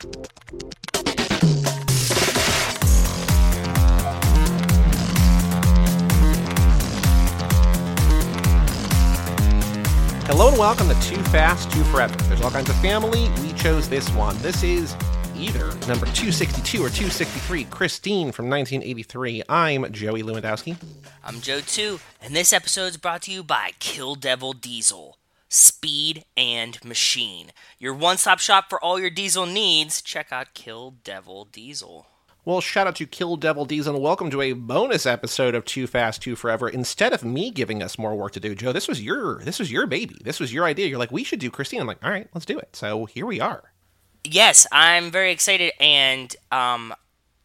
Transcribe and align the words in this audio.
Hello 0.00 0.08
and 10.48 10.58
welcome 10.58 10.88
to 10.88 10.94
Too 11.02 11.22
Fast, 11.24 11.70
Too 11.70 11.84
Forever. 11.84 12.16
There's 12.24 12.40
all 12.40 12.50
kinds 12.50 12.70
of 12.70 12.76
family. 12.76 13.28
We 13.42 13.52
chose 13.52 13.90
this 13.90 14.08
one. 14.14 14.38
This 14.38 14.62
is 14.62 14.96
either 15.36 15.66
number 15.86 16.06
262 16.06 16.78
or 16.78 16.88
263, 16.88 17.64
Christine 17.64 18.32
from 18.32 18.48
1983. 18.48 19.42
I'm 19.50 19.92
Joey 19.92 20.22
Lewandowski. 20.22 20.82
I'm 21.22 21.42
Joe 21.42 21.60
2, 21.60 22.00
and 22.22 22.34
this 22.34 22.54
episode 22.54 22.86
is 22.86 22.96
brought 22.96 23.20
to 23.22 23.32
you 23.32 23.42
by 23.42 23.72
Kill 23.80 24.14
Devil 24.14 24.54
Diesel. 24.54 25.18
Speed 25.52 26.24
and 26.36 26.82
Machine. 26.84 27.50
Your 27.80 27.92
one 27.92 28.18
stop 28.18 28.38
shop 28.38 28.66
for 28.70 28.82
all 28.82 29.00
your 29.00 29.10
diesel 29.10 29.46
needs. 29.46 30.00
Check 30.00 30.28
out 30.30 30.54
Kill 30.54 30.94
Devil 31.02 31.46
Diesel. 31.46 32.06
Well, 32.44 32.60
shout 32.60 32.86
out 32.86 32.94
to 32.96 33.06
Kill 33.06 33.36
Devil 33.36 33.64
Diesel 33.64 33.96
and 33.96 34.02
welcome 34.02 34.30
to 34.30 34.42
a 34.42 34.52
bonus 34.52 35.06
episode 35.06 35.56
of 35.56 35.64
Too 35.64 35.88
Fast, 35.88 36.22
Too 36.22 36.36
Forever. 36.36 36.68
Instead 36.68 37.12
of 37.12 37.24
me 37.24 37.50
giving 37.50 37.82
us 37.82 37.98
more 37.98 38.14
work 38.14 38.30
to 38.34 38.40
do, 38.40 38.54
Joe, 38.54 38.72
this 38.72 38.86
was 38.86 39.02
your 39.02 39.40
this 39.40 39.58
was 39.58 39.72
your 39.72 39.88
baby. 39.88 40.16
This 40.22 40.38
was 40.38 40.52
your 40.52 40.66
idea. 40.66 40.86
You're 40.86 41.00
like, 41.00 41.10
we 41.10 41.24
should 41.24 41.40
do 41.40 41.50
Christine. 41.50 41.80
I'm 41.80 41.88
like, 41.88 42.04
all 42.04 42.12
right, 42.12 42.28
let's 42.32 42.46
do 42.46 42.56
it. 42.56 42.76
So 42.76 43.06
here 43.06 43.26
we 43.26 43.40
are. 43.40 43.72
Yes, 44.22 44.68
I'm 44.70 45.10
very 45.10 45.32
excited, 45.32 45.72
and 45.80 46.36
um, 46.52 46.94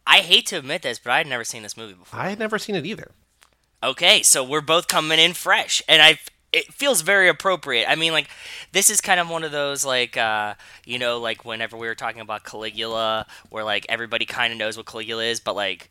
I 0.06 0.18
hate 0.18 0.46
to 0.46 0.58
admit 0.58 0.82
this, 0.82 1.00
but 1.00 1.10
I 1.10 1.18
had 1.18 1.26
never 1.26 1.42
seen 1.42 1.64
this 1.64 1.76
movie 1.76 1.94
before. 1.94 2.20
I 2.20 2.28
had 2.28 2.38
never 2.38 2.56
seen 2.56 2.76
it 2.76 2.86
either. 2.86 3.10
Okay, 3.82 4.22
so 4.22 4.44
we're 4.44 4.60
both 4.60 4.86
coming 4.86 5.18
in 5.18 5.32
fresh, 5.32 5.82
and 5.88 6.00
I 6.00 6.18
it 6.52 6.72
feels 6.72 7.02
very 7.02 7.28
appropriate. 7.28 7.88
I 7.88 7.96
mean, 7.96 8.12
like 8.12 8.28
this 8.72 8.90
is 8.90 9.00
kind 9.00 9.20
of 9.20 9.28
one 9.28 9.44
of 9.44 9.52
those 9.52 9.84
like 9.84 10.16
uh, 10.16 10.54
you 10.84 10.98
know, 10.98 11.18
like 11.18 11.44
whenever 11.44 11.76
we 11.76 11.86
were 11.86 11.94
talking 11.94 12.20
about 12.20 12.44
Caligula, 12.44 13.26
where 13.50 13.64
like 13.64 13.86
everybody 13.88 14.24
kind 14.24 14.52
of 14.52 14.58
knows 14.58 14.76
what 14.76 14.86
Caligula 14.86 15.24
is, 15.24 15.40
but 15.40 15.54
like 15.54 15.90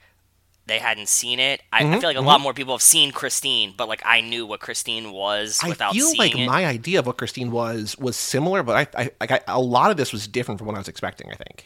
they 0.68 0.80
hadn't 0.80 1.08
seen 1.08 1.40
it. 1.40 1.62
I, 1.72 1.84
Mm-hmm, 1.84 1.94
I 1.94 2.00
feel 2.00 2.10
like 2.10 2.18
a 2.18 2.22
lot 2.22 2.42
more 2.42 2.54
people 2.54 2.74
have 2.74 2.82
seen 2.82 3.12
Christine, 3.12 3.74
but 3.78 3.88
like 3.88 4.02
I 4.06 4.22
knew 4.22 4.46
what 4.46 4.60
Christine 4.60 5.12
was 5.12 5.62
without 5.68 5.92
I 5.92 5.94
feel 5.94 6.08
seeing 6.08 6.18
like 6.18 6.36
it. 6.36 6.46
my 6.48 6.66
idea 6.66 7.00
of 7.00 7.06
what 7.06 7.18
Christine 7.18 7.52
was 7.52 7.98
was 7.98 8.16
similar, 8.18 8.64
but 8.64 8.96
I, 8.96 9.04
I 9.04 9.12
like 9.20 9.32
I, 9.32 9.42
a 9.48 9.62
lot 9.62 9.92
of 9.92 9.98
this 9.98 10.12
was 10.12 10.28
different 10.28 10.58
from 10.60 10.68
what 10.68 10.76
I 10.76 10.80
was 10.80 10.88
expecting. 10.88 11.32
I 11.32 11.36
think. 11.36 11.66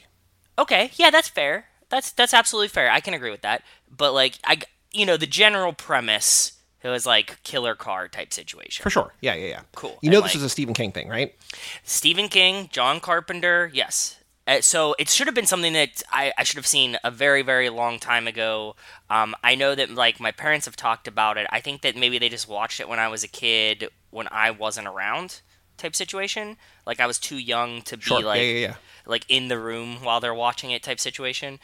Okay, 0.58 0.92
yeah, 0.96 1.10
that's 1.10 1.30
fair. 1.30 1.66
That's 1.90 2.12
that's 2.12 2.34
absolutely 2.34 2.68
fair. 2.68 2.92
I 2.92 3.00
can 3.00 3.14
agree 3.14 3.32
with 3.32 3.42
that. 3.42 3.64
But 3.90 4.14
like 4.14 4.36
I, 4.44 4.60
you 4.92 5.06
know, 5.06 5.16
the 5.16 5.28
general 5.28 5.74
premise 5.74 6.54
it 6.84 6.90
was 6.90 7.06
like 7.06 7.42
killer 7.44 7.76
car 7.76 8.08
type 8.08 8.32
situation. 8.34 8.84
For 8.84 8.90
sure. 8.90 9.14
Yeah, 9.22 9.36
yeah, 9.36 9.48
yeah. 9.48 9.62
Cool. 9.76 9.98
You 10.02 10.10
know 10.10 10.18
And, 10.18 10.26
this 10.26 10.32
like- 10.36 10.38
is 10.38 10.44
a 10.44 10.50
Stephen 10.50 10.74
King 10.74 10.92
thing, 10.92 11.08
right? 11.10 11.36
Stephen 11.84 12.28
King, 12.30 12.70
John 12.72 13.00
Carpenter, 13.00 13.70
yes. 13.74 14.16
Uh, 14.48 14.62
so 14.62 14.96
it 14.98 15.08
should 15.10 15.28
have 15.28 15.36
been 15.36 15.46
something 15.46 15.74
that 15.74 16.02
I, 16.12 16.34
I 16.36 16.44
should 16.44 16.56
have 16.58 16.66
seen 16.66 16.98
a 17.04 17.12
very 17.12 17.44
very 17.44 17.70
long 17.70 18.00
time 18.00 18.28
ago. 18.28 18.76
Um, 19.10 19.36
I 19.44 19.54
know 19.54 19.76
that 19.76 19.92
like 19.92 20.20
my 20.20 20.32
parents 20.32 20.66
have 20.66 20.76
talked 20.76 21.08
about 21.08 21.38
it. 21.38 21.46
I 21.52 21.60
think 21.60 21.82
that 21.82 21.96
maybe 21.96 22.18
they 22.18 22.30
just 22.30 22.48
watched 22.48 22.80
it 22.80 22.90
when 22.90 22.98
I 22.98 23.10
was 23.10 23.24
a 23.24 23.28
kid 23.28 23.90
when 24.10 24.28
I 24.32 24.50
wasn't 24.50 24.88
around 24.88 25.42
type 25.78 25.96
situation. 25.96 26.58
Like 26.88 27.00
I 27.00 27.06
was 27.06 27.20
too 27.20 27.38
young 27.38 27.84
to 27.84 27.98
be 27.98 28.02
Sure. 28.04 28.22
like 28.22 28.40
yeah, 28.42 28.46
yeah, 28.48 28.60
yeah. 28.70 28.76
like 29.06 29.24
in 29.30 29.50
the 29.50 29.60
room 29.60 29.98
while 30.04 30.20
they're 30.20 30.34
watching 30.34 30.72
it 30.72 30.82
type 30.82 31.00
situation. 31.00 31.60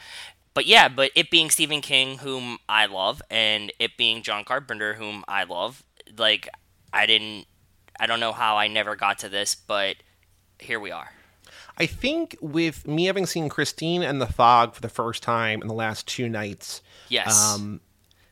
But 0.56 0.64
yeah, 0.64 0.88
but 0.88 1.10
it 1.14 1.28
being 1.30 1.50
Stephen 1.50 1.82
King, 1.82 2.16
whom 2.16 2.56
I 2.66 2.86
love, 2.86 3.20
and 3.30 3.70
it 3.78 3.98
being 3.98 4.22
John 4.22 4.42
Carpenter, 4.42 4.94
whom 4.94 5.22
I 5.28 5.44
love, 5.44 5.82
like 6.16 6.48
I 6.94 7.04
didn't, 7.04 7.44
I 8.00 8.06
don't 8.06 8.20
know 8.20 8.32
how 8.32 8.56
I 8.56 8.66
never 8.66 8.96
got 8.96 9.18
to 9.18 9.28
this, 9.28 9.54
but 9.54 9.96
here 10.58 10.80
we 10.80 10.90
are. 10.90 11.12
I 11.76 11.84
think 11.84 12.38
with 12.40 12.86
me 12.88 13.04
having 13.04 13.26
seen 13.26 13.50
Christine 13.50 14.02
and 14.02 14.18
the 14.18 14.26
Fog 14.26 14.74
for 14.74 14.80
the 14.80 14.88
first 14.88 15.22
time 15.22 15.60
in 15.60 15.68
the 15.68 15.74
last 15.74 16.08
two 16.08 16.26
nights, 16.26 16.80
Yes. 17.10 17.38
um, 17.38 17.82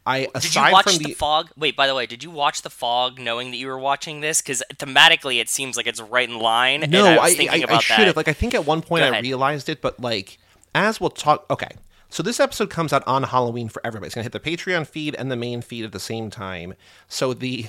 I 0.06 0.28
did 0.34 0.54
you 0.54 0.62
watch 0.72 0.96
the, 0.96 1.04
the, 1.04 1.12
fog? 1.12 1.50
Wait, 1.58 1.76
by 1.76 1.86
the 1.86 1.94
way, 1.94 2.06
did 2.06 2.24
you 2.24 2.30
watch 2.30 2.62
the 2.62 2.70
fog 2.70 3.18
knowing 3.18 3.50
that 3.50 3.58
you 3.58 3.66
were 3.66 3.78
watching 3.78 4.22
this? 4.22 4.40
Because 4.40 4.62
thematically, 4.76 5.42
it 5.42 5.50
seems 5.50 5.76
like 5.76 5.86
it's 5.86 6.00
right 6.00 6.26
in 6.26 6.38
line. 6.38 6.86
no, 6.88 7.04
and 7.04 7.20
I 7.20 7.24
I, 7.24 7.34
thinking 7.34 7.68
I, 7.68 7.74
I 7.74 7.78
should 7.80 7.98
that. 7.98 8.06
have. 8.06 8.16
Like, 8.16 8.28
I 8.28 8.32
think 8.32 8.54
at 8.54 8.64
one 8.64 8.80
point 8.80 9.04
I 9.04 9.20
realized 9.20 9.68
it, 9.68 9.82
but 9.82 10.00
like, 10.00 10.38
as 10.74 10.98
we'll 11.02 11.10
talk. 11.10 11.44
Okay, 11.50 11.68
so 12.14 12.22
this 12.22 12.38
episode 12.38 12.70
comes 12.70 12.92
out 12.92 13.02
on 13.08 13.24
Halloween 13.24 13.68
for 13.68 13.84
everybody. 13.84 14.06
It's 14.06 14.14
gonna 14.14 14.22
hit 14.22 14.30
the 14.30 14.38
Patreon 14.38 14.86
feed 14.86 15.16
and 15.16 15.32
the 15.32 15.36
main 15.36 15.62
feed 15.62 15.84
at 15.84 15.90
the 15.90 15.98
same 15.98 16.30
time. 16.30 16.74
So 17.08 17.34
the 17.34 17.66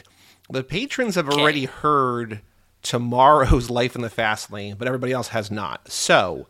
the 0.51 0.63
patrons 0.63 1.15
have 1.15 1.27
already 1.27 1.65
heard 1.65 2.41
tomorrow's 2.83 3.69
Life 3.71 3.95
in 3.95 4.03
the 4.03 4.09
Fast 4.09 4.51
Lane, 4.51 4.75
but 4.77 4.87
everybody 4.87 5.13
else 5.13 5.29
has 5.29 5.49
not. 5.49 5.91
So. 5.91 6.45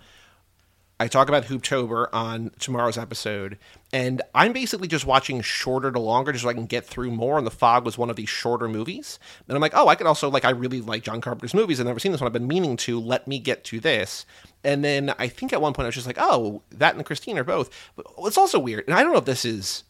I 0.98 1.10
talk 1.10 1.28
about 1.28 1.44
Hooptober 1.44 2.08
on 2.14 2.52
tomorrow's 2.58 2.98
episode, 2.98 3.58
and 3.92 4.22
I'm 4.34 4.54
basically 4.54 4.88
just 4.88 5.06
watching 5.06 5.42
shorter 5.42 5.92
to 5.92 6.00
longer 6.00 6.32
just 6.32 6.44
so 6.44 6.50
I 6.50 6.54
can 6.54 6.68
get 6.68 6.86
through 6.86 7.12
more. 7.12 7.38
And 7.38 7.46
The 7.46 7.52
Fog 7.52 7.84
was 7.84 7.98
one 7.98 8.10
of 8.10 8.16
these 8.16 8.30
shorter 8.30 8.70
movies. 8.70 9.20
And 9.46 9.58
I'm 9.58 9.62
like, 9.62 9.74
oh, 9.76 9.90
I 9.90 9.96
could 9.96 10.08
also, 10.08 10.30
like, 10.30 10.46
I 10.46 10.52
really 10.52 10.80
like 10.80 11.04
John 11.04 11.20
Carpenter's 11.20 11.54
movies. 11.54 11.82
and 11.82 11.90
I've 11.90 11.92
never 11.92 12.00
seen 12.00 12.14
this 12.14 12.22
one. 12.22 12.28
I've 12.28 12.34
been 12.34 12.48
meaning 12.48 12.78
to. 12.78 12.98
Let 12.98 13.28
me 13.28 13.40
get 13.40 13.66
to 13.66 13.82
this. 13.82 14.26
And 14.66 14.84
then 14.84 15.14
I 15.18 15.28
think 15.30 15.54
at 15.54 15.62
one 15.62 15.74
point 15.74 15.86
I 15.86 15.88
was 15.88 15.96
just 15.96 16.08
like, 16.08 16.18
oh, 16.20 16.62
that 16.72 16.96
and 16.96 17.06
Christine 17.06 17.38
are 17.38 17.44
both. 17.44 17.70
But 17.96 18.08
it's 18.20 18.38
also 18.38 18.60
weird. 18.60 18.86
And 18.88 18.94
I 18.98 19.04
don't 19.04 19.12
know 19.14 19.20
if 19.20 19.26
this 19.26 19.46
is 19.46 19.84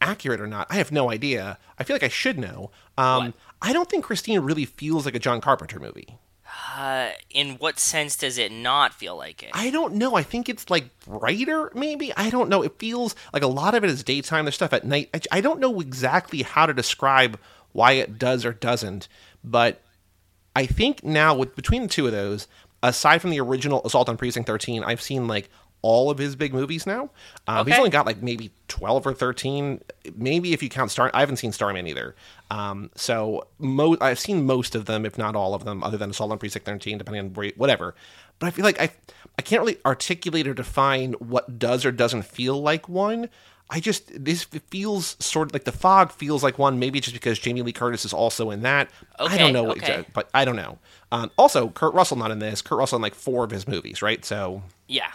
accurate 0.00 0.40
or 0.40 0.46
not. 0.46 0.66
I 0.70 0.76
have 0.76 0.92
no 0.92 1.10
idea. 1.10 1.58
I 1.78 1.84
feel 1.84 1.94
like 1.94 2.02
I 2.02 2.08
should 2.08 2.38
know. 2.38 2.70
Um, 2.96 3.34
I 3.60 3.72
don't 3.72 3.90
think 3.90 4.04
Christine 4.04 4.40
really 4.40 4.64
feels 4.64 5.04
like 5.04 5.14
a 5.14 5.18
John 5.18 5.40
Carpenter 5.40 5.80
movie. 5.80 6.18
uh, 6.76 7.10
in 7.30 7.56
what 7.56 7.78
sense 7.78 8.16
does 8.16 8.38
it 8.38 8.52
not 8.52 8.94
feel 8.94 9.16
like 9.16 9.42
it? 9.42 9.50
I 9.52 9.70
don't 9.70 9.94
know. 9.94 10.14
I 10.14 10.22
think 10.22 10.48
it's 10.48 10.70
like 10.70 10.88
brighter, 11.00 11.70
maybe. 11.74 12.12
I 12.16 12.30
don't 12.30 12.48
know. 12.48 12.62
It 12.62 12.78
feels 12.78 13.14
like 13.32 13.42
a 13.42 13.48
lot 13.48 13.74
of 13.74 13.84
it 13.84 13.90
is 13.90 14.04
daytime. 14.04 14.44
There's 14.44 14.54
stuff 14.54 14.72
at 14.72 14.84
night. 14.84 15.10
I, 15.12 15.38
I 15.38 15.40
don't 15.40 15.60
know 15.60 15.80
exactly 15.80 16.42
how 16.42 16.66
to 16.66 16.72
describe 16.74 17.38
why 17.72 17.92
it 17.92 18.18
does 18.18 18.44
or 18.44 18.52
doesn't, 18.52 19.08
but 19.42 19.82
I 20.54 20.66
think 20.66 21.02
now 21.04 21.34
with 21.34 21.56
between 21.56 21.82
the 21.82 21.88
two 21.88 22.06
of 22.06 22.12
those, 22.12 22.46
aside 22.82 23.20
from 23.20 23.30
the 23.30 23.40
original 23.40 23.82
Assault 23.84 24.08
on 24.08 24.16
Precinct 24.16 24.46
13, 24.46 24.84
I've 24.84 25.00
seen 25.02 25.26
like 25.28 25.48
all 25.82 26.10
of 26.10 26.18
his 26.18 26.34
big 26.34 26.52
movies 26.52 26.86
now. 26.86 27.10
Um, 27.46 27.66
He's 27.66 27.76
only 27.78 27.90
got 27.90 28.06
like 28.06 28.22
maybe 28.22 28.50
12 28.68 29.06
or 29.06 29.14
13, 29.14 29.80
maybe 30.16 30.52
if 30.52 30.62
you 30.62 30.68
count 30.68 30.90
Star. 30.90 31.10
I 31.14 31.20
haven't 31.20 31.36
seen 31.36 31.52
Starman 31.52 31.86
either. 31.86 32.16
Um, 32.50 32.90
so 32.96 33.46
mo- 33.58 33.96
I've 34.00 34.18
seen 34.18 34.46
most 34.46 34.74
of 34.74 34.86
them, 34.86 35.06
if 35.06 35.16
not 35.16 35.36
all 35.36 35.54
of 35.54 35.64
them, 35.64 35.84
other 35.84 35.96
than 35.96 36.10
Assault 36.10 36.32
on 36.32 36.38
Precinct 36.38 36.66
13, 36.66 36.98
depending 36.98 37.20
on 37.26 37.34
where, 37.34 37.52
whatever. 37.56 37.94
But 38.38 38.46
I 38.46 38.50
feel 38.50 38.64
like 38.64 38.80
I 38.80 38.90
I 39.38 39.42
can't 39.42 39.60
really 39.60 39.78
articulate 39.84 40.46
or 40.48 40.54
define 40.54 41.12
what 41.14 41.58
does 41.58 41.84
or 41.84 41.92
doesn't 41.92 42.22
feel 42.24 42.60
like 42.60 42.88
one. 42.88 43.28
I 43.68 43.80
just 43.80 44.24
this 44.24 44.44
feels 44.44 45.16
sort 45.18 45.48
of 45.48 45.52
like 45.52 45.64
the 45.64 45.72
fog 45.72 46.12
feels 46.12 46.42
like 46.42 46.58
one. 46.58 46.78
Maybe 46.78 47.00
just 47.00 47.14
because 47.14 47.38
Jamie 47.38 47.62
Lee 47.62 47.72
Curtis 47.72 48.04
is 48.04 48.12
also 48.12 48.50
in 48.50 48.62
that. 48.62 48.90
I 49.18 49.36
don't 49.36 49.52
know, 49.52 49.70
okay. 49.70 49.80
exact- 49.80 50.12
but 50.12 50.30
I 50.32 50.44
don't 50.44 50.56
know. 50.56 50.78
Um, 51.10 51.30
also, 51.36 51.68
Kurt 51.70 51.94
Russell 51.94 52.16
not 52.16 52.30
in 52.30 52.38
this. 52.38 52.62
Kurt 52.62 52.78
Russell 52.78 52.96
in 52.96 53.02
like 53.02 53.14
four 53.14 53.44
of 53.44 53.50
his 53.50 53.66
movies, 53.66 54.02
right? 54.02 54.24
So 54.24 54.62
yeah. 54.86 55.10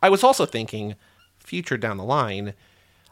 I 0.00 0.10
was 0.10 0.22
also 0.22 0.46
thinking, 0.46 0.94
future 1.40 1.76
down 1.76 1.96
the 1.96 2.04
line. 2.04 2.54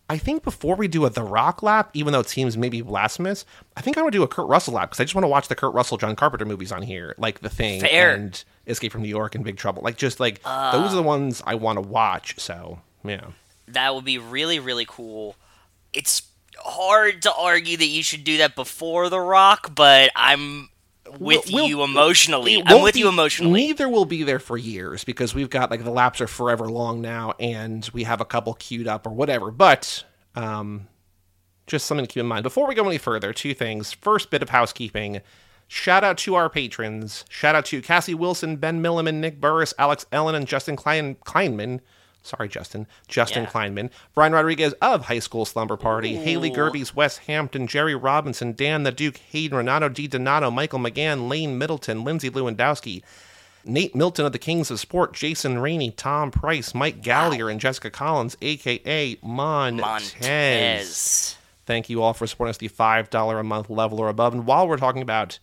I 0.08 0.18
think 0.18 0.44
before 0.44 0.76
we 0.76 0.86
do 0.86 1.04
a 1.04 1.10
The 1.10 1.24
Rock 1.24 1.64
lap, 1.64 1.90
even 1.92 2.12
though 2.12 2.20
it 2.20 2.28
seems 2.28 2.56
maybe 2.56 2.80
blasphemous, 2.80 3.44
I 3.76 3.80
think 3.80 3.98
I 3.98 4.02
want 4.02 4.12
to 4.12 4.18
do 4.18 4.22
a 4.22 4.28
Kurt 4.28 4.46
Russell 4.46 4.74
lap 4.74 4.90
because 4.90 5.00
I 5.00 5.04
just 5.04 5.16
want 5.16 5.24
to 5.24 5.28
watch 5.28 5.48
the 5.48 5.56
Kurt 5.56 5.74
Russell 5.74 5.96
John 5.96 6.14
Carpenter 6.14 6.44
movies 6.44 6.70
on 6.70 6.82
here, 6.82 7.16
like 7.18 7.40
The 7.40 7.48
Thing 7.48 7.80
Fair. 7.80 8.14
and 8.14 8.44
Escape 8.68 8.92
from 8.92 9.02
New 9.02 9.08
York 9.08 9.34
and 9.34 9.42
Big 9.42 9.56
Trouble. 9.56 9.82
Like 9.82 9.96
just 9.96 10.20
like 10.20 10.40
those 10.44 10.92
are 10.92 10.94
the 10.96 11.02
ones 11.02 11.42
I 11.44 11.56
want 11.56 11.78
to 11.78 11.80
watch. 11.80 12.38
So 12.38 12.78
yeah, 13.04 13.26
That 13.68 13.94
would 13.94 14.04
be 14.04 14.18
really, 14.18 14.58
really 14.58 14.86
cool. 14.88 15.36
It's 15.92 16.22
hard 16.58 17.22
to 17.22 17.32
argue 17.34 17.76
that 17.76 17.86
you 17.86 18.02
should 18.02 18.24
do 18.24 18.38
that 18.38 18.54
before 18.56 19.08
The 19.10 19.20
Rock, 19.20 19.74
but 19.74 20.10
I'm 20.16 20.68
with 21.18 21.50
We'll- 21.52 21.66
you 21.68 21.82
emotionally. 21.82 22.62
I'm 22.64 22.82
with 22.82 22.94
be- 22.94 23.00
you 23.00 23.08
emotionally. 23.08 23.52
Neither 23.52 23.88
will 23.88 24.04
be 24.04 24.22
there 24.22 24.38
for 24.38 24.56
years 24.58 25.04
because 25.04 25.34
we've 25.34 25.50
got 25.50 25.70
like 25.70 25.84
the 25.84 25.90
laps 25.90 26.20
are 26.20 26.26
forever 26.26 26.68
long 26.68 27.00
now, 27.00 27.34
and 27.38 27.88
we 27.92 28.04
have 28.04 28.20
a 28.20 28.24
couple 28.24 28.54
queued 28.54 28.88
up 28.88 29.06
or 29.06 29.10
whatever. 29.10 29.50
But 29.50 30.04
um, 30.34 30.88
just 31.66 31.86
something 31.86 32.06
to 32.06 32.12
keep 32.12 32.20
in 32.20 32.26
mind. 32.26 32.42
Before 32.42 32.66
we 32.66 32.74
go 32.74 32.86
any 32.86 32.98
further, 32.98 33.32
two 33.32 33.54
things. 33.54 33.92
First 33.92 34.30
bit 34.30 34.42
of 34.42 34.50
housekeeping. 34.50 35.20
Shout 35.68 36.04
out 36.04 36.16
to 36.18 36.36
our 36.36 36.48
patrons. 36.48 37.24
Shout 37.28 37.56
out 37.56 37.64
to 37.66 37.82
Cassie 37.82 38.14
Wilson, 38.14 38.56
Ben 38.56 38.80
Milliman, 38.82 39.14
Nick 39.14 39.40
Burris, 39.40 39.74
Alex 39.78 40.06
Ellen, 40.12 40.34
and 40.36 40.46
Justin 40.46 40.76
Klein- 40.76 41.16
Kleinman. 41.24 41.80
Sorry, 42.26 42.48
Justin. 42.48 42.86
Justin 43.08 43.44
Yeah. 43.44 43.50
Kleinman. 43.50 43.90
Brian 44.14 44.32
Rodriguez 44.32 44.72
of 44.82 45.06
High 45.06 45.20
School 45.20 45.44
Slumber 45.44 45.76
Party. 45.76 46.16
Haley 46.16 46.50
Gerbies, 46.50 46.94
Wes 46.94 47.18
Hampton, 47.18 47.66
Jerry 47.66 47.94
Robinson, 47.94 48.52
Dan 48.52 48.82
the 48.82 48.92
Duke, 48.92 49.18
Hayden, 49.30 49.56
Renato 49.56 49.88
D. 49.88 50.06
Donato, 50.06 50.50
Michael 50.50 50.78
McGann, 50.80 51.28
Lane 51.28 51.56
Middleton, 51.58 52.04
Lindsay 52.04 52.30
Lewandowski, 52.30 53.02
Nate 53.64 53.94
Milton 53.96 54.24
of 54.26 54.32
the 54.32 54.38
Kings 54.38 54.70
of 54.70 54.78
Sport, 54.78 55.12
Jason 55.12 55.58
Rainey, 55.58 55.90
Tom 55.90 56.30
Price, 56.30 56.74
Mike 56.74 57.02
Gallier, 57.02 57.50
and 57.50 57.60
Jessica 57.60 57.90
Collins, 57.90 58.36
aka 58.40 59.16
Montez. 59.22 60.14
Montez. 60.20 61.36
Thank 61.64 61.90
you 61.90 62.00
all 62.02 62.12
for 62.14 62.26
supporting 62.28 62.50
us 62.50 62.58
the 62.58 62.68
$5 62.68 63.40
a 63.40 63.42
month 63.42 63.68
level 63.68 63.98
or 64.00 64.08
above. 64.08 64.34
And 64.34 64.46
while 64.46 64.68
we're 64.68 64.76
talking 64.76 65.02
about 65.02 65.40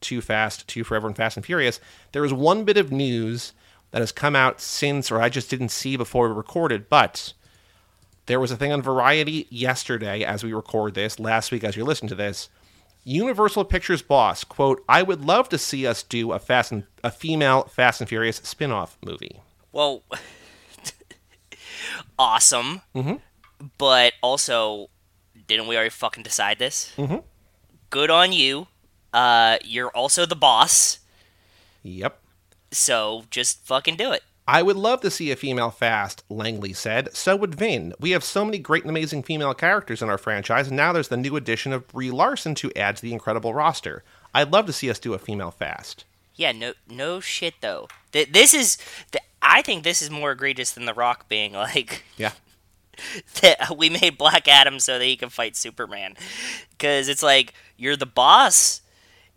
Too 0.00 0.20
Fast, 0.20 0.66
Too 0.66 0.82
Forever, 0.82 1.06
and 1.06 1.16
Fast 1.16 1.36
and 1.36 1.46
Furious, 1.46 1.78
there 2.12 2.24
is 2.24 2.32
one 2.32 2.64
bit 2.64 2.76
of 2.76 2.90
news 2.90 3.52
that 3.90 4.00
has 4.00 4.12
come 4.12 4.36
out 4.36 4.60
since, 4.60 5.10
or 5.10 5.20
I 5.20 5.28
just 5.28 5.50
didn't 5.50 5.70
see 5.70 5.96
before 5.96 6.28
we 6.28 6.34
recorded, 6.34 6.88
but 6.88 7.32
there 8.26 8.40
was 8.40 8.50
a 8.50 8.56
thing 8.56 8.72
on 8.72 8.82
Variety 8.82 9.46
yesterday 9.50 10.22
as 10.22 10.44
we 10.44 10.52
record 10.52 10.94
this, 10.94 11.18
last 11.18 11.50
week 11.50 11.64
as 11.64 11.76
you 11.76 11.84
listen 11.84 12.08
to 12.08 12.14
this. 12.14 12.48
Universal 13.02 13.64
Pictures 13.64 14.02
boss, 14.02 14.44
quote, 14.44 14.84
I 14.88 15.02
would 15.02 15.22
love 15.22 15.48
to 15.48 15.58
see 15.58 15.86
us 15.86 16.02
do 16.02 16.32
a 16.32 16.38
Fast 16.38 16.70
and 16.70 16.84
a 17.02 17.10
female 17.10 17.64
Fast 17.64 18.00
and 18.00 18.08
Furious 18.08 18.36
spin-off 18.36 18.98
movie. 19.04 19.40
Well, 19.72 20.02
awesome. 22.18 22.82
Mm-hmm. 22.94 23.14
But 23.78 24.12
also, 24.22 24.90
didn't 25.46 25.66
we 25.66 25.76
already 25.76 25.90
fucking 25.90 26.22
decide 26.22 26.58
this? 26.58 26.92
Mm-hmm. 26.96 27.18
Good 27.88 28.10
on 28.10 28.32
you. 28.32 28.68
Uh, 29.12 29.58
you're 29.64 29.90
also 29.90 30.24
the 30.24 30.36
boss, 30.36 31.00
Yep. 31.82 32.19
So 32.70 33.24
just 33.30 33.64
fucking 33.66 33.96
do 33.96 34.12
it. 34.12 34.22
I 34.48 34.62
would 34.62 34.76
love 34.76 35.00
to 35.02 35.10
see 35.10 35.30
a 35.30 35.36
female 35.36 35.70
Fast, 35.70 36.24
Langley 36.28 36.72
said. 36.72 37.14
So 37.14 37.36
would 37.36 37.54
Vin. 37.54 37.94
We 38.00 38.10
have 38.10 38.24
so 38.24 38.44
many 38.44 38.58
great 38.58 38.82
and 38.82 38.90
amazing 38.90 39.22
female 39.22 39.54
characters 39.54 40.02
in 40.02 40.08
our 40.10 40.18
franchise, 40.18 40.66
and 40.66 40.76
now 40.76 40.92
there's 40.92 41.08
the 41.08 41.16
new 41.16 41.36
addition 41.36 41.72
of 41.72 41.86
Brie 41.88 42.10
Larson 42.10 42.54
to 42.56 42.72
add 42.76 42.96
to 42.96 43.02
the 43.02 43.12
incredible 43.12 43.54
roster. 43.54 44.02
I'd 44.34 44.50
love 44.52 44.66
to 44.66 44.72
see 44.72 44.90
us 44.90 44.98
do 44.98 45.14
a 45.14 45.18
female 45.18 45.50
Fast. 45.52 46.04
Yeah, 46.34 46.52
no, 46.52 46.72
no 46.88 47.20
shit 47.20 47.54
though. 47.60 47.86
Th- 48.12 48.32
this 48.32 48.52
is, 48.54 48.78
th- 49.12 49.22
I 49.42 49.62
think 49.62 49.84
this 49.84 50.02
is 50.02 50.10
more 50.10 50.32
egregious 50.32 50.72
than 50.72 50.84
The 50.84 50.94
Rock 50.94 51.28
being 51.28 51.52
like 51.54 52.02
Yeah. 52.16 52.32
that 53.42 53.76
we 53.76 53.88
made 53.88 54.18
Black 54.18 54.48
Adam 54.48 54.80
so 54.80 54.98
that 54.98 55.04
he 55.04 55.16
can 55.16 55.28
fight 55.28 55.54
Superman, 55.56 56.16
because 56.70 57.08
it's 57.08 57.22
like 57.22 57.54
you're 57.76 57.96
the 57.96 58.04
boss. 58.06 58.80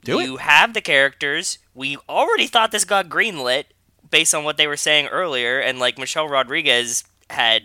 Do 0.04 0.20
it. 0.20 0.26
you 0.26 0.38
have 0.38 0.74
the 0.74 0.82
characters. 0.82 1.60
We 1.74 1.98
already 2.10 2.48
thought 2.48 2.72
this 2.72 2.86
got 2.86 3.10
greenlit 3.10 3.66
based 4.10 4.36
on 4.36 4.44
what 4.44 4.58
they 4.58 4.68
were 4.68 4.78
saying 4.78 5.08
earlier, 5.08 5.60
and 5.60 5.80
like 5.80 5.98
Michelle 5.98 6.28
Rodriguez 6.28 7.04
had 7.30 7.64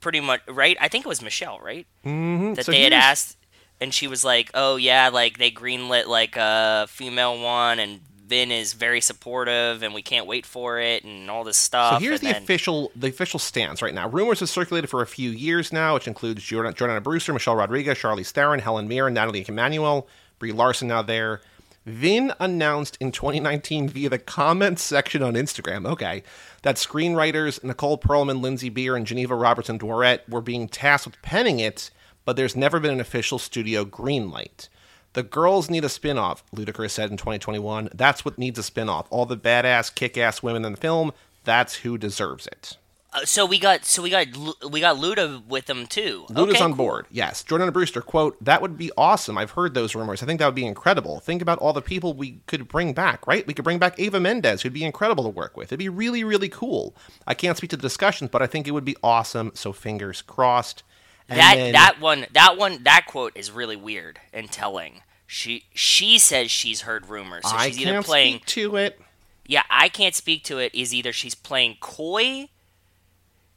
pretty 0.00 0.20
much 0.20 0.40
right. 0.48 0.76
I 0.80 0.88
think 0.88 1.04
it 1.04 1.08
was 1.08 1.22
Michelle, 1.22 1.58
right? 1.60 1.86
Mm-hmm. 2.04 2.54
that 2.54 2.66
so 2.66 2.72
they 2.72 2.82
had 2.82 2.92
here's- 2.92 3.04
asked, 3.04 3.36
and 3.80 3.92
she 3.94 4.06
was 4.08 4.24
like, 4.24 4.50
"Oh 4.54 4.76
yeah, 4.76 5.08
like 5.08 5.38
they 5.38 5.50
greenlit 5.50 6.06
like 6.06 6.36
a 6.36 6.86
female 6.88 7.40
one, 7.40 7.78
and 7.78 8.00
Vin 8.26 8.50
is 8.50 8.72
very 8.74 9.00
supportive, 9.00 9.82
and 9.82 9.94
we 9.94 10.02
can't 10.02 10.26
wait 10.26 10.44
for 10.44 10.78
it, 10.80 11.04
and 11.04 11.30
all 11.30 11.44
this 11.44 11.56
stuff." 11.56 11.94
So 11.94 11.98
here's 12.00 12.20
and 12.20 12.28
the 12.28 12.32
then- 12.34 12.42
official 12.42 12.90
the 12.96 13.08
official 13.08 13.38
stance 13.38 13.80
right 13.82 13.94
now. 13.94 14.08
Rumors 14.08 14.40
have 14.40 14.48
circulated 14.50 14.90
for 14.90 15.02
a 15.02 15.06
few 15.06 15.30
years 15.30 15.72
now, 15.72 15.94
which 15.94 16.08
includes 16.08 16.42
Jordan, 16.42 16.72
Jordana 16.74 17.02
Brewster, 17.02 17.32
Michelle 17.32 17.54
Rodriguez, 17.56 17.98
Charlize 17.98 18.30
Theron, 18.30 18.58
Helen 18.60 18.88
Mirren, 18.88 19.14
Natalie 19.14 19.44
Emmanuel, 19.46 20.08
Brie 20.40 20.52
Larson 20.52 20.88
now 20.88 21.02
there. 21.02 21.40
Vin 21.88 22.32
announced 22.38 22.96
in 23.00 23.12
2019 23.12 23.88
via 23.88 24.08
the 24.08 24.18
comments 24.18 24.82
section 24.82 25.22
on 25.22 25.34
Instagram, 25.34 25.86
okay, 25.86 26.22
that 26.62 26.76
screenwriters 26.76 27.64
Nicole 27.64 27.98
Perlman, 27.98 28.40
Lindsay 28.40 28.68
Beer, 28.68 28.94
and 28.94 29.06
Geneva 29.06 29.34
Robertson 29.34 29.78
Dworet 29.78 30.28
were 30.28 30.40
being 30.40 30.68
tasked 30.68 31.06
with 31.06 31.22
penning 31.22 31.60
it, 31.60 31.90
but 32.24 32.36
there's 32.36 32.54
never 32.54 32.78
been 32.78 32.92
an 32.92 33.00
official 33.00 33.38
studio 33.38 33.84
greenlight. 33.84 34.68
The 35.14 35.22
girls 35.22 35.70
need 35.70 35.84
a 35.84 35.88
spin-off, 35.88 36.44
Ludacris 36.54 36.90
said 36.90 37.10
in 37.10 37.16
2021. 37.16 37.88
That's 37.94 38.24
what 38.24 38.38
needs 38.38 38.58
a 38.58 38.62
spin-off. 38.62 39.06
All 39.10 39.24
the 39.24 39.36
badass, 39.36 39.94
kick-ass 39.94 40.42
women 40.42 40.64
in 40.64 40.72
the 40.72 40.78
film, 40.78 41.12
that's 41.44 41.76
who 41.76 41.96
deserves 41.96 42.46
it. 42.46 42.76
Uh, 43.10 43.24
so 43.24 43.46
we 43.46 43.58
got 43.58 43.86
so 43.86 44.02
we 44.02 44.10
got 44.10 44.26
we 44.70 44.80
got 44.80 44.96
Luda 44.96 45.42
with 45.46 45.64
them 45.64 45.86
too. 45.86 46.26
Luda's 46.28 46.56
okay, 46.56 46.62
on 46.64 46.70
cool. 46.70 46.76
board. 46.76 47.06
Yes. 47.10 47.42
Jordana 47.42 47.72
Brewster, 47.72 48.02
quote, 48.02 48.36
that 48.44 48.60
would 48.60 48.76
be 48.76 48.90
awesome. 48.98 49.38
I've 49.38 49.52
heard 49.52 49.72
those 49.72 49.94
rumors. 49.94 50.22
I 50.22 50.26
think 50.26 50.40
that 50.40 50.46
would 50.46 50.54
be 50.54 50.66
incredible. 50.66 51.18
Think 51.20 51.40
about 51.40 51.58
all 51.58 51.72
the 51.72 51.80
people 51.80 52.12
we 52.12 52.40
could 52.46 52.68
bring 52.68 52.92
back, 52.92 53.26
right? 53.26 53.46
We 53.46 53.54
could 53.54 53.64
bring 53.64 53.78
back 53.78 53.98
Eva 53.98 54.20
Mendes, 54.20 54.60
who'd 54.60 54.74
be 54.74 54.84
incredible 54.84 55.24
to 55.24 55.30
work 55.30 55.56
with. 55.56 55.68
It'd 55.70 55.78
be 55.78 55.88
really, 55.88 56.22
really 56.22 56.50
cool. 56.50 56.94
I 57.26 57.32
can't 57.32 57.56
speak 57.56 57.70
to 57.70 57.76
the 57.76 57.82
discussions, 57.82 58.28
but 58.30 58.42
I 58.42 58.46
think 58.46 58.68
it 58.68 58.72
would 58.72 58.84
be 58.84 58.96
awesome. 59.02 59.52
So 59.54 59.72
fingers 59.72 60.20
crossed. 60.20 60.82
And 61.30 61.38
That 61.38 61.54
then- 61.56 61.72
that 61.72 62.00
one 62.00 62.26
that 62.32 62.58
one 62.58 62.82
that 62.84 63.06
quote 63.06 63.32
is 63.34 63.50
really 63.50 63.76
weird 63.76 64.20
and 64.34 64.50
telling. 64.50 65.00
She 65.26 65.64
she 65.74 66.18
says 66.18 66.50
she's 66.50 66.82
heard 66.82 67.08
rumors. 67.08 67.44
So 67.48 67.56
I 67.56 67.68
she's 67.68 67.80
either 67.80 67.92
can't 67.92 68.06
playing 68.06 68.34
speak 68.36 68.46
to 68.46 68.76
it. 68.76 69.00
Yeah, 69.46 69.62
I 69.70 69.88
can't 69.88 70.14
speak 70.14 70.44
to 70.44 70.58
it. 70.58 70.74
Is 70.74 70.94
either 70.94 71.12
she's 71.12 71.34
playing 71.34 71.76
coy, 71.80 72.48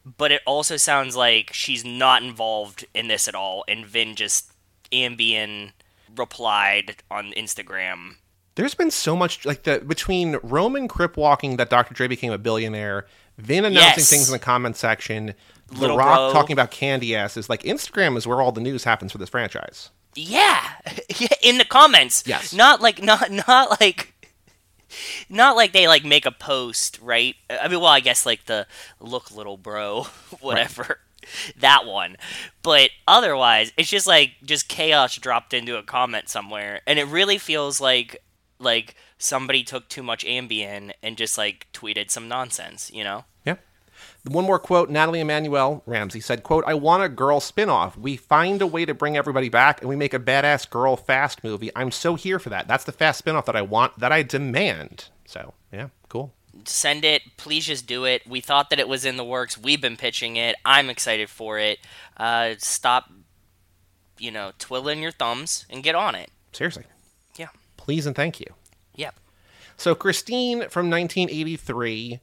but 0.05 0.31
it 0.31 0.41
also 0.45 0.77
sounds 0.77 1.15
like 1.15 1.51
she's 1.53 1.83
not 1.85 2.23
involved 2.23 2.85
in 2.93 3.07
this 3.07 3.27
at 3.27 3.35
all. 3.35 3.63
And 3.67 3.85
Vin 3.85 4.15
just 4.15 4.51
Ambien 4.91 5.71
replied 6.15 6.97
on 7.09 7.31
Instagram. 7.37 8.15
There's 8.55 8.75
been 8.75 8.91
so 8.91 9.15
much 9.15 9.45
like 9.45 9.63
the 9.63 9.79
between 9.79 10.37
Roman 10.43 10.87
crip 10.87 11.15
walking 11.17 11.57
that 11.57 11.69
Dr. 11.69 11.93
Dre 11.93 12.07
became 12.07 12.31
a 12.33 12.37
billionaire, 12.37 13.05
Vin 13.37 13.63
announcing 13.65 13.99
Yes. 14.01 14.09
things 14.09 14.27
in 14.27 14.33
the 14.33 14.39
comment 14.39 14.75
section, 14.75 15.33
The 15.71 15.87
Rock 15.95 16.31
bro. 16.31 16.33
talking 16.33 16.53
about 16.53 16.69
candy 16.71 17.15
asses. 17.15 17.49
Like 17.49 17.63
Instagram 17.63 18.17
is 18.17 18.27
where 18.27 18.41
all 18.41 18.51
the 18.51 18.59
news 18.61 18.83
happens 18.83 19.11
for 19.13 19.17
this 19.19 19.29
franchise. 19.29 19.89
Yeah, 20.15 20.61
yeah, 21.17 21.29
in 21.41 21.57
the 21.59 21.63
comments. 21.65 22.23
Yes. 22.27 22.53
not 22.53 22.81
like 22.81 23.01
not 23.01 23.31
not 23.31 23.79
like. 23.79 24.13
Not 25.29 25.55
like 25.55 25.71
they 25.71 25.87
like 25.87 26.03
make 26.03 26.25
a 26.25 26.31
post, 26.31 26.99
right? 27.01 27.35
I 27.49 27.67
mean, 27.67 27.79
well, 27.79 27.89
I 27.89 27.99
guess 27.99 28.25
like 28.25 28.45
the 28.45 28.67
look, 28.99 29.31
little 29.31 29.57
bro, 29.57 30.03
whatever, 30.39 30.99
that 31.59 31.85
one. 31.85 32.17
But 32.63 32.91
otherwise, 33.07 33.71
it's 33.77 33.89
just 33.89 34.07
like 34.07 34.31
just 34.43 34.67
chaos 34.67 35.15
dropped 35.15 35.53
into 35.53 35.77
a 35.77 35.83
comment 35.83 36.29
somewhere, 36.29 36.81
and 36.85 36.99
it 36.99 37.05
really 37.05 37.37
feels 37.37 37.79
like 37.81 38.23
like 38.59 38.95
somebody 39.17 39.63
took 39.63 39.87
too 39.89 40.03
much 40.03 40.25
Ambien 40.25 40.91
and 41.01 41.17
just 41.17 41.37
like 41.37 41.67
tweeted 41.73 42.09
some 42.09 42.27
nonsense, 42.27 42.91
you 42.93 43.03
know? 43.03 43.25
Yeah. 43.45 43.55
One 44.27 44.45
more 44.45 44.59
quote, 44.59 44.89
Natalie 44.89 45.19
Emmanuel 45.19 45.81
Ramsey 45.87 46.19
said, 46.19 46.43
quote, 46.43 46.63
I 46.67 46.75
want 46.75 47.01
a 47.01 47.09
girl 47.09 47.39
spin-off. 47.39 47.97
We 47.97 48.17
find 48.17 48.61
a 48.61 48.67
way 48.67 48.85
to 48.85 48.93
bring 48.93 49.17
everybody 49.17 49.49
back 49.49 49.81
and 49.81 49.89
we 49.89 49.95
make 49.95 50.13
a 50.13 50.19
badass 50.19 50.69
girl 50.69 50.95
fast 50.95 51.43
movie. 51.43 51.71
I'm 51.75 51.89
so 51.89 52.13
here 52.13 52.37
for 52.37 52.49
that. 52.49 52.67
That's 52.67 52.83
the 52.83 52.91
fast 52.91 53.17
spin-off 53.17 53.45
that 53.47 53.55
I 53.55 53.63
want, 53.63 53.97
that 53.97 54.11
I 54.11 54.21
demand. 54.21 55.05
So 55.25 55.55
yeah, 55.73 55.87
cool. 56.07 56.33
Send 56.65 57.03
it, 57.03 57.23
please 57.37 57.65
just 57.65 57.87
do 57.87 58.05
it. 58.05 58.21
We 58.27 58.41
thought 58.41 58.69
that 58.69 58.79
it 58.79 58.87
was 58.87 59.05
in 59.05 59.17
the 59.17 59.25
works. 59.25 59.57
We've 59.57 59.81
been 59.81 59.97
pitching 59.97 60.35
it. 60.35 60.55
I'm 60.63 60.91
excited 60.91 61.27
for 61.27 61.57
it. 61.57 61.79
Uh, 62.15 62.53
stop, 62.59 63.09
you 64.19 64.29
know, 64.29 64.51
twiddling 64.59 65.01
your 65.01 65.11
thumbs 65.11 65.65
and 65.67 65.81
get 65.81 65.95
on 65.95 66.13
it. 66.13 66.29
Seriously. 66.51 66.83
Yeah. 67.37 67.47
Please 67.77 68.05
and 68.05 68.15
thank 68.15 68.39
you. 68.39 68.47
Yep. 68.95 69.15
So 69.77 69.95
Christine 69.95 70.69
from 70.69 70.91
1983 70.91 72.19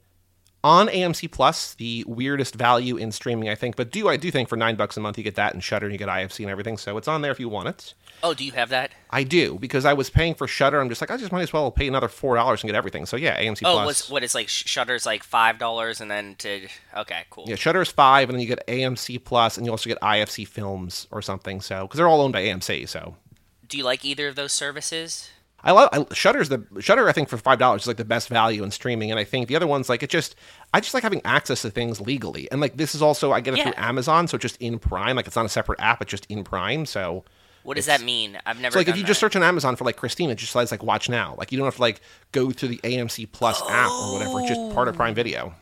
on 0.65 0.89
AMC 0.89 1.31
Plus, 1.31 1.75
the 1.75 2.05
weirdest 2.09 2.55
value 2.57 2.97
in 2.97 3.13
streaming, 3.13 3.49
I 3.49 3.55
think. 3.55 3.77
But 3.77 3.91
do 3.93 4.09
I 4.09 4.17
do 4.17 4.31
think 4.31 4.49
for 4.49 4.57
nine 4.57 4.75
bucks 4.77 4.97
a 4.97 5.01
month 5.01 5.17
you 5.17 5.25
get 5.25 5.37
that 5.37 5.55
and 5.55 5.63
Shudder 5.63 5.87
and 5.87 5.93
you 5.93 5.99
get 5.99 6.09
IFC 6.09 6.41
and 6.41 6.51
everything. 6.51 6.77
So 6.79 6.97
it's 6.97 7.07
on 7.09 7.23
there 7.23 7.31
if 7.31 7.39
you 7.39 7.49
want 7.49 7.69
it. 7.69 7.95
Oh, 8.23 8.35
do 8.35 8.45
you 8.45 8.51
have 8.53 8.69
that? 8.71 8.91
I 9.11 9.23
do 9.23 9.57
because 9.61 9.85
I 9.85 9.93
was 9.93 10.11
paying 10.11 10.35
for 10.35 10.49
Shudder. 10.49 10.81
I'm 10.81 10.89
just 10.89 11.01
like 11.01 11.11
I 11.13 11.17
just 11.17 11.31
might 11.31 11.43
as 11.43 11.53
well 11.53 11.71
pay 11.71 11.87
another 11.87 12.09
four 12.09 12.35
dollars 12.35 12.63
and 12.63 12.69
get 12.69 12.77
everything. 12.77 13.07
So 13.07 13.17
yeah, 13.17 13.41
AMC 13.41 13.63
Oh, 13.65 13.73
Plus. 13.75 13.87
what's 13.87 14.11
what 14.11 14.25
is 14.25 14.35
like 14.35 14.49
Sh- 14.49 14.65
Shudder's 14.67 15.07
like 15.07 15.23
five 15.23 15.59
dollars 15.59 16.01
and 16.01 16.11
then 16.11 16.35
to 16.39 16.67
okay, 16.97 17.23
cool. 17.31 17.45
Yeah, 17.47 17.55
Shudder 17.55 17.81
is 17.83 17.89
five, 17.91 18.29
and 18.29 18.35
then 18.37 18.41
you 18.43 18.49
get 18.49 18.67
AMC 18.67 19.23
Plus, 19.25 19.57
and 19.57 19.65
you 19.65 19.71
also 19.71 19.89
get 19.89 20.01
IFC 20.01 20.47
Films 20.49 21.07
or 21.13 21.23
something. 21.23 21.61
So 21.61 21.83
because 21.87 21.99
they're 21.99 22.09
all 22.09 22.21
owned 22.21 22.33
by 22.33 22.43
AMC, 22.43 22.89
so 22.89 23.15
Do 23.69 23.79
you 23.79 23.85
like 23.85 24.05
either 24.05 24.27
of 24.27 24.35
those 24.35 24.53
services? 24.53 25.31
I 25.65 25.73
love 25.73 25.89
I, 25.93 26.15
Shudder's 26.15 26.49
the 26.49 26.65
Shudder. 26.81 27.09
I 27.09 27.13
think 27.13 27.29
for 27.29 27.37
five 27.37 27.59
dollars 27.59 27.83
is 27.83 27.89
like 27.89 27.97
the 27.97 28.05
best 28.05 28.29
value 28.29 28.63
in 28.63 28.71
streaming, 28.71 29.11
and 29.11 29.19
I 29.19 29.25
think 29.25 29.49
the 29.49 29.57
other 29.57 29.67
ones 29.67 29.89
like 29.89 30.03
it 30.03 30.11
just 30.11 30.37
I 30.73 30.81
just 30.81 30.95
like 30.95 31.03
having 31.03 31.21
access 31.25 31.63
to 31.63 31.71
things 31.71 32.01
legally, 32.01 32.49
and 32.53 32.61
like 32.61 32.77
this 32.77 32.95
is 32.95 33.03
also 33.03 33.33
I 33.33 33.41
get 33.41 33.55
it 33.55 33.59
Yeah. 33.59 33.65
through 33.73 33.83
Amazon, 33.83 34.29
so 34.29 34.39
just 34.39 34.57
in 34.59 34.79
Prime. 34.79 35.17
Like 35.17 35.27
it's 35.27 35.37
not 35.37 35.47
a 35.47 35.49
separate 35.49 35.81
app; 35.81 36.01
it's 36.01 36.11
just 36.11 36.27
in 36.27 36.45
Prime. 36.45 36.87
So 36.87 37.25
What 37.65 37.75
does 37.77 37.87
that 37.87 38.03
mean? 38.03 38.39
I've 38.47 38.61
never. 38.61 38.75
so 38.75 38.79
like 38.79 38.89
if 38.89 38.97
you 38.97 39.03
just 39.03 39.19
search 39.19 39.35
on 39.35 39.43
Amazon 39.43 39.75
for 39.75 39.85
like 39.85 39.97
Christine, 39.97 40.31
it 40.31 40.37
just 40.37 40.53
says 40.53 40.71
like 40.71 40.83
Watch 40.85 41.09
Now. 41.09 41.35
Like 41.37 41.51
you 41.51 41.59
don't 41.59 41.67
have 41.67 41.75
to 41.77 41.83
like 41.83 42.01
go 42.31 42.51
through 42.53 42.69
the 42.69 42.79
AMC 42.85 43.33
Plus 43.33 43.61
app 43.69 43.91
or 43.91 44.13
whatever. 44.15 44.39
It's 44.41 44.49
just 44.51 44.75
part 44.75 44.87
of 44.87 44.95
Prime 44.97 45.15
Video. 45.15 45.55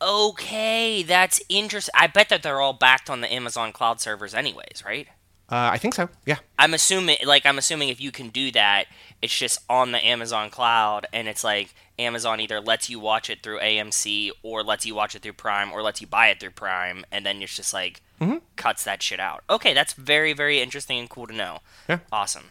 Okay, 0.00 1.04
that's 1.04 1.40
interesting. 1.48 1.92
I 1.96 2.08
bet 2.08 2.28
that 2.30 2.42
they're 2.42 2.60
all 2.60 2.72
backed 2.72 3.08
on 3.08 3.20
the 3.20 3.32
Amazon 3.32 3.72
cloud 3.72 4.00
servers, 4.00 4.34
anyways, 4.34 4.82
right? 4.84 5.06
Uh, 5.48 5.70
I 5.72 5.78
think 5.78 5.94
so. 5.94 6.08
Yeah. 6.26 6.38
I'm 6.58 6.74
assuming, 6.74 7.18
like, 7.24 7.46
I'm 7.46 7.58
assuming 7.58 7.88
if 7.88 8.00
you 8.00 8.10
can 8.10 8.28
do 8.30 8.50
that, 8.52 8.86
it's 9.22 9.36
just 9.38 9.60
on 9.70 9.92
the 9.92 10.04
Amazon 10.04 10.50
cloud, 10.50 11.06
and 11.12 11.28
it's 11.28 11.44
like 11.44 11.72
Amazon 11.98 12.40
either 12.40 12.60
lets 12.60 12.90
you 12.90 12.98
watch 13.00 13.30
it 13.30 13.42
through 13.42 13.60
AMC, 13.60 14.30
or 14.42 14.62
lets 14.62 14.84
you 14.84 14.94
watch 14.94 15.14
it 15.14 15.22
through 15.22 15.34
Prime, 15.34 15.72
or 15.72 15.80
lets 15.82 16.00
you 16.00 16.06
buy 16.06 16.26
it 16.28 16.40
through 16.40 16.50
Prime, 16.50 17.04
and 17.12 17.24
then 17.24 17.40
it's 17.42 17.56
just 17.56 17.72
like 17.72 18.02
Mm-hmm. 18.20 18.36
cuts 18.54 18.84
that 18.84 19.02
shit 19.02 19.18
out. 19.18 19.42
Okay, 19.50 19.74
that's 19.74 19.94
very, 19.94 20.32
very 20.32 20.60
interesting 20.60 20.98
and 21.00 21.10
cool 21.10 21.26
to 21.26 21.32
know. 21.34 21.58
Yeah. 21.88 21.98
Awesome. 22.12 22.50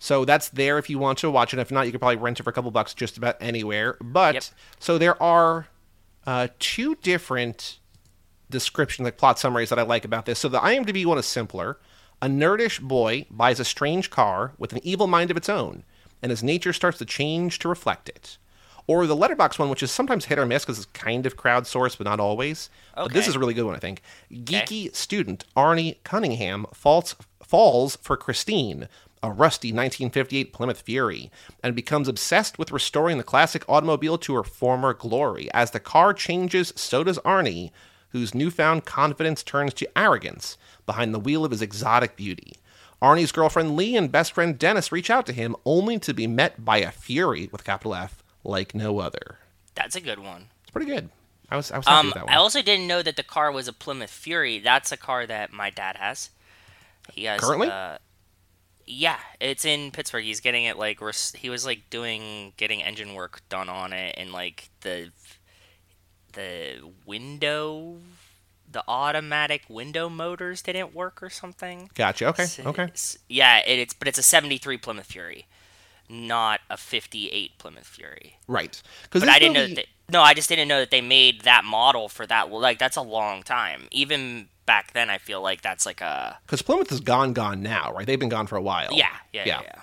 So 0.00 0.24
that's 0.24 0.48
there 0.48 0.78
if 0.78 0.90
you 0.90 0.98
want 0.98 1.18
to 1.18 1.30
watch 1.30 1.54
it. 1.54 1.60
If 1.60 1.70
not, 1.70 1.86
you 1.86 1.92
could 1.92 2.00
probably 2.00 2.16
rent 2.16 2.40
it 2.40 2.42
for 2.42 2.50
a 2.50 2.52
couple 2.52 2.72
bucks 2.72 2.92
just 2.92 3.16
about 3.16 3.36
anywhere. 3.40 3.96
But 4.00 4.34
Yep. 4.34 4.44
so 4.80 4.98
there 4.98 5.22
are 5.22 5.68
uh, 6.26 6.48
two 6.58 6.96
different 7.02 7.78
descriptions, 8.50 9.04
like 9.04 9.16
plot 9.16 9.38
summaries 9.38 9.68
that 9.70 9.78
I 9.78 9.82
like 9.82 10.04
about 10.04 10.26
this. 10.26 10.38
So 10.40 10.48
the 10.48 10.58
IMDb 10.58 11.06
one 11.06 11.18
is 11.18 11.26
simpler. 11.26 11.78
A 12.20 12.26
nerdish 12.26 12.80
boy 12.80 13.26
buys 13.30 13.60
a 13.60 13.64
strange 13.64 14.10
car 14.10 14.54
with 14.58 14.72
an 14.72 14.80
evil 14.82 15.06
mind 15.06 15.30
of 15.30 15.36
its 15.36 15.48
own, 15.48 15.84
and 16.22 16.30
his 16.30 16.42
nature 16.42 16.72
starts 16.72 16.98
to 16.98 17.04
change 17.04 17.58
to 17.60 17.68
reflect 17.68 18.08
it. 18.08 18.38
or 18.88 19.06
the 19.06 19.16
Letterboxd 19.16 19.58
one, 19.60 19.68
which 19.70 19.82
is 19.82 19.92
sometimes 19.92 20.24
hit 20.24 20.38
or 20.40 20.46
miss 20.46 20.64
because 20.64 20.76
it's 20.78 20.86
kind 20.86 21.24
of 21.24 21.36
crowdsourced, 21.36 21.98
but 21.98 22.04
not 22.04 22.18
always. 22.20 22.68
But 22.96 23.12
this 23.12 23.28
is 23.28 23.36
a 23.36 23.38
really 23.38 23.54
good 23.54 23.64
one, 23.64 23.76
I 23.76 23.78
think. 23.78 24.02
Geeky 24.30 24.94
student 24.94 25.44
Arnie 25.56 25.96
Cunningham 26.04 26.66
falls 26.74 27.14
falls 27.44 27.96
for 27.96 28.16
Christine, 28.16 28.88
a 29.22 29.30
rusty 29.30 29.68
1958 29.68 30.52
Plymouth 30.52 30.80
Fury, 30.80 31.30
and 31.62 31.76
becomes 31.76 32.08
obsessed 32.08 32.58
with 32.58 32.72
restoring 32.72 33.18
the 33.18 33.22
classic 33.24 33.64
automobile 33.68 34.18
to 34.18 34.34
her 34.34 34.42
former 34.42 34.94
glory. 34.94 35.48
As 35.54 35.70
the 35.70 35.78
car 35.80 36.12
changes, 36.12 36.72
so 36.74 37.04
does 37.04 37.18
Arnie, 37.20 37.70
whose 38.08 38.34
newfound 38.34 38.84
confidence 38.84 39.42
turns 39.44 39.74
to 39.74 39.98
arrogance 39.98 40.56
behind 40.86 41.14
the 41.14 41.20
wheel 41.20 41.44
of 41.44 41.52
his 41.52 41.62
exotic 41.62 42.16
beauty. 42.16 42.54
Arnie's 43.02 43.32
girlfriend 43.32 43.74
Lee 43.76 43.96
and 43.96 44.10
best 44.12 44.32
friend 44.32 44.56
Dennis 44.58 44.92
reach 44.92 45.10
out 45.10 45.26
to 45.26 45.32
him, 45.32 45.56
only 45.64 45.98
to 45.98 46.14
be 46.14 46.26
met 46.28 46.64
by 46.64 46.78
a 46.78 46.90
Fury 46.92 47.48
with 47.50 47.64
capital 47.64 47.94
F 47.96 48.22
like 48.44 48.74
no 48.74 49.00
other. 49.00 49.38
That's 49.74 49.96
a 49.96 50.00
good 50.00 50.20
one. 50.20 50.46
It's 50.62 50.70
pretty 50.70 50.90
good. 50.90 51.10
I 51.50 51.56
was 51.56 51.70
I 51.72 51.78
was 51.78 51.86
happy 51.86 51.98
Um, 51.98 52.06
with 52.06 52.14
that 52.14 52.24
one. 52.26 52.32
I 52.32 52.36
also 52.36 52.62
didn't 52.62 52.86
know 52.86 53.02
that 53.02 53.16
the 53.16 53.22
car 53.22 53.50
was 53.52 53.66
a 53.68 53.72
Plymouth 53.72 54.10
Fury. 54.10 54.58
That's 54.58 54.92
a 54.92 54.96
car 54.96 55.26
that 55.26 55.52
my 55.52 55.68
dad 55.70 55.96
has. 55.96 56.30
He 57.12 57.24
has 57.24 57.40
Currently? 57.40 57.68
Uh, 57.68 57.98
yeah, 58.86 59.18
it's 59.40 59.64
in 59.64 59.90
Pittsburgh. 59.90 60.24
He's 60.24 60.40
getting 60.40 60.64
it 60.64 60.78
like 60.78 61.00
res- 61.00 61.34
he 61.36 61.50
was 61.50 61.66
like 61.66 61.90
doing 61.90 62.52
getting 62.56 62.82
engine 62.82 63.14
work 63.14 63.40
done 63.48 63.68
on 63.68 63.92
it, 63.92 64.14
and 64.16 64.32
like 64.32 64.70
the 64.82 65.10
the 66.32 66.78
window, 67.04 67.96
the 68.72 68.82
automatic 68.88 69.62
window 69.68 70.08
motors 70.08 70.62
didn't 70.62 70.94
work 70.94 71.22
or 71.22 71.30
something. 71.30 71.90
Gotcha. 71.94 72.26
Okay. 72.28 72.42
S- 72.44 72.60
Okay. 72.60 72.88
Yeah, 73.28 73.58
it, 73.66 73.78
it's 73.78 73.94
but 73.94 74.08
it's 74.08 74.18
a 74.18 74.22
'73 74.22 74.76
Plymouth 74.78 75.06
Fury, 75.06 75.46
not 76.08 76.60
a 76.68 76.76
'58 76.76 77.58
Plymouth 77.58 77.86
Fury. 77.86 78.36
Right. 78.48 78.82
Because 79.04 79.22
But 79.22 79.28
I 79.28 79.38
didn't 79.38 79.54
know 79.54 79.66
that. 79.68 79.76
They, 79.76 79.86
no, 80.10 80.20
I 80.22 80.34
just 80.34 80.48
didn't 80.48 80.68
know 80.68 80.80
that 80.80 80.90
they 80.90 81.00
made 81.00 81.42
that 81.42 81.64
model 81.64 82.08
for 82.08 82.26
that. 82.26 82.50
Well, 82.50 82.60
like 82.60 82.78
that's 82.78 82.96
a 82.96 83.02
long 83.02 83.42
time. 83.42 83.88
Even 83.92 84.48
back 84.66 84.92
then, 84.92 85.08
I 85.10 85.18
feel 85.18 85.40
like 85.40 85.62
that's 85.62 85.86
like 85.86 86.00
a 86.00 86.38
because 86.46 86.62
Plymouth 86.62 86.92
is 86.92 87.00
gone, 87.00 87.32
gone 87.32 87.62
now, 87.62 87.92
right? 87.92 88.06
They've 88.06 88.18
been 88.20 88.28
gone 88.28 88.46
for 88.46 88.56
a 88.56 88.62
while. 88.62 88.90
yeah, 88.92 89.08
yeah, 89.32 89.42
yeah. 89.46 89.60
Yeah. 89.62 89.62
yeah. 89.74 89.80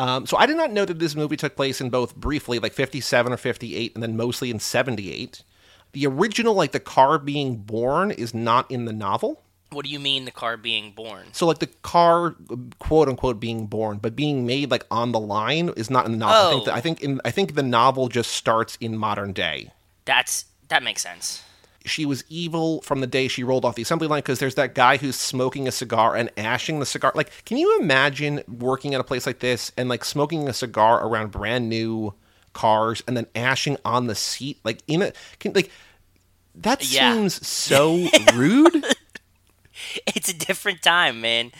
Um, 0.00 0.26
so 0.26 0.36
I 0.36 0.46
did 0.46 0.56
not 0.56 0.70
know 0.70 0.84
that 0.84 1.00
this 1.00 1.16
movie 1.16 1.36
took 1.36 1.56
place 1.56 1.80
in 1.80 1.90
both 1.90 2.14
briefly, 2.14 2.60
like 2.60 2.72
57 2.72 3.32
or 3.32 3.36
58, 3.36 3.94
and 3.94 4.02
then 4.02 4.16
mostly 4.16 4.48
in 4.50 4.60
78. 4.60 5.42
The 5.92 6.06
original, 6.06 6.54
like 6.54 6.72
the 6.72 6.80
car 6.80 7.18
being 7.18 7.56
born, 7.56 8.10
is 8.10 8.34
not 8.34 8.70
in 8.70 8.84
the 8.84 8.92
novel. 8.92 9.42
What 9.70 9.84
do 9.84 9.90
you 9.90 9.98
mean 10.00 10.24
the 10.24 10.30
car 10.30 10.56
being 10.56 10.92
born? 10.92 11.26
So 11.32 11.46
like 11.46 11.58
the 11.58 11.66
car, 11.66 12.34
quote 12.78 13.08
unquote, 13.08 13.38
being 13.38 13.66
born, 13.66 13.98
but 13.98 14.16
being 14.16 14.46
made 14.46 14.70
like 14.70 14.86
on 14.90 15.12
the 15.12 15.20
line 15.20 15.70
is 15.76 15.90
not 15.90 16.06
in 16.06 16.12
the 16.12 16.18
novel. 16.18 16.36
I 16.46 16.50
think 16.50 16.68
Oh. 16.68 16.72
I 16.72 16.80
think 16.80 17.00
in 17.02 17.20
I 17.24 17.30
think 17.30 17.54
the 17.54 17.62
novel 17.62 18.08
just 18.08 18.32
starts 18.32 18.76
in 18.80 18.96
modern 18.96 19.32
day. 19.32 19.70
That's 20.06 20.46
that 20.68 20.82
makes 20.82 21.02
sense. 21.02 21.42
she 21.84 22.04
was 22.06 22.22
evil 22.28 22.80
from 22.82 23.00
the 23.00 23.06
day 23.06 23.28
she 23.28 23.42
rolled 23.42 23.64
off 23.64 23.74
the 23.74 23.82
assembly 23.82 24.08
line 24.08 24.18
because 24.20 24.38
there's 24.38 24.56
that 24.56 24.74
guy 24.74 24.96
who's 24.98 25.16
smoking 25.16 25.66
a 25.68 25.72
cigar 25.72 26.16
and 26.16 26.30
ashing 26.36 26.80
the 26.80 26.86
cigar. 26.86 27.12
Like, 27.14 27.30
can 27.46 27.56
you 27.56 27.78
imagine 27.80 28.42
working 28.46 28.94
at 28.94 29.00
a 29.00 29.04
place 29.04 29.26
like 29.26 29.38
this 29.40 29.72
and 29.76 29.88
like 29.88 30.04
smoking 30.04 30.48
a 30.48 30.52
cigar 30.52 31.06
around 31.06 31.30
brand 31.30 31.68
new 31.70 32.12
cars 32.58 33.02
and 33.06 33.16
then 33.16 33.26
ashing 33.34 33.76
on 33.84 34.06
the 34.08 34.14
seat? 34.14 34.58
Like, 34.64 34.80
in 34.88 35.02
a, 35.02 35.12
can, 35.38 35.52
like, 35.52 35.70
that 36.54 36.82
Yeah. 36.90 37.12
seems 37.14 37.46
so 37.46 38.08
rude. 38.34 38.84
It's 40.06 40.28
a 40.28 40.34
different 40.34 40.82
time, 40.82 41.20
man. 41.20 41.52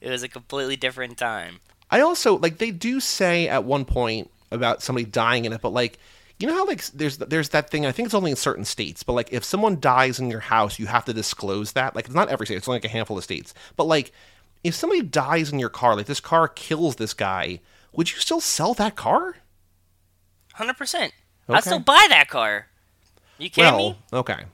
It 0.00 0.10
was 0.10 0.22
a 0.22 0.28
completely 0.28 0.76
different 0.76 1.16
time. 1.18 1.60
I 1.90 2.00
also 2.00 2.36
like 2.38 2.58
they 2.58 2.70
do 2.72 3.00
say 3.00 3.48
at 3.48 3.64
one 3.64 3.84
point 3.84 4.30
about 4.50 4.82
somebody 4.82 5.04
dying 5.04 5.44
in 5.44 5.52
it, 5.52 5.60
but 5.60 5.72
like 5.72 5.98
you 6.38 6.46
know 6.48 6.54
how 6.54 6.66
like 6.66 6.84
there's 6.86 7.18
there's 7.18 7.50
that 7.50 7.70
thing. 7.70 7.86
I 7.86 7.92
think 7.92 8.06
it's 8.06 8.14
only 8.14 8.30
in 8.30 8.36
certain 8.36 8.64
states, 8.64 9.02
but 9.04 9.12
like 9.12 9.32
if 9.32 9.44
someone 9.44 9.78
dies 9.78 10.18
in 10.18 10.30
your 10.30 10.40
house, 10.40 10.78
you 10.78 10.86
have 10.86 11.04
to 11.04 11.12
disclose 11.12 11.72
that. 11.72 11.94
Like 11.94 12.06
it's 12.06 12.14
not 12.14 12.28
every 12.28 12.46
state; 12.46 12.56
it's 12.56 12.68
only 12.68 12.76
like 12.76 12.84
a 12.86 12.88
handful 12.96 13.18
of 13.18 13.24
states. 13.24 13.54
But 13.76 13.84
like 13.84 14.12
if 14.64 14.74
somebody 14.74 15.02
dies 15.02 15.52
in 15.52 15.58
your 15.58 15.68
car, 15.68 15.94
like 15.96 16.06
this 16.06 16.20
car 16.20 16.48
kills 16.48 16.96
this 16.96 17.14
guy, 17.14 17.60
would 17.92 18.10
you 18.10 18.18
still 18.18 18.40
sell 18.40 18.74
that 18.74 18.96
car? 18.96 19.36
Hundred 20.54 20.76
percent. 20.76 21.12
I'd 21.48 21.64
still 21.64 21.78
buy 21.80 22.06
that 22.10 22.28
car. 22.28 22.66
You 23.38 23.50
kidding 23.50 23.72
well, 23.72 23.90
me? 23.90 23.98
okay, 24.12 24.44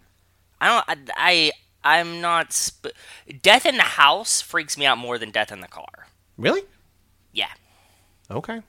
I 0.61 0.69
don't. 0.69 1.11
I, 1.17 1.53
I 1.85 1.99
I'm 1.99 2.21
not. 2.21 2.53
Sp- 2.55 2.95
death 3.43 3.67
in 3.67 3.77
the 3.77 3.83
house 3.83 4.41
freaks 4.41 4.79
me 4.79 4.87
out 4.87 4.99
more 4.99 5.19
than 5.19 5.31
death 5.31 5.53
in 5.53 5.61
the 5.61 5.69
car. 5.69 6.09
really? 6.39 6.63
Yeah. 7.33 7.49
Okay, 8.31 8.63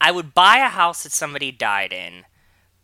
I 0.00 0.10
would 0.10 0.34
buy 0.34 0.58
a 0.58 0.68
house 0.68 1.02
that 1.02 1.12
somebody 1.12 1.52
died 1.52 1.92
in, 1.92 2.24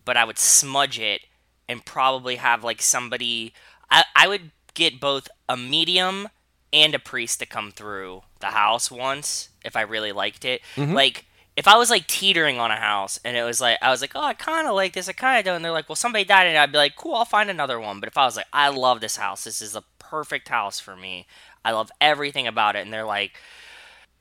but 0.05 0.17
I 0.17 0.25
would 0.25 0.39
smudge 0.39 0.99
it 0.99 1.23
and 1.69 1.85
probably 1.85 2.37
have 2.37 2.63
like 2.65 2.83
somebody. 2.83 3.55
I, 3.91 4.05
I 4.15 4.29
would 4.29 4.51
get 4.75 5.01
both 5.01 5.29
a 5.49 5.57
medium 5.57 6.29
and 6.73 6.95
a 6.95 6.99
priest 6.99 7.39
to 7.41 7.47
come 7.47 7.71
through 7.71 8.23
the 8.41 8.49
house 8.49 8.91
once 8.91 9.51
if 9.65 9.77
I 9.77 9.83
really 9.83 10.13
liked 10.13 10.45
it. 10.45 10.63
Mm-hmm. 10.77 10.95
Like 10.95 11.27
if 11.57 11.69
I 11.69 11.77
was 11.77 11.91
like 11.91 12.07
teetering 12.07 12.59
on 12.59 12.71
a 12.71 12.77
house 12.77 13.21
and 13.25 13.37
it 13.37 13.43
was 13.43 13.61
like 13.61 13.79
I 13.83 13.91
was 13.91 14.01
like, 14.01 14.13
oh, 14.15 14.23
I 14.23 14.35
kind 14.35 14.67
of 14.67 14.75
like 14.75 14.93
this, 14.95 15.09
I 15.09 15.13
kind 15.13 15.39
of 15.39 15.45
don't. 15.45 15.57
And 15.57 15.65
they're 15.65 15.73
like, 15.73 15.89
well, 15.89 15.97
somebody 15.97 16.25
died 16.25 16.47
in 16.47 16.55
it. 16.55 16.59
I'd 16.59 16.73
be 16.73 16.79
like, 16.79 16.97
cool, 16.97 17.15
I'll 17.15 17.25
find 17.25 17.51
another 17.51 17.79
one. 17.79 18.01
But 18.01 18.09
if 18.09 18.17
I 18.17 18.25
was 18.25 18.37
like, 18.37 18.47
I 18.53 18.69
love 18.69 19.01
this 19.01 19.17
house, 19.17 19.45
this 19.45 19.61
is 19.61 19.73
the 19.73 19.83
perfect 19.99 20.49
house 20.49 20.81
for 20.81 20.97
me. 20.97 21.27
I 21.65 21.73
love 21.73 21.91
everything 22.01 22.47
about 22.47 22.75
it, 22.75 22.81
and 22.81 22.93
they're 22.93 23.05
like, 23.05 23.33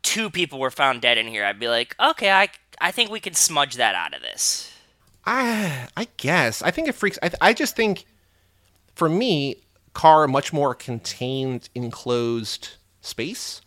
two 0.03 0.29
people 0.29 0.59
were 0.59 0.71
found 0.71 1.01
dead 1.01 1.17
in 1.17 1.27
here, 1.27 1.43
I'd 1.43 1.59
be 1.59 1.67
like, 1.67 1.95
okay, 1.99 2.31
I, 2.31 2.49
I 2.79 2.91
think 2.91 3.09
we 3.09 3.19
can 3.19 3.33
smudge 3.33 3.75
that 3.75 3.95
out 3.95 4.13
of 4.13 4.21
this. 4.21 4.71
I 5.25 5.87
I 5.95 6.07
guess 6.17 6.61
I 6.61 6.71
think 6.71 6.87
it 6.87 6.95
freaks. 6.95 7.19
I 7.21 7.31
I 7.39 7.53
just 7.53 7.75
think 7.75 8.05
for 8.95 9.07
me, 9.07 9.57
car 9.93 10.27
much 10.27 10.51
more 10.51 10.73
contained, 10.73 11.69
enclosed 11.75 12.69
space. 13.01 13.61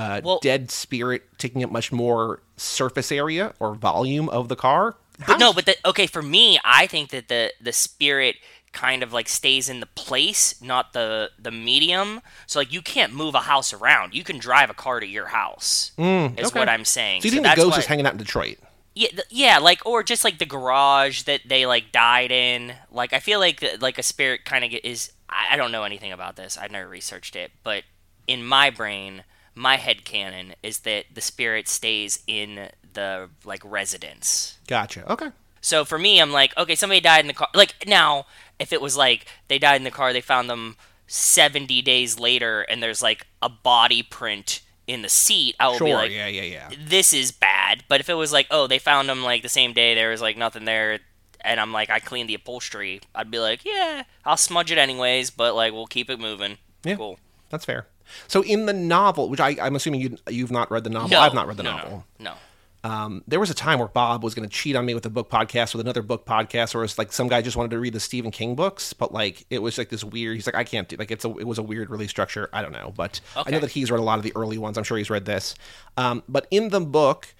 Uh, 0.00 0.20
Well- 0.24 0.38
dead 0.42 0.70
spirit 0.70 1.22
taking 1.38 1.62
up 1.64 1.70
much 1.70 1.92
more 1.92 2.42
surface 2.56 3.10
area 3.12 3.54
or 3.60 3.74
volume 3.74 4.28
of 4.28 4.48
the 4.48 4.56
car. 4.56 4.96
But 5.26 5.38
no, 5.38 5.52
but 5.52 5.66
the, 5.66 5.76
okay, 5.84 6.06
for 6.06 6.22
me, 6.22 6.58
I 6.64 6.86
think 6.86 7.10
that 7.10 7.28
the 7.28 7.52
the 7.60 7.72
spirit 7.72 8.36
kind 8.72 9.02
of 9.02 9.12
like 9.12 9.28
stays 9.28 9.68
in 9.68 9.80
the 9.80 9.86
place, 9.86 10.54
not 10.62 10.92
the 10.94 11.30
the 11.38 11.50
medium. 11.50 12.20
So 12.46 12.58
like 12.60 12.72
you 12.72 12.80
can't 12.80 13.12
move 13.12 13.34
a 13.34 13.40
house 13.40 13.72
around. 13.74 14.14
You 14.14 14.24
can 14.24 14.38
drive 14.38 14.70
a 14.70 14.74
car 14.74 15.00
to 15.00 15.06
your 15.06 15.26
house. 15.26 15.92
is 15.98 16.04
Mm, 16.04 16.40
okay. 16.46 16.58
what 16.58 16.68
I'm 16.70 16.84
saying. 16.86 17.20
So 17.22 17.26
you 17.26 17.32
think 17.32 17.44
the 17.46 17.54
ghost 17.56 17.72
why- 17.72 17.78
is 17.80 17.86
hanging 17.86 18.06
out 18.06 18.12
in 18.12 18.18
Detroit? 18.18 18.58
Yeah, 18.94 19.08
th- 19.10 19.22
yeah, 19.30 19.58
like 19.58 19.84
or 19.86 20.02
just 20.02 20.24
like 20.24 20.38
the 20.38 20.46
garage 20.46 21.22
that 21.22 21.42
they 21.46 21.66
like 21.66 21.92
died 21.92 22.32
in. 22.32 22.74
Like 22.90 23.12
I 23.12 23.20
feel 23.20 23.40
like 23.40 23.62
like 23.80 23.98
a 23.98 24.02
spirit 24.02 24.44
kind 24.46 24.64
of 24.64 24.72
is. 24.82 25.12
I 25.28 25.48
I 25.54 25.56
don't 25.56 25.70
know 25.72 25.84
anything 25.84 26.12
about 26.12 26.36
this. 26.36 26.56
I've 26.56 26.70
never 26.72 26.88
researched 26.88 27.36
it, 27.36 27.50
but 27.62 27.84
in 28.26 28.44
my 28.44 28.70
brain, 28.70 29.24
my 29.60 29.76
head 29.76 30.04
canon 30.04 30.54
is 30.62 30.80
that 30.80 31.04
the 31.14 31.20
spirit 31.20 31.68
stays 31.68 32.22
in 32.26 32.68
the 32.94 33.28
like 33.44 33.62
residence. 33.64 34.58
Gotcha. 34.66 35.10
Okay. 35.12 35.28
So 35.60 35.84
for 35.84 35.98
me, 35.98 36.20
I'm 36.20 36.32
like, 36.32 36.56
okay, 36.56 36.74
somebody 36.74 37.00
died 37.00 37.20
in 37.20 37.26
the 37.26 37.34
car. 37.34 37.48
Like 37.54 37.86
now, 37.86 38.24
if 38.58 38.72
it 38.72 38.80
was 38.80 38.96
like 38.96 39.26
they 39.48 39.58
died 39.58 39.76
in 39.76 39.84
the 39.84 39.90
car, 39.90 40.12
they 40.12 40.22
found 40.22 40.48
them 40.48 40.76
70 41.06 41.82
days 41.82 42.18
later, 42.18 42.62
and 42.62 42.82
there's 42.82 43.02
like 43.02 43.26
a 43.42 43.48
body 43.48 44.02
print 44.02 44.62
in 44.86 45.02
the 45.02 45.08
seat, 45.08 45.54
I 45.60 45.68
would 45.68 45.78
Sure. 45.78 45.86
be 45.88 45.94
like, 45.94 46.10
yeah. 46.10 46.26
Yeah. 46.26 46.42
Yeah. 46.42 46.68
this 46.78 47.12
is 47.12 47.30
bad. 47.30 47.84
But 47.88 48.00
if 48.00 48.08
it 48.08 48.14
was 48.14 48.32
like, 48.32 48.46
oh, 48.50 48.66
they 48.66 48.78
found 48.78 49.08
them 49.08 49.22
like 49.22 49.42
the 49.42 49.48
same 49.48 49.72
day, 49.72 49.94
there 49.94 50.10
was 50.10 50.20
like 50.22 50.36
nothing 50.36 50.64
there, 50.64 50.98
and 51.42 51.60
I'm 51.60 51.72
like, 51.72 51.90
I 51.90 52.00
cleaned 52.00 52.28
the 52.28 52.34
upholstery, 52.34 53.00
I'd 53.14 53.30
be 53.30 53.38
like, 53.38 53.64
yeah, 53.64 54.04
I'll 54.24 54.36
smudge 54.36 54.72
it 54.72 54.78
anyways, 54.78 55.30
but 55.30 55.54
like 55.54 55.72
we'll 55.72 55.86
keep 55.86 56.10
it 56.10 56.18
moving. 56.18 56.58
Yeah. 56.82 56.96
Cool. 56.96 57.18
That's 57.50 57.64
fair. 57.64 57.86
So 58.28 58.42
in 58.42 58.66
the 58.66 58.72
novel, 58.72 59.28
which 59.28 59.40
I, 59.40 59.56
I'm 59.60 59.76
assuming 59.76 60.00
you 60.00 60.16
you've 60.28 60.50
not 60.50 60.70
read 60.70 60.84
the 60.84 60.90
novel. 60.90 61.10
No, 61.10 61.20
I've 61.20 61.34
not 61.34 61.46
read 61.46 61.56
the 61.56 61.62
no, 61.62 61.76
novel. 61.76 62.04
No. 62.18 62.30
no. 62.30 62.36
Um, 62.82 63.22
there 63.28 63.38
was 63.38 63.50
a 63.50 63.54
time 63.54 63.78
where 63.78 63.88
Bob 63.88 64.24
was 64.24 64.34
going 64.34 64.48
to 64.48 64.54
cheat 64.54 64.74
on 64.74 64.86
me 64.86 64.94
with 64.94 65.04
a 65.04 65.10
book 65.10 65.28
podcast 65.28 65.74
with 65.74 65.82
another 65.82 66.00
book 66.02 66.24
podcast, 66.24 66.74
or 66.74 66.82
it's 66.82 66.96
like 66.96 67.12
some 67.12 67.28
guy 67.28 67.42
just 67.42 67.56
wanted 67.56 67.72
to 67.72 67.78
read 67.78 67.92
the 67.92 68.00
Stephen 68.00 68.30
King 68.30 68.54
books, 68.54 68.94
but 68.94 69.12
like 69.12 69.44
it 69.50 69.60
was 69.60 69.76
like 69.76 69.90
this 69.90 70.02
weird. 70.02 70.36
He's 70.36 70.46
like, 70.46 70.54
I 70.54 70.64
can't 70.64 70.88
do 70.88 70.96
like 70.96 71.10
it's 71.10 71.24
a 71.24 71.28
it 71.36 71.46
was 71.46 71.58
a 71.58 71.62
weird 71.62 71.90
release 71.90 72.10
structure. 72.10 72.48
I 72.52 72.62
don't 72.62 72.72
know, 72.72 72.92
but 72.96 73.20
I 73.36 73.50
know 73.50 73.60
that 73.60 73.70
he's 73.70 73.90
read 73.90 74.00
a 74.00 74.02
lot 74.02 74.18
of 74.18 74.24
the 74.24 74.32
early 74.34 74.56
ones. 74.56 74.78
I'm 74.78 74.84
sure 74.84 74.96
he's 74.96 75.10
read 75.10 75.26
this. 75.26 75.54
Um, 75.96 76.22
but 76.28 76.46
in 76.50 76.70
the 76.70 76.80
book, 76.80 77.34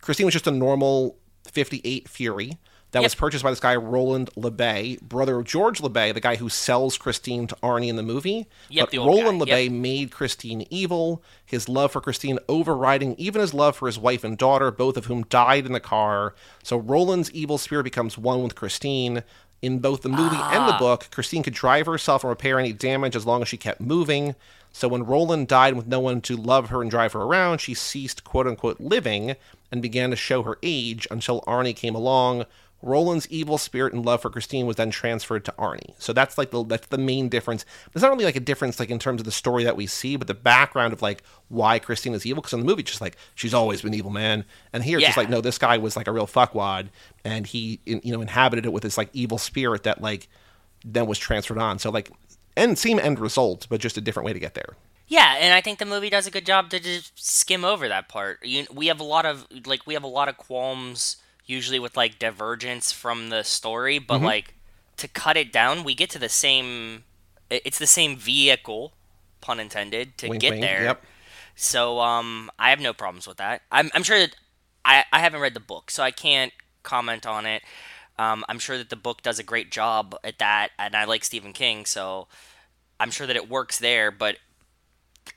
Christine 0.00 0.26
was 0.26 0.32
just 0.32 0.46
a 0.46 0.52
normal 0.52 1.16
58 1.50 2.08
Fury 2.08 2.58
that 2.94 3.02
was 3.02 3.14
purchased 3.14 3.44
by 3.44 3.50
this 3.50 3.60
guy 3.60 3.76
Roland 3.76 4.30
LeBay, 4.36 5.00
brother 5.02 5.36
of 5.38 5.44
George 5.44 5.80
LeBay, 5.80 6.14
the 6.14 6.20
guy 6.20 6.36
who 6.36 6.48
sells 6.48 6.96
Christine 6.96 7.46
to 7.48 7.56
Arnie 7.62 7.88
in 7.88 7.96
the 7.96 8.02
movie. 8.02 8.46
Yep, 8.70 8.86
but 8.86 8.90
the 8.90 8.98
Roland 8.98 9.40
guy. 9.40 9.46
LeBay 9.68 9.70
made 9.70 10.10
Christine 10.10 10.66
evil, 10.70 11.22
his 11.44 11.68
love 11.68 11.92
for 11.92 12.00
Christine 12.00 12.38
overriding 12.48 13.14
even 13.18 13.40
his 13.40 13.52
love 13.52 13.76
for 13.76 13.86
his 13.86 13.98
wife 13.98 14.24
and 14.24 14.38
daughter, 14.38 14.70
both 14.70 14.96
of 14.96 15.04
whom 15.06 15.24
died 15.24 15.66
in 15.66 15.72
the 15.72 15.80
car. 15.80 16.34
So 16.62 16.76
Roland's 16.76 17.30
evil 17.32 17.58
spirit 17.58 17.84
becomes 17.84 18.16
one 18.16 18.42
with 18.42 18.54
Christine. 18.54 19.22
In 19.62 19.78
both 19.78 20.02
the 20.02 20.10
movie 20.10 20.36
and 20.36 20.64
Ah. 20.64 20.72
the 20.72 20.78
book, 20.78 21.08
Christine 21.10 21.42
could 21.42 21.54
drive 21.54 21.86
herself 21.86 22.22
and 22.22 22.28
repair 22.28 22.58
any 22.58 22.72
damage 22.74 23.16
as 23.16 23.24
long 23.24 23.40
as 23.40 23.48
she 23.48 23.56
kept 23.56 23.80
moving. 23.80 24.34
So 24.72 24.88
when 24.88 25.04
Roland 25.04 25.48
died 25.48 25.74
with 25.74 25.86
no 25.86 26.00
one 26.00 26.20
to 26.22 26.36
love 26.36 26.68
her 26.68 26.82
and 26.82 26.90
drive 26.90 27.12
her 27.14 27.22
around, 27.22 27.60
she 27.62 27.72
ceased 27.74 28.24
quote 28.24 28.46
unquote 28.46 28.78
living 28.80 29.36
and 29.72 29.80
began 29.80 30.10
to 30.10 30.16
show 30.16 30.42
her 30.42 30.58
age 30.62 31.06
until 31.10 31.40
Arnie 31.42 31.74
came 31.74 31.94
along, 31.94 32.44
Roland's 32.84 33.26
evil 33.30 33.56
spirit 33.56 33.94
and 33.94 34.04
love 34.04 34.20
for 34.20 34.28
Christine 34.28 34.66
was 34.66 34.76
then 34.76 34.90
transferred 34.90 35.44
to 35.46 35.54
Arnie. 35.58 35.94
So 35.98 36.12
that's 36.12 36.36
like 36.36 36.50
the 36.50 36.62
that's 36.64 36.86
the 36.88 36.98
main 36.98 37.30
difference. 37.30 37.64
There's 37.92 38.02
not 38.02 38.10
really 38.10 38.26
like 38.26 38.36
a 38.36 38.40
difference 38.40 38.78
like 38.78 38.90
in 38.90 38.98
terms 38.98 39.22
of 39.22 39.24
the 39.24 39.32
story 39.32 39.64
that 39.64 39.74
we 39.76 39.86
see, 39.86 40.16
but 40.16 40.26
the 40.26 40.34
background 40.34 40.92
of 40.92 41.00
like 41.00 41.22
why 41.48 41.78
Christine 41.78 42.12
is 42.12 42.26
evil. 42.26 42.42
Because 42.42 42.52
in 42.52 42.60
the 42.60 42.66
movie, 42.66 42.82
just 42.82 43.00
like 43.00 43.16
she's 43.34 43.54
always 43.54 43.80
been 43.80 43.94
evil, 43.94 44.10
man. 44.10 44.44
And 44.72 44.84
here, 44.84 44.98
it's 44.98 45.06
just 45.06 45.16
like 45.16 45.30
no, 45.30 45.40
this 45.40 45.56
guy 45.56 45.78
was 45.78 45.96
like 45.96 46.06
a 46.06 46.12
real 46.12 46.26
fuckwad, 46.26 46.88
and 47.24 47.46
he 47.46 47.80
in- 47.86 48.02
you 48.04 48.12
know 48.12 48.20
inhabited 48.20 48.66
it 48.66 48.72
with 48.72 48.82
this 48.82 48.98
like 48.98 49.08
evil 49.14 49.38
spirit 49.38 49.84
that 49.84 50.02
like 50.02 50.28
then 50.84 51.06
was 51.06 51.18
transferred 51.18 51.58
on. 51.58 51.78
So 51.78 51.88
like 51.90 52.10
end 52.54 52.78
same 52.78 52.98
end 52.98 53.18
result, 53.18 53.66
but 53.70 53.80
just 53.80 53.96
a 53.96 54.02
different 54.02 54.26
way 54.26 54.34
to 54.34 54.40
get 54.40 54.54
there. 54.54 54.76
Yeah, 55.06 55.36
and 55.38 55.54
I 55.54 55.60
think 55.60 55.78
the 55.78 55.86
movie 55.86 56.10
does 56.10 56.26
a 56.26 56.30
good 56.30 56.46
job 56.46 56.70
to 56.70 56.80
just 56.80 57.12
skim 57.22 57.64
over 57.64 57.88
that 57.88 58.08
part. 58.08 58.44
You, 58.44 58.66
we 58.72 58.88
have 58.88 59.00
a 59.00 59.04
lot 59.04 59.24
of 59.24 59.46
like 59.64 59.86
we 59.86 59.94
have 59.94 60.04
a 60.04 60.08
lot 60.08 60.28
of 60.28 60.36
qualms 60.36 61.16
usually 61.46 61.78
with 61.78 61.96
like 61.96 62.18
divergence 62.18 62.92
from 62.92 63.28
the 63.30 63.42
story, 63.42 63.98
but 63.98 64.16
Mm-hmm. 64.16 64.24
like 64.26 64.54
to 64.98 65.08
cut 65.08 65.36
it 65.36 65.52
down, 65.52 65.84
we 65.84 65.94
get 65.94 66.10
to 66.10 66.18
the 66.18 66.28
same. 66.28 67.04
It's 67.50 67.78
the 67.78 67.86
same 67.86 68.16
vehicle, 68.16 68.92
pun 69.40 69.60
intended, 69.60 70.16
to 70.18 70.28
Wink, 70.28 70.40
get 70.40 70.50
wink. 70.52 70.62
there. 70.62 70.82
Yep. 70.84 71.04
So 71.56 72.00
um, 72.00 72.50
I 72.58 72.70
have 72.70 72.80
no 72.80 72.92
problems 72.92 73.26
with 73.26 73.36
that. 73.36 73.62
I'm, 73.70 73.90
I'm 73.94 74.02
sure 74.02 74.18
that 74.18 74.34
I, 74.84 75.04
I 75.12 75.20
haven't 75.20 75.40
read 75.40 75.54
the 75.54 75.60
book, 75.60 75.90
so 75.90 76.02
I 76.02 76.10
can't 76.10 76.52
comment 76.82 77.26
on 77.26 77.46
it. 77.46 77.62
Um, 78.18 78.44
I'm 78.48 78.58
sure 78.58 78.78
that 78.78 78.90
the 78.90 78.96
book 78.96 79.22
does 79.22 79.38
a 79.38 79.42
great 79.42 79.70
job 79.70 80.16
at 80.24 80.38
that, 80.38 80.70
and 80.78 80.94
I 80.96 81.04
like 81.04 81.24
Stephen 81.24 81.52
King, 81.52 81.84
so 81.84 82.26
I'm 82.98 83.10
sure 83.10 83.26
that 83.26 83.36
it 83.36 83.48
works 83.48 83.78
there. 83.78 84.10
But 84.10 84.36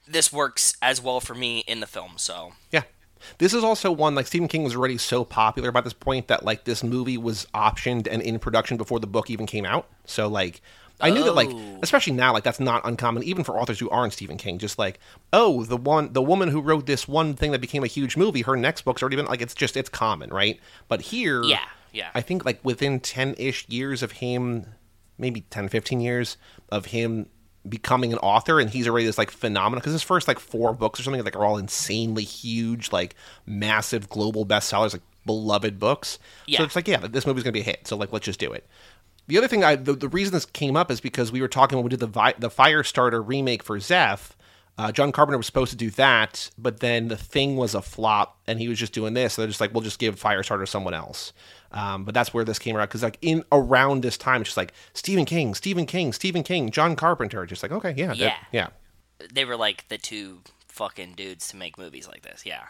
this 0.07 0.31
works 0.33 0.75
as 0.81 1.01
well 1.01 1.19
for 1.19 1.35
me 1.35 1.59
in 1.67 1.79
the 1.79 1.87
film. 1.87 2.13
So 2.17 2.53
Yeah. 2.71 2.83
This 3.37 3.53
is 3.53 3.63
also 3.63 3.91
one 3.91 4.15
like 4.15 4.27
Stephen 4.27 4.47
King 4.47 4.63
was 4.63 4.75
already 4.75 4.97
so 4.97 5.23
popular 5.25 5.71
by 5.71 5.81
this 5.81 5.93
point 5.93 6.27
that 6.27 6.43
like 6.45 6.63
this 6.63 6.83
movie 6.83 7.17
was 7.17 7.45
optioned 7.53 8.07
and 8.09 8.21
in 8.21 8.39
production 8.39 8.77
before 8.77 8.99
the 8.99 9.07
book 9.07 9.29
even 9.29 9.45
came 9.45 9.65
out. 9.65 9.87
So 10.05 10.27
like 10.27 10.61
I 10.99 11.11
knew 11.11 11.23
that 11.25 11.33
like 11.35 11.49
Oh. 11.51 11.79
especially 11.83 12.13
now 12.13 12.33
like 12.33 12.43
that's 12.43 12.59
not 12.59 12.81
uncommon 12.85 13.21
even 13.23 13.43
for 13.43 13.59
authors 13.59 13.79
who 13.79 13.89
aren't 13.89 14.13
Stephen 14.13 14.37
King 14.37 14.57
just 14.57 14.79
like 14.79 14.99
oh 15.31 15.63
the 15.63 15.77
one 15.77 16.11
the 16.13 16.23
woman 16.23 16.49
who 16.49 16.59
wrote 16.59 16.87
this 16.87 17.07
one 17.07 17.35
thing 17.35 17.51
that 17.51 17.61
became 17.61 17.83
a 17.83 17.87
huge 17.87 18.17
movie 18.17 18.41
her 18.41 18.57
next 18.57 18.81
book's 18.81 19.03
already 19.03 19.15
been 19.15 19.27
like 19.27 19.41
it's 19.41 19.53
just 19.53 19.77
it's 19.77 19.89
common, 19.89 20.31
right? 20.31 20.59
But 20.87 21.01
here 21.01 21.43
Yeah, 21.43 21.59
yeah. 21.93 22.09
I 22.15 22.21
think 22.21 22.45
like 22.45 22.59
within 22.63 22.99
10ish 22.99 23.65
years 23.71 24.01
of 24.01 24.13
him 24.13 24.73
maybe 25.19 25.41
10 25.41 25.69
15 25.69 25.99
years 26.01 26.37
of 26.69 26.87
him 26.87 27.27
becoming 27.69 28.11
an 28.13 28.19
author 28.19 28.59
and 28.59 28.69
he's 28.69 28.87
already 28.87 29.05
this 29.05 29.17
like 29.17 29.31
phenomenon 29.31 29.79
because 29.79 29.93
his 29.93 30.03
first 30.03 30.27
like 30.27 30.39
four 30.39 30.73
books 30.73 30.99
or 30.99 31.03
something 31.03 31.23
like 31.23 31.35
are 31.35 31.45
all 31.45 31.57
insanely 31.57 32.23
huge 32.23 32.91
like 32.91 33.15
massive 33.45 34.09
global 34.09 34.45
bestsellers 34.45 34.93
like 34.93 35.01
beloved 35.25 35.79
books 35.79 36.19
Yeah. 36.45 36.59
so 36.59 36.63
it's 36.63 36.75
like 36.75 36.87
yeah 36.87 36.97
this 37.07 37.25
movie's 37.25 37.43
gonna 37.43 37.51
be 37.51 37.59
a 37.61 37.63
hit 37.63 37.87
so 37.87 37.97
like 37.97 38.13
let's 38.13 38.25
just 38.25 38.39
do 38.39 38.51
it 38.53 38.65
the 39.27 39.37
other 39.37 39.47
thing 39.47 39.63
i 39.63 39.75
the, 39.75 39.93
the 39.93 40.07
reason 40.07 40.33
this 40.33 40.45
came 40.45 40.77
up 40.77 40.89
is 40.89 41.01
because 41.01 41.31
we 41.31 41.41
were 41.41 41.47
talking 41.49 41.77
when 41.77 41.83
we 41.83 41.89
did 41.89 41.99
the 41.99 42.07
Vi- 42.07 42.35
the 42.39 42.49
firestarter 42.49 43.21
remake 43.25 43.63
for 43.63 43.79
zeph 43.79 44.36
uh, 44.77 44.91
John 44.91 45.11
Carpenter 45.11 45.37
was 45.37 45.45
supposed 45.47 45.71
to 45.71 45.77
do 45.77 45.89
that, 45.91 46.49
but 46.57 46.79
then 46.81 47.07
the 47.07 47.17
thing 47.17 47.55
was 47.57 47.73
a 47.73 47.81
flop, 47.81 48.37
and 48.47 48.59
he 48.59 48.67
was 48.67 48.77
just 48.77 48.93
doing 48.93 49.13
this. 49.13 49.33
So 49.33 49.41
they're 49.41 49.49
just 49.49 49.59
like, 49.61 49.73
we'll 49.73 49.81
just 49.81 49.99
give 49.99 50.19
Firestarter 50.19 50.61
to 50.61 50.67
someone 50.67 50.93
else. 50.93 51.33
Um, 51.71 52.03
but 52.05 52.13
that's 52.13 52.33
where 52.33 52.45
this 52.45 52.59
came 52.59 52.77
around 52.77 52.87
because 52.87 53.03
like 53.03 53.17
in 53.21 53.43
around 53.51 54.01
this 54.03 54.17
time, 54.17 54.41
it's 54.41 54.49
just 54.49 54.57
like 54.57 54.73
Stephen 54.93 55.25
King, 55.25 55.53
Stephen 55.55 55.85
King, 55.85 56.13
Stephen 56.13 56.43
King, 56.43 56.69
John 56.71 56.95
Carpenter. 56.95 57.45
Just 57.45 57.61
like 57.63 57.71
okay, 57.71 57.93
yeah, 57.97 58.13
Yeah. 58.13 58.35
yeah. 58.51 58.67
they 59.33 59.43
were 59.45 59.57
like 59.57 59.87
the 59.89 59.97
two 59.97 60.39
fucking 60.67 61.13
dudes 61.15 61.47
to 61.49 61.57
make 61.57 61.77
movies 61.77 62.07
like 62.07 62.21
this. 62.21 62.45
Yeah. 62.45 62.63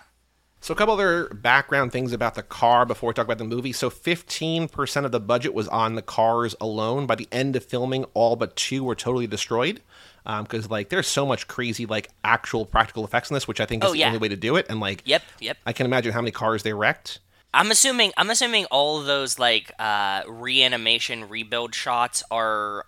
So 0.60 0.74
a 0.74 0.78
couple 0.78 0.96
other 0.96 1.28
background 1.30 1.92
things 1.92 2.12
about 2.14 2.34
the 2.34 2.42
car 2.42 2.86
before 2.86 3.10
we 3.10 3.14
talk 3.14 3.26
about 3.26 3.38
the 3.38 3.44
movie. 3.44 3.72
So 3.72 3.92
15% 3.92 5.06
of 5.06 5.12
the 5.12 5.20
budget 5.20 5.54
was 5.54 5.68
on 5.68 5.94
the 5.94 6.02
cars 6.02 6.56
alone. 6.60 7.06
By 7.06 7.14
the 7.16 7.28
end 7.32 7.56
of 7.56 7.64
filming, 7.64 8.06
all 8.16 8.36
but 8.36 8.56
two 8.56 8.84
were 8.84 8.96
totally 8.96 9.28
destroyed. 9.28 9.82
Because 10.28 10.70
like 10.70 10.90
there's 10.90 11.08
so 11.08 11.26
much 11.26 11.48
crazy 11.48 11.86
like 11.86 12.10
actual 12.24 12.66
practical 12.66 13.06
effects 13.06 13.30
in 13.30 13.34
this, 13.34 13.48
which 13.48 13.62
I 13.62 13.66
think 13.66 13.84
is 13.84 13.92
Oh, 13.92 13.94
the 13.94 14.04
only 14.04 14.18
way 14.18 14.28
to 14.28 14.36
do 14.36 14.58
it. 14.58 14.66
And 14.70 14.80
like 14.80 15.02
Yep. 15.06 15.24
Yep. 15.40 15.58
I 15.66 15.74
can 15.74 15.86
imagine 15.86 16.12
how 16.12 16.22
many 16.22 16.32
cars 16.32 16.63
they 16.63 16.74
wrecked. 16.74 17.20
I'm 17.54 17.72
assuming 17.72 18.12
I'm 18.18 18.30
assuming 18.30 18.66
all 18.66 19.00
of 19.00 19.06
those 19.06 19.40
like 19.40 19.72
uh, 19.80 20.24
reanimation 20.28 21.30
rebuild 21.30 21.74
shots 21.74 22.24
are 22.30 22.86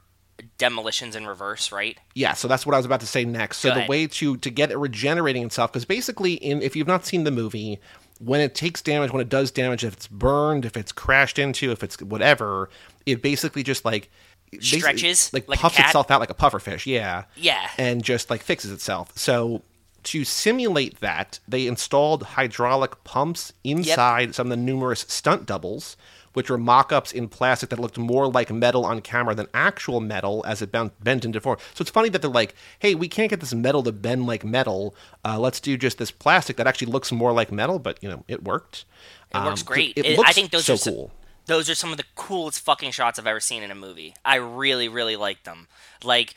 demolitions 0.58 1.15
in 1.15 1.25
reverse, 1.25 1.71
right? 1.71 1.97
Yeah, 2.13 2.34
so 2.34 2.47
that's 2.47 2.65
what 2.65 2.73
I 2.73 2.78
was 2.78 2.86
about 2.86 2.99
to 3.02 3.08
say 3.08 3.25
next. 3.25 3.58
So 3.58 3.73
the 3.73 3.86
way 3.88 4.08
to 4.08 4.38
to 4.38 4.49
get 4.49 4.71
it 4.71 4.78
regenerating 4.78 5.45
itself, 5.45 5.71
because 5.71 5.86
basically, 5.86 6.34
in 6.34 6.62
if 6.62 6.75
you've 6.75 6.88
not 6.88 7.06
seen 7.06 7.23
the 7.23 7.32
movie, 7.32 7.80
when 8.19 8.41
it 8.41 8.54
takes 8.54 8.82
damage, 8.82 9.12
when 9.12 9.21
it 9.21 9.30
does 9.30 9.49
damage, 9.52 9.84
if 9.84 9.93
it's 9.93 10.08
burned, 10.08 10.65
if 10.65 10.75
it's 10.78 10.91
crashed 10.91 11.39
into, 11.39 11.71
if 11.71 11.84
it's 11.84 12.02
whatever, 12.02 12.69
it 13.06 13.21
basically 13.21 13.63
just 13.63 13.86
like 13.86 14.10
Stretches 14.59 15.31
like, 15.33 15.47
like 15.47 15.59
a 15.59 15.62
puffs 15.62 15.79
itself 15.79 16.09
out 16.12 16.19
like 16.19 16.29
a 16.29 16.33
pufferfish. 16.33 16.85
Yeah, 16.85 17.23
Yeah. 17.35 17.69
and 17.77 18.03
just 18.03 18.29
like 18.29 18.41
fixes 18.41 18.71
itself. 18.71 19.12
So 19.15 19.62
to 20.03 20.23
simulate 20.23 20.99
that, 21.01 21.39
they 21.47 21.67
installed 21.67 22.23
hydraulic 22.23 23.03
pumps 23.03 23.53
inside 23.63 24.33
some 24.35 24.47
of 24.47 24.51
the 24.51 24.57
numerous 24.57 25.01
stunt 25.07 25.45
doubles, 25.45 25.97
which 26.33 26.49
were 26.49 26.57
mock-ups 26.57 27.12
in 27.12 27.27
plastic 27.27 27.69
that 27.69 27.79
looked 27.79 27.97
more 27.97 28.27
like 28.31 28.49
metal 28.51 28.85
on 28.85 29.01
camera 29.01 29.35
than 29.35 29.47
actual 29.53 29.99
metal 29.99 30.43
as 30.47 30.62
it 30.62 30.71
bent, 30.71 31.03
bent 31.03 31.25
into 31.25 31.41
form. 31.41 31.57
So 31.73 31.81
it's 31.81 31.89
funny 31.91 32.07
that 32.09 32.21
they're 32.21 32.29
like, 32.31 32.55
"Hey, 32.79 32.95
we 32.95 33.07
can't 33.07 33.29
get 33.29 33.39
this 33.41 33.53
metal 33.53 33.83
to 33.83 33.91
bend 33.91 34.25
like 34.27 34.45
metal. 34.45 34.95
Uh, 35.25 35.38
let's 35.39 35.59
do 35.59 35.75
just 35.75 35.97
this 35.97 36.12
plastic 36.12 36.55
that 36.57 36.65
actually 36.67 36.91
looks 36.91 37.12
more 37.12 37.33
like 37.33 37.51
metal." 37.51 37.77
But 37.79 38.01
you 38.01 38.09
know, 38.09 38.23
it 38.27 38.43
worked. 38.43 38.85
It 39.33 39.38
works 39.38 39.47
Um, 39.49 39.57
so 39.57 39.65
great. 39.65 39.93
It, 39.97 40.05
It- 40.05 40.17
looks 40.17 40.29
I 40.29 40.33
think 40.33 40.51
those 40.51 40.65
so 40.65 40.75
are 40.75 40.77
some, 40.77 40.93
cool. 40.93 41.12
Those 41.49 41.67
are 41.67 41.75
some 41.75 41.89
of 41.89 41.97
the 41.97 42.05
coolest 42.13 42.59
fucking 42.59 42.91
shots 42.91 43.17
I've 43.17 43.25
ever 43.25 43.39
seen 43.39 43.63
in 43.63 43.71
a 43.71 43.75
movie. 43.75 44.13
I 44.23 44.35
really, 44.35 44.88
really 44.88 45.15
like 45.15 45.43
them. 45.45 45.67
Like 46.03 46.35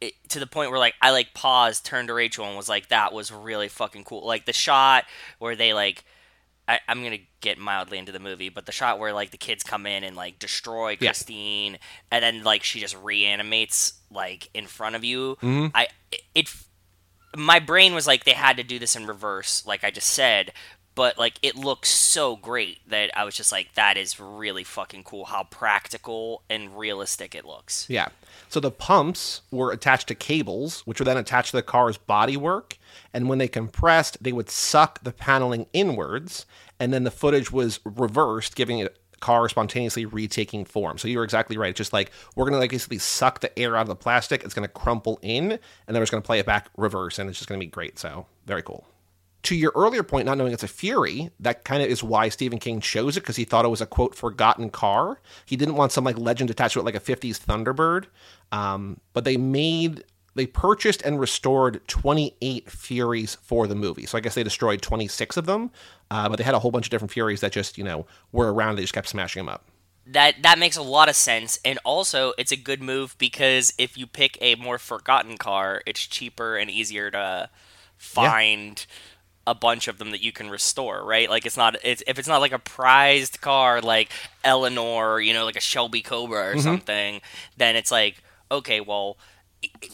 it, 0.00 0.14
to 0.30 0.40
the 0.40 0.46
point 0.46 0.70
where 0.70 0.78
like 0.78 0.94
I 1.02 1.10
like 1.10 1.34
paused, 1.34 1.84
turned 1.84 2.08
to 2.08 2.14
Rachel, 2.14 2.46
and 2.46 2.56
was 2.56 2.68
like, 2.68 2.88
"That 2.88 3.12
was 3.12 3.30
really 3.30 3.68
fucking 3.68 4.04
cool." 4.04 4.26
Like 4.26 4.46
the 4.46 4.54
shot 4.54 5.04
where 5.38 5.54
they 5.54 5.72
like. 5.74 6.04
I, 6.68 6.80
I'm 6.88 7.04
gonna 7.04 7.18
get 7.40 7.58
mildly 7.58 7.96
into 7.96 8.10
the 8.10 8.18
movie, 8.18 8.48
but 8.48 8.66
the 8.66 8.72
shot 8.72 8.98
where 8.98 9.12
like 9.12 9.30
the 9.30 9.36
kids 9.36 9.62
come 9.62 9.86
in 9.86 10.02
and 10.02 10.16
like 10.16 10.40
destroy 10.40 10.96
Yeah. 10.98 11.10
Christine, 11.10 11.78
and 12.10 12.24
then 12.24 12.42
like 12.42 12.64
she 12.64 12.80
just 12.80 12.96
reanimates 13.00 13.92
like 14.10 14.48
in 14.52 14.66
front 14.66 14.96
of 14.96 15.04
you. 15.04 15.36
Mm-hmm. 15.42 15.66
I 15.74 15.86
it 16.34 16.48
my 17.36 17.58
brain 17.60 17.94
was 17.94 18.06
like 18.06 18.24
they 18.24 18.32
had 18.32 18.56
to 18.56 18.62
do 18.62 18.78
this 18.78 18.96
in 18.96 19.06
reverse, 19.06 19.64
like 19.66 19.84
I 19.84 19.90
just 19.90 20.08
said. 20.08 20.52
But 20.96 21.18
like 21.18 21.38
it 21.42 21.54
looks 21.54 21.90
so 21.90 22.34
great 22.34 22.80
that 22.88 23.16
I 23.16 23.22
was 23.22 23.36
just 23.36 23.52
like, 23.52 23.74
that 23.74 23.96
is 23.96 24.18
really 24.18 24.64
fucking 24.64 25.04
cool. 25.04 25.26
How 25.26 25.44
practical 25.44 26.42
and 26.50 26.76
realistic 26.76 27.36
it 27.36 27.44
looks. 27.44 27.86
Yeah. 27.88 28.08
So 28.48 28.58
the 28.58 28.72
pumps 28.72 29.42
were 29.52 29.70
attached 29.70 30.08
to 30.08 30.16
cables, 30.16 30.80
which 30.80 30.98
were 30.98 31.04
then 31.04 31.18
attached 31.18 31.50
to 31.50 31.56
the 31.58 31.62
car's 31.62 31.98
bodywork. 31.98 32.78
And 33.12 33.28
when 33.28 33.38
they 33.38 33.46
compressed, 33.46 34.22
they 34.22 34.32
would 34.32 34.50
suck 34.50 35.04
the 35.04 35.12
paneling 35.12 35.66
inwards. 35.72 36.46
And 36.80 36.92
then 36.92 37.04
the 37.04 37.10
footage 37.10 37.52
was 37.52 37.78
reversed, 37.84 38.56
giving 38.56 38.78
it 38.80 38.98
car 39.20 39.48
spontaneously 39.48 40.06
retaking 40.06 40.64
form. 40.64 40.98
So 40.98 41.08
you 41.08 41.18
were 41.18 41.24
exactly 41.24 41.58
right. 41.58 41.70
It's 41.70 41.78
just 41.78 41.92
like 41.92 42.10
we're 42.34 42.46
gonna 42.46 42.58
like 42.58 42.70
basically 42.70 42.98
suck 42.98 43.40
the 43.40 43.56
air 43.58 43.76
out 43.76 43.82
of 43.82 43.88
the 43.88 43.96
plastic. 43.96 44.44
It's 44.44 44.54
gonna 44.54 44.68
crumple 44.68 45.18
in, 45.22 45.52
and 45.52 45.60
then 45.86 45.96
we're 45.96 46.02
just 46.02 46.12
gonna 46.12 46.22
play 46.22 46.38
it 46.38 46.46
back 46.46 46.70
reverse, 46.76 47.18
and 47.18 47.28
it's 47.28 47.38
just 47.38 47.48
gonna 47.48 47.58
be 47.58 47.66
great. 47.66 47.98
So 47.98 48.26
very 48.46 48.62
cool. 48.62 48.86
To 49.46 49.54
your 49.54 49.70
earlier 49.76 50.02
point, 50.02 50.26
not 50.26 50.38
knowing 50.38 50.52
it's 50.52 50.64
a 50.64 50.68
Fury, 50.68 51.30
that 51.38 51.62
kind 51.62 51.80
of 51.80 51.88
is 51.88 52.02
why 52.02 52.28
Stephen 52.30 52.58
King 52.58 52.80
chose 52.80 53.16
it 53.16 53.20
because 53.20 53.36
he 53.36 53.44
thought 53.44 53.64
it 53.64 53.68
was 53.68 53.80
a 53.80 53.86
quote 53.86 54.16
forgotten 54.16 54.70
car. 54.70 55.20
He 55.44 55.54
didn't 55.54 55.76
want 55.76 55.92
some 55.92 56.02
like 56.02 56.18
legend 56.18 56.50
attached 56.50 56.72
to 56.72 56.80
it, 56.80 56.84
like 56.84 56.96
a 56.96 57.00
'50s 57.00 57.38
Thunderbird. 57.38 58.06
Um, 58.50 58.98
but 59.12 59.22
they 59.24 59.36
made, 59.36 60.02
they 60.34 60.48
purchased 60.48 61.00
and 61.02 61.20
restored 61.20 61.86
28 61.86 62.68
Furies 62.68 63.36
for 63.36 63.68
the 63.68 63.76
movie. 63.76 64.04
So 64.04 64.18
I 64.18 64.20
guess 64.20 64.34
they 64.34 64.42
destroyed 64.42 64.82
26 64.82 65.36
of 65.36 65.46
them, 65.46 65.70
uh, 66.10 66.28
but 66.28 66.38
they 66.38 66.44
had 66.44 66.54
a 66.54 66.58
whole 66.58 66.72
bunch 66.72 66.86
of 66.86 66.90
different 66.90 67.12
Furies 67.12 67.40
that 67.42 67.52
just 67.52 67.78
you 67.78 67.84
know 67.84 68.04
were 68.32 68.52
around. 68.52 68.74
They 68.74 68.82
just 68.82 68.94
kept 68.94 69.06
smashing 69.06 69.38
them 69.44 69.48
up. 69.48 69.64
That 70.08 70.42
that 70.42 70.58
makes 70.58 70.76
a 70.76 70.82
lot 70.82 71.08
of 71.08 71.14
sense, 71.14 71.60
and 71.64 71.78
also 71.84 72.32
it's 72.36 72.50
a 72.50 72.56
good 72.56 72.82
move 72.82 73.14
because 73.16 73.74
if 73.78 73.96
you 73.96 74.08
pick 74.08 74.38
a 74.40 74.56
more 74.56 74.78
forgotten 74.78 75.36
car, 75.36 75.82
it's 75.86 76.04
cheaper 76.04 76.56
and 76.56 76.68
easier 76.68 77.12
to 77.12 77.48
find 77.96 78.84
a 79.46 79.54
bunch 79.54 79.88
of 79.88 79.98
them 79.98 80.10
that 80.10 80.22
you 80.22 80.32
can 80.32 80.50
restore. 80.50 81.04
Right? 81.04 81.30
Like 81.30 81.46
it's 81.46 81.56
not 81.56 81.76
it's 81.84 82.02
if 82.06 82.18
it's 82.18 82.28
not 82.28 82.40
like 82.40 82.52
a 82.52 82.58
prized 82.58 83.40
car 83.40 83.80
like 83.80 84.10
Eleanor, 84.44 85.20
you 85.20 85.32
know, 85.34 85.44
like 85.44 85.56
a 85.56 85.60
Shelby 85.60 86.02
Cobra 86.02 86.50
or 86.50 86.50
mm-hmm. 86.52 86.60
something, 86.60 87.20
then 87.56 87.76
it's 87.76 87.90
like 87.90 88.22
okay, 88.50 88.80
well. 88.80 89.16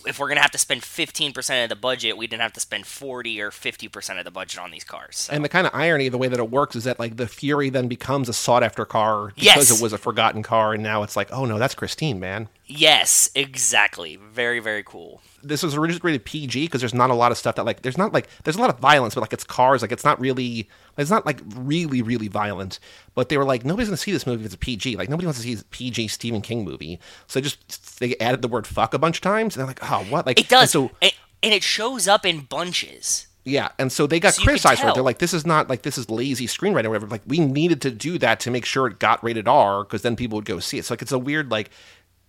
If 0.07 0.19
we're 0.19 0.29
gonna 0.29 0.43
have 0.43 0.51
to 0.51 0.59
spend 0.59 0.83
fifteen 0.83 1.33
percent 1.33 1.62
of 1.62 1.69
the 1.75 1.81
budget, 1.81 2.19
we 2.19 2.27
didn't 2.27 2.43
have 2.43 2.53
to 2.55 2.61
spend 2.61 2.85
forty 2.85 3.41
or 3.41 3.51
fifty 3.51 3.88
percent 3.88 4.19
of 4.19 4.25
the 4.27 4.31
budget 4.31 4.61
on 4.61 4.71
these 4.71 4.85
cars. 4.85 5.17
So. 5.17 5.33
And 5.33 5.43
the 5.43 5.49
kind 5.49 5.67
of 5.67 5.75
irony 5.75 6.09
of 6.09 6.12
the 6.12 6.19
way 6.19 6.29
that 6.29 6.38
it 6.38 6.51
works 6.51 6.77
is 6.77 6.85
that 6.85 6.99
like 6.99 7.17
the 7.17 7.27
Fury 7.27 7.71
then 7.71 7.88
becomes 7.88 8.29
a 8.29 8.35
sought 8.35 8.62
after 8.62 8.85
car 8.85 9.29
because 9.29 9.45
Yes. 9.45 9.71
it 9.71 9.83
was 9.83 9.95
a 9.95 9.99
forgotten 9.99 10.43
car, 10.43 10.75
and 10.75 10.83
now 10.83 11.05
it's 11.05 11.17
like, 11.17 11.33
oh 11.33 11.47
no, 11.47 11.59
that's 11.59 11.75
Christine, 11.75 12.21
man. 12.21 12.49
Yes, 12.67 13.31
exactly. 13.35 14.17
Very, 14.17 14.59
very 14.59 14.83
cool. 14.83 15.23
This 15.42 15.62
was 15.62 15.74
originally 15.74 16.00
rated 16.02 16.24
PG 16.24 16.66
because 16.66 16.81
there's 16.81 16.94
not 16.94 17.11
a 17.11 17.14
lot 17.14 17.33
of 17.33 17.38
stuff 17.38 17.57
that 17.57 17.64
like 17.64 17.83
there's 17.83 17.98
not 17.98 18.12
like 18.12 18.28
there's 18.44 18.57
a 18.57 18.61
lot 18.61 18.70
of 18.70 18.78
violence, 18.78 19.14
but 19.14 19.20
like 19.20 19.33
it's 19.33 19.44
cars, 19.44 19.83
like 19.83 19.92
it's 19.92 20.05
not 20.05 20.20
really 20.20 20.68
it's 20.96 21.11
not 21.11 21.26
like 21.26 21.40
really 21.57 22.02
really 22.02 22.28
violent. 22.28 22.78
But 23.14 23.28
they 23.28 23.37
were 23.38 23.44
like 23.44 23.64
nobody's 23.64 23.88
gonna 23.88 23.96
see 23.96 24.12
this 24.12 24.26
movie 24.26 24.42
if 24.42 24.46
it's 24.46 24.55
a 24.55 24.59
PG. 24.59 24.96
Like 24.96 25.09
nobody 25.09 25.26
wants 25.26 25.40
to 25.40 25.44
see 25.44 25.61
a 25.61 25.64
PG 25.64 26.09
Stephen 26.09 26.40
King 26.40 26.64
movie. 26.64 27.00
So 27.26 27.40
they 27.40 27.44
just 27.44 27.98
they 27.98 28.16
added 28.18 28.42
the 28.42 28.48
word 28.48 28.66
fuck 28.66 28.94
a 28.94 28.98
bunch 28.98 29.18
of 29.18 29.22
times, 29.22 29.57
and 29.57 29.61
they're 29.61 29.66
like, 29.66 29.90
oh 29.90 30.05
what? 30.11 30.26
Like 30.26 30.38
It 30.38 30.48
does. 30.48 30.62
and 30.62 30.70
so 30.70 30.90
and, 31.00 31.12
and 31.42 31.52
it 31.52 31.62
shows 31.62 32.07
up 32.09 32.24
in 32.24 32.40
bunches. 32.40 33.26
Yeah, 33.44 33.70
and 33.76 33.90
so 33.90 34.07
they 34.07 34.20
got 34.20 34.35
So 34.35 34.44
criticized 34.44 34.83
for 34.83 34.88
it. 34.88 34.94
They're 34.94 35.02
like, 35.02 35.18
"This 35.18 35.35
is 35.35 35.44
not 35.44 35.68
like 35.68 35.83
this 35.83 35.98
is 35.98 36.09
lazy 36.09 36.46
screenwriting 36.46 36.85
or 36.85 36.90
whatever." 36.90 37.09
Like, 37.09 37.22
we 37.26 37.40
needed 37.40 37.83
to 37.83 37.90
do 37.90 38.16
that 38.18 38.38
to 38.40 38.52
make 38.52 38.64
sure 38.64 38.87
it 38.87 39.00
got 39.00 39.22
rated 39.24 39.48
R 39.48 39.83
because 39.83 40.02
then 40.02 40.14
people 40.14 40.37
would 40.37 40.44
go 40.44 40.61
see 40.61 40.78
it. 40.78 40.85
So 40.85 40.94
like, 40.94 41.02
it's 41.02 41.11
a 41.12 41.18
weird 41.18 41.50
like. 41.50 41.70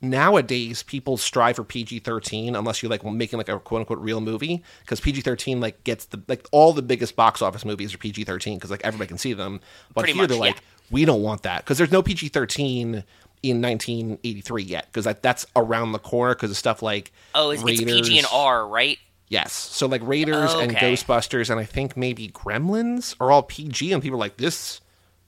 Nowadays, 0.04 0.84
people 0.84 1.16
strive 1.16 1.56
for 1.56 1.63
PG 1.63 2.00
thirteen 2.00 2.56
unless 2.56 2.84
you're 2.84 2.89
like 2.89 3.06
making 3.06 3.38
like 3.38 3.48
a 3.48 3.58
quote 3.60 3.80
unquote 3.80 4.00
real 4.00 4.20
movie 4.20 4.62
because 4.82 5.00
PG 5.00 5.22
thirteen 5.22 5.62
like 5.62 5.84
gets 5.86 6.06
the 6.06 6.22
like 6.28 6.46
all 6.52 6.74
the 6.74 6.82
biggest 6.82 7.16
box 7.16 7.42
office 7.42 7.63
movies 7.63 7.94
are 7.96 7.98
PG 7.98 8.26
thirteen 8.26 8.58
because 8.58 8.70
like 8.70 8.84
everybody 8.84 9.08
can 9.08 9.18
see 9.18 9.32
them. 9.32 9.62
But 9.94 10.02
Pretty 10.02 10.13
here 10.13 10.24
much, 10.24 10.30
they're 10.30 10.38
yeah. 10.38 10.42
like, 10.44 10.62
we 10.92 11.06
don't 11.06 11.22
want 11.22 11.44
that 11.44 11.63
because 11.63 11.78
there's 11.78 11.92
no 11.92 12.04
PG 12.04 12.28
thirteen 12.28 13.06
in 13.44 13.62
1983 13.62 14.63
yet 14.63 14.86
because 14.88 15.06
that, 15.06 15.22
that's 15.22 15.46
around 15.56 15.92
the 15.92 16.00
corner 16.00 16.34
because 16.36 16.50
of 16.52 16.58
stuff 16.58 16.82
like 16.82 17.12
Oh, 17.36 17.50
it's, 17.52 17.63
it's 17.66 17.82
PG 17.82 18.18
and 18.18 18.28
R, 18.32 18.68
right? 18.68 18.98
Yes. 19.28 19.52
So 19.54 19.88
like 19.88 20.02
Raiders 20.04 20.54
and 20.54 20.72
Okay. 20.72 20.94
Ghostbusters 20.94 21.50
and 21.50 21.60
I 21.60 21.66
think 21.66 21.98
maybe 21.98 22.30
Gremlins 22.30 23.16
are 23.20 23.32
all 23.32 23.44
PG 23.44 23.92
and 23.92 24.02
people 24.02 24.18
are 24.18 24.20
like 24.20 24.38
this 24.38 24.80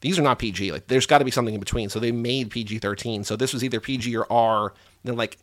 these 0.05 0.19
are 0.19 0.21
not 0.21 0.37
PG. 0.37 0.71
Like 0.71 0.85
there's 0.85 1.07
got 1.07 1.17
to 1.17 1.25
be 1.25 1.31
something 1.31 1.55
in 1.55 1.59
between. 1.59 1.89
So 1.89 1.99
they 1.99 2.11
made 2.11 2.51
PG-13. 2.51 3.25
So 3.25 3.35
this 3.35 3.53
was 3.53 3.63
either 3.63 3.79
PG 3.79 4.15
or 4.15 4.31
R. 4.31 4.73
They're 5.03 5.15
like 5.15 5.37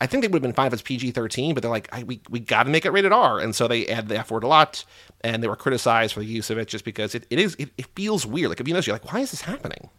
I 0.00 0.06
think 0.06 0.22
they 0.22 0.28
would 0.28 0.36
have 0.36 0.42
been 0.42 0.52
fine 0.52 0.66
if 0.66 0.74
it's 0.74 0.82
PG-13, 0.82 1.54
but 1.54 1.62
they're 1.62 1.70
like 1.70 1.92
we 2.06 2.20
we 2.30 2.38
got 2.38 2.64
to 2.64 2.70
make 2.70 2.86
it 2.86 2.90
rated 2.90 3.12
R. 3.12 3.40
And 3.40 3.54
so 3.54 3.66
they 3.66 3.86
add 3.88 4.08
the 4.08 4.18
F 4.18 4.30
word 4.30 4.44
a 4.44 4.46
lot 4.46 4.84
and 5.22 5.42
they 5.42 5.48
were 5.48 5.56
criticized 5.56 6.14
for 6.14 6.20
the 6.20 6.26
use 6.26 6.50
of 6.50 6.58
it 6.58 6.68
just 6.68 6.84
because 6.84 7.14
it, 7.16 7.26
it 7.30 7.40
is 7.40 7.56
it, 7.58 7.70
it 7.76 7.86
feels 7.96 8.24
weird. 8.24 8.50
Like 8.50 8.60
if 8.60 8.68
you 8.68 8.74
notice 8.74 8.86
you're 8.86 8.94
like 8.94 9.12
why 9.12 9.20
is 9.20 9.32
this 9.32 9.40
happening? 9.40 9.90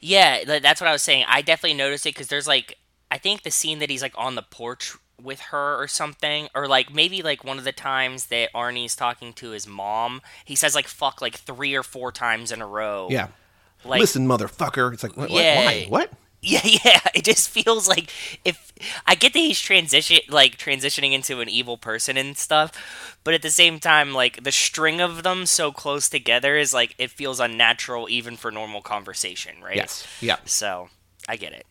Yeah, 0.00 0.58
that's 0.60 0.80
what 0.80 0.88
I 0.88 0.92
was 0.92 1.02
saying. 1.02 1.24
I 1.28 1.42
definitely 1.42 1.76
noticed 1.76 2.06
it 2.06 2.14
because 2.14 2.28
there's 2.28 2.48
like, 2.48 2.78
I 3.10 3.18
think 3.18 3.42
the 3.42 3.50
scene 3.50 3.78
that 3.78 3.90
he's 3.90 4.02
like 4.02 4.14
on 4.16 4.34
the 4.34 4.42
porch 4.42 4.94
with 5.22 5.40
her 5.40 5.80
or 5.80 5.86
something, 5.88 6.48
or 6.54 6.66
like 6.68 6.92
maybe 6.92 7.22
like 7.22 7.44
one 7.44 7.58
of 7.58 7.64
the 7.64 7.72
times 7.72 8.26
that 8.26 8.52
Arnie's 8.52 8.96
talking 8.96 9.32
to 9.34 9.50
his 9.50 9.66
mom, 9.66 10.20
he 10.44 10.54
says 10.54 10.74
like 10.74 10.88
fuck 10.88 11.20
like 11.22 11.36
three 11.36 11.74
or 11.74 11.82
four 11.82 12.12
times 12.12 12.50
in 12.52 12.60
a 12.60 12.66
row. 12.66 13.08
Yeah. 13.10 13.28
Like, 13.84 14.00
Listen, 14.00 14.26
motherfucker. 14.26 14.92
It's 14.92 15.02
like 15.02 15.16
what, 15.16 15.30
what- 15.30 15.42
Yeah. 15.42 15.64
why? 15.64 15.86
What? 15.88 16.12
Yeah, 16.46 16.60
yeah. 16.62 17.00
It 17.14 17.24
just 17.24 17.48
feels 17.48 17.88
like 17.88 18.10
if 18.44 18.70
I 19.06 19.14
get 19.14 19.32
that 19.32 19.38
he's 19.38 19.58
transition 19.58 20.18
like 20.28 20.58
transitioning 20.58 21.12
into 21.12 21.40
an 21.40 21.48
evil 21.48 21.78
person 21.78 22.18
and 22.18 22.36
stuff, 22.36 23.16
but 23.24 23.32
at 23.32 23.40
the 23.40 23.48
same 23.48 23.78
time, 23.80 24.12
like 24.12 24.44
the 24.44 24.52
string 24.52 25.00
of 25.00 25.22
them 25.22 25.46
so 25.46 25.72
close 25.72 26.10
together 26.10 26.58
is 26.58 26.74
like 26.74 26.94
it 26.98 27.10
feels 27.10 27.40
unnatural 27.40 28.10
even 28.10 28.36
for 28.36 28.50
normal 28.50 28.82
conversation, 28.82 29.54
right? 29.62 29.76
Yes. 29.76 30.06
Yeah. 30.20 30.36
So 30.44 30.90
I 31.26 31.36
get 31.36 31.54
it. 31.54 31.64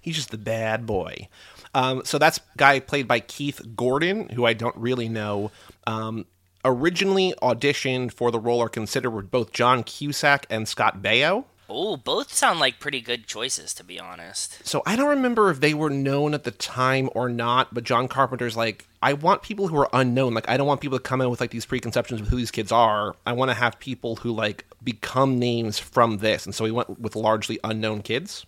He's 0.00 0.16
just 0.16 0.32
the 0.32 0.38
bad 0.38 0.86
boy. 0.86 1.28
Um, 1.76 2.00
so 2.06 2.16
that's 2.18 2.40
guy 2.56 2.80
played 2.80 3.06
by 3.06 3.20
Keith 3.20 3.60
Gordon, 3.76 4.30
who 4.30 4.46
I 4.46 4.54
don't 4.54 4.74
really 4.76 5.10
know. 5.10 5.50
Um, 5.86 6.24
originally 6.64 7.34
auditioned 7.42 8.12
for 8.12 8.30
the 8.30 8.40
role 8.40 8.60
or 8.60 8.70
considered 8.70 9.10
were 9.10 9.20
both 9.20 9.52
John 9.52 9.84
Cusack 9.84 10.46
and 10.48 10.66
Scott 10.66 11.02
Baio. 11.02 11.44
Oh, 11.68 11.98
both 11.98 12.32
sound 12.32 12.60
like 12.60 12.80
pretty 12.80 13.02
good 13.02 13.26
choices 13.26 13.74
to 13.74 13.84
be 13.84 14.00
honest. 14.00 14.66
So 14.66 14.82
I 14.86 14.96
don't 14.96 15.10
remember 15.10 15.50
if 15.50 15.60
they 15.60 15.74
were 15.74 15.90
known 15.90 16.32
at 16.32 16.44
the 16.44 16.50
time 16.50 17.10
or 17.14 17.28
not, 17.28 17.74
but 17.74 17.84
John 17.84 18.08
Carpenter's 18.08 18.56
like, 18.56 18.88
I 19.02 19.12
want 19.12 19.42
people 19.42 19.68
who 19.68 19.76
are 19.76 19.90
unknown. 19.92 20.32
Like, 20.32 20.48
I 20.48 20.56
don't 20.56 20.66
want 20.66 20.80
people 20.80 20.96
to 20.96 21.02
come 21.02 21.20
in 21.20 21.28
with 21.28 21.42
like 21.42 21.50
these 21.50 21.66
preconceptions 21.66 22.22
of 22.22 22.28
who 22.28 22.36
these 22.36 22.50
kids 22.50 22.72
are. 22.72 23.14
I 23.26 23.34
want 23.34 23.50
to 23.50 23.54
have 23.54 23.78
people 23.80 24.16
who 24.16 24.32
like 24.32 24.64
become 24.82 25.38
names 25.38 25.78
from 25.78 26.18
this. 26.18 26.46
And 26.46 26.54
so 26.54 26.64
he 26.64 26.70
went 26.70 26.98
with 26.98 27.16
largely 27.16 27.60
unknown 27.62 28.00
kids. 28.00 28.46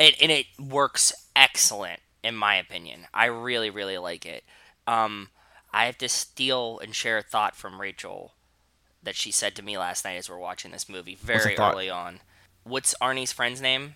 And, 0.00 0.12
and 0.20 0.32
it 0.32 0.46
works 0.58 1.12
excellent 1.36 2.00
in 2.24 2.34
my 2.34 2.56
opinion. 2.56 3.06
I 3.14 3.26
really 3.26 3.70
really 3.70 3.98
like 3.98 4.26
it. 4.26 4.42
Um, 4.86 5.28
I 5.72 5.86
have 5.86 5.98
to 5.98 6.08
steal 6.08 6.80
and 6.80 6.94
share 6.94 7.18
a 7.18 7.22
thought 7.22 7.54
from 7.54 7.80
Rachel 7.80 8.32
that 9.02 9.14
she 9.14 9.30
said 9.30 9.54
to 9.56 9.62
me 9.62 9.76
last 9.78 10.04
night 10.04 10.16
as 10.16 10.28
we're 10.30 10.38
watching 10.38 10.70
this 10.70 10.88
movie 10.88 11.14
very 11.14 11.56
early 11.58 11.90
on. 11.90 12.20
What's 12.64 12.94
Arnie's 13.00 13.32
friend's 13.32 13.60
name? 13.60 13.94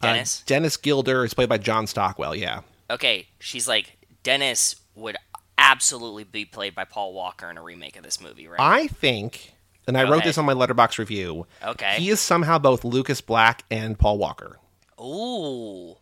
Uh, 0.00 0.08
Dennis. 0.08 0.42
Dennis 0.46 0.76
Guilder 0.76 1.24
is 1.24 1.32
played 1.34 1.48
by 1.48 1.58
John 1.58 1.86
Stockwell. 1.86 2.34
Yeah. 2.36 2.60
okay, 2.90 3.26
she's 3.40 3.66
like 3.66 3.96
Dennis 4.22 4.76
would 4.94 5.16
absolutely 5.56 6.24
be 6.24 6.44
played 6.44 6.74
by 6.74 6.84
Paul 6.84 7.14
Walker 7.14 7.48
in 7.50 7.56
a 7.56 7.62
remake 7.62 7.96
of 7.96 8.02
this 8.02 8.20
movie, 8.20 8.48
right? 8.48 8.60
I 8.60 8.86
think, 8.88 9.54
and 9.86 9.96
I 9.96 10.08
wrote 10.08 10.24
this 10.24 10.36
on 10.36 10.44
my 10.44 10.54
letterboxd 10.54 10.98
review. 10.98 11.46
Okay. 11.64 11.96
He 11.98 12.10
is 12.10 12.20
somehow 12.20 12.58
both 12.58 12.84
Lucas 12.84 13.20
Black 13.20 13.64
and 13.70 13.98
Paul 13.98 14.18
Walker. 14.18 14.58
Ooh. 15.00 15.96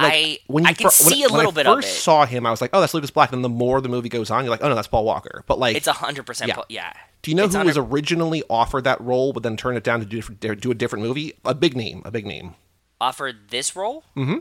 Like, 0.00 0.12
I 0.14 0.38
when 0.46 0.64
you 0.64 0.70
I 0.70 0.72
can 0.72 0.88
fir- 0.90 1.04
when- 1.04 1.12
see 1.12 1.22
a 1.22 1.26
when 1.28 1.36
little 1.36 1.52
I 1.52 1.54
bit 1.54 1.66
of 1.66 1.76
first 1.76 1.88
it. 1.98 2.00
saw 2.00 2.24
him, 2.24 2.46
I 2.46 2.50
was 2.50 2.60
like, 2.62 2.70
"Oh, 2.72 2.80
that's 2.80 2.94
Lucas 2.94 3.10
Black." 3.10 3.30
Then 3.30 3.42
the 3.42 3.48
more 3.50 3.80
the 3.80 3.90
movie 3.90 4.08
goes 4.08 4.30
on, 4.30 4.42
you're 4.44 4.50
like, 4.50 4.62
"Oh 4.62 4.68
no, 4.68 4.74
that's 4.74 4.88
Paul 4.88 5.04
Walker." 5.04 5.44
But 5.46 5.58
like, 5.58 5.76
It's 5.76 5.86
a 5.86 5.92
hundred 5.92 6.24
percent. 6.24 6.50
Yeah. 6.70 6.92
Do 7.20 7.30
you 7.30 7.34
know 7.36 7.44
It's 7.44 7.54
who 7.54 7.62
was 7.64 7.76
originally 7.76 8.42
offered 8.50 8.84
that 8.84 9.00
role, 9.00 9.32
but 9.32 9.42
then 9.42 9.56
turned 9.56 9.76
it 9.76 9.84
down 9.84 10.00
to 10.00 10.06
do, 10.06 10.54
do 10.56 10.70
a 10.70 10.74
different 10.74 11.04
movie? 11.04 11.34
A 11.44 11.54
big 11.54 11.76
name, 11.76 12.00
a 12.04 12.10
big 12.10 12.26
name. 12.26 12.54
offered 13.00 13.50
this 13.50 13.76
role? 13.76 14.02
Mm-hmm. 14.16 14.38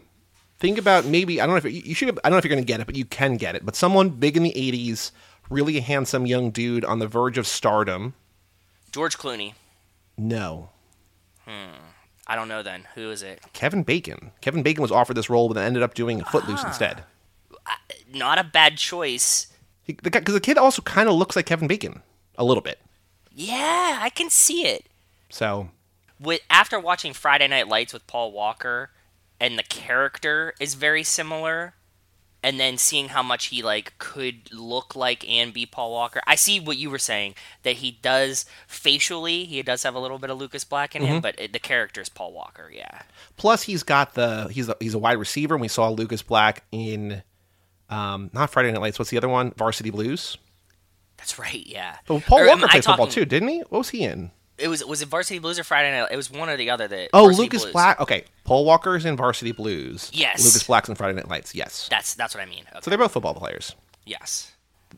Think 0.58 0.78
about 0.78 1.06
maybe 1.06 1.42
I 1.42 1.46
don't 1.46 1.54
know 1.54 1.58
if 1.58 1.66
you 1.66 1.82
you 1.86 1.96
should. 1.96 2.18
I 2.24 2.30
don't 2.30 2.32
know 2.32 2.38
if 2.38 2.46
you're 2.46 2.54
going 2.54 2.64
to 2.64 2.68
get 2.68 2.80
it, 2.80 2.86
but 2.86 2.96
you 2.96 3.04
can 3.06 3.36
get 3.36 3.56
it. 3.56 3.66
But 3.66 3.76
someone 3.76 4.10
big 4.10 4.38
in 4.38 4.44
the 4.44 4.54
'80s, 4.56 5.12
really 5.50 5.80
handsome 5.82 6.26
young 6.26 6.50
dude 6.52 6.86
on 6.86 7.00
the 7.00 7.08
verge 7.08 7.38
of 7.38 7.46
stardom. 7.46 8.14
George 8.92 9.18
Clooney. 9.18 9.54
No, 10.18 10.70
I 12.32 12.36
don't 12.36 12.48
know. 12.48 12.64
Then 12.64 12.88
who 12.96 13.12
is 13.12 13.24
it? 13.24 13.42
Kevin 13.52 13.84
Bacon. 13.84 14.32
Kevin 14.40 14.64
Bacon 14.64 14.82
was 14.82 14.92
offered 14.92 15.18
this 15.18 15.30
role, 15.30 15.50
but 15.50 15.56
then 15.56 15.66
ended 15.66 15.84
up 15.84 15.94
doing 15.94 16.24
Footloose 16.24 16.62
ah. 16.64 16.68
instead. 16.68 17.04
Not 18.14 18.40
a 18.40 18.44
bad 18.46 18.78
choice. 18.78 19.48
He, 19.84 19.98
the 20.02 20.10
because 20.10 20.34
the 20.34 20.40
kid 20.40 20.58
also 20.58 20.82
kind 20.82 21.10
of 21.10 21.16
looks 21.16 21.36
like 21.36 21.46
Kevin 21.46 21.68
Bacon 21.68 22.04
a 22.38 22.46
little 22.46 22.64
bit. 22.64 22.80
Yeah, 23.36 24.00
I 24.02 24.10
can 24.10 24.30
see 24.30 24.66
it. 24.66 24.86
So 25.30 25.72
With 26.22 26.40
after 26.50 26.80
watching 26.80 27.12
Friday 27.12 27.50
Night 27.50 27.68
Lights 27.68 27.92
with 27.92 28.08
Paul 28.08 28.32
Walker, 28.32 28.92
and 29.38 29.60
the 29.60 29.64
character 29.64 30.54
is 30.58 30.76
very 30.76 31.04
similar, 31.04 31.74
and 32.44 32.60
then 32.60 32.78
seeing 32.78 33.10
how 33.10 33.22
much 33.22 33.46
he 33.46 33.62
like 33.62 33.94
could 34.00 34.52
look 34.52 34.96
like 34.96 35.28
and 35.30 35.54
be 35.54 35.66
Paul 35.66 35.92
Walker, 35.92 36.22
I 36.26 36.36
see 36.36 36.60
what 36.60 36.78
you 36.78 36.90
were 36.90 36.98
saying 37.00 37.36
that 37.64 37.76
he 37.78 38.00
does 38.02 38.46
facially. 38.68 39.46
He 39.46 39.62
does 39.62 39.84
have 39.84 39.94
a 39.96 40.00
little 40.00 40.18
bit 40.18 40.30
of 40.30 40.38
Lucas 40.40 40.64
Black 40.64 40.96
in 40.96 41.04
him, 41.04 41.22
but 41.22 41.40
it, 41.40 41.54
the 41.54 41.60
character 41.60 42.02
is 42.02 42.10
Paul 42.10 42.34
Walker. 42.34 42.72
Yeah. 42.74 43.02
plus 43.38 43.64
he's 43.64 43.84
got 43.84 44.14
the 44.16 44.48
he's 44.52 44.70
a, 44.70 44.76
he's 44.80 44.94
a 44.94 45.00
wide 45.00 45.18
receiver. 45.20 45.54
And 45.56 45.62
we 45.62 45.68
saw 45.68 45.90
Lucas 45.90 46.22
Black 46.24 46.64
in 46.72 47.22
um, 47.90 48.30
not 48.34 48.50
Friday 48.50 48.72
Night 48.72 48.82
Lights. 48.82 48.98
What's 48.98 49.12
the 49.12 49.18
other 49.18 49.30
one? 49.30 49.52
Varsity 49.58 49.90
Blues. 49.92 50.38
That's 51.18 51.38
right, 51.38 51.66
yeah. 51.68 51.98
But 52.08 52.24
Paul 52.24 52.40
Or 52.40 52.48
Walker 52.48 52.68
played 52.68 52.84
football 52.84 53.08
too, 53.08 53.26
didn't 53.26 53.50
he? 53.50 53.60
What 53.70 53.80
was 53.80 53.90
he 53.90 54.04
in? 54.04 54.32
It 54.62 54.68
was 54.68 54.84
was 54.86 55.02
it 55.02 55.08
Varsity 55.08 55.40
Blues 55.40 55.58
or 55.60 55.64
Friday 55.64 55.92
Night? 55.98 56.10
It 56.12 56.16
was 56.16 56.30
one 56.32 56.50
or 56.50 56.58
the 56.58 56.70
other. 56.70 56.88
That 56.88 57.10
Oh, 57.14 57.24
Varsity 57.26 57.42
Lucas 57.44 57.62
Blues. 57.64 57.72
Black. 57.74 58.00
Okay, 58.02 58.26
Paul 58.44 58.66
Walker's 58.66 59.06
in 59.06 59.18
Varsity 59.18 59.52
Blues. 59.52 60.10
Yes. 60.14 60.44
Lucas 60.44 60.64
Black's 60.64 60.90
in 60.90 60.96
Friday 60.96 61.16
Night 61.16 61.28
Lights. 61.30 61.54
Yes. 61.56 61.88
That's 61.90 62.14
that's 62.16 62.36
what 62.36 62.42
I 62.42 62.46
mean. 62.46 62.64
Okay. 62.72 62.80
So 62.82 62.90
they're 62.90 62.98
both 63.00 63.12
football 63.14 63.34
players. 63.34 63.76
yes. 64.06 64.52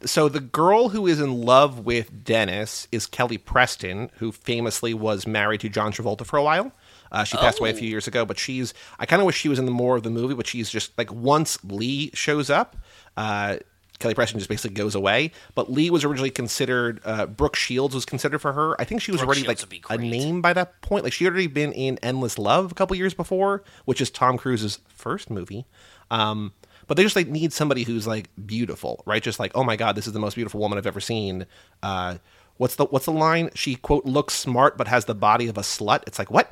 So 0.05 0.27
the 0.27 0.39
girl 0.39 0.89
who 0.89 1.05
is 1.05 1.19
in 1.21 1.43
love 1.43 1.85
with 1.85 2.23
Dennis 2.23 2.87
is 2.91 3.05
Kelly 3.05 3.37
Preston, 3.37 4.09
who 4.15 4.31
famously 4.31 4.91
was 4.93 5.27
married 5.27 5.61
to 5.61 5.69
John 5.69 5.91
Travolta 5.93 6.25
for 6.25 6.37
a 6.37 6.43
while. 6.43 6.71
Uh, 7.11 7.23
she 7.23 7.37
passed 7.37 7.59
away 7.59 7.69
a 7.69 7.73
Oh. 7.73 7.77
few 7.77 7.87
years 7.87 8.07
ago, 8.07 8.25
but 8.25 8.39
she's. 8.39 8.73
I 8.97 9.05
kind 9.05 9.21
of 9.21 9.27
wish 9.27 9.37
she 9.37 9.49
was 9.49 9.59
in 9.59 9.65
the 9.65 9.71
more 9.71 9.95
of 9.95 10.01
the 10.01 10.09
movie, 10.09 10.33
but 10.33 10.47
she's 10.47 10.69
just 10.71 10.97
like 10.97 11.13
once 11.13 11.63
Lee 11.63 12.09
shows 12.15 12.49
up, 12.49 12.75
uh, 13.17 13.57
Kelly 14.03 14.13
Preston 14.13 14.39
just 14.39 14.49
basically 14.49 14.75
goes 14.75 14.93
away. 14.93 15.31
But 15.55 15.71
Lee 15.71 15.89
was 15.89 16.03
originally 16.03 16.29
considered. 16.29 16.99
Uh, 17.05 17.25
Brooke 17.25 17.55
Shields 17.55 17.95
was 17.95 18.05
considered 18.05 18.39
for 18.39 18.53
her. 18.53 18.79
I 18.79 18.83
think 18.83 19.01
she 19.01 19.11
was 19.11 19.21
Brooke 19.21 19.29
already 19.29 19.43
Shields 19.43 19.65
like 19.89 19.99
a 19.99 20.01
name 20.01 20.41
by 20.41 20.53
that 20.53 20.81
point. 20.81 21.03
Like 21.03 21.13
she 21.13 21.23
had 21.23 21.31
already 21.31 21.47
been 21.47 21.71
in 21.71 21.97
Endless 22.03 22.37
Love 22.37 22.71
a 22.71 22.75
couple 22.75 22.95
years 22.95 23.13
before, 23.13 23.63
which 23.85 24.01
is 24.01 24.11
Tom 24.11 24.37
Cruise's 24.37 24.79
first 24.89 25.31
movie. 25.31 25.65
Um, 26.11 26.51
but 26.87 26.97
they 26.97 27.03
just 27.03 27.15
like 27.15 27.27
need 27.27 27.53
somebody 27.53 27.83
who's 27.83 28.05
like 28.05 28.29
beautiful, 28.45 29.01
right? 29.05 29.23
Just 29.23 29.39
like, 29.39 29.53
oh 29.55 29.63
my 29.63 29.77
god, 29.77 29.95
this 29.95 30.05
is 30.05 30.13
the 30.13 30.19
most 30.19 30.35
beautiful 30.35 30.59
woman 30.59 30.77
I've 30.77 30.85
ever 30.85 30.99
seen. 30.99 31.45
Uh, 31.81 32.17
what's 32.57 32.75
the 32.75 32.85
what's 32.85 33.05
the 33.05 33.11
line? 33.11 33.49
She 33.55 33.75
quote 33.75 34.05
looks 34.05 34.33
smart 34.33 34.77
but 34.77 34.87
has 34.89 35.05
the 35.05 35.15
body 35.15 35.47
of 35.47 35.57
a 35.57 35.61
slut. 35.61 36.03
It's 36.07 36.19
like 36.19 36.29
what? 36.29 36.51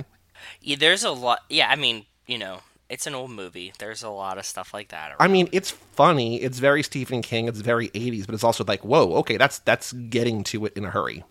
Yeah, 0.62 0.76
there's 0.76 1.04
a 1.04 1.10
lot. 1.10 1.40
Yeah, 1.50 1.68
I 1.68 1.76
mean, 1.76 2.06
you 2.26 2.38
know, 2.38 2.60
it's 2.92 3.06
an 3.06 3.14
old 3.14 3.30
movie. 3.30 3.72
There's 3.78 4.02
a 4.02 4.10
lot 4.10 4.36
of 4.36 4.44
stuff 4.44 4.74
like 4.74 4.88
that. 4.88 5.16
I 5.18 5.26
mean, 5.26 5.48
it's 5.50 5.70
funny. 5.70 6.36
It's 6.42 6.58
very 6.58 6.82
Stephen 6.82 7.22
King. 7.22 7.48
It's 7.48 7.60
very 7.60 7.88
80s, 7.88 8.26
but 8.26 8.34
it's 8.34 8.44
also 8.44 8.64
like, 8.64 8.84
whoa, 8.84 9.14
okay, 9.14 9.38
that's 9.38 9.60
that's 9.60 9.94
getting 9.94 10.44
to 10.44 10.66
it 10.66 10.74
in 10.76 10.84
a 10.84 10.90
hurry. 10.90 11.24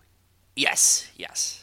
yes, 0.56 1.10
yes. 1.15 1.60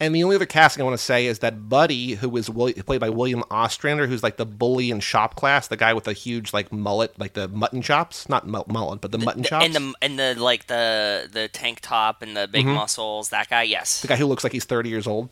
And 0.00 0.14
the 0.14 0.24
only 0.24 0.34
other 0.34 0.46
casting 0.46 0.80
I 0.80 0.84
want 0.84 0.98
to 0.98 1.04
say 1.04 1.26
is 1.26 1.40
that 1.40 1.68
Buddy, 1.68 2.14
who 2.14 2.28
was 2.28 2.50
Will- 2.50 2.72
played 2.72 3.00
by 3.00 3.10
William 3.10 3.44
Ostrander, 3.50 4.08
who's 4.08 4.22
like 4.22 4.36
the 4.36 4.46
bully 4.46 4.90
in 4.90 4.98
shop 4.98 5.36
class, 5.36 5.68
the 5.68 5.76
guy 5.76 5.92
with 5.92 6.04
the 6.04 6.12
huge 6.12 6.52
like 6.52 6.72
mullet, 6.72 7.16
like 7.20 7.34
the 7.34 7.46
mutton 7.46 7.82
chops, 7.82 8.28
not 8.28 8.48
mul- 8.48 8.64
mullet, 8.68 9.00
but 9.00 9.12
the 9.12 9.18
mutton 9.18 9.44
chops. 9.44 9.66
and 9.66 9.74
the 9.74 9.94
and 10.00 10.18
the 10.18 10.34
like 10.40 10.66
the 10.66 11.28
the 11.30 11.46
tank 11.48 11.80
top 11.82 12.22
and 12.22 12.34
the 12.34 12.48
big 12.48 12.64
mm-hmm. 12.64 12.74
muscles. 12.74 13.28
That 13.28 13.50
guy, 13.50 13.62
yes. 13.64 14.00
the 14.00 14.08
guy 14.08 14.16
who 14.16 14.26
looks 14.26 14.42
like 14.42 14.54
he's 14.54 14.64
30 14.64 14.88
years 14.88 15.06
old. 15.06 15.28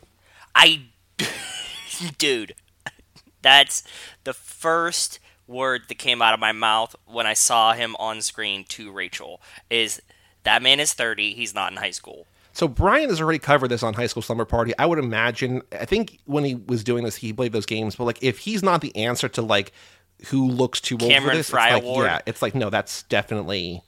I, 0.54 0.82
dude, 2.18 2.54
that's 3.42 3.82
the 4.24 4.32
first 4.32 5.18
word 5.46 5.82
that 5.88 5.98
came 5.98 6.22
out 6.22 6.34
of 6.34 6.40
my 6.40 6.52
mouth 6.52 6.94
when 7.06 7.26
I 7.26 7.34
saw 7.34 7.72
him 7.72 7.96
on 7.98 8.22
screen 8.22 8.64
to 8.68 8.92
Rachel. 8.92 9.40
Is 9.68 10.00
that 10.44 10.62
man 10.62 10.80
is 10.80 10.94
thirty? 10.94 11.34
He's 11.34 11.54
not 11.54 11.72
in 11.72 11.78
high 11.78 11.90
school. 11.90 12.26
So 12.52 12.66
Brian 12.66 13.08
has 13.08 13.20
already 13.20 13.38
covered 13.38 13.68
this 13.68 13.82
on 13.82 13.94
High 13.94 14.08
School 14.08 14.22
Slumber 14.22 14.44
Party. 14.44 14.72
I 14.78 14.86
would 14.86 14.98
imagine. 14.98 15.62
I 15.72 15.84
think 15.84 16.18
when 16.24 16.44
he 16.44 16.56
was 16.56 16.82
doing 16.82 17.04
this, 17.04 17.16
he 17.16 17.32
played 17.32 17.52
those 17.52 17.66
games. 17.66 17.96
But 17.96 18.04
like, 18.04 18.22
if 18.22 18.38
he's 18.38 18.62
not 18.62 18.80
the 18.80 18.94
answer 18.96 19.28
to 19.28 19.42
like 19.42 19.72
who 20.26 20.48
looks 20.48 20.80
too 20.80 20.98
old 21.00 21.10
Cameron 21.10 21.30
for 21.30 21.36
this, 21.36 21.50
Frye 21.50 21.68
it's 21.68 21.74
like, 21.74 21.82
Award? 21.84 22.06
yeah, 22.06 22.18
it's 22.26 22.42
like 22.42 22.54
no, 22.54 22.70
that's 22.70 23.04
definitely 23.04 23.82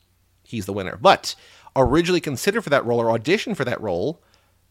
he's 0.45 0.67
the 0.67 0.73
winner. 0.73 0.97
But 1.01 1.35
originally 1.77 2.21
considered 2.21 2.63
for 2.63 2.71
that 2.71 2.85
role 2.85 3.01
or 3.01 3.19
auditioned 3.19 3.57
for 3.57 3.65
that 3.65 3.81
role, 3.81 4.23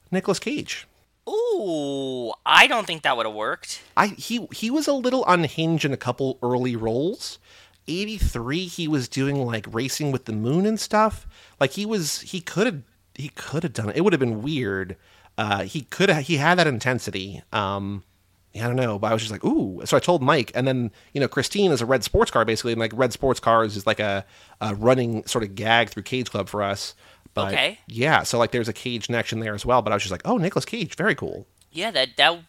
Nicolas 0.10 0.40
Cage. 0.40 0.88
Ooh, 1.30 2.34
I 2.46 2.68
don't 2.68 2.88
think 2.88 3.04
that 3.04 3.16
would 3.16 3.26
have 3.26 3.36
worked. 3.36 3.82
I 3.96 4.08
he 4.08 4.48
he 4.52 4.72
was 4.72 4.88
a 4.88 4.94
little 4.94 5.24
unhinged 5.28 5.86
in 5.86 5.94
a 5.94 5.98
couple 5.98 6.40
early 6.42 6.76
roles. 6.76 7.40
83 7.88 8.66
he 8.66 8.88
was 8.88 9.08
doing 9.08 9.44
like 9.46 9.66
racing 9.72 10.12
with 10.12 10.26
the 10.26 10.34
moon 10.34 10.66
and 10.66 10.80
stuff. 10.80 11.28
Like 11.60 11.72
he 11.72 11.86
was 11.86 12.22
he 12.22 12.42
could 12.42 12.66
have 12.66 12.82
he 13.16 13.30
could 13.30 13.64
have 13.64 13.74
done 13.74 13.90
it. 13.90 13.98
It 13.98 14.02
would 14.02 14.14
have 14.14 14.20
been 14.20 14.42
weird. 14.42 14.98
Uh 15.38 15.64
he 15.64 15.82
could 15.82 16.10
have 16.10 16.24
he 16.26 16.38
had 16.38 16.58
that 16.58 16.68
intensity. 16.68 17.42
Um 17.52 18.04
yeah, 18.54 18.66
I 18.66 18.68
don't 18.68 18.76
know, 18.76 19.00
but 19.00 19.08
I 19.08 19.14
was 19.14 19.22
just 19.22 19.32
like, 19.32 19.46
ooh. 19.46 19.82
So 19.86 19.96
I 19.96 20.02
told 20.02 20.22
Mike, 20.22 20.52
and 20.54 20.68
then 20.68 20.92
you 21.14 21.22
know, 21.22 21.28
Christine 21.30 21.72
is 21.72 21.82
a 21.82 21.86
red 21.86 22.04
sports 22.04 22.32
car 22.32 22.44
basically, 22.44 22.74
and 22.74 22.82
like 22.82 22.92
red 22.94 23.14
sports 23.14 23.40
cars 23.40 23.78
is 23.78 23.88
like 23.88 24.00
a, 24.02 24.26
a 24.60 24.76
running 24.76 25.26
sort 25.26 25.44
of 25.46 25.56
gag 25.56 25.90
through 25.90 26.04
Cage 26.04 26.30
Club 26.30 26.50
for 26.50 26.62
us. 26.62 26.94
But 27.34 27.54
Okay. 27.54 27.80
yeah, 27.88 28.24
so 28.24 28.38
like 28.38 28.52
there's 28.52 28.68
a 28.68 28.74
Cage 28.74 29.06
connection 29.06 29.40
there 29.40 29.54
as 29.54 29.66
well. 29.66 29.82
But 29.82 29.94
I 29.94 29.96
was 29.96 30.04
just 30.04 30.12
like, 30.12 30.22
oh, 30.26 30.38
Nicolas 30.38 30.66
Cage, 30.66 30.96
very 30.96 31.16
cool. 31.16 31.48
Yeah, 31.72 31.92
that 31.92 32.18
that 32.18 32.40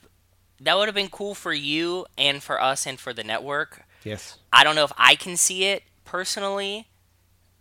that 0.61 0.77
would 0.77 0.89
have 0.89 0.95
been 0.95 1.09
cool 1.09 1.35
for 1.35 1.53
you 1.53 2.07
and 2.19 2.43
for 2.43 2.61
us 2.61 2.87
and 2.87 2.99
for 2.99 3.13
the 3.13 3.25
network. 3.25 3.83
Yes. 4.05 4.39
I 4.53 4.65
don't 4.65 4.75
know 4.75 4.85
if 4.85 4.93
I 4.97 5.15
can 5.15 5.37
see 5.37 5.65
it 5.65 5.85
personally. 6.05 6.89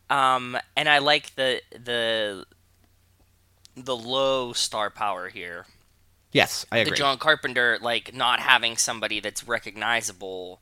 Um, 0.10 0.57
and 0.75 0.89
I 0.89 0.97
like 0.97 1.36
the 1.36 1.62
the 1.71 2.45
the 3.75 3.95
low 3.95 4.53
star 4.53 4.89
power 4.89 5.29
here. 5.29 5.65
Yes, 6.31 6.65
I 6.71 6.79
agree. 6.79 6.91
The. 6.91 6.97
John 6.97 7.17
Carpenter, 7.17 7.77
like 7.81 8.13
not 8.13 8.39
having 8.39 8.77
somebody 8.77 9.19
that's 9.19 9.47
recognizable, 9.47 10.62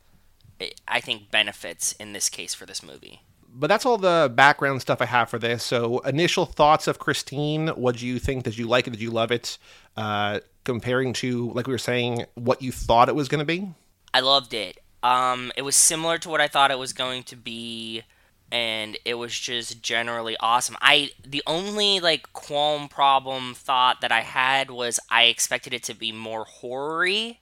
I 0.88 1.00
think 1.00 1.32
benefits 1.32 1.94
in 1.94 2.14
this 2.14 2.28
case 2.30 2.54
for 2.54 2.66
this 2.66 2.84
movie. 2.84 3.22
But 3.54 3.68
that's 3.68 3.86
all 3.86 3.98
the 3.98 4.32
background 4.34 4.82
stuff 4.82 5.02
I 5.02 5.06
have 5.06 5.30
for 5.30 5.40
this. 5.40 5.64
So, 5.64 6.00
initial 6.00 6.46
thoughts 6.46 6.88
of 6.88 7.00
Christine. 7.00 7.70
What 7.70 7.98
do 7.98 8.08
you 8.08 8.20
think? 8.20 8.44
Did 8.44 8.58
you 8.58 8.68
like 8.68 8.88
it? 8.88 8.92
Did 8.92 9.02
you 9.02 9.12
love 9.12 9.32
it? 9.32 9.58
Uh, 9.98 10.40
comparing 10.64 11.14
to, 11.14 11.52
like 11.52 11.68
we 11.68 11.74
were 11.74 11.78
saying, 11.78 12.26
what 12.36 12.62
you 12.62 12.72
thought 12.72 13.10
it 13.10 13.16
was 13.16 13.28
going 13.28 13.40
to 13.40 13.46
be. 13.46 13.74
I 14.14 14.22
loved 14.22 14.54
it. 14.54 14.78
Um, 15.02 15.52
it 15.56 15.62
was 15.62 15.76
similar 15.76 16.18
to 16.20 16.30
what 16.30 16.42
I 16.42 16.48
thought 16.48 16.72
it 16.72 16.80
was 16.80 16.94
going 16.94 17.24
to 17.24 17.36
be, 17.36 18.04
and 18.52 18.98
it 19.06 19.16
was 19.16 19.38
just 19.38 19.82
generally 19.82 20.36
awesome. 20.40 20.76
I 20.82 21.12
the 21.26 21.44
only 21.48 22.00
like 22.00 22.34
qualm 22.34 22.90
problem 22.90 23.54
thought 23.54 24.02
that 24.02 24.12
I 24.12 24.22
had 24.22 24.70
was 24.70 25.00
I 25.10 25.26
expected 25.26 25.74
it 25.74 25.84
to 25.84 25.94
be 25.94 26.12
more 26.12 26.44
horror-y 26.44 27.40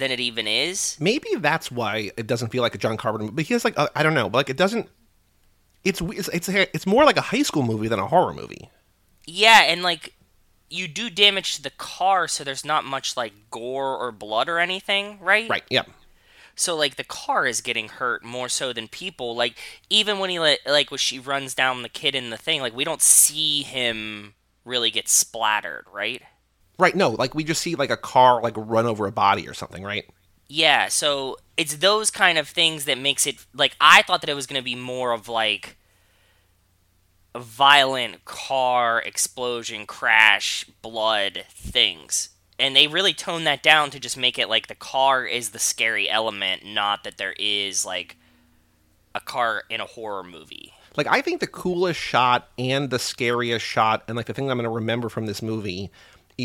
than 0.00 0.10
it 0.10 0.18
even 0.18 0.48
is. 0.48 0.96
Maybe 0.98 1.28
that's 1.36 1.70
why 1.70 2.10
it 2.16 2.26
doesn't 2.26 2.48
feel 2.48 2.62
like 2.62 2.74
a 2.74 2.78
John 2.78 2.96
Carpenter 2.96 3.26
movie. 3.26 3.36
But 3.36 3.44
he 3.44 3.54
has 3.54 3.64
like, 3.64 3.78
I 3.94 4.02
don't 4.02 4.14
know, 4.14 4.28
but 4.28 4.38
like, 4.38 4.50
it 4.50 4.56
doesn't. 4.56 4.88
It's 5.84 6.00
it's 6.00 6.28
it's, 6.28 6.48
it's 6.48 6.86
more 6.86 7.04
like 7.04 7.16
a 7.16 7.22
high 7.22 7.42
school 7.42 7.62
movie 7.62 7.88
than 7.88 7.98
a 7.98 8.06
horror 8.06 8.34
movie. 8.34 8.68
Yeah, 9.26 9.62
and 9.62 9.82
like 9.82 10.14
you 10.68 10.88
do 10.88 11.08
damage 11.08 11.56
to 11.56 11.62
the 11.62 11.70
car, 11.70 12.28
so 12.28 12.44
there's 12.44 12.64
not 12.64 12.84
much 12.84 13.16
like 13.16 13.32
gore 13.50 13.96
or 13.96 14.12
blood 14.12 14.48
or 14.48 14.58
anything, 14.58 15.18
right? 15.20 15.48
Right. 15.48 15.64
Yeah. 15.70 15.84
So 16.54 16.76
like 16.76 16.96
the 16.96 17.04
car 17.04 17.46
is 17.46 17.60
getting 17.62 17.88
hurt 17.88 18.22
more 18.22 18.48
so 18.48 18.72
than 18.72 18.88
people. 18.88 19.34
Like 19.34 19.56
even 19.88 20.18
when 20.18 20.30
he 20.30 20.38
let 20.38 20.58
like 20.66 20.90
when 20.90 20.98
she 20.98 21.18
runs 21.18 21.54
down 21.54 21.82
the 21.82 21.88
kid 21.88 22.14
in 22.14 22.30
the 22.30 22.36
thing, 22.36 22.60
like 22.60 22.76
we 22.76 22.84
don't 22.84 23.00
see 23.02 23.62
him 23.62 24.34
really 24.64 24.90
get 24.90 25.08
splattered, 25.08 25.86
right? 25.90 26.22
Right. 26.80 26.96
No, 26.96 27.10
like 27.10 27.34
we 27.34 27.44
just 27.44 27.60
see 27.60 27.74
like 27.74 27.90
a 27.90 27.96
car 27.96 28.42
like 28.42 28.54
run 28.56 28.86
over 28.86 29.06
a 29.06 29.12
body 29.12 29.46
or 29.46 29.54
something, 29.54 29.82
right? 29.82 30.04
Yeah, 30.48 30.88
so 30.88 31.36
it's 31.56 31.76
those 31.76 32.10
kind 32.10 32.38
of 32.38 32.48
things 32.48 32.86
that 32.86 32.98
makes 32.98 33.26
it 33.26 33.36
like 33.54 33.76
I 33.80 34.02
thought 34.02 34.22
that 34.22 34.30
it 34.30 34.34
was 34.34 34.46
going 34.46 34.60
to 34.60 34.64
be 34.64 34.74
more 34.74 35.12
of 35.12 35.28
like 35.28 35.76
a 37.34 37.40
violent 37.40 38.24
car 38.24 39.00
explosion, 39.00 39.86
crash, 39.86 40.64
blood 40.82 41.44
things. 41.50 42.30
And 42.58 42.74
they 42.74 42.88
really 42.88 43.14
tone 43.14 43.44
that 43.44 43.62
down 43.62 43.90
to 43.90 44.00
just 44.00 44.16
make 44.16 44.38
it 44.38 44.48
like 44.48 44.66
the 44.66 44.74
car 44.74 45.24
is 45.24 45.50
the 45.50 45.58
scary 45.58 46.08
element, 46.10 46.64
not 46.64 47.04
that 47.04 47.16
there 47.18 47.34
is 47.38 47.84
like 47.84 48.16
a 49.14 49.20
car 49.20 49.64
in 49.70 49.80
a 49.80 49.86
horror 49.86 50.24
movie. 50.24 50.72
Like 50.96 51.06
I 51.06 51.20
think 51.20 51.40
the 51.40 51.46
coolest 51.46 52.00
shot 52.00 52.48
and 52.58 52.90
the 52.90 52.98
scariest 52.98 53.64
shot 53.64 54.02
and 54.08 54.16
like 54.16 54.26
the 54.26 54.34
thing 54.34 54.50
I'm 54.50 54.56
going 54.56 54.64
to 54.64 54.70
remember 54.70 55.08
from 55.08 55.26
this 55.26 55.42
movie 55.42 55.90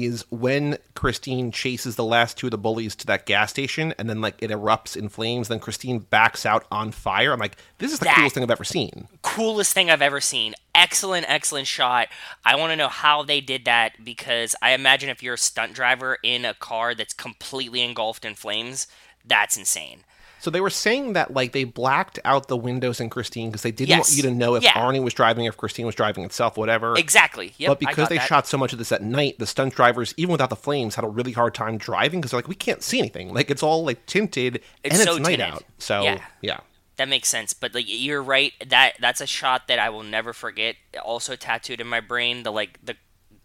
is 0.04 0.26
when 0.30 0.78
Christine 0.96 1.52
chases 1.52 1.96
the 1.96 2.04
last 2.04 2.38
two 2.38 2.48
of 2.48 2.52
the 2.52 2.58
bullies 2.58 2.96
to 2.98 3.06
that 3.08 3.26
gas 3.26 3.52
station 3.52 3.94
and 3.98 4.10
then 4.10 4.20
like 4.22 4.36
it 4.42 4.50
erupts 4.52 4.98
in 4.98 5.10
flames 5.10 5.48
then 5.48 5.60
Christine 5.60 6.00
backs 6.00 6.46
out 6.46 6.66
on 6.72 6.92
fire. 6.92 7.32
I'm 7.32 7.40
like 7.40 7.58
this 7.78 7.94
is 7.94 8.00
the 8.00 8.06
That- 8.06 8.16
coolest 8.16 8.34
thing 8.36 8.44
I've 8.44 8.52
ever 8.52 8.64
seen. 8.64 9.08
coolest 9.22 9.74
thing 9.74 9.90
I've 9.92 10.02
ever 10.02 10.20
seen. 10.22 10.56
Excellent, 10.74 11.26
excellent 11.30 11.68
shot. 11.68 12.10
I 12.44 12.56
want 12.56 12.72
to 12.72 12.76
know 12.76 12.90
how 12.90 13.24
they 13.24 13.40
did 13.42 13.66
that 13.66 14.04
because 14.04 14.56
I 14.62 14.72
imagine 14.72 15.10
if 15.10 15.24
you're 15.24 15.36
a 15.36 15.38
stunt 15.38 15.74
driver 15.74 16.18
in 16.24 16.44
a 16.46 16.54
car 16.54 16.94
that's 16.96 17.14
completely 17.14 17.82
engulfed 17.82 18.26
in 18.26 18.36
flames, 18.36 18.88
that's 19.26 19.56
insane. 19.58 20.04
So 20.40 20.52
they 20.52 20.62
were 20.62 20.70
saying 20.70 21.14
that 21.14 21.34
like 21.34 21.52
they 21.54 21.64
blacked 21.64 22.20
out 22.24 22.48
the 22.48 22.58
windows 22.58 23.00
in 23.00 23.10
Christine 23.10 23.50
because 23.50 23.64
they 23.64 23.72
didn't 23.72 23.90
Yes. 23.90 24.10
want 24.10 24.18
you 24.18 24.24
to 24.24 24.32
know 24.32 24.56
if 24.56 24.64
Yeah. 24.64 24.74
Arnie 24.74 25.02
was 25.04 25.14
driving, 25.14 25.46
if 25.46 25.58
Christine 25.58 25.86
was 25.86 25.96
driving 25.96 26.24
itself, 26.24 26.56
whatever. 26.58 26.98
Exactly. 26.98 27.54
Yep. 27.58 27.70
but 27.70 27.80
because 27.80 28.10
they 28.10 28.18
that. 28.18 28.28
shot 28.28 28.48
so 28.48 28.58
much 28.58 28.72
of 28.74 28.80
this 28.80 28.92
at 28.92 29.02
night, 29.02 29.40
the 29.40 29.48
stunt 29.48 29.74
drivers, 29.76 30.14
even 30.18 30.32
without 30.34 30.50
the 30.50 30.56
flames, 30.56 30.96
had 30.96 31.04
a 31.04 31.08
really 31.08 31.32
hard 31.32 31.54
time 31.56 31.78
driving 31.78 32.22
because 32.22 32.32
they're 32.32 32.38
like, 32.40 32.48
we 32.48 32.56
can't 32.56 32.84
see 32.84 33.00
anything. 33.00 33.34
Like 33.34 33.50
it's 33.50 33.64
all 33.64 33.84
like 33.84 34.06
tinted 34.06 34.62
It's 34.84 35.00
and 35.00 35.10
it's 35.10 35.20
night 35.20 35.38
tinted. 35.38 35.42
out. 35.56 35.64
So 35.80 36.04
Yeah. 36.04 36.22
yeah. 36.42 36.60
that 36.98 37.10
makes 37.10 37.28
sense. 37.28 37.54
But 37.54 37.74
like 37.74 37.86
you're 37.88 38.22
right. 38.24 38.54
That 38.68 38.94
that's 39.00 39.22
a 39.22 39.28
shot 39.28 39.68
that 39.68 39.80
I 39.80 39.90
will 39.90 40.04
never 40.04 40.32
forget. 40.34 40.76
Also 41.04 41.36
tattooed 41.36 41.82
in 41.82 41.88
my 41.88 42.00
brain. 42.02 42.44
The 42.44 42.52
like 42.52 42.80
the 42.84 42.96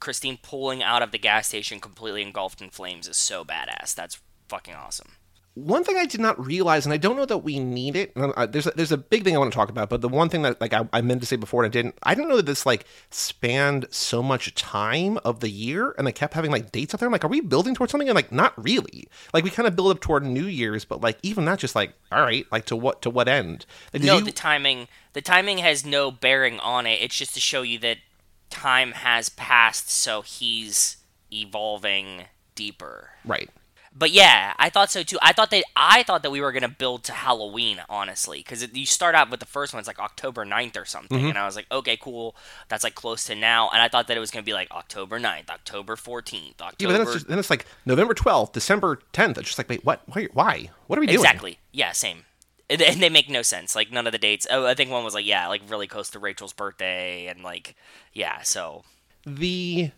Christine 0.01 0.39
pulling 0.43 0.83
out 0.83 1.03
of 1.03 1.11
the 1.13 1.19
gas 1.19 1.49
station 1.49 1.81
completely 1.81 2.23
engulfed 2.23 2.61
in 2.63 2.71
flames 2.71 3.09
is 3.09 3.17
so 3.17 3.45
badass. 3.45 3.95
That's 3.95 4.19
fucking 4.49 4.75
awesome. 4.75 5.13
One 5.65 5.85
thing 5.85 5.97
I 5.97 6.07
did 6.07 6.21
not 6.21 6.45
realize, 6.45 6.87
and 6.87 6.93
I 6.93 6.97
don't 6.97 7.17
know 7.17 7.25
that 7.27 7.39
we 7.39 7.59
need 7.59 7.97
it. 7.97 8.13
and 8.17 8.33
I- 8.37 8.47
There's 8.47 8.67
a, 8.67 8.71
there's 8.73 8.93
a 8.93 8.97
big 8.97 9.25
thing 9.25 9.35
I 9.35 9.39
want 9.39 9.53
to 9.53 9.57
talk 9.57 9.69
about, 9.69 9.89
but 9.91 10.01
the 10.01 10.09
one 10.09 10.29
thing 10.29 10.43
that 10.43 10.61
like 10.61 10.73
I, 10.73 10.89
I 10.93 11.01
meant 11.03 11.21
to 11.21 11.27
say 11.27 11.37
before 11.37 11.63
and 11.65 11.71
I 11.71 11.73
didn't, 11.73 11.97
I 12.03 12.15
didn't 12.15 12.29
know 12.29 12.37
that 12.37 12.47
this 12.47 12.65
like 12.67 12.87
spanned 13.11 13.87
so 13.91 14.23
much 14.23 14.55
time 14.55 15.19
of 15.25 15.41
the 15.41 15.51
year, 15.51 15.95
and 15.99 16.07
they 16.07 16.13
kept 16.13 16.35
having 16.35 16.51
like 16.51 16.73
dates 16.73 16.95
out 16.95 17.01
there. 17.01 17.07
I'm 17.09 17.13
like, 17.13 17.25
are 17.25 17.29
we 17.29 17.41
building 17.41 17.75
towards 17.75 17.91
something? 17.93 18.09
And 18.09 18.15
like, 18.17 18.33
not 18.33 18.53
really. 18.63 19.09
Like 19.35 19.45
we 19.45 19.51
kind 19.51 19.67
of 19.67 19.77
build 19.77 19.91
up 19.91 20.01
toward 20.01 20.25
New 20.25 20.47
Year's, 20.47 20.85
but 20.85 21.01
like 21.01 21.19
even 21.23 21.45
that, 21.45 21.59
just 21.59 21.75
like, 21.75 21.93
all 22.11 22.23
right, 22.23 22.47
like 22.51 22.65
to 22.67 22.77
what 22.77 23.03
to 23.03 23.11
what 23.11 23.29
end? 23.29 23.67
Like, 23.93 24.03
no, 24.03 24.19
you- 24.19 24.25
the 24.25 24.33
timing 24.33 24.89
the 25.13 25.21
timing 25.23 25.59
has 25.59 25.85
no 25.85 26.11
bearing 26.11 26.59
on 26.61 26.87
it. 26.87 27.03
It's 27.03 27.17
just 27.17 27.35
to 27.35 27.41
show 27.41 27.63
you 27.63 27.79
that 27.81 27.99
time 28.49 28.93
has 28.93 29.29
passed, 29.29 29.91
so 29.91 30.23
he's 30.23 30.97
evolving 31.33 32.25
deeper. 32.55 33.11
right. 33.25 33.49
But 33.93 34.13
yeah, 34.13 34.55
I 34.57 34.71
thought 34.71 34.91
so 34.91 35.03
too. 35.03 35.19
I 35.21 35.33
thought 35.33 35.51
that 35.51 35.65
I 35.75 36.05
thought 36.05 36.23
that 36.23 36.31
we 36.31 36.41
were 36.41 36.53
gonna 36.53 36.69
build 36.69 37.03
to 37.05 37.13
Halloween, 37.13 37.83
honestly, 37.89 38.39
because 38.39 38.67
you 38.73 38.87
start 38.87 39.17
out 39.17 39.31
with 39.31 39.41
the 39.41 39.47
first 39.47 39.73
one, 39.75 39.81
it's 39.81 39.89
like 39.89 39.99
October 39.99 40.47
9th 40.47 40.77
or 40.81 40.85
something, 40.85 41.19
Mm-hmm. 41.19 41.29
and 41.31 41.39
I 41.39 41.45
was 41.45 41.57
like, 41.57 41.67
okay, 41.73 41.97
cool, 41.97 42.37
that's 42.69 42.85
like 42.85 42.95
close 42.95 43.25
to 43.25 43.35
now, 43.35 43.69
and 43.71 43.83
I 43.83 43.89
thought 43.89 44.07
that 44.07 44.17
it 44.17 44.21
was 44.21 44.31
gonna 44.31 44.45
be 44.45 44.53
like 44.55 44.71
October 44.71 45.19
9th, 45.19 45.51
October 45.51 45.97
14th, 45.97 46.61
October. 46.61 46.75
Yeah, 46.79 46.87
but 46.87 46.93
then 46.93 47.01
it's 47.03 47.13
just 47.15 47.27
then 47.29 47.39
it's 47.41 47.51
like 47.51 47.67
November 47.85 48.15
12th, 48.15 48.53
December 48.53 49.01
10th. 49.13 49.39
It's 49.39 49.49
just 49.49 49.59
like, 49.59 49.69
wait, 49.69 49.85
what? 49.85 50.03
Why? 50.07 50.29
Why? 50.33 50.71
What 50.87 50.97
are 50.99 51.01
we 51.01 51.07
doing? 51.09 51.19
Exactly. 51.19 51.59
Yeah, 51.73 51.91
same. 51.91 52.25
And 52.71 52.81
they 53.03 53.09
make 53.09 53.29
no 53.29 53.43
sense. 53.43 53.75
Like 53.75 53.91
none 53.91 54.07
of 54.07 54.13
the 54.13 54.19
dates. 54.19 54.47
Oh, 54.49 54.67
I 54.67 54.75
think 54.75 54.93
one 54.93 55.03
was 55.03 55.15
like 55.15 55.27
yeah, 55.27 55.49
like 55.49 55.63
really 55.69 55.89
close 55.89 56.11
to 56.11 56.21
Rachel's 56.21 56.53
birthday, 56.53 57.27
and 57.27 57.43
like 57.43 57.75
yeah. 58.13 58.43
So 58.43 58.85
the 59.27 59.91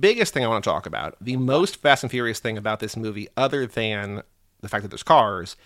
biggest 0.00 0.34
thing 0.34 0.44
I 0.44 0.48
want 0.48 0.64
to 0.64 0.70
talk 0.70 0.86
about, 0.86 1.16
the 1.20 1.36
most 1.36 1.76
Fast 1.76 2.02
and 2.02 2.10
Furious 2.10 2.38
thing 2.38 2.58
about 2.58 2.80
this 2.80 2.96
movie, 2.96 3.28
other 3.36 3.66
than 3.66 4.22
the 4.60 4.68
fact 4.68 4.82
that 4.82 4.88
there's 4.88 5.02
cars, 5.02 5.56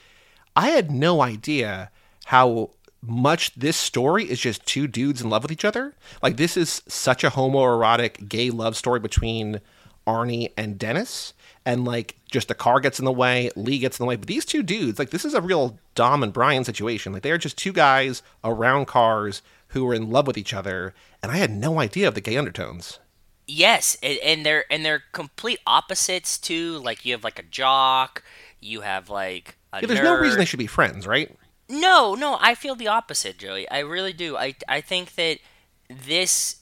I 0.55 0.71
had 0.71 0.90
no 0.90 1.23
idea 1.23 1.90
how 2.27 2.71
much 3.03 3.55
this 3.55 3.77
story 3.77 4.31
is 4.31 4.40
just 4.40 4.64
two 4.64 4.87
dudes 4.87 5.21
in 5.21 5.29
love 5.29 5.42
with 5.42 5.53
each 5.53 5.64
other. 5.64 5.95
Like 6.23 6.37
this 6.37 6.57
is 6.57 6.83
such 6.87 7.25
a 7.25 7.31
homoerotic 7.31 8.29
gay 8.29 8.51
love 8.51 8.77
story 8.77 9.01
between 9.01 9.61
Arnie 10.07 10.53
and 10.57 10.79
Dennis, 10.79 11.33
and 11.64 11.85
like 11.85 12.16
just 12.31 12.49
the 12.49 12.55
car 12.55 12.81
gets 12.81 12.99
in 12.99 13.05
the 13.05 13.12
way, 13.12 13.51
Lee 13.57 13.79
gets 13.79 13.99
in 13.99 14.05
the 14.05 14.09
way. 14.09 14.16
But 14.16 14.29
these 14.29 14.45
two 14.45 14.62
dudes, 14.62 14.99
like 14.99 15.11
this 15.11 15.25
is 15.25 15.35
a 15.35 15.40
real 15.40 15.79
Dom 15.95 16.23
and 16.23 16.33
Brian 16.33 16.64
situation. 16.64 17.12
Like 17.12 17.23
they 17.23 17.31
are 17.31 17.38
just 17.38 17.59
two 17.59 17.73
guys 17.73 18.23
around 18.45 18.87
cars 18.87 19.42
who 19.68 19.88
are 19.88 19.95
in 19.95 20.11
love 20.11 20.27
with 20.27 20.38
each 20.38 20.55
other, 20.55 20.95
and 21.23 21.33
I 21.33 21.37
had 21.37 21.51
no 21.51 21.81
idea 21.81 22.09
of 22.09 22.14
the 22.14 22.21
gay 22.21 22.37
undertones. 22.37 22.99
Yes, 23.55 23.97
and, 24.03 24.19
and 24.21 24.47
they're 24.47 24.65
and 24.73 24.85
they're 24.85 25.03
complete 25.12 25.59
opposites 25.67 26.38
too. 26.38 26.79
Like 26.79 27.05
you 27.05 27.12
have 27.12 27.25
like 27.25 27.38
a 27.38 27.43
jock, 27.43 28.23
you 28.61 28.83
have 28.83 29.11
like 29.11 29.57
a 29.73 29.83
Yeah, 29.83 29.87
there's 29.88 30.01
nerd. 30.01 30.03
no 30.03 30.15
reason 30.15 30.38
they 30.38 30.45
should 30.47 30.59
be 30.59 30.67
friends, 30.67 31.07
right? 31.07 31.31
No, 31.69 32.15
no, 32.15 32.38
I 32.41 32.55
feel 32.55 32.75
the 32.75 32.88
opposite, 32.88 33.38
Joey. 33.38 33.69
I 33.71 33.79
really 33.81 34.12
do. 34.12 34.37
I 34.37 34.55
I 34.69 34.81
think 34.81 35.15
that 35.15 35.38
this 35.88 36.57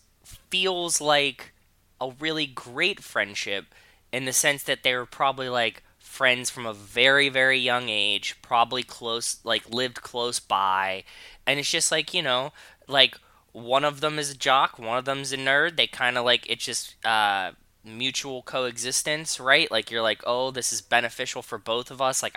feels 0.50 1.00
like 1.00 1.52
a 2.00 2.10
really 2.20 2.46
great 2.46 3.02
friendship 3.02 3.66
in 4.12 4.24
the 4.24 4.32
sense 4.32 4.62
that 4.64 4.82
they 4.82 4.94
were 4.94 5.06
probably 5.06 5.48
like 5.48 5.82
friends 5.98 6.50
from 6.50 6.66
a 6.66 6.72
very 6.74 7.28
very 7.28 7.58
young 7.58 7.88
age, 7.88 8.36
probably 8.42 8.82
close 8.82 9.38
like 9.44 9.68
lived 9.68 10.02
close 10.02 10.38
by, 10.40 11.04
and 11.46 11.58
it's 11.58 11.70
just 11.70 11.90
like, 11.90 12.14
you 12.14 12.22
know, 12.22 12.52
like 12.86 13.16
one 13.52 13.84
of 13.84 14.00
them 14.00 14.18
is 14.18 14.30
a 14.30 14.36
jock, 14.36 14.78
one 14.78 14.98
of 14.98 15.04
them's 15.04 15.32
a 15.32 15.36
nerd. 15.36 15.76
They 15.76 15.86
kind 15.86 16.16
of 16.16 16.24
like 16.24 16.48
it's 16.48 16.64
just 16.64 17.04
uh 17.04 17.52
mutual 17.82 18.42
coexistence, 18.42 19.40
right? 19.40 19.70
Like 19.70 19.90
you're 19.90 20.02
like, 20.02 20.22
"Oh, 20.26 20.50
this 20.50 20.72
is 20.72 20.80
beneficial 20.80 21.42
for 21.42 21.58
both 21.58 21.90
of 21.90 22.00
us." 22.00 22.22
Like 22.22 22.36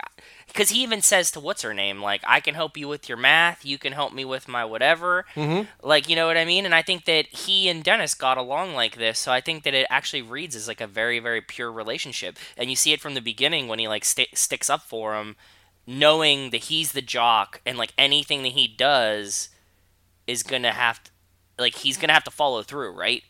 cuz 0.54 0.70
he 0.70 0.82
even 0.82 1.02
says 1.02 1.30
to 1.32 1.40
what's 1.40 1.62
her 1.62 1.74
name, 1.74 2.02
like, 2.02 2.22
"I 2.26 2.40
can 2.40 2.54
help 2.54 2.76
you 2.76 2.88
with 2.88 3.08
your 3.08 3.18
math, 3.18 3.64
you 3.64 3.78
can 3.78 3.92
help 3.92 4.12
me 4.12 4.24
with 4.24 4.48
my 4.48 4.64
whatever." 4.64 5.26
Mm-hmm. 5.34 5.68
Like, 5.86 6.08
you 6.08 6.16
know 6.16 6.26
what 6.26 6.36
I 6.36 6.44
mean? 6.44 6.64
And 6.64 6.74
I 6.74 6.82
think 6.82 7.04
that 7.04 7.26
he 7.26 7.68
and 7.68 7.84
Dennis 7.84 8.14
got 8.14 8.38
along 8.38 8.74
like 8.74 8.96
this, 8.96 9.18
so 9.18 9.32
I 9.32 9.40
think 9.40 9.64
that 9.64 9.74
it 9.74 9.86
actually 9.90 10.22
reads 10.22 10.56
as 10.56 10.68
like 10.68 10.80
a 10.80 10.86
very 10.86 11.18
very 11.18 11.40
pure 11.40 11.70
relationship. 11.70 12.38
And 12.56 12.70
you 12.70 12.76
see 12.76 12.92
it 12.92 13.00
from 13.00 13.14
the 13.14 13.20
beginning 13.20 13.68
when 13.68 13.78
he 13.78 13.88
like 13.88 14.04
st- 14.04 14.36
sticks 14.36 14.70
up 14.70 14.82
for 14.82 15.14
him, 15.14 15.36
knowing 15.86 16.50
that 16.50 16.64
he's 16.64 16.92
the 16.92 17.02
jock 17.02 17.60
and 17.66 17.76
like 17.78 17.92
anything 17.98 18.42
that 18.42 18.52
he 18.52 18.66
does 18.66 19.50
is 20.26 20.42
going 20.42 20.62
to 20.62 20.70
have 20.72 21.02
to, 21.04 21.10
like 21.58 21.74
he's 21.76 21.96
to 21.98 22.12
have 22.12 22.24
to 22.24 22.30
follow 22.30 22.62
through, 22.62 22.90
right? 22.92 23.22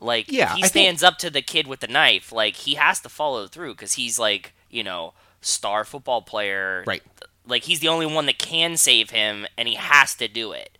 Like 0.00 0.30
Yeah, 0.30 0.54
he 0.54 0.62
I 0.62 0.68
think- 0.68 0.84
stands 0.84 1.02
up 1.02 1.18
to 1.18 1.30
the 1.30 1.42
kid 1.42 1.66
with 1.66 1.80
the 1.80 1.86
knife. 1.88 2.32
Like 2.32 2.56
he 2.56 2.74
has 2.74 3.00
to 3.00 3.08
follow 3.08 3.46
through 3.46 3.74
because 3.74 3.94
he's 3.94 4.18
like 4.18 4.52
you 4.70 4.84
know 4.84 5.14
star 5.40 5.84
football 5.84 6.22
player. 6.22 6.84
Right. 6.86 7.02
Like 7.46 7.64
he's 7.64 7.80
the 7.80 7.88
only 7.88 8.06
one 8.06 8.26
that 8.26 8.38
can 8.38 8.76
save 8.76 9.10
him, 9.10 9.46
and 9.56 9.68
he 9.68 9.74
has 9.76 10.14
to 10.16 10.28
do 10.28 10.52
it. 10.52 10.75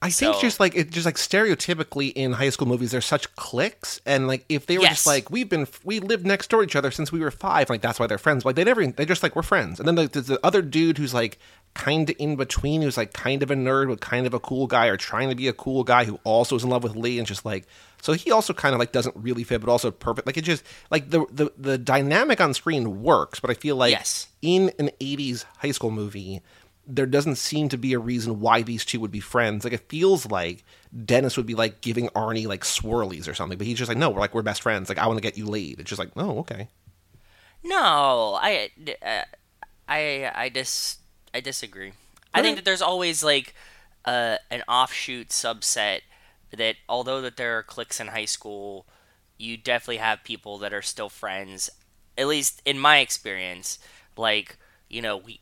I 0.00 0.10
think 0.10 0.34
So- 0.36 0.40
just 0.40 0.60
like 0.60 0.76
it, 0.76 0.90
just 0.90 1.06
like 1.06 1.16
stereotypically 1.16 2.12
in 2.14 2.32
high 2.34 2.50
school 2.50 2.68
movies, 2.68 2.92
there's 2.92 3.04
such 3.06 3.34
cliques, 3.36 4.00
and 4.06 4.28
like 4.28 4.44
if 4.48 4.66
they 4.66 4.78
were 4.78 4.84
Yes. 4.84 4.92
just 4.98 5.06
like 5.06 5.30
we've 5.30 5.48
been 5.48 5.66
we 5.84 5.98
lived 6.00 6.24
next 6.26 6.50
door 6.50 6.60
to 6.60 6.66
each 6.66 6.76
other 6.76 6.90
since 6.90 7.10
we 7.10 7.20
were 7.20 7.30
five, 7.32 7.68
like 7.68 7.80
that's 7.80 7.98
why 7.98 8.06
they're 8.06 8.18
friends. 8.18 8.44
Like 8.44 8.54
they 8.56 8.64
never 8.64 8.86
they 8.86 9.04
just 9.04 9.22
like 9.22 9.34
we're 9.34 9.42
friends, 9.42 9.78
and 9.80 9.88
then 9.88 9.96
like, 9.96 10.12
there's 10.12 10.26
the 10.26 10.38
other 10.46 10.62
dude 10.62 10.98
who's 10.98 11.14
like 11.14 11.38
kind 11.74 12.08
of 12.10 12.16
in 12.18 12.36
between, 12.36 12.82
who's 12.82 12.96
like 12.96 13.12
kind 13.12 13.42
of 13.42 13.50
a 13.50 13.54
nerd 13.54 13.88
but 13.88 14.00
kind 14.00 14.26
of 14.26 14.34
a 14.34 14.40
cool 14.40 14.66
guy, 14.68 14.86
or 14.86 14.96
trying 14.96 15.28
to 15.30 15.34
be 15.34 15.48
a 15.48 15.52
cool 15.52 15.82
guy 15.84 16.04
who 16.04 16.18
also 16.24 16.54
is 16.56 16.62
in 16.64 16.70
love 16.70 16.82
with 16.84 16.94
Lee, 16.94 17.18
and 17.18 17.26
just 17.26 17.44
like 17.44 17.66
so 18.00 18.12
he 18.12 18.30
also 18.30 18.52
kind 18.54 18.74
of 18.74 18.78
like 18.78 18.92
doesn't 18.92 19.16
really 19.16 19.42
fit, 19.42 19.60
but 19.60 19.68
also 19.70 19.90
perfect. 19.90 20.28
Like 20.28 20.36
it 20.36 20.42
just 20.42 20.62
like 20.92 21.10
the 21.10 21.26
the 21.32 21.50
the 21.58 21.76
dynamic 21.76 22.40
on 22.40 22.54
screen 22.54 23.02
works, 23.02 23.40
but 23.40 23.50
I 23.50 23.54
feel 23.54 23.74
like 23.74 23.90
Yes. 23.90 24.28
in 24.42 24.70
an 24.78 24.90
80s 25.00 25.44
high 25.58 25.72
school 25.72 25.90
movie 25.90 26.40
there 26.90 27.06
doesn't 27.06 27.36
seem 27.36 27.68
to 27.68 27.76
be 27.76 27.92
a 27.92 27.98
reason 27.98 28.40
why 28.40 28.62
these 28.62 28.84
two 28.84 28.98
would 28.98 29.12
be 29.12 29.20
friends. 29.20 29.62
Like 29.62 29.74
it 29.74 29.88
feels 29.88 30.26
like 30.26 30.64
dennis 31.04 31.36
would 31.36 31.44
be 31.46 31.54
like 31.54 31.82
giving 31.82 32.08
arnie 32.10 32.46
like 32.46 32.62
swirlies 32.62 33.28
or 33.28 33.34
something 33.34 33.58
but 33.58 33.66
he's 33.66 33.76
just 33.76 33.90
like 33.90 33.98
no 33.98 34.08
we're 34.08 34.20
like 34.20 34.34
we're 34.34 34.42
best 34.42 34.62
friends. 34.62 34.88
Like 34.88 34.96
i 34.96 35.06
want 35.06 35.18
to 35.18 35.22
get 35.22 35.36
you 35.36 35.46
laid. 35.46 35.78
It's 35.78 35.90
just 35.90 35.98
like 35.98 36.10
oh 36.16 36.38
okay. 36.40 36.68
No, 37.62 38.38
I, 38.40 38.70
uh, 39.02 39.24
I, 39.88 40.30
I 40.34 40.48
dis, 40.48 40.98
I 41.34 41.40
disagree. 41.40 41.92
I 42.32 42.42
think 42.42 42.56
that 42.56 42.64
there's 42.64 42.82
always 42.82 43.24
like 43.24 43.54
uh, 44.04 44.36
an 44.50 44.62
offshoot 44.68 45.30
subset 45.30 46.00
that, 46.56 46.76
although 46.88 47.20
that 47.20 47.36
there 47.36 47.58
are 47.58 47.62
cliques 47.62 47.98
in 47.98 48.08
high 48.08 48.26
school, 48.26 48.86
you 49.38 49.56
definitely 49.56 49.96
have 49.96 50.22
people 50.24 50.58
that 50.58 50.72
are 50.72 50.82
still 50.82 51.08
friends. 51.08 51.68
At 52.16 52.28
least 52.28 52.62
in 52.64 52.78
my 52.78 52.98
experience, 52.98 53.78
like 54.16 54.56
you 54.88 55.02
know, 55.02 55.16
we 55.16 55.40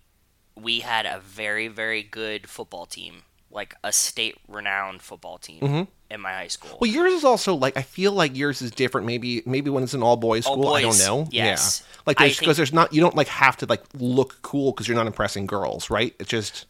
we 0.57 0.81
had 0.81 1.07
a 1.07 1.21
very 1.21 1.69
very 1.69 2.03
good 2.03 2.49
football 2.49 2.87
team, 2.87 3.23
like 3.51 3.75
a 3.85 3.93
state 3.93 4.37
renowned 4.49 5.03
football 5.03 5.39
team 5.39 5.61
mm-hmm. 5.61 5.83
in 6.11 6.21
my 6.21 6.33
high 6.33 6.49
school. 6.49 6.79
well 6.81 6.91
yours 6.91 7.13
is 7.13 7.25
also 7.25 7.55
like 7.55 7.77
i 7.77 7.83
feel 7.83 8.13
like 8.13 8.37
yours 8.37 8.63
is 8.63 8.71
different 8.71 9.07
maybe 9.07 9.43
maybe 9.47 9.71
when 9.71 9.83
it's 9.83 9.95
an 9.95 10.03
all 10.03 10.17
boys 10.17 10.45
school 10.45 10.69
i 10.69 10.83
don't 10.83 10.99
know 10.99 11.27
yes. 11.31 11.83
yeah 11.83 12.03
like 12.07 12.21
I 12.21 12.25
there's 12.25 12.39
because 12.39 12.57
there's 12.57 12.73
not 12.73 12.93
you 12.93 13.01
don't 13.01 13.15
like 13.15 13.29
have 13.29 13.57
to 13.59 13.67
like 13.67 13.83
look 13.95 14.41
cool 14.43 14.73
because 14.73 14.89
you're 14.89 14.97
not 14.97 15.07
impressing 15.07 15.47
girls 15.47 15.91
right 15.91 16.15
it's 16.19 16.31
just 16.31 16.67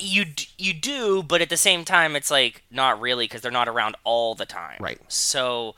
you 0.00 0.24
you 0.58 0.72
do, 0.72 1.22
but 1.22 1.40
at 1.40 1.48
the 1.48 1.56
same 1.56 1.84
time, 1.84 2.16
it's 2.16 2.30
like 2.30 2.62
not 2.70 3.00
really 3.00 3.24
because 3.24 3.40
they're 3.40 3.50
not 3.50 3.68
around 3.68 3.96
all 4.04 4.34
the 4.34 4.46
time. 4.46 4.76
Right. 4.80 5.00
So 5.08 5.74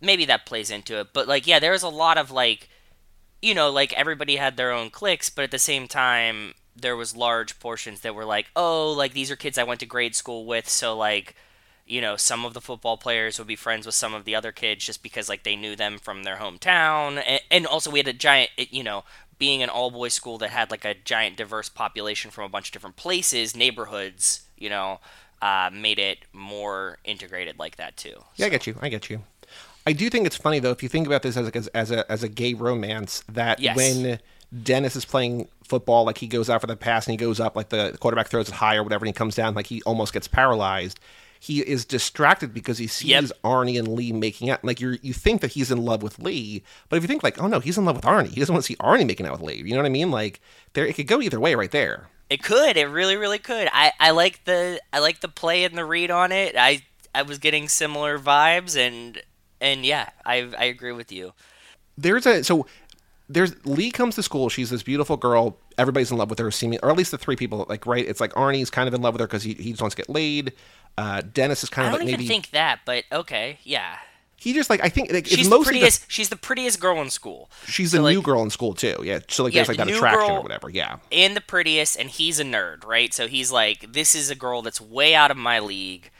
maybe 0.00 0.24
that 0.26 0.46
plays 0.46 0.70
into 0.70 1.00
it. 1.00 1.08
But 1.12 1.28
like, 1.28 1.46
yeah, 1.46 1.58
there's 1.58 1.82
a 1.82 1.88
lot 1.88 2.18
of 2.18 2.30
like, 2.30 2.68
you 3.40 3.54
know, 3.54 3.70
like 3.70 3.92
everybody 3.94 4.36
had 4.36 4.56
their 4.56 4.72
own 4.72 4.90
cliques, 4.90 5.30
but 5.30 5.42
at 5.42 5.50
the 5.50 5.58
same 5.58 5.88
time, 5.88 6.54
there 6.74 6.96
was 6.96 7.16
large 7.16 7.58
portions 7.60 8.00
that 8.00 8.14
were 8.14 8.24
like, 8.24 8.46
oh, 8.56 8.92
like 8.92 9.12
these 9.12 9.30
are 9.30 9.36
kids 9.36 9.58
I 9.58 9.64
went 9.64 9.80
to 9.80 9.86
grade 9.86 10.14
school 10.14 10.44
with, 10.46 10.68
so 10.68 10.96
like. 10.96 11.34
You 11.84 12.00
know, 12.00 12.16
some 12.16 12.44
of 12.44 12.54
the 12.54 12.60
football 12.60 12.96
players 12.96 13.38
would 13.38 13.48
be 13.48 13.56
friends 13.56 13.86
with 13.86 13.96
some 13.96 14.14
of 14.14 14.24
the 14.24 14.36
other 14.36 14.52
kids 14.52 14.86
just 14.86 15.02
because, 15.02 15.28
like, 15.28 15.42
they 15.42 15.56
knew 15.56 15.74
them 15.74 15.98
from 15.98 16.22
their 16.22 16.36
hometown, 16.36 17.22
and, 17.26 17.40
and 17.50 17.66
also 17.66 17.90
we 17.90 17.98
had 17.98 18.06
a 18.06 18.12
giant, 18.12 18.50
you 18.70 18.84
know, 18.84 19.02
being 19.36 19.64
an 19.64 19.68
all 19.68 19.90
boys 19.90 20.14
school 20.14 20.38
that 20.38 20.50
had 20.50 20.70
like 20.70 20.84
a 20.84 20.94
giant 20.94 21.36
diverse 21.36 21.68
population 21.68 22.30
from 22.30 22.44
a 22.44 22.48
bunch 22.48 22.68
of 22.68 22.72
different 22.72 22.94
places, 22.94 23.56
neighborhoods, 23.56 24.42
you 24.56 24.70
know, 24.70 25.00
uh, 25.42 25.70
made 25.72 25.98
it 25.98 26.18
more 26.32 26.98
integrated 27.04 27.58
like 27.58 27.76
that 27.76 27.96
too. 27.96 28.22
Yeah, 28.36 28.46
I 28.46 28.48
get 28.48 28.66
you. 28.68 28.76
I 28.80 28.88
get 28.88 29.10
you. 29.10 29.24
I 29.84 29.92
do 29.92 30.08
think 30.08 30.24
it's 30.24 30.36
funny 30.36 30.60
though 30.60 30.70
if 30.70 30.84
you 30.84 30.88
think 30.88 31.08
about 31.08 31.22
this 31.22 31.36
as 31.36 31.48
a, 31.48 31.76
as 31.76 31.90
a 31.90 32.10
as 32.10 32.22
a 32.22 32.28
gay 32.28 32.54
romance 32.54 33.24
that 33.28 33.58
Yes. 33.58 33.76
when 33.76 34.20
Dennis 34.62 34.96
is 34.96 35.04
playing 35.04 35.48
football, 35.64 36.04
like 36.04 36.18
he 36.18 36.26
goes 36.26 36.50
out 36.50 36.60
for 36.60 36.66
the 36.66 36.76
pass 36.76 37.06
and 37.06 37.12
he 37.12 37.16
goes 37.16 37.40
up, 37.40 37.56
like 37.56 37.70
the 37.70 37.96
quarterback 38.00 38.28
throws 38.28 38.48
it 38.48 38.54
high 38.54 38.76
or 38.76 38.82
whatever, 38.82 39.04
and 39.04 39.08
he 39.08 39.12
comes 39.12 39.34
down, 39.34 39.54
like 39.54 39.66
he 39.66 39.82
almost 39.82 40.12
gets 40.12 40.28
paralyzed. 40.28 41.00
He 41.40 41.60
is 41.60 41.84
distracted 41.84 42.54
because 42.54 42.78
he 42.78 42.86
sees 42.86 43.08
Yep. 43.08 43.24
Arnie 43.44 43.78
and 43.78 43.88
Lee 43.88 44.12
making 44.12 44.50
out. 44.50 44.64
Like 44.64 44.80
you, 44.80 44.98
you 45.02 45.12
think 45.12 45.40
that 45.40 45.52
he's 45.52 45.70
in 45.72 45.78
love 45.78 46.02
with 46.02 46.18
Lee, 46.20 46.62
but 46.88 46.96
if 46.96 47.02
you 47.02 47.08
think 47.08 47.22
like, 47.22 47.40
oh 47.42 47.48
no, 47.48 47.60
he's 47.60 47.78
in 47.78 47.84
love 47.84 47.96
with 47.96 48.04
Arnie. 48.04 48.28
He 48.28 48.40
doesn't 48.40 48.52
want 48.52 48.64
to 48.64 48.66
see 48.66 48.76
Arnie 48.76 49.06
making 49.06 49.26
out 49.26 49.32
with 49.32 49.40
Lee. 49.40 49.56
You 49.56 49.70
know 49.70 49.78
what 49.78 49.86
I 49.86 49.90
mean? 49.90 50.10
Like 50.10 50.40
there, 50.74 50.86
it 50.86 50.94
could 50.94 51.06
go 51.08 51.20
either 51.20 51.40
way, 51.40 51.54
right 51.54 51.70
there. 51.70 52.08
It 52.30 52.42
could, 52.42 52.76
it 52.76 52.86
really, 52.86 53.16
really 53.16 53.38
could. 53.38 53.68
I, 53.72 53.92
I 54.00 54.10
like 54.12 54.44
the 54.44 54.80
I 54.92 55.00
like 55.00 55.20
the 55.20 55.28
play 55.28 55.64
and 55.64 55.76
the 55.76 55.84
read 55.84 56.10
on 56.10 56.30
it. 56.32 56.54
I 56.56 56.82
I 57.14 57.22
was 57.22 57.38
getting 57.38 57.68
similar 57.68 58.18
vibes 58.18 58.76
and 58.76 59.20
and 59.60 59.84
yeah, 59.84 60.10
I 60.24 60.48
I 60.56 60.64
agree 60.66 60.92
with 60.92 61.10
you. 61.10 61.32
there's 61.98 62.24
a 62.26 62.42
so 62.44 62.66
there's 63.32 63.64
Lee 63.66 63.90
comes 63.90 64.14
to 64.16 64.22
school. 64.22 64.48
She's 64.48 64.70
this 64.70 64.82
beautiful 64.82 65.16
girl. 65.16 65.56
Everybody's 65.78 66.10
in 66.10 66.16
love 66.18 66.30
with 66.30 66.38
her, 66.38 66.50
seeming, 66.50 66.78
or 66.82 66.90
at 66.90 66.96
least 66.96 67.10
the 67.10 67.18
three 67.18 67.36
people. 67.36 67.66
Like, 67.68 67.86
right? 67.86 68.06
It's 68.06 68.20
like 68.20 68.32
Arnie's 68.34 68.70
kind 68.70 68.88
of 68.88 68.94
in 68.94 69.02
love 69.02 69.14
with 69.14 69.20
her 69.20 69.26
because 69.26 69.42
he, 69.42 69.54
he 69.54 69.70
just 69.70 69.80
wants 69.80 69.94
to 69.96 70.02
get 70.02 70.08
laid. 70.10 70.52
Uh, 70.98 71.22
Dennis 71.22 71.62
is 71.62 71.70
kind 71.70 71.86
I 71.86 71.88
of 71.88 71.92
don't 71.92 72.00
like 72.06 72.08
even 72.08 72.20
maybe 72.20 72.28
think 72.28 72.50
that, 72.50 72.80
but 72.84 73.04
okay, 73.10 73.58
yeah. 73.62 73.96
he 74.36 74.52
just 74.52 74.68
like 74.68 74.84
I 74.84 74.90
think 74.90 75.10
like, 75.12 75.26
She's 75.26 75.46
it's 75.46 75.48
the 75.48 75.58
prettiest. 75.58 76.04
she's 76.10 76.28
the 76.28 76.36
prettiest 76.36 76.80
girl 76.80 77.00
in 77.00 77.08
school. 77.08 77.50
she's 77.66 77.92
So, 77.92 77.96
the 77.96 78.02
like, 78.02 78.14
new 78.14 78.22
girl 78.22 78.42
in 78.42 78.50
school 78.50 78.74
too. 78.74 78.96
Yeah, 79.02 79.20
so 79.28 79.44
like 79.44 79.54
Yeah, 79.54 79.64
there's 79.64 79.68
like 79.68 79.78
that 79.78 79.88
attraction 79.88 80.30
or 80.36 80.42
whatever. 80.42 80.68
Yeah, 80.68 80.98
and 81.10 81.34
the 81.34 81.40
prettiest, 81.40 81.98
and 81.98 82.10
he's 82.10 82.38
a 82.38 82.44
nerd, 82.44 82.84
right? 82.84 83.14
So 83.14 83.26
he's 83.26 83.50
like, 83.50 83.92
this 83.92 84.14
is 84.14 84.30
a 84.30 84.34
girl 84.34 84.60
that's 84.62 84.80
way 84.80 85.14
out 85.14 85.30
of 85.30 85.38
my 85.38 85.58
league. 85.60 86.10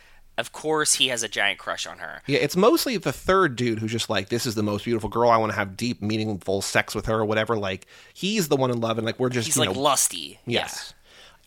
Of 0.43 0.51
course, 0.51 0.95
he 0.95 1.07
has 1.09 1.23
a 1.23 1.29
giant 1.29 1.61
crush 1.61 1.87
on 1.87 1.99
her. 1.99 2.21
yeah. 2.27 2.41
It's 2.41 2.57
mostly 2.57 2.97
the 2.97 3.13
third 3.13 3.55
dude 3.55 3.79
who's 3.79 3.93
just 3.93 4.11
like 4.11 4.29
this 4.29 4.45
is 4.45 4.57
the 4.57 4.63
most 4.65 4.85
beautiful 4.85 5.09
girl. 5.09 5.31
I 5.31 5.37
want 5.37 5.53
to 5.53 5.57
have 5.57 5.77
deep, 5.77 6.03
meaningful 6.03 6.63
sex 6.63 6.97
with 6.97 7.07
her 7.07 7.21
or 7.21 7.25
whatever. 7.25 7.57
Like 7.57 7.87
he's 8.13 8.49
the 8.49 8.57
one 8.57 8.73
in 8.73 8.81
love, 8.81 8.99
and 8.99 9.07
like 9.07 9.21
we're 9.21 9.29
just 9.29 9.47
He's 9.47 9.57
like 9.57 9.73
know, 9.73 9.81
lusty. 9.81 10.41
Yes. 10.45 10.95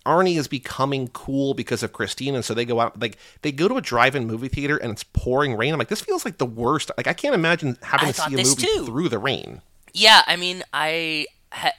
Arnie 0.05 0.37
is 0.37 0.47
becoming 0.47 1.09
cool 1.09 1.53
because 1.55 1.83
of 1.83 1.91
Christine, 1.91 2.35
and 2.35 2.45
so 2.45 2.53
they 2.53 2.63
go 2.63 2.79
out 2.79 2.97
like 2.97 3.17
they 3.41 3.51
go 3.51 3.67
to 3.67 3.75
a 3.75 3.81
drive-in 3.81 4.25
movie 4.27 4.47
theater 4.47 4.77
and 4.77 4.91
it's 4.93 5.03
pouring 5.03 5.57
rain. 5.57 5.73
I'm 5.73 5.79
like, 5.79 5.89
this 5.89 5.99
feels 6.01 6.23
like 6.23 6.37
the 6.37 6.45
worst. 6.45 6.89
Like 6.95 7.07
I 7.07 7.13
can't 7.13 7.35
imagine 7.35 7.77
having 7.81 8.07
I 8.07 8.11
to 8.13 8.21
see 8.21 8.33
a 8.35 8.37
movie 8.37 8.55
too. 8.65 8.85
through 8.85 9.09
the 9.09 9.19
rain. 9.19 9.61
Yeah, 9.93 10.21
I 10.25 10.35
mean, 10.37 10.63
I 10.73 11.25
ha- 11.51 11.73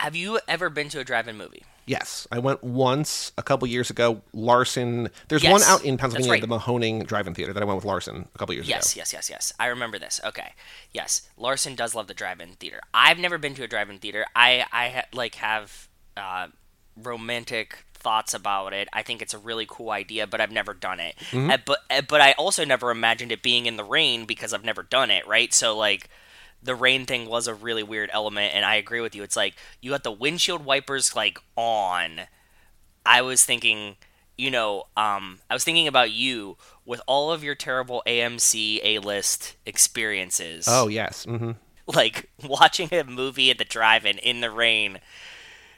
have 0.00 0.14
you 0.14 0.38
ever 0.48 0.68
been 0.68 0.88
to 0.90 1.00
a 1.00 1.04
drive-in 1.04 1.36
movie? 1.38 1.62
Yes, 1.86 2.26
I 2.32 2.38
went 2.38 2.64
once 2.64 3.32
a 3.36 3.42
couple 3.42 3.68
years 3.68 3.90
ago. 3.90 4.22
Larson, 4.32 5.10
there's 5.28 5.44
one 5.44 5.62
out 5.62 5.84
in 5.84 5.96
Pennsylvania, 5.98 6.32
right. 6.32 6.40
the 6.40 6.46
Mahoning 6.46 7.06
Drive-in 7.06 7.34
Theater 7.34 7.52
that 7.52 7.62
I 7.62 7.66
went 7.66 7.76
with 7.76 7.84
Larson 7.84 8.28
a 8.34 8.38
couple 8.38 8.54
years 8.54 8.68
Yes, 8.68 8.92
ago. 8.92 9.00
Yes, 9.00 9.12
yes, 9.12 9.28
yes, 9.28 9.30
yes. 9.30 9.52
I 9.58 9.66
remember 9.66 9.98
this. 9.98 10.20
Okay, 10.24 10.52
yes. 10.92 11.28
Larson 11.36 11.74
does 11.74 11.94
love 11.94 12.06
the 12.06 12.14
drive-in 12.14 12.50
theater. 12.54 12.80
I've 12.92 13.18
never 13.18 13.38
been 13.38 13.54
to 13.54 13.64
a 13.64 13.68
drive-in 13.68 13.98
theater. 13.98 14.24
I 14.34 14.64
I 14.72 14.88
ha- 14.88 15.08
like 15.12 15.34
have 15.36 15.88
uh, 16.16 16.48
romantic 16.96 17.84
thoughts 17.92 18.34
about 18.34 18.72
it. 18.72 18.88
I 18.92 19.02
think 19.02 19.22
it's 19.22 19.34
a 19.34 19.38
really 19.38 19.66
cool 19.68 19.90
idea, 19.90 20.26
but 20.26 20.40
I've 20.40 20.52
never 20.52 20.74
done 20.74 21.00
it. 21.00 21.16
Mm-hmm. 21.30 21.50
Uh, 21.50 21.56
but 21.64 21.78
uh, 21.90 22.02
but 22.02 22.20
I 22.20 22.32
also 22.32 22.64
never 22.64 22.90
imagined 22.90 23.32
it 23.32 23.42
being 23.42 23.66
in 23.66 23.76
the 23.76 23.84
rain 23.84 24.26
because 24.26 24.52
I've 24.52 24.64
never 24.64 24.82
done 24.82 25.10
it, 25.10 25.26
right? 25.26 25.52
So 25.52 25.76
like 25.76 26.08
the 26.64 26.74
rain 26.74 27.06
thing 27.06 27.28
was 27.28 27.46
a 27.48 27.54
really 27.54 27.84
weird 27.84 28.10
element 28.12 28.54
and 28.54 28.64
I 28.64 28.76
agree 28.76 29.00
with 29.00 29.14
you. 29.14 29.22
It's 29.22 29.36
like 29.36 29.54
you 29.80 29.90
got 29.92 30.04
the 30.04 30.12
windshield 30.12 30.64
wipers 30.64 31.16
like 31.16 31.38
on. 31.56 32.22
I 33.06 33.22
was 33.22 33.44
thinking, 33.44 33.96
you 34.36 34.50
know, 34.50 34.84
um 34.96 35.40
I 35.50 35.54
was 35.54 35.64
thinking 35.64 35.88
about 35.88 36.12
you 36.12 36.56
with 36.86 37.00
all 37.06 37.32
of 37.32 37.44
your 37.44 37.54
terrible 37.54 38.02
AMC 38.06 38.80
A-list 38.84 39.56
experiences 39.66 40.66
Oh 40.68 40.88
yes. 40.88 41.24
hmm 41.24 41.52
like 41.86 42.30
watching 42.44 42.92
a 42.92 43.04
movie 43.04 43.50
at 43.50 43.58
the 43.58 43.64
drive-in 43.64 44.18
in 44.18 44.40
the 44.40 44.50
rain 44.50 45.00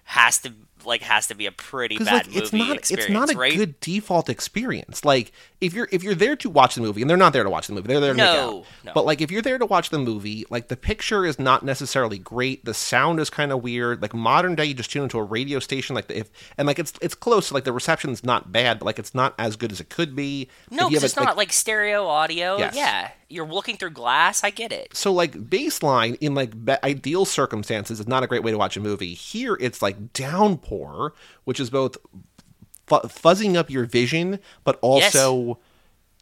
has 0.05 0.39
to 0.41 0.53
like 0.87 1.03
has 1.03 1.27
to 1.29 1.35
be 1.35 1.47
a 1.47 1.53
pretty 1.53 1.99
bad 1.99 2.07
like 2.07 2.27
movie 2.29 2.39
it's 2.39 2.53
not 2.53 2.77
experience, 2.77 2.91
it's 2.91 3.13
not 3.13 3.35
a 3.35 3.37
right? 3.37 3.57
good 3.57 3.81
default 3.81 4.29
experience. 4.29 5.05
Like 5.05 5.33
if 5.61 5.75
you're 5.75 5.89
if 5.93 6.03
you're 6.03 6.15
there 6.15 6.37
to 6.37 6.51
watch 6.51 6.75
the 6.75 6.81
movie, 6.81 7.01
and 7.03 7.11
they're 7.11 7.17
not 7.17 7.33
there 7.33 7.45
to 7.45 7.51
watch 7.51 7.67
the 7.67 7.73
movie, 7.73 7.89
they're 7.89 8.01
there 8.01 8.13
to 8.13 8.17
No, 8.19 8.65
no. 8.85 8.93
But 8.95 9.05
like 9.05 9.21
if 9.21 9.31
you're 9.31 9.43
there 9.43 9.59
to 9.59 9.67
watch 9.67 9.91
the 9.91 9.99
movie, 9.99 10.45
like 10.51 10.69
the 10.69 10.77
picture 10.77 11.25
is 11.25 11.39
not 11.39 11.65
necessarily 11.65 12.19
great. 12.19 12.65
The 12.65 12.75
sound 12.75 13.21
is 13.21 13.31
kind 13.31 13.53
of 13.53 13.63
weird. 13.63 14.03
Like 14.03 14.15
modern 14.15 14.55
day, 14.55 14.67
you 14.67 14.75
just 14.75 14.91
tune 14.91 15.05
into 15.05 15.19
a 15.19 15.23
radio 15.23 15.59
station, 15.59 15.95
like 15.95 16.07
the, 16.09 16.19
if 16.19 16.31
and 16.57 16.67
like 16.67 16.79
it's 16.79 16.93
it's 17.03 17.15
close. 17.15 17.51
Like 17.53 17.65
the 17.65 17.73
reception's 17.73 18.23
not 18.25 18.53
bad, 18.53 18.79
but 18.79 18.87
like 18.87 18.99
it's 18.99 19.15
not 19.15 19.35
as 19.39 19.57
good 19.57 19.73
as 19.73 19.81
it 19.81 19.89
could 19.89 20.15
be. 20.15 20.49
no, 20.71 20.77
If 20.77 20.79
you 20.79 20.85
have 20.85 20.91
because 20.91 21.05
it's 21.05 21.17
not 21.17 21.37
like, 21.37 21.53
stereo 21.53 22.07
audio. 22.07 22.59
Yes. 22.59 22.77
Yeah, 22.77 23.11
you're 23.29 23.47
looking 23.47 23.77
through 23.77 23.91
glass. 23.91 24.45
I 24.45 24.51
get 24.51 24.73
it. 24.73 24.95
so 24.97 25.13
like 25.13 25.33
baseline 25.33 26.17
in 26.21 26.35
like 26.35 26.65
be- 26.65 26.77
ideal 26.85 27.25
circumstances 27.25 28.01
is 28.01 28.07
not 28.07 28.23
a 28.23 28.27
great 28.27 28.43
way 28.43 28.51
to 28.51 28.59
watch 28.59 28.77
a 28.77 28.81
movie. 28.81 29.15
Here 29.15 29.57
it's 29.61 29.81
like 29.83 30.13
downpour, 30.13 30.76
which 31.45 31.61
is 31.61 31.71
both 31.71 31.97
fu- 32.87 32.97
fuzzing 32.97 33.57
up 33.57 33.71
your 33.71 33.85
vision, 33.85 34.39
but 34.65 34.79
also 34.81 35.59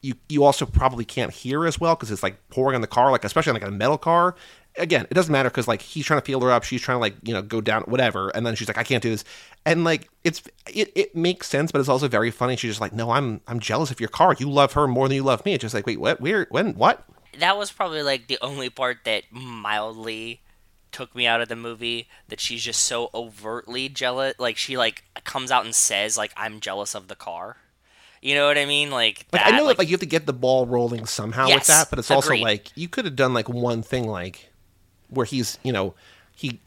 you 0.02 0.14
you 0.28 0.44
also 0.44 0.66
probably 0.66 1.05
can't 1.05 1.32
hear 1.32 1.66
as 1.66 1.80
well 1.80 1.94
because 1.94 2.11
it's 2.11 2.22
like 2.22 2.36
pouring 2.50 2.74
on 2.74 2.80
the 2.82 2.86
car, 2.86 3.11
like 3.11 3.24
especially 3.24 3.50
on 3.50 3.55
like 3.55 3.68
a 3.68 3.70
metal 3.70 3.98
car. 3.98 4.36
Again, 4.76 5.07
it 5.09 5.14
doesn't 5.14 5.32
matter 5.32 5.48
because 5.48 5.68
like 5.68 5.80
he's 5.80 6.05
trying 6.05 6.20
to 6.20 6.24
feel 6.24 6.40
her 6.40 6.50
up, 6.50 6.64
she's 6.64 6.82
trying 6.82 6.96
to 6.96 7.00
like 7.00 7.14
you 7.22 7.32
know 7.32 7.42
go 7.42 7.61
down 7.61 7.82
whatever, 7.82 8.28
and 8.30 8.44
then 8.44 8.55
she's 8.55 8.68
like 8.68 8.78
I 8.78 8.82
can't 8.82 9.02
do 9.02 9.11
this, 9.11 9.24
and 9.64 9.84
like 9.84 10.11
it's 10.24 10.42
it, 10.72 10.92
it 10.94 11.16
makes 11.16 11.48
sense, 11.48 11.72
but 11.72 11.80
it's 11.80 11.88
also 11.88 12.09
very 12.09 12.30
funny. 12.30 12.57
She's 12.57 12.70
just 12.70 12.80
like 12.80 12.92
no, 12.92 13.11
I'm 13.11 13.40
I'm 13.46 13.61
jealous 13.61 13.90
of 13.90 14.00
your 14.00 14.09
car. 14.09 14.34
You 14.38 14.50
love 14.50 14.72
her 14.74 14.86
more 14.86 15.09
than 15.09 15.16
you 15.16 15.22
love 15.22 15.44
me. 15.44 15.55
It's 15.55 15.62
just 15.62 15.74
like 15.74 15.86
wait 15.86 16.00
what 16.00 16.20
where 16.20 16.46
when 16.50 16.74
what 16.74 17.05
That 17.38 17.57
was 17.57 17.72
probably 17.72 18.02
like 18.02 18.26
the 18.26 18.38
only 18.42 18.68
part 18.68 18.98
that 19.05 19.24
mildly 19.30 20.42
took 20.95 21.14
me 21.14 21.26
out 21.26 21.40
of 21.40 21.49
the 21.49 21.57
movie. 21.57 22.09
That 22.28 22.40
she's 22.40 22.62
just 22.62 22.82
so 22.82 23.11
overtly 23.12 23.88
jealous. 23.88 24.34
Like 24.38 24.57
she 24.57 24.76
like 24.76 25.05
comes 25.24 25.51
out 25.51 25.64
and 25.64 25.74
says 25.74 26.16
like 26.16 26.32
I'm 26.36 26.61
jealous 26.61 26.95
of 26.95 27.09
the 27.09 27.16
car. 27.16 27.57
You 28.22 28.34
know 28.34 28.47
what 28.47 28.57
I 28.57 28.64
mean? 28.64 28.90
Like 28.90 29.26
Like 29.32 29.42
that, 29.42 29.53
I 29.53 29.57
know 29.57 29.66
that 29.66 29.78
like 29.78 29.88
you 29.88 29.92
have 29.92 30.01
to 30.01 30.07
get 30.07 30.24
the 30.24 30.32
ball 30.32 30.66
rolling 30.66 31.05
somehow 31.05 31.49
with 31.49 31.66
that, 31.66 31.90
but 31.90 31.99
it's 31.99 32.11
also 32.11 32.34
like 32.36 32.68
you 32.76 32.88
could 32.88 33.05
have 33.05 33.16
done 33.16 33.34
like 33.34 33.49
one 33.49 33.82
thing 33.82 34.07
like 34.07 34.51
where 35.11 35.26
he's 35.26 35.59
you 35.62 35.72
know 35.72 35.95
he 36.34 36.61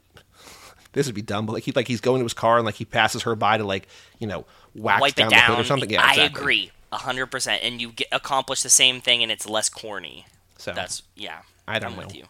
this 0.92 1.06
would 1.06 1.14
be 1.14 1.22
dumb, 1.22 1.46
but 1.46 1.52
like 1.52 1.64
he 1.64 1.72
like 1.72 1.88
he's 1.88 2.00
going 2.00 2.20
to 2.20 2.24
his 2.24 2.34
car 2.34 2.58
and 2.58 2.66
like 2.66 2.76
he 2.76 2.84
passes 2.84 3.22
her 3.22 3.34
by 3.34 3.56
to 3.58 3.64
like 3.64 3.88
you 4.18 4.26
know 4.26 4.44
wax 4.74 5.00
wipe 5.00 5.14
down, 5.14 5.26
it 5.26 5.30
the 5.30 5.36
down. 5.36 5.46
hood 5.50 5.58
or 5.60 5.64
something. 5.64 5.90
Yeah, 5.90 6.02
I 6.02 6.12
exactly. 6.12 6.40
agree, 6.40 6.70
hundred 6.92 7.26
percent. 7.26 7.62
And 7.64 7.80
you 7.80 7.90
get 7.92 8.08
accomplish 8.12 8.62
the 8.62 8.70
same 8.70 9.00
thing, 9.00 9.22
and 9.22 9.32
it's 9.32 9.48
less 9.48 9.68
corny. 9.68 10.26
So 10.58 10.72
That's 10.72 11.02
yeah. 11.16 11.40
I 11.66 11.78
don't 11.78 11.98
I'm 11.98 12.08
know. 12.08 12.22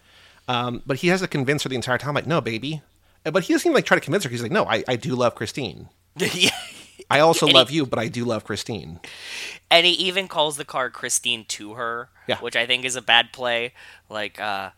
Um, 0.49 0.82
but 0.86 0.96
he 0.99 1.09
has 1.09 1.20
to 1.20 1.28
convince 1.28 1.62
her 1.62 1.68
the 1.68 1.76
entire 1.76 1.99
time, 1.99 2.14
like, 2.14 2.26
no, 2.26 2.40
baby. 2.40 2.82
Uh, 3.24 3.30
But 3.30 3.44
he 3.44 3.53
doesn't 3.53 3.66
even 3.68 3.74
like 3.74 3.84
try 3.84 3.96
to 3.96 4.01
convince 4.05 4.24
her. 4.24 4.30
He's 4.30 4.42
like, 4.42 4.51
no, 4.53 4.64
I, 4.64 4.82
I 4.88 4.96
do 4.96 5.14
love 5.14 5.34
Christine. 5.34 5.88
yeah. 6.16 6.51
I 7.11 7.20
also 7.20 7.46
And 7.46 7.53
he- 7.53 7.59
love 7.59 7.70
you, 7.70 7.86
but 7.86 7.99
I 7.99 8.09
do 8.09 8.24
love 8.24 8.44
Christine. 8.44 9.01
And 9.70 9.86
he 9.86 9.92
even 9.92 10.26
calls 10.28 10.57
the 10.57 10.64
car 10.64 10.90
Christine 10.90 11.44
to 11.49 11.74
her, 11.74 12.09
Yeah. 12.26 12.38
which 12.38 12.57
I 12.57 12.66
think 12.66 12.84
is 12.84 12.96
a 12.96 13.03
bad 13.03 13.32
play. 13.32 13.72
Like, 14.09 14.40
uh, 14.40 14.70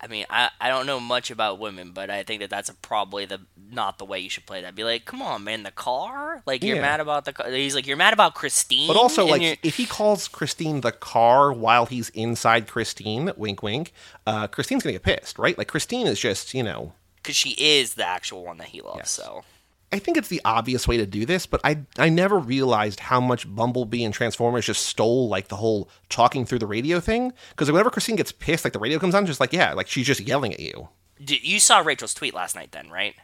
I 0.00 0.06
mean, 0.06 0.26
I, 0.30 0.50
I 0.60 0.68
don't 0.68 0.86
know 0.86 1.00
much 1.00 1.30
about 1.32 1.58
women, 1.58 1.90
but 1.92 2.08
I 2.08 2.22
think 2.22 2.40
that 2.40 2.50
that's 2.50 2.68
a, 2.68 2.74
probably 2.74 3.24
the 3.26 3.40
not 3.70 3.98
the 3.98 4.04
way 4.04 4.20
you 4.20 4.30
should 4.30 4.46
play 4.46 4.62
that. 4.62 4.74
Be 4.76 4.84
like, 4.84 5.04
come 5.04 5.20
on, 5.20 5.42
man, 5.44 5.64
the 5.64 5.70
car. 5.72 6.40
Like, 6.46 6.62
you're 6.62 6.76
Yeah. 6.76 6.82
mad 6.82 7.00
about 7.00 7.24
the 7.24 7.32
car. 7.32 7.50
He's 7.50 7.74
like, 7.74 7.86
you're 7.86 7.96
mad 7.96 8.12
about 8.12 8.34
Christine. 8.34 8.86
But 8.86 8.96
also, 8.96 9.26
like, 9.26 9.42
you're- 9.42 9.58
if 9.62 9.76
he 9.76 9.86
calls 9.86 10.28
Christine 10.28 10.80
the 10.82 10.92
car 10.92 11.52
while 11.52 11.86
he's 11.86 12.08
inside 12.10 12.68
Christine, 12.68 13.32
wink, 13.36 13.62
wink, 13.62 13.92
uh, 14.26 14.46
Christine's 14.46 14.84
gonna 14.84 14.92
get 14.92 15.02
pissed, 15.02 15.38
right? 15.38 15.58
Like, 15.58 15.68
Christine 15.68 16.06
is 16.06 16.18
just, 16.20 16.54
you 16.54 16.62
know, 16.62 16.92
because 17.16 17.34
she 17.36 17.50
is 17.58 17.94
the 17.94 18.06
actual 18.06 18.44
one 18.44 18.58
that 18.58 18.68
he 18.68 18.80
loves. 18.80 18.98
Yes. 18.98 19.10
So 19.10 19.44
I 19.90 19.98
think 19.98 20.18
it's 20.18 20.28
the 20.28 20.42
obvious 20.44 20.86
way 20.86 20.98
to 20.98 21.06
do 21.06 21.24
this, 21.24 21.46
but 21.46 21.60
I 21.64 21.80
I 21.98 22.08
never 22.10 22.38
realized 22.38 23.00
how 23.00 23.20
much 23.20 23.52
Bumblebee 23.52 24.04
and 24.04 24.12
Transformers 24.12 24.66
just 24.66 24.84
stole 24.84 25.28
like 25.28 25.48
the 25.48 25.56
whole 25.56 25.88
talking 26.08 26.44
through 26.44 26.58
the 26.58 26.66
radio 26.66 27.00
thing. 27.00 27.32
Because 27.50 27.70
whenever 27.70 27.90
Christine 27.90 28.16
gets 28.16 28.32
pissed, 28.32 28.64
like 28.64 28.74
the 28.74 28.78
radio 28.78 28.98
comes 28.98 29.14
on, 29.14 29.24
just 29.24 29.40
like 29.40 29.52
yeah, 29.52 29.72
like 29.72 29.88
she's 29.88 30.06
just 30.06 30.20
yelling 30.20 30.52
at 30.52 30.60
you. 30.60 30.88
You 31.18 31.58
saw 31.58 31.78
Rachel's 31.78 32.14
tweet 32.14 32.34
last 32.34 32.54
night, 32.54 32.72
then, 32.72 32.90
right? 32.90 33.14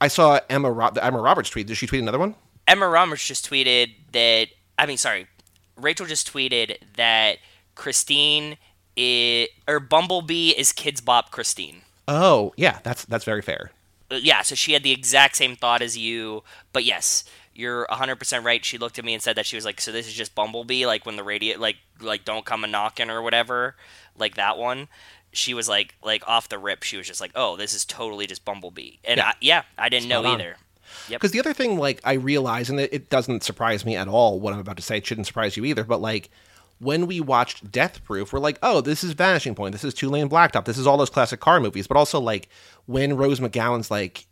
I 0.00 0.08
saw 0.08 0.40
Emma 0.50 0.92
Emma 1.00 1.20
Roberts 1.20 1.50
tweet. 1.50 1.66
Did 1.66 1.76
she 1.76 1.86
tweet 1.86 2.02
another 2.02 2.18
one? 2.18 2.34
Emma 2.66 2.88
Roberts 2.88 3.26
just 3.26 3.48
tweeted 3.48 3.94
that. 4.12 4.48
I 4.76 4.86
mean, 4.86 4.98
sorry, 4.98 5.28
Rachel 5.76 6.06
just 6.06 6.32
tweeted 6.32 6.76
that 6.96 7.38
Christine 7.74 8.56
is, 8.96 9.48
or 9.66 9.80
Bumblebee 9.80 10.50
is 10.50 10.72
Kidz 10.72 11.04
Bop 11.04 11.30
Christine. 11.30 11.82
Oh 12.06 12.52
yeah, 12.56 12.80
that's 12.82 13.04
that's 13.04 13.24
very 13.24 13.42
fair. 13.42 13.70
Uh, 14.10 14.16
Yeah, 14.16 14.42
so 14.42 14.54
she 14.54 14.72
had 14.72 14.82
the 14.82 14.92
exact 14.92 15.36
same 15.36 15.56
thought 15.56 15.82
as 15.82 15.96
you, 15.96 16.42
but 16.72 16.84
yes, 16.84 17.24
you're 17.54 17.86
100% 17.90 18.44
right. 18.44 18.64
She 18.64 18.78
looked 18.78 18.98
at 18.98 19.04
me 19.04 19.14
and 19.14 19.22
said 19.22 19.36
that 19.36 19.46
she 19.46 19.56
was 19.56 19.64
like, 19.64 19.80
"So 19.80 19.90
this 19.92 20.06
is 20.06 20.14
just 20.14 20.34
Bumblebee, 20.34 20.86
like 20.86 21.04
when 21.04 21.16
the 21.16 21.24
radio, 21.24 21.58
like, 21.58 21.76
like 22.00 22.24
don't 22.24 22.44
come 22.44 22.62
a 22.64 22.66
knocking 22.66 23.10
or 23.10 23.20
whatever, 23.22 23.74
like 24.16 24.36
that 24.36 24.58
one." 24.58 24.88
She 25.32 25.52
was 25.54 25.68
like, 25.68 25.94
like 26.02 26.22
off 26.26 26.48
the 26.48 26.58
rip, 26.58 26.82
she 26.84 26.96
was 26.96 27.06
just 27.06 27.20
like, 27.20 27.32
"Oh, 27.34 27.56
this 27.56 27.74
is 27.74 27.84
totally 27.84 28.26
just 28.26 28.44
Bumblebee," 28.44 28.98
and 29.04 29.18
Yeah. 29.18 29.26
I, 29.28 29.32
yeah, 29.40 29.62
I 29.76 29.88
didn't 29.88 30.08
know 30.08 30.22
Spot 30.22 30.34
on. 30.34 30.40
either. 30.40 30.56
Because 31.08 31.32
the 31.32 31.40
other 31.40 31.52
thing, 31.52 31.78
like, 31.78 32.00
I 32.02 32.14
realize, 32.14 32.70
and 32.70 32.80
it, 32.80 32.92
it 32.94 33.10
doesn't 33.10 33.42
surprise 33.42 33.84
me 33.84 33.94
at 33.94 34.08
all 34.08 34.40
what 34.40 34.54
I'm 34.54 34.58
about 34.60 34.76
to 34.78 34.82
say. 34.82 34.96
It 34.98 35.06
shouldn't 35.06 35.26
surprise 35.26 35.54
you 35.56 35.64
either. 35.66 35.84
But 35.84 36.00
like, 36.00 36.30
when 36.78 37.06
we 37.06 37.20
watched 37.20 37.70
Death 37.70 38.04
Proof, 38.04 38.32
we're 38.32 38.38
like, 38.38 38.58
oh, 38.62 38.80
this 38.80 39.02
is 39.02 39.12
Vanishing 39.12 39.54
Point. 39.54 39.72
This 39.72 39.84
is 39.84 39.94
Two-Lane 39.94 40.28
Blacktop. 40.28 40.64
This 40.64 40.78
is 40.78 40.86
all 40.86 40.96
those 40.96 41.10
classic 41.10 41.40
car 41.40 41.60
movies. 41.60 41.86
But 41.86 41.96
also, 41.96 42.20
like, 42.20 42.48
when 42.86 43.16
Rose 43.16 43.40
McGowan's 43.40 43.90
like, 43.90 44.26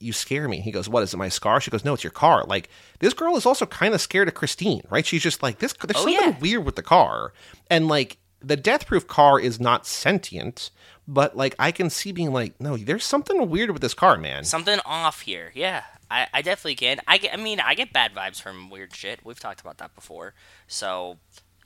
you 0.00 0.12
scare 0.12 0.48
me. 0.48 0.60
He 0.60 0.70
goes, 0.70 0.88
what 0.88 1.02
is 1.02 1.14
it, 1.14 1.16
my 1.16 1.28
scar? 1.28 1.60
She 1.60 1.70
goes, 1.70 1.84
no, 1.84 1.94
it's 1.94 2.04
your 2.04 2.10
car. 2.10 2.44
Like, 2.44 2.68
this 2.98 3.14
girl 3.14 3.36
is 3.36 3.46
also 3.46 3.64
kind 3.66 3.94
of 3.94 4.00
scared 4.00 4.28
of 4.28 4.34
Christine, 4.34 4.82
right? 4.90 5.06
She's 5.06 5.22
just 5.22 5.42
like, 5.42 5.58
this. 5.60 5.72
There's 5.72 5.96
Oh, 5.96 6.04
something 6.10 6.32
yeah. 6.32 6.38
weird 6.40 6.64
with 6.64 6.76
the 6.76 6.82
car, 6.82 7.32
and 7.70 7.88
like, 7.88 8.18
the 8.40 8.56
Death 8.56 8.86
Proof 8.86 9.06
car 9.06 9.40
is 9.40 9.58
not 9.58 9.86
sentient. 9.86 10.70
But 11.06 11.36
like, 11.36 11.54
I 11.58 11.70
can 11.70 11.90
see 11.90 12.12
being 12.12 12.32
like, 12.32 12.58
no, 12.60 12.76
there's 12.76 13.04
something 13.04 13.48
weird 13.48 13.70
with 13.70 13.82
this 13.82 13.94
car, 13.94 14.16
man. 14.16 14.44
Something 14.44 14.78
off 14.86 15.20
here. 15.22 15.52
Yeah, 15.54 15.82
I, 16.10 16.26
I 16.32 16.42
definitely 16.42 16.76
can. 16.76 17.00
I 17.06 17.18
get. 17.18 17.32
I 17.34 17.36
mean, 17.36 17.60
I 17.60 17.74
get 17.74 17.92
bad 17.92 18.14
vibes 18.14 18.40
from 18.40 18.70
weird 18.70 18.94
shit. 18.94 19.20
We've 19.24 19.38
talked 19.40 19.60
about 19.60 19.78
that 19.78 19.94
before. 19.94 20.34
So, 20.66 21.18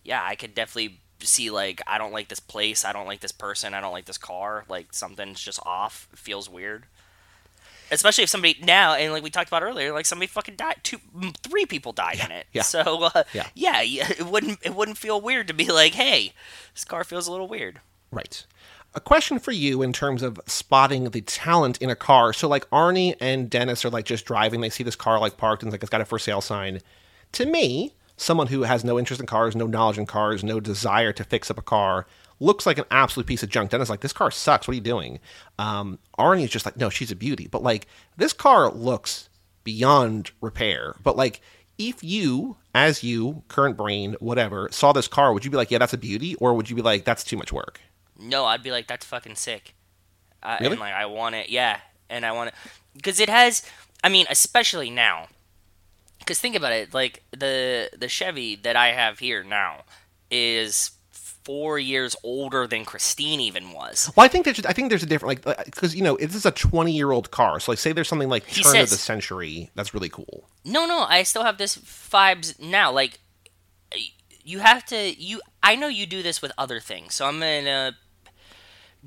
yeah, 0.05 0.23
I 0.25 0.35
could 0.35 0.55
definitely 0.55 1.01
see 1.21 1.51
like 1.51 1.81
I 1.87 1.99
don't 1.99 2.13
like 2.13 2.29
this 2.29 2.41
place. 2.41 2.85
I 2.85 2.93
don't 2.93 3.07
like 3.07 3.21
this 3.21 3.33
person. 3.33 3.75
I 3.75 3.81
don't 3.81 3.93
like 3.93 4.05
this 4.05 4.19
car. 4.19 4.65
Like 4.69 4.93
something's 4.93 5.41
just 5.41 5.61
off. 5.67 6.09
It 6.13 6.19
feels 6.19 6.49
weird. 6.49 6.85
Especially 7.91 8.23
if 8.25 8.31
somebody 8.31 8.59
now 8.63 8.95
and 8.95 9.13
like 9.13 9.23
we 9.23 9.31
talked 9.31 9.49
about 9.49 9.63
earlier, 9.63 9.93
like 9.93 10.05
somebody 10.07 10.27
fucking 10.27 10.57
died. 10.57 10.77
Two, 10.83 10.99
three 11.43 11.65
people 11.65 11.93
died 11.93 12.21
in 12.23 12.31
it. 12.31 12.47
yeah. 12.53 12.63
So 12.63 13.05
uh, 13.05 13.25
Yeah. 13.33 13.47
yeah, 13.55 13.81
yeah, 13.81 14.09
it 14.11 14.27
wouldn't 14.27 14.59
it 14.63 14.75
wouldn't 14.75 14.99
feel 14.99 15.21
weird 15.21 15.49
to 15.49 15.55
be 15.55 15.67
like, 15.73 15.95
hey, 15.95 16.33
this 16.75 16.85
car 16.85 17.03
feels 17.03 17.27
a 17.27 17.31
little 17.31 17.49
weird. 17.49 17.81
Right. 18.11 18.45
A 18.95 19.01
question 19.01 19.39
for 19.39 19.53
you 19.53 19.83
in 19.83 19.93
terms 19.93 20.23
of 20.23 20.41
spotting 20.47 21.05
the 21.05 21.21
talent 21.21 21.77
in 21.79 21.91
a 21.91 21.95
car. 21.95 22.33
So, 22.33 22.49
like 22.49 22.69
Arnie 22.71 23.15
and 23.21 23.49
Dennis 23.51 23.85
are 23.85 23.91
like 23.91 24.07
just 24.07 24.25
driving. 24.25 24.61
They 24.63 24.71
see 24.71 24.83
this 24.83 24.97
car 24.97 25.19
like 25.21 25.37
parked 25.37 25.63
and 25.63 25.69
it's 25.69 25.75
like 25.75 25.83
it's 25.83 25.91
got 25.91 26.01
a 26.01 26.07
for 26.07 26.19
sale 26.19 26.41
sign. 26.41 26.81
To 27.33 27.45
me, 27.47 27.95
someone 28.19 28.49
who 28.49 28.65
has 28.65 28.85
no 28.85 28.99
interest 28.99 29.21
in 29.21 29.27
cars, 29.27 29.57
no 29.57 29.67
knowledge 29.67 29.97
in 29.97 30.05
cars, 30.05 30.45
no 30.45 30.61
desire 30.61 31.13
to 31.13 31.25
fix 31.25 31.51
up 31.51 31.59
a 31.59 31.63
car, 31.63 32.07
looks 32.41 32.67
like 32.67 32.77
an 32.79 32.85
absolute 32.91 33.27
piece 33.27 33.43
of 33.43 33.49
junk. 33.49 33.71
Dennis 33.71 33.87
is 33.87 33.91
like, 33.91 34.01
this 34.01 34.13
car 34.13 34.31
sucks. 34.31 34.69
What 34.69 34.73
are 34.73 34.75
you 34.75 34.81
doing? 34.81 35.21
Um, 35.59 35.99
Arnie 36.19 36.45
is 36.45 36.51
just 36.51 36.67
like, 36.67 36.77
no, 36.77 36.91
she's 36.91 37.11
a 37.11 37.17
beauty. 37.17 37.49
But 37.51 37.63
like, 37.63 37.87
this 38.17 38.33
car 38.33 38.71
looks 38.71 39.29
beyond 39.65 40.33
repair. 40.41 40.95
But 41.03 41.17
like, 41.17 41.41
if 41.79 42.03
you, 42.03 42.57
as 42.75 43.03
you, 43.03 43.45
current 43.49 43.77
brain, 43.77 44.17
whatever, 44.21 44.69
saw 44.71 44.93
this 44.93 45.09
car, 45.09 45.33
would 45.33 45.45
you 45.45 45.51
be 45.51 45.57
like, 45.57 45.71
yeah, 45.71 45.79
that's 45.79 45.93
a 45.93 45.99
beauty? 45.99 46.35
Or 46.37 46.55
would 46.55 46.69
you 46.69 46.77
be 46.77 46.83
like, 46.83 47.05
that's 47.05 47.25
too 47.25 47.37
much 47.37 47.53
work? 47.53 47.81
No, 48.19 48.45
I'd 48.45 48.63
be 48.65 48.73
like, 48.73 48.89
that's 48.89 49.07
fucking 49.07 49.37
sick. 49.37 49.75
I, 50.43 50.59
Really? 50.59 50.73
And 50.73 50.81
like, 50.81 50.95
I 50.95 51.07
want 51.07 51.35
it. 51.35 51.51
Yeah, 51.51 51.79
and 52.11 52.27
I 52.27 52.33
want 52.33 52.49
it 52.49 52.55
because 52.95 53.21
it 53.21 53.29
has. 53.29 53.63
I 54.03 54.09
mean, 54.09 54.27
especially 54.31 54.91
now. 54.91 55.27
Because 56.29 56.41
think 56.41 56.57
about 56.57 56.73
it, 56.73 56.93
like 56.93 57.23
the 57.31 57.89
the 57.97 58.07
Chevy 58.07 58.55
that 58.57 58.77
I 58.77 58.93
have 58.93 59.19
here 59.19 59.43
now 59.43 59.85
is 60.31 60.91
four 61.11 61.79
years 61.79 62.15
older 62.23 62.67
than 62.67 62.85
Christine 62.85 63.41
even 63.41 63.73
was. 63.73 64.13
Well, 64.15 64.27
I 64.27 64.29
think 64.29 64.45
there's 64.45 64.63
I 64.67 64.75
think 64.75 64.91
there's 64.91 65.03
a 65.03 65.07
different 65.07 65.47
like 65.47 65.59
uh, 65.59 65.63
because 65.65 65.95
you 65.95 66.03
know 66.03 66.19
this 66.19 66.35
is 66.35 66.45
a 66.45 66.51
20 66.51 66.93
year 66.93 67.13
old 67.13 67.31
car, 67.31 67.59
so 67.61 67.73
like 67.73 67.79
say 67.79 67.93
there's 67.93 68.09
something 68.09 68.29
like 68.29 68.45
He 68.45 68.63
turn 68.63 68.77
of 68.77 68.91
the 68.91 68.97
century 68.97 69.71
that's 69.75 69.95
really 69.95 70.11
cool. 70.11 70.51
No, 70.67 70.85
no, 70.85 71.07
I 71.09 71.23
still 71.23 71.45
have 71.45 71.57
this 71.57 71.79
vibes 71.79 72.61
now. 72.61 72.93
Like, 72.93 73.21
you 74.45 74.59
have 74.59 74.85
to. 74.87 75.15
You, 75.19 75.41
I 75.63 75.77
know 75.77 75.89
you 75.89 76.05
do 76.05 76.23
this 76.23 76.43
with 76.43 76.53
other 76.59 76.79
things, 76.79 77.15
so 77.15 77.25
I'm 77.25 77.41
gonna 77.41 77.97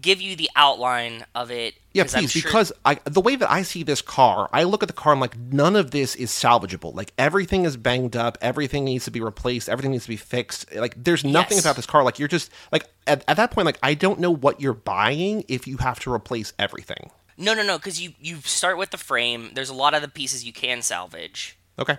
give 0.02 0.22
you 0.22 0.36
the 0.36 0.50
outline 0.56 1.26
of 1.36 1.52
it. 1.52 1.76
Yeah, 1.94 2.04
please, 2.06 2.32
sure- 2.32 2.42
because 2.42 2.72
I 2.86 2.96
the 3.04 3.22
way 3.22 3.36
that 3.36 3.50
I 3.52 3.62
see 3.64 3.84
this 3.84 4.02
car, 4.02 4.50
I 4.52 4.64
look 4.64 4.82
at 4.84 4.88
the 4.88 4.94
car, 4.94 5.14
I'm 5.14 5.20
like, 5.20 5.38
none 5.38 5.76
of 5.76 5.92
this 5.92 6.16
is 6.16 6.32
salvageable. 6.32 6.96
Like 6.96 7.14
everything 7.18 7.66
is 7.66 7.78
banged 7.78 8.16
up, 8.16 8.38
everything 8.42 8.86
needs 8.86 9.06
to 9.06 9.12
be 9.12 9.22
replaced, 9.22 9.70
everything 9.70 9.92
needs 9.92 10.04
to 10.06 10.10
be 10.10 10.16
fixed. 10.18 10.74
Like 10.76 10.96
there's 11.02 11.24
nothing 11.24 11.58
Yes. 11.58 11.66
about 11.66 11.76
this 11.76 11.86
car. 11.86 12.04
Like 12.04 12.18
you're 12.20 12.28
just 12.28 12.52
like 12.72 12.86
at, 13.08 13.24
at 13.28 13.38
that 13.38 13.52
point, 13.52 13.66
like 13.66 13.80
I 13.84 13.94
don't 13.94 14.20
know 14.20 14.32
what 14.32 14.60
you're 14.62 14.74
buying 14.74 15.44
if 15.48 15.68
you 15.68 15.78
have 15.78 16.00
to 16.02 16.14
replace 16.14 16.54
everything. 16.58 17.12
no, 17.38 17.54
no, 17.54 17.64
no, 17.64 17.78
because 17.78 18.02
you 18.02 18.14
you 18.22 18.38
start 18.42 18.78
with 18.78 18.92
the 18.92 18.98
frame. 18.98 19.52
There's 19.54 19.70
a 19.70 19.74
lot 19.74 19.94
of 19.94 20.02
the 20.02 20.08
pieces 20.08 20.44
you 20.46 20.54
can 20.54 20.82
salvage. 20.82 21.58
Okay. 21.80 21.98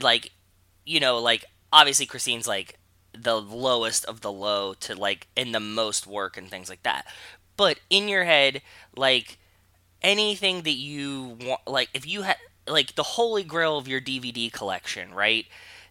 Like, 0.00 0.30
you 0.86 1.00
know, 1.00 1.18
like 1.18 1.44
obviously 1.72 2.06
Christine's 2.06 2.46
like 2.46 2.78
the 3.12 3.40
lowest 3.40 4.04
of 4.04 4.20
the 4.20 4.32
low 4.32 4.74
to 4.74 4.94
like 4.94 5.26
in 5.36 5.52
the 5.52 5.60
most 5.60 6.06
work 6.06 6.36
and 6.36 6.48
things 6.50 6.68
like 6.68 6.82
that. 6.82 7.06
But 7.56 7.80
in 7.90 8.08
your 8.08 8.24
head, 8.24 8.62
like 8.96 9.38
anything 10.02 10.62
that 10.62 10.76
you 10.76 11.36
want, 11.44 11.60
like 11.66 11.88
if 11.94 12.06
you 12.06 12.22
had 12.22 12.36
like 12.66 12.94
the 12.94 13.02
holy 13.02 13.42
grail 13.42 13.76
of 13.78 13.88
your 13.88 14.00
DVD 14.00 14.52
collection, 14.52 15.12
right? 15.12 15.46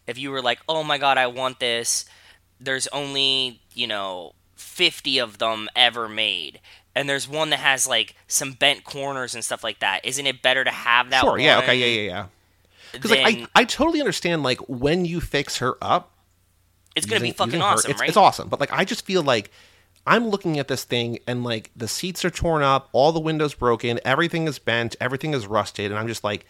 If 0.05 0.17
you 0.17 0.31
were 0.31 0.41
like, 0.41 0.59
oh 0.69 0.83
my 0.83 0.97
god, 0.97 1.17
I 1.17 1.27
want 1.27 1.59
this, 1.59 2.05
there's 2.59 2.87
only 2.87 3.61
you 3.73 3.87
know 3.87 4.33
50 4.55 5.19
of 5.19 5.37
them 5.37 5.69
ever 5.75 6.07
made. 6.07 6.59
And 6.95 7.07
there's 7.07 7.27
one 7.27 7.51
that 7.51 7.59
has 7.59 7.87
like 7.87 8.15
some 8.27 8.53
bent 8.53 8.83
corners 8.83 9.35
and 9.35 9.43
stuff 9.43 9.63
like 9.63 9.79
that. 9.79 10.03
Isn't 10.03 10.25
it 10.25 10.41
better 10.41 10.63
to 10.63 10.71
have 10.71 11.11
that? 11.11 11.21
Sure. 11.21 11.37
Yeah. 11.37 11.59
Okay. 11.59 11.75
Yeah. 11.75 12.01
Yeah. 12.01 12.07
Yeah. 12.07 12.25
Because 12.93 13.11
like 13.11 13.21
I, 13.21 13.47
I 13.53 13.63
totally 13.65 13.99
understand 13.99 14.41
like 14.43 14.59
when 14.61 15.05
you 15.05 15.21
fix 15.21 15.57
her 15.57 15.77
up, 15.81 16.11
it's 16.97 17.05
gonna 17.05 17.21
be 17.21 17.31
fucking 17.31 17.61
awesome, 17.61 17.91
it's, 17.91 17.99
right? 17.99 18.09
It's 18.09 18.17
awesome, 18.17 18.49
but 18.49 18.59
like 18.59 18.71
I 18.73 18.83
just 18.85 19.05
feel 19.05 19.23
like 19.23 19.51
I'm 20.05 20.29
looking 20.29 20.57
at 20.59 20.67
this 20.67 20.83
thing 20.83 21.19
and 21.27 21.43
like 21.43 21.71
the 21.75 21.87
seats 21.87 22.23
are 22.25 22.29
torn 22.29 22.63
up, 22.63 22.89
all 22.93 23.11
the 23.11 23.19
windows 23.19 23.53
broken, 23.53 23.99
everything 24.05 24.47
is 24.47 24.57
bent, 24.59 24.95
everything 25.01 25.33
is 25.33 25.47
rusted, 25.47 25.91
and 25.91 25.99
I'm 25.99 26.07
just 26.07 26.23
like, 26.23 26.45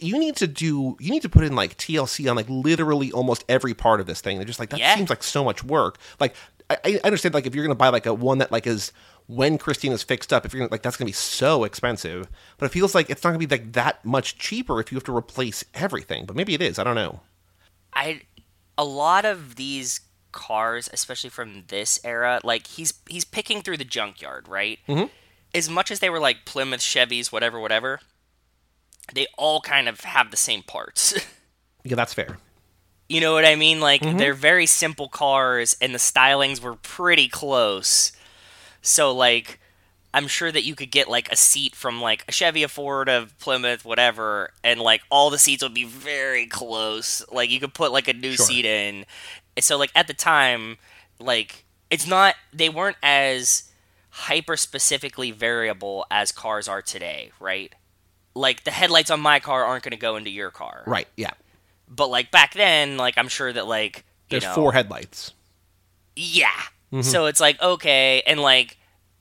you 0.00 0.18
need 0.18 0.36
to 0.36 0.46
do, 0.46 0.96
you 1.00 1.10
need 1.10 1.22
to 1.22 1.28
put 1.28 1.44
in 1.44 1.54
like 1.54 1.76
TLC 1.76 2.28
on 2.30 2.36
like 2.36 2.48
literally 2.48 3.10
almost 3.12 3.44
every 3.48 3.74
part 3.74 4.00
of 4.00 4.06
this 4.06 4.20
thing. 4.20 4.36
They're 4.38 4.46
just 4.46 4.58
like 4.60 4.70
that 4.70 4.80
Yeah. 4.80 4.94
seems 4.96 5.10
like 5.10 5.22
so 5.22 5.44
much 5.44 5.62
work. 5.64 5.98
Like 6.20 6.34
I, 6.70 6.76
I 6.84 7.00
understand 7.04 7.34
like 7.34 7.46
if 7.46 7.54
you're 7.54 7.64
gonna 7.64 7.74
buy 7.74 7.88
like 7.88 8.06
a 8.06 8.14
one 8.14 8.38
that 8.38 8.52
like 8.52 8.66
is 8.66 8.92
when 9.26 9.58
Christine 9.58 9.92
is 9.92 10.02
fixed 10.02 10.32
up, 10.32 10.44
if 10.46 10.52
you're 10.52 10.58
gonna 10.60 10.70
like 10.70 10.82
that's 10.82 10.96
gonna 10.96 11.06
be 11.06 11.12
so 11.12 11.64
expensive, 11.64 12.28
but 12.58 12.66
it 12.66 12.70
feels 12.70 12.94
like 12.94 13.10
it's 13.10 13.22
not 13.22 13.30
gonna 13.30 13.38
be 13.38 13.46
like 13.46 13.72
that 13.72 14.04
much 14.04 14.38
cheaper 14.38 14.80
if 14.80 14.90
you 14.90 14.96
have 14.96 15.04
to 15.04 15.16
replace 15.16 15.64
everything. 15.74 16.26
But 16.26 16.34
maybe 16.36 16.54
it 16.54 16.62
is. 16.62 16.78
I 16.78 16.84
don't 16.84 16.94
know. 16.96 17.20
I 17.92 18.22
a 18.78 18.84
lot 18.84 19.24
of 19.26 19.56
these 19.56 20.00
cars, 20.32 20.88
especially 20.92 21.30
from 21.30 21.64
this 21.68 22.00
era, 22.04 22.40
like 22.44 22.66
he's 22.68 22.94
he's 23.08 23.24
picking 23.26 23.60
through 23.60 23.76
the 23.76 23.84
junkyard, 23.84 24.48
right? 24.48 24.78
Mm-hmm. 24.88 25.06
As 25.54 25.68
much 25.68 25.90
as 25.90 25.98
they 26.00 26.08
were 26.10 26.20
like 26.20 26.44
Plymouth, 26.46 26.80
Chevys, 26.80 27.30
whatever, 27.32 27.58
whatever, 27.60 28.00
they 29.12 29.26
all 29.36 29.60
kind 29.60 29.88
of 29.88 30.00
have 30.00 30.30
the 30.30 30.36
same 30.36 30.62
parts. 30.62 31.14
Yeah, 31.84 31.94
that's 31.94 32.12
fair. 32.12 32.36
you 33.08 33.20
know 33.20 33.32
what 33.32 33.46
I 33.46 33.54
mean? 33.54 33.80
Like 33.80 34.02
Mm-hmm. 34.02 34.18
they're 34.18 34.34
very 34.34 34.66
simple 34.66 35.08
cars, 35.08 35.76
and 35.80 35.94
the 35.94 35.98
stylings 35.98 36.60
were 36.60 36.74
pretty 36.76 37.28
close. 37.28 38.12
So 38.82 39.12
like. 39.14 39.58
I'm 40.14 40.26
sure 40.26 40.50
that 40.50 40.64
you 40.64 40.74
could 40.74 40.90
get 40.90 41.08
like 41.08 41.30
a 41.30 41.36
seat 41.36 41.74
from 41.76 42.00
like 42.00 42.24
a 42.28 42.32
Chevy, 42.32 42.62
a 42.62 42.68
Ford, 42.68 43.08
a 43.08 43.28
Plymouth, 43.38 43.84
whatever, 43.84 44.50
and 44.64 44.80
like 44.80 45.02
all 45.10 45.30
the 45.30 45.38
seats 45.38 45.62
would 45.62 45.74
be 45.74 45.84
very 45.84 46.46
close. 46.46 47.22
Like 47.30 47.50
you 47.50 47.60
could 47.60 47.74
put 47.74 47.92
like 47.92 48.08
a 48.08 48.12
new 48.14 48.32
Sure. 48.32 48.46
seat 48.46 48.64
in. 48.64 49.04
So 49.60 49.76
like 49.76 49.90
at 49.94 50.06
the 50.06 50.14
time, 50.14 50.78
like 51.20 51.64
it's 51.90 52.06
not 52.06 52.34
they 52.52 52.68
weren't 52.68 52.96
as 53.02 53.64
hyper 54.10 54.56
specifically 54.56 55.30
variable 55.30 56.06
as 56.10 56.32
cars 56.32 56.68
are 56.68 56.82
today, 56.82 57.30
right? 57.38 57.72
Like 58.34 58.64
the 58.64 58.70
headlights 58.70 59.10
on 59.10 59.20
my 59.20 59.40
car 59.40 59.64
aren't 59.64 59.84
going 59.84 59.90
to 59.92 59.96
go 59.98 60.16
into 60.16 60.30
your 60.30 60.50
car, 60.50 60.82
Right. 60.86 61.08
Yeah. 61.16 61.32
But 61.88 62.08
like 62.08 62.30
back 62.30 62.54
then, 62.54 62.96
like 62.96 63.18
I'm 63.18 63.28
sure 63.28 63.52
that 63.52 63.66
like 63.66 64.04
you 64.30 64.40
There's 64.40 64.44
know, 64.44 64.54
four 64.54 64.72
headlights. 64.72 65.32
yeah. 66.16 66.48
Mm-hmm. 66.92 67.02
So 67.02 67.26
it's 67.26 67.40
like 67.40 67.60
okay, 67.60 68.22
and 68.26 68.40
like 68.40 68.78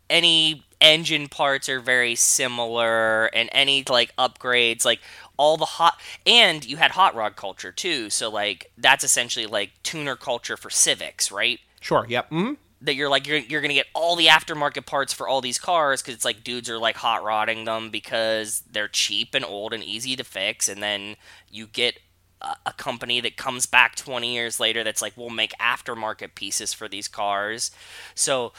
any 0.09 0.63
engine 0.81 1.27
parts 1.27 1.69
are 1.69 1.79
very 1.79 2.15
similar, 2.15 3.25
and 3.27 3.49
any 3.51 3.83
like 3.89 4.15
upgrades, 4.17 4.85
like 4.85 4.99
all 5.37 5.57
the 5.57 5.65
hot, 5.65 5.99
and 6.25 6.65
you 6.65 6.77
had 6.77 6.91
hot 6.91 7.15
rod 7.15 7.35
culture 7.35 7.71
too. 7.71 8.09
So 8.09 8.29
like 8.29 8.71
that's 8.77 9.03
essentially 9.03 9.45
like 9.45 9.71
tuner 9.83 10.15
culture 10.15 10.57
for 10.57 10.69
Civics, 10.69 11.31
right? 11.31 11.59
Sure. 11.81 12.05
Yep. 12.07 12.29
hmm 12.29 12.53
That 12.81 12.95
you're 12.95 13.09
like 13.09 13.27
you're 13.27 13.37
you're 13.37 13.61
gonna 13.61 13.73
get 13.73 13.87
all 13.93 14.15
the 14.15 14.27
aftermarket 14.27 14.85
parts 14.85 15.13
for 15.13 15.27
all 15.27 15.41
these 15.41 15.59
cars 15.59 16.01
because 16.01 16.15
it's 16.15 16.25
like 16.25 16.43
dudes 16.43 16.69
are 16.69 16.77
like 16.77 16.97
hot 16.97 17.23
rodding 17.23 17.65
them 17.65 17.89
because 17.89 18.63
they're 18.71 18.87
cheap 18.87 19.33
and 19.33 19.45
old 19.45 19.73
and 19.73 19.83
easy 19.83 20.15
to 20.15 20.23
fix, 20.23 20.67
and 20.69 20.81
then 20.83 21.15
you 21.49 21.67
get 21.67 21.99
a, 22.41 22.55
a 22.67 22.73
company 22.73 23.19
that 23.21 23.35
comes 23.37 23.65
back 23.65 23.95
20 23.95 24.33
years 24.33 24.59
later 24.59 24.83
that's 24.83 25.01
like 25.01 25.13
we'll 25.17 25.29
make 25.29 25.53
aftermarket 25.59 26.35
pieces 26.35 26.73
for 26.73 26.87
these 26.87 27.07
cars. 27.07 27.71
So, 28.15 28.53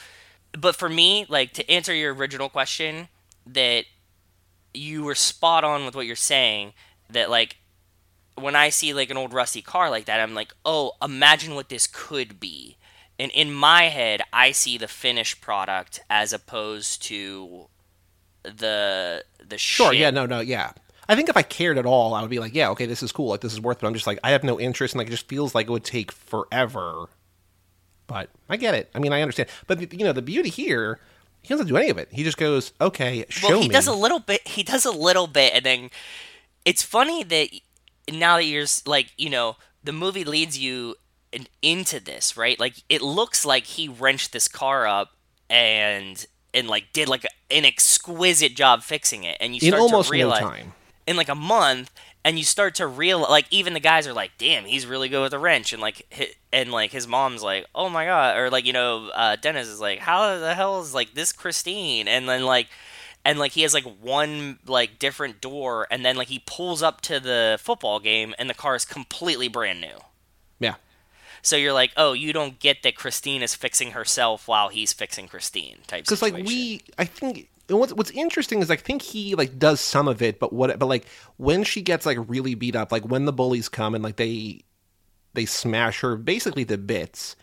but 0.57 0.75
for 0.75 0.89
me, 0.89 1.25
like 1.29 1.53
to 1.53 1.69
answer 1.71 1.93
your 1.93 2.13
original 2.13 2.49
question, 2.49 3.07
that 3.45 3.85
you 4.73 5.03
were 5.03 5.15
spot 5.15 5.63
on 5.63 5.85
with 5.85 5.95
what 5.95 6.05
you're 6.05 6.15
saying. 6.15 6.73
That 7.09 7.29
like 7.29 7.57
when 8.35 8.55
I 8.55 8.69
see 8.69 8.93
like 8.93 9.09
an 9.09 9.17
old 9.17 9.33
rusty 9.33 9.61
car 9.61 9.89
like 9.89 10.05
that, 10.05 10.19
I'm 10.19 10.33
like, 10.35 10.53
oh, 10.65 10.93
imagine 11.01 11.55
what 11.55 11.69
this 11.69 11.87
could 11.87 12.39
be. 12.39 12.77
And 13.17 13.31
in 13.33 13.53
my 13.53 13.83
head, 13.83 14.21
I 14.31 14.51
see 14.51 14.77
the 14.77 14.87
finished 14.87 15.41
product 15.41 16.01
as 16.09 16.31
opposed 16.31 17.01
to 17.03 17.67
the 18.43 19.23
the 19.45 19.57
Sure. 19.57 19.91
shit. 19.91 19.99
Yeah. 19.99 20.09
No. 20.11 20.25
No. 20.25 20.39
Yeah. 20.39 20.71
I 21.07 21.15
think 21.15 21.27
if 21.27 21.35
I 21.35 21.41
cared 21.41 21.79
at 21.79 21.87
all, 21.87 22.13
I 22.13 22.21
would 22.21 22.29
be 22.29 22.37
like, 22.37 22.53
yeah, 22.53 22.69
okay, 22.69 22.85
this 22.85 23.01
is 23.01 23.11
cool. 23.11 23.29
Like 23.29 23.41
this 23.41 23.51
is 23.53 23.59
worth. 23.59 23.77
it. 23.77 23.81
But 23.81 23.87
I'm 23.87 23.93
just 23.95 24.05
like, 24.07 24.19
I 24.23 24.29
have 24.31 24.43
no 24.43 24.59
interest, 24.59 24.93
and 24.93 24.99
like 24.99 25.07
it 25.07 25.11
just 25.11 25.27
feels 25.27 25.55
like 25.55 25.67
it 25.67 25.71
would 25.71 25.83
take 25.83 26.11
forever. 26.11 27.09
But 28.09 28.31
I 28.49 28.57
get 28.57 28.73
it. 28.73 28.89
I 28.95 28.99
mean, 28.99 29.13
I 29.13 29.21
understand. 29.21 29.49
But 29.67 29.93
you 29.93 30.03
know, 30.03 30.13
the 30.13 30.23
beauty 30.23 30.49
here, 30.49 30.99
he 31.43 31.47
doesn't 31.49 31.67
do 31.67 31.77
any 31.77 31.89
of 31.89 31.99
it. 31.99 32.09
He 32.11 32.23
just 32.23 32.37
goes, 32.37 32.73
okay, 32.81 33.23
show 33.29 33.47
me. 33.47 33.53
well, 33.53 33.61
he 33.61 33.69
me. 33.69 33.73
does 33.73 33.85
a 33.85 33.93
little 33.93 34.19
bit. 34.19 34.45
He 34.47 34.63
does 34.63 34.83
a 34.83 34.91
little 34.91 35.27
bit, 35.27 35.53
and 35.53 35.63
then 35.63 35.89
it's 36.65 36.81
funny 36.81 37.23
that 37.23 37.49
now 38.11 38.37
that 38.37 38.45
you're 38.45 38.65
like, 38.87 39.13
you 39.15 39.29
know, 39.29 39.57
the 39.83 39.91
movie 39.91 40.23
leads 40.23 40.57
you 40.57 40.95
in, 41.31 41.45
into 41.61 41.99
this, 41.99 42.35
right? 42.35 42.59
Like, 42.59 42.81
it 42.89 43.03
looks 43.03 43.45
like 43.45 43.65
he 43.65 43.87
wrenched 43.87 44.33
this 44.33 44.47
car 44.47 44.87
up 44.87 45.11
and 45.51 46.25
and 46.51 46.67
like 46.67 46.85
did 46.93 47.07
like 47.07 47.27
an 47.51 47.63
exquisite 47.63 48.55
job 48.55 48.81
fixing 48.81 49.23
it, 49.23 49.37
and 49.39 49.53
you 49.53 49.59
in 49.61 49.67
start 49.69 49.81
almost 49.81 50.07
to 50.09 50.13
realize 50.13 50.41
no 50.41 50.49
time. 50.49 50.73
in 51.05 51.15
like 51.15 51.29
a 51.29 51.35
month 51.35 51.91
and 52.25 52.37
you 52.37 52.43
start 52.43 52.75
to 52.75 52.85
real 52.87 53.19
like 53.21 53.45
even 53.49 53.73
the 53.73 53.79
guys 53.79 54.05
are 54.07 54.13
like 54.13 54.31
damn 54.37 54.65
he's 54.65 54.85
really 54.85 55.09
good 55.09 55.21
with 55.21 55.33
a 55.33 55.39
wrench 55.39 55.71
and 55.73 55.81
like 55.81 56.05
hi 56.11 56.27
and 56.51 56.71
like 56.71 56.91
his 56.91 57.07
mom's 57.07 57.41
like 57.43 57.65
oh 57.73 57.89
my 57.89 58.05
god 58.05 58.37
or 58.37 58.49
like 58.49 58.65
you 58.65 58.73
know 58.73 59.09
uh, 59.13 59.35
dennis 59.35 59.67
is 59.67 59.79
like 59.79 59.99
how 59.99 60.37
the 60.39 60.53
hell 60.53 60.81
is 60.81 60.93
like 60.93 61.13
this 61.13 61.31
christine? 61.31 62.07
And 62.07 62.27
then 62.27 62.43
like 62.43 62.67
and 63.25 63.37
like 63.37 63.51
he 63.51 63.61
has 63.61 63.73
like 63.73 63.83
one 64.01 64.59
like 64.65 64.97
different 64.99 65.41
door 65.41 65.87
and 65.91 66.03
then 66.05 66.15
like 66.15 66.27
he 66.29 66.41
pulls 66.45 66.81
up 66.81 67.01
to 67.01 67.19
the 67.19 67.57
football 67.61 67.99
game 67.99 68.33
and 68.39 68.49
the 68.49 68.53
car 68.53 68.75
is 68.75 68.85
completely 68.85 69.47
brand 69.47 69.81
new. 69.81 69.97
Yeah. 70.59 70.75
so 71.41 71.55
you're 71.55 71.73
like 71.73 71.91
oh 71.95 72.13
you 72.13 72.33
don't 72.33 72.59
get 72.59 72.83
that 72.83 72.95
christine 72.95 73.41
is 73.41 73.55
fixing 73.55 73.91
herself 73.91 74.47
while 74.47 74.67
he's 74.69 74.91
fixing 74.91 75.27
christine 75.29 75.77
type 75.87 76.03
because 76.03 76.21
like 76.21 76.33
we 76.33 76.81
i 76.97 77.05
think 77.05 77.47
and 77.69 77.79
what's 77.79 77.93
what's 77.93 78.11
interesting 78.11 78.61
is 78.61 78.71
i 78.71 78.75
think 78.75 79.01
he 79.01 79.35
like 79.35 79.57
does 79.57 79.79
some 79.79 80.07
of 80.07 80.21
it 80.21 80.39
but 80.39 80.51
what 80.51 80.77
but 80.79 80.87
like 80.87 81.05
when 81.37 81.63
she 81.63 81.81
gets 81.81 82.05
like 82.05 82.17
really 82.27 82.55
beat 82.55 82.75
up 82.75 82.91
like 82.91 83.05
when 83.05 83.25
the 83.25 83.33
bullies 83.33 83.69
come 83.69 83.95
and 83.95 84.03
like 84.03 84.15
they 84.15 84.61
they 85.33 85.45
smash 85.45 86.01
her 86.01 86.15
basically 86.15 86.65
to 86.65 86.77
bits 86.77 87.35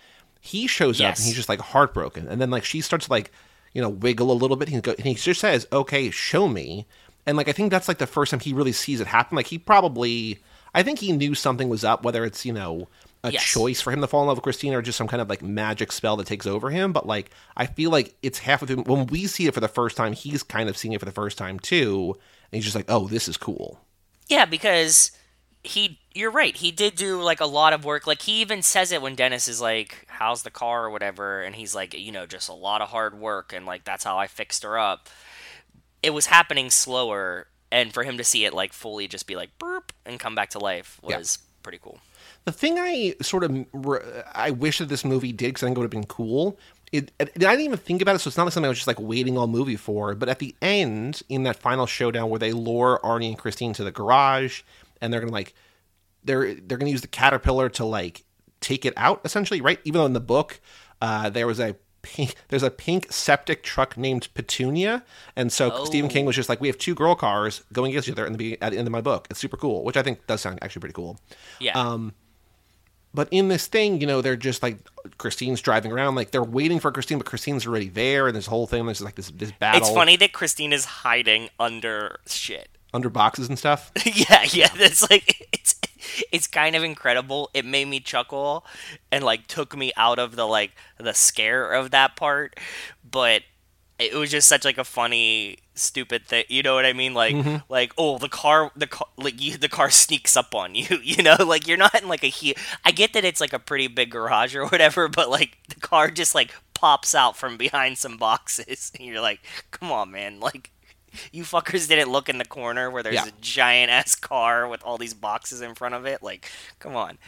he 0.47 0.66
shows 0.66 1.01
up 1.01 1.16
and 1.16 1.24
he's 1.24 1.35
just 1.35 1.49
like 1.49 1.61
heartbroken. 1.61 2.29
And 2.29 2.41
then 2.41 2.51
like 2.51 2.64
she 2.64 2.81
starts 2.81 3.07
to 3.07 3.11
like 3.11 3.33
you 3.72 3.83
know 3.83 3.89
wiggle 3.89 4.31
a 4.31 4.35
little 4.35 4.57
bit. 4.57 4.68
He 4.68 4.81
go, 4.81 4.93
and 4.93 5.05
he 5.05 5.14
just 5.14 5.41
says 5.41 5.66
okay 5.72 6.11
show 6.11 6.49
me. 6.49 6.87
And 7.27 7.37
like 7.37 7.49
i 7.49 7.53
think 7.53 7.70
that's 7.72 7.89
like 7.89 7.99
the 7.99 8.07
first 8.07 8.31
time 8.31 8.41
he 8.41 8.53
really 8.53 8.72
sees 8.72 9.01
it 9.01 9.09
happen. 9.09 9.37
Like 9.37 9.49
he 9.49 9.59
probably 9.59 10.39
i 10.74 10.83
think 10.83 11.01
he 11.01 11.12
knew 11.12 11.35
something 11.35 11.68
was 11.68 11.85
up 11.85 12.05
whether 12.05 12.24
it's 12.24 12.47
you 12.47 12.53
know 12.53 12.89
a 13.25 13.33
Yes. 13.33 13.45
choice 13.45 13.81
for 13.81 13.93
him 13.93 14.01
to 14.01 14.07
fall 14.07 14.23
in 14.23 14.29
love 14.29 14.37
with 14.37 14.45
Christina 14.45 14.79
or 14.79 14.83
just 14.83 14.99
some 14.99 15.09
kind 15.09 15.21
of 15.21 15.29
like 15.29 15.43
magic 15.43 15.93
spell 15.93 16.17
that 16.17 16.27
takes 16.27 16.47
over 16.47 16.71
him. 16.71 16.93
But 16.93 17.07
like, 17.07 17.31
I 17.57 17.67
feel 17.67 17.91
like 17.91 18.14
it's 18.23 18.39
half 18.41 18.62
of 18.62 18.71
him. 18.71 18.85
When 18.85 19.07
we 19.07 19.27
see 19.27 19.47
it 19.47 19.55
for 19.55 19.61
the 19.61 19.69
first 19.69 19.97
time, 19.97 20.12
he's 20.12 20.43
kind 20.43 20.69
of 20.69 20.77
seeing 20.77 20.93
it 20.93 21.01
for 21.01 21.07
the 21.07 21.12
first 21.12 21.39
time 21.39 21.59
too. 21.59 22.14
And 22.51 22.59
he's 22.59 22.64
just 22.64 22.77
like, 22.77 22.87
oh, 22.89 23.09
this 23.09 23.29
is 23.29 23.37
cool. 23.37 23.81
Yeah, 24.29 24.45
because 24.45 25.12
he 25.67 25.99
you're 26.14 26.31
right 26.31 26.57
he 26.57 26.71
did 26.71 26.95
do 26.95 27.21
like 27.21 27.41
a 27.41 27.47
lot 27.47 27.73
of 27.73 27.85
work 27.85 28.07
like 28.07 28.23
he 28.23 28.41
even 28.41 28.62
says 28.62 28.93
it 28.93 29.03
when 29.03 29.14
dennis 29.14 29.49
is 29.49 29.61
like 29.61 30.07
how's 30.09 30.43
the 30.43 30.51
car 30.51 30.85
or 30.85 30.91
whatever 30.91 31.43
and 31.43 31.57
he's 31.57 31.75
like 31.75 31.93
you 31.99 32.12
know 32.12 32.25
just 32.25 32.49
a 32.49 32.55
lot 32.55 32.81
of 32.81 32.89
hard 32.89 33.19
work 33.19 33.53
and 33.53 33.67
like 33.67 33.85
that's 33.85 34.05
how 34.05 34.17
i 34.17 34.27
fixed 34.27 34.62
her 34.62 34.79
up 34.79 35.09
it 36.03 36.11
was 36.11 36.27
happening 36.27 36.71
slower 36.71 37.49
and 37.73 37.93
for 37.93 38.05
him 38.05 38.17
to 38.17 38.25
see 38.25 38.45
it 38.45 38.55
like 38.55 38.73
fully 38.73 39.09
just 39.09 39.27
be 39.27 39.37
like 39.37 39.51
burp 39.59 39.93
and 40.05 40.21
come 40.21 40.35
back 40.35 40.51
to 40.51 40.59
life 40.59 41.01
was 41.03 41.39
yeah. 41.41 41.62
pretty 41.62 41.79
cool 41.83 41.99
the 42.47 42.53
thing 42.53 42.78
i 42.78 43.14
sort 43.20 43.44
of 43.44 43.66
i 44.34 44.51
wish 44.51 44.78
that 44.78 44.88
this 44.88 45.05
movie 45.05 45.32
did 45.32 45.49
because 45.49 45.62
i 45.62 45.66
think 45.66 45.76
it 45.76 45.80
would 45.80 45.84
have 45.84 45.90
been 45.90 46.07
cool 46.07 46.59
it, 46.92 47.12
it, 47.18 47.30
I 47.36 47.51
didn't 47.51 47.64
even 47.64 47.78
think 47.78 48.01
about 48.01 48.14
it, 48.14 48.20
so 48.20 48.28
it's 48.28 48.36
not 48.36 48.44
like 48.44 48.53
something 48.53 48.66
I 48.66 48.68
was 48.68 48.78
just 48.78 48.86
like 48.86 49.01
waiting 49.01 49.36
all 49.36 49.47
movie 49.47 49.76
for. 49.76 50.14
But 50.14 50.28
at 50.28 50.38
the 50.38 50.55
end, 50.62 51.22
in 51.28 51.42
that 51.42 51.57
final 51.57 51.86
showdown 51.86 52.30
where 52.30 52.38
they 52.38 52.53
lure 52.53 53.01
Arnie 53.03 53.28
and 53.28 53.38
Christine 53.38 53.72
to 53.74 53.84
the 53.84 53.90
garage, 53.90 54.62
and 55.01 55.12
they're 55.12 55.20
gonna 55.20 55.32
like 55.32 55.55
they're 56.24 56.55
they're 56.55 56.78
gonna 56.78 56.90
use 56.90 57.01
the 57.01 57.09
caterpillar 57.09 57.68
to 57.70 57.84
like 57.84 58.24
take 58.61 58.84
it 58.84 58.94
out 58.97 59.20
essentially, 59.24 59.61
right? 59.61 59.80
Even 59.84 60.01
though 60.01 60.07
in 60.07 60.12
the 60.12 60.20
book 60.20 60.61
uh, 61.03 61.28
there 61.28 61.47
was 61.47 61.59
a 61.59 61.76
pink, 62.03 62.34
there's 62.49 62.62
a 62.62 62.70
pink 62.70 63.12
septic 63.12 63.62
truck 63.62 63.97
named 63.97 64.28
Petunia, 64.34 65.05
and 65.34 65.53
so 65.53 65.72
oh. 65.72 65.84
Stephen 65.84 66.09
King 66.09 66.24
was 66.24 66.36
just 66.36 66.49
like, 66.49 66.61
we 66.61 66.68
have 66.68 66.78
two 66.78 66.94
girl 66.94 67.14
cars 67.14 67.64
going 67.72 67.90
against 67.90 68.09
each 68.09 68.12
other 68.12 68.26
in 68.26 68.34
the 68.34 68.61
at 68.62 68.70
the 68.70 68.78
end 68.78 68.86
of 68.86 68.92
my 68.92 69.01
book. 69.01 69.26
It's 69.30 69.40
super 69.40 69.57
cool, 69.57 69.82
which 69.82 69.97
I 69.97 70.03
think 70.03 70.26
does 70.26 70.40
sound 70.40 70.61
actually 70.62 70.80
pretty 70.80 70.94
cool. 70.94 71.18
Yeah. 71.59 71.78
Um, 71.78 72.14
but 73.14 73.28
in 73.30 73.48
this 73.48 73.66
thing, 73.66 74.00
you 74.00 74.07
know, 74.07 74.20
they're 74.20 74.36
just 74.36 74.62
like 74.62 74.78
Christine's 75.18 75.61
driving 75.61 75.92
around, 75.92 76.14
like 76.14 76.30
they're 76.30 76.42
waiting 76.42 76.80
for 76.80 76.92
Christine, 76.92 77.18
but 77.18 77.26
Christine's 77.26 77.66
already 77.66 77.88
there, 77.88 78.26
and 78.26 78.36
this 78.36 78.46
whole 78.46 78.66
thing, 78.66 78.84
there's 78.86 79.00
like 79.00 79.14
this 79.14 79.30
this 79.30 79.52
battle. 79.52 79.80
It's 79.80 79.90
funny 79.90 80.16
that 80.16 80.32
Christine 80.32 80.72
is 80.72 80.84
hiding 80.84 81.48
under 81.59 82.20
shit 82.26 82.68
under 82.92 83.09
boxes 83.11 83.48
and 83.48 83.59
stuff. 83.59 83.92
yeah, 84.04 84.44
yeah, 84.50 84.68
that's 84.76 85.09
like 85.11 85.48
it's 85.52 85.76
it's 86.32 86.46
kind 86.46 86.74
of 86.74 86.82
incredible. 86.82 87.50
It 87.54 87.64
made 87.64 87.86
me 87.86 88.00
chuckle 88.00 88.64
and 89.12 89.22
like 89.22 89.46
took 89.46 89.76
me 89.76 89.92
out 89.96 90.18
of 90.18 90.34
the 90.34 90.46
like 90.46 90.72
the 90.98 91.14
scare 91.14 91.72
of 91.72 91.90
that 91.92 92.16
part, 92.16 92.59
but 93.09 93.42
it 93.98 94.14
was 94.14 94.30
just 94.30 94.48
such 94.48 94.64
like 94.64 94.78
a 94.78 94.84
funny 94.84 95.59
stupid 95.77 96.27
thing 96.27 96.45
you 96.49 96.62
know 96.62 96.74
what 96.74 96.87
i 96.87 96.93
mean 96.93 97.14
like 97.14 97.35
mm-hmm. 97.35 97.57
like 97.68 97.93
oh 97.99 98.18
the 98.18 98.29
car 98.29 98.72
the 98.74 98.87
car 98.87 99.07
like 99.16 99.41
you, 99.41 99.57
the 99.57 99.68
car 99.68 99.91
sneaks 99.91 100.37
up 100.37 100.55
on 100.55 100.74
you 100.74 100.99
you 101.03 101.22
know 101.22 101.37
like 101.47 101.66
you're 101.66 101.77
not 101.77 101.95
in 102.01 102.09
like 102.09 102.24
a 102.24 102.29
he 102.29 102.55
i 102.85 102.91
get 102.91 103.12
that 103.12 103.24
it's 103.24 103.41
like 103.41 103.53
a 103.53 103.59
pretty 103.59 103.87
big 103.87 104.11
garage 104.11 104.55
or 104.55 104.66
whatever 104.66 105.09
but 105.16 105.31
like 105.31 105.59
the 105.68 105.81
car 105.81 106.11
just 106.11 106.35
like 106.35 106.53
pops 106.74 107.14
out 107.14 107.37
from 107.37 107.57
behind 107.57 107.97
some 107.97 108.16
boxes 108.16 108.93
and 108.99 109.07
you're 109.07 109.20
like 109.20 109.41
come 109.70 109.91
on 109.91 110.11
man 110.11 110.41
like 110.41 110.70
you 111.33 111.43
fuckers 111.45 111.89
didn't 111.89 112.11
look 112.11 112.29
in 112.29 112.39
the 112.39 112.45
corner 112.45 112.91
where 112.91 113.03
there's 113.03 113.14
yeah. 113.14 113.27
a 113.27 113.41
giant 113.41 113.91
ass 113.91 114.14
car 114.14 114.68
with 114.68 114.83
all 114.83 114.99
these 114.99 115.14
boxes 115.14 115.61
in 115.61 115.74
front 115.74 115.95
of 115.95 116.07
it. 116.07 116.22
Like, 116.22 116.51
come 116.79 116.97
on. 116.97 117.18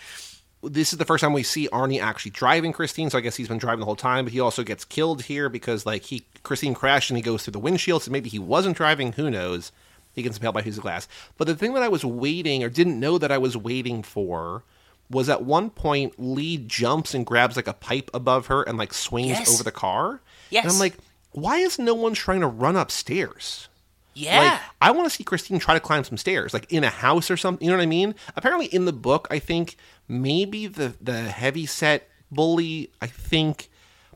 This 0.62 0.92
is 0.92 0.98
the 0.98 1.04
first 1.04 1.22
time 1.22 1.32
we 1.32 1.44
see 1.44 1.68
Arnie 1.68 2.00
actually 2.00 2.32
driving 2.32 2.72
Christine, 2.72 3.10
so 3.10 3.18
I 3.18 3.20
guess 3.20 3.36
he's 3.36 3.48
been 3.48 3.58
driving 3.58 3.80
the 3.80 3.86
whole 3.86 3.96
time. 3.96 4.24
But 4.24 4.32
he 4.32 4.40
also 4.40 4.64
gets 4.64 4.84
killed 4.84 5.22
here 5.22 5.48
because 5.48 5.86
like 5.86 6.02
he 6.02 6.26
Christine 6.42 6.74
crashed 6.74 7.10
and 7.10 7.16
he 7.16 7.22
goes 7.22 7.44
through 7.44 7.52
the 7.52 7.58
windshield, 7.58 8.02
so 8.02 8.10
maybe 8.10 8.28
he 8.28 8.38
wasn't 8.38 8.76
driving. 8.76 9.12
Who 9.12 9.30
knows? 9.30 9.70
He 10.14 10.22
gets 10.22 10.36
impaled 10.36 10.54
by 10.54 10.60
a 10.60 10.64
piece 10.64 10.76
of 10.76 10.82
glass. 10.82 11.06
But 11.36 11.46
the 11.46 11.54
thing 11.54 11.74
that 11.74 11.82
I 11.82 11.88
was 11.88 12.04
waiting 12.04 12.64
or 12.64 12.68
didn't 12.68 12.98
know 12.98 13.18
that 13.18 13.30
I 13.30 13.38
was 13.38 13.56
waiting 13.56 14.02
for 14.02 14.64
was 15.10 15.28
at 15.28 15.44
one 15.44 15.70
point 15.70 16.14
Lee 16.18 16.56
jumps 16.58 17.14
and 17.14 17.24
grabs 17.24 17.56
like 17.56 17.68
a 17.68 17.72
pipe 17.72 18.10
above 18.12 18.46
her 18.46 18.62
and 18.62 18.76
like 18.76 18.92
swings 18.92 19.38
yes. 19.38 19.54
over 19.54 19.62
the 19.62 19.70
car. 19.70 20.20
Yes. 20.50 20.64
And 20.64 20.72
I'm 20.72 20.78
like, 20.78 20.96
why 21.32 21.58
is 21.58 21.78
no 21.78 21.94
one 21.94 22.14
trying 22.14 22.40
to 22.40 22.46
run 22.46 22.76
upstairs? 22.76 23.68
Yeah. 24.14 24.40
Like, 24.40 24.60
I 24.82 24.90
want 24.90 25.08
to 25.08 25.14
see 25.14 25.22
Christine 25.22 25.60
try 25.60 25.74
to 25.74 25.80
climb 25.80 26.02
some 26.02 26.16
stairs, 26.16 26.52
like 26.52 26.72
in 26.72 26.82
a 26.82 26.90
house 26.90 27.30
or 27.30 27.36
something. 27.36 27.64
You 27.64 27.70
know 27.70 27.78
what 27.78 27.84
I 27.84 27.86
mean? 27.86 28.14
Apparently, 28.34 28.66
in 28.66 28.84
the 28.84 28.92
book, 28.92 29.28
I 29.30 29.38
think 29.38 29.76
maybe 30.08 30.66
the 30.66 30.94
the 31.00 31.22
heavy 31.22 31.66
set 31.66 32.08
bully, 32.30 32.90
I 33.00 33.06
think, 33.06 33.70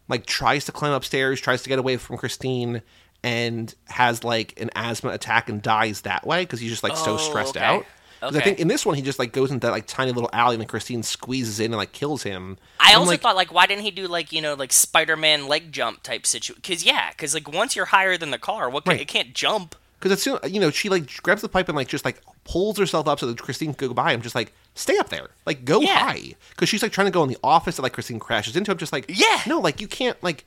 like 0.09 0.27
tries 0.27 0.65
to 0.67 0.73
climb 0.73 0.93
upstairs, 0.93 1.41
tries 1.41 1.63
to 1.63 1.69
get 1.69 1.79
away 1.79 1.97
from 1.97 2.17
Christine, 2.17 2.83
and 3.23 3.75
has 3.89 4.25
like 4.25 4.61
an 4.61 4.71
asthma 4.75 5.11
attack 5.11 5.49
and 5.49 5.63
dies 5.63 6.03
that 6.03 6.27
way 6.27 6.43
because 6.43 6.61
he's 6.61 6.71
just 6.71 6.83
like 6.83 6.97
so 6.97 7.15
oh, 7.15 7.17
stressed 7.19 7.57
okay. 7.57 7.65
out. 7.65 7.87
Okay. 8.23 8.39
I 8.39 8.41
think 8.41 8.61
in 8.61 8.69
this 8.69 8.87
one 8.87 8.95
he 8.95 9.03
just 9.03 9.19
like 9.19 9.33
goes 9.33 9.51
into 9.51 9.67
that 9.67 9.73
like 9.73 9.87
tiny 9.89 10.13
little 10.13 10.31
alley 10.33 10.55
and 10.55 10.61
then 10.61 10.69
Christine 10.69 11.03
squeezes 11.03 11.59
in 11.59 11.67
and 11.67 11.77
like 11.77 11.91
kills 11.91 12.23
him. 12.23 12.57
I 12.79 12.95
also 12.95 13.11
like, 13.11 13.21
thought 13.21 13.35
like 13.35 13.53
why 13.53 13.67
didn't 13.67 13.83
he 13.83 13.91
do 13.91 14.07
like 14.07 14.33
you 14.33 14.41
know 14.41 14.55
like 14.55 14.73
Spider 14.73 15.17
Man 15.17 15.49
leg 15.49 15.73
jump 15.73 16.03
type 16.05 16.25
situation? 16.25 16.61
Because 16.63 16.85
yeah, 16.85 17.11
because 17.11 17.35
like 17.35 17.53
once 17.53 17.75
you're 17.75 17.87
higher 17.87 18.17
than 18.17 18.31
the 18.31 18.39
car, 18.39 18.71
what 18.71 18.85
can, 18.85 18.93
right. 18.93 19.01
it 19.01 19.09
can't 19.09 19.35
jump 19.35 19.75
because 20.03 20.19
as 20.19 20.23
soon 20.23 20.39
you 20.53 20.59
know 20.59 20.71
she 20.71 20.89
like 20.89 21.23
grabs 21.23 21.43
the 21.43 21.49
pipe 21.49 21.69
and 21.69 21.77
like 21.77 21.87
just 21.87 22.05
like 22.05 22.21
pulls 22.43 22.77
herself 22.77 23.07
up 23.07 23.21
so 23.21 23.27
that 23.27 23.41
Christine 23.41 23.73
could 23.73 23.89
go 23.89 23.95
by. 23.95 24.13
I'm 24.13 24.21
just 24.21 24.35
like 24.35 24.53
stay 24.75 24.99
up 24.99 25.11
there, 25.11 25.31
like 25.47 25.65
go 25.65 25.81
yeah. 25.81 25.99
high, 25.99 26.35
because 26.51 26.69
she's 26.69 26.83
like 26.83 26.91
trying 26.91 27.07
to 27.07 27.13
go 27.13 27.23
in 27.23 27.29
the 27.29 27.39
office 27.45 27.77
that 27.77 27.83
like 27.83 27.93
Christine 27.93 28.19
crashes 28.19 28.57
into. 28.57 28.73
I'm 28.73 28.79
just 28.79 28.93
like 28.93 29.05
yeah, 29.09 29.43
no, 29.47 29.61
like 29.61 29.81
you 29.81 29.87
can't 29.87 30.21
like 30.23 30.45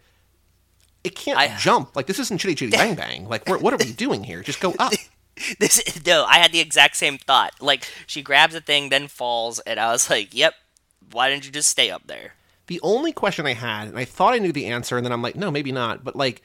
it 1.05 1.15
can't 1.15 1.39
I, 1.39 1.55
jump. 1.55 1.95
Like 1.95 2.07
this 2.07 2.19
isn't 2.19 2.39
chitty 2.39 2.55
chitty 2.55 2.71
bang 2.77 2.95
bang. 2.95 3.29
Like 3.29 3.47
what 3.47 3.73
are 3.73 3.77
we 3.77 3.93
doing 3.93 4.23
here? 4.23 4.43
Just 4.43 4.59
go 4.59 4.73
up. 4.77 4.93
This 5.59 6.01
no, 6.05 6.23
I 6.23 6.37
had 6.37 6.53
the 6.53 6.61
exact 6.61 6.95
same 6.95 7.17
thought. 7.17 7.51
Like 7.59 7.85
she 8.07 8.21
grabs 8.21 8.53
the 8.53 8.61
thing, 8.61 8.87
then 8.87 9.09
falls, 9.09 9.59
and 9.59 9.81
I 9.81 9.91
was 9.91 10.09
like, 10.09 10.33
"Yep, 10.33 10.53
why 11.11 11.29
didn't 11.29 11.45
you 11.45 11.51
just 11.51 11.69
stay 11.69 11.91
up 11.91 12.07
there?" 12.07 12.35
The 12.67 12.79
only 12.81 13.11
question 13.11 13.45
I 13.45 13.51
had, 13.51 13.89
and 13.89 13.97
I 13.97 14.05
thought 14.05 14.33
I 14.33 14.37
knew 14.37 14.53
the 14.53 14.67
answer, 14.67 14.95
and 14.95 15.05
then 15.05 15.11
I'm 15.11 15.21
like, 15.21 15.35
no, 15.35 15.51
maybe 15.51 15.73
not. 15.73 16.05
But 16.05 16.15
like, 16.15 16.41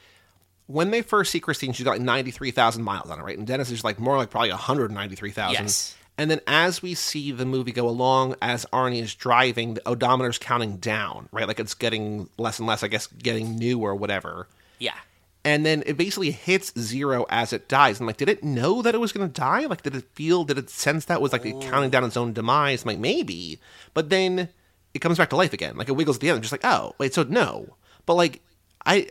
when 0.70 0.90
they 0.90 1.02
first 1.02 1.32
see 1.32 1.40
Christine, 1.40 1.72
she's 1.72 1.84
got 1.84 1.92
like 1.92 2.00
93,000 2.00 2.82
miles 2.82 3.10
on 3.10 3.18
it, 3.18 3.22
right? 3.22 3.36
And 3.36 3.46
Dennis 3.46 3.70
is 3.70 3.82
like 3.82 3.98
more 3.98 4.16
like 4.16 4.30
probably 4.30 4.50
193,000. 4.50 5.62
Yes. 5.62 5.96
And 6.16 6.30
then 6.30 6.40
as 6.46 6.82
we 6.82 6.94
see 6.94 7.32
the 7.32 7.44
movie 7.46 7.72
go 7.72 7.88
along, 7.88 8.36
as 8.40 8.66
Arnie 8.66 9.02
is 9.02 9.14
driving, 9.14 9.74
the 9.74 9.88
odometer's 9.88 10.38
counting 10.38 10.76
down, 10.76 11.28
right? 11.32 11.48
Like 11.48 11.58
it's 11.58 11.74
getting 11.74 12.28
less 12.38 12.58
and 12.58 12.68
less, 12.68 12.82
I 12.82 12.88
guess, 12.88 13.06
getting 13.06 13.56
new 13.56 13.80
or 13.80 13.94
whatever. 13.94 14.46
Yeah. 14.78 14.96
And 15.44 15.64
then 15.64 15.82
it 15.86 15.96
basically 15.96 16.30
hits 16.30 16.78
zero 16.78 17.26
as 17.30 17.52
it 17.52 17.68
dies. 17.68 17.98
And 17.98 18.06
like, 18.06 18.18
did 18.18 18.28
it 18.28 18.44
know 18.44 18.82
that 18.82 18.94
it 18.94 18.98
was 18.98 19.12
going 19.12 19.26
to 19.26 19.40
die? 19.40 19.64
Like, 19.66 19.82
did 19.82 19.96
it 19.96 20.04
feel, 20.12 20.44
did 20.44 20.58
it 20.58 20.68
sense 20.70 21.06
that 21.06 21.22
was 21.22 21.32
like 21.32 21.46
Ooh. 21.46 21.60
counting 21.62 21.90
down 21.90 22.04
its 22.04 22.16
own 22.16 22.32
demise? 22.32 22.82
I'm 22.82 22.88
like, 22.88 22.98
maybe. 22.98 23.58
But 23.94 24.10
then 24.10 24.50
it 24.92 24.98
comes 24.98 25.16
back 25.16 25.30
to 25.30 25.36
life 25.36 25.54
again. 25.54 25.76
Like, 25.76 25.88
it 25.88 25.92
wiggles 25.92 26.18
at 26.18 26.20
the 26.20 26.28
end. 26.28 26.36
I'm 26.36 26.42
just 26.42 26.52
like, 26.52 26.64
oh, 26.64 26.94
wait, 26.98 27.14
so 27.14 27.22
no. 27.22 27.76
But 28.04 28.14
like, 28.14 28.42
I 28.84 29.08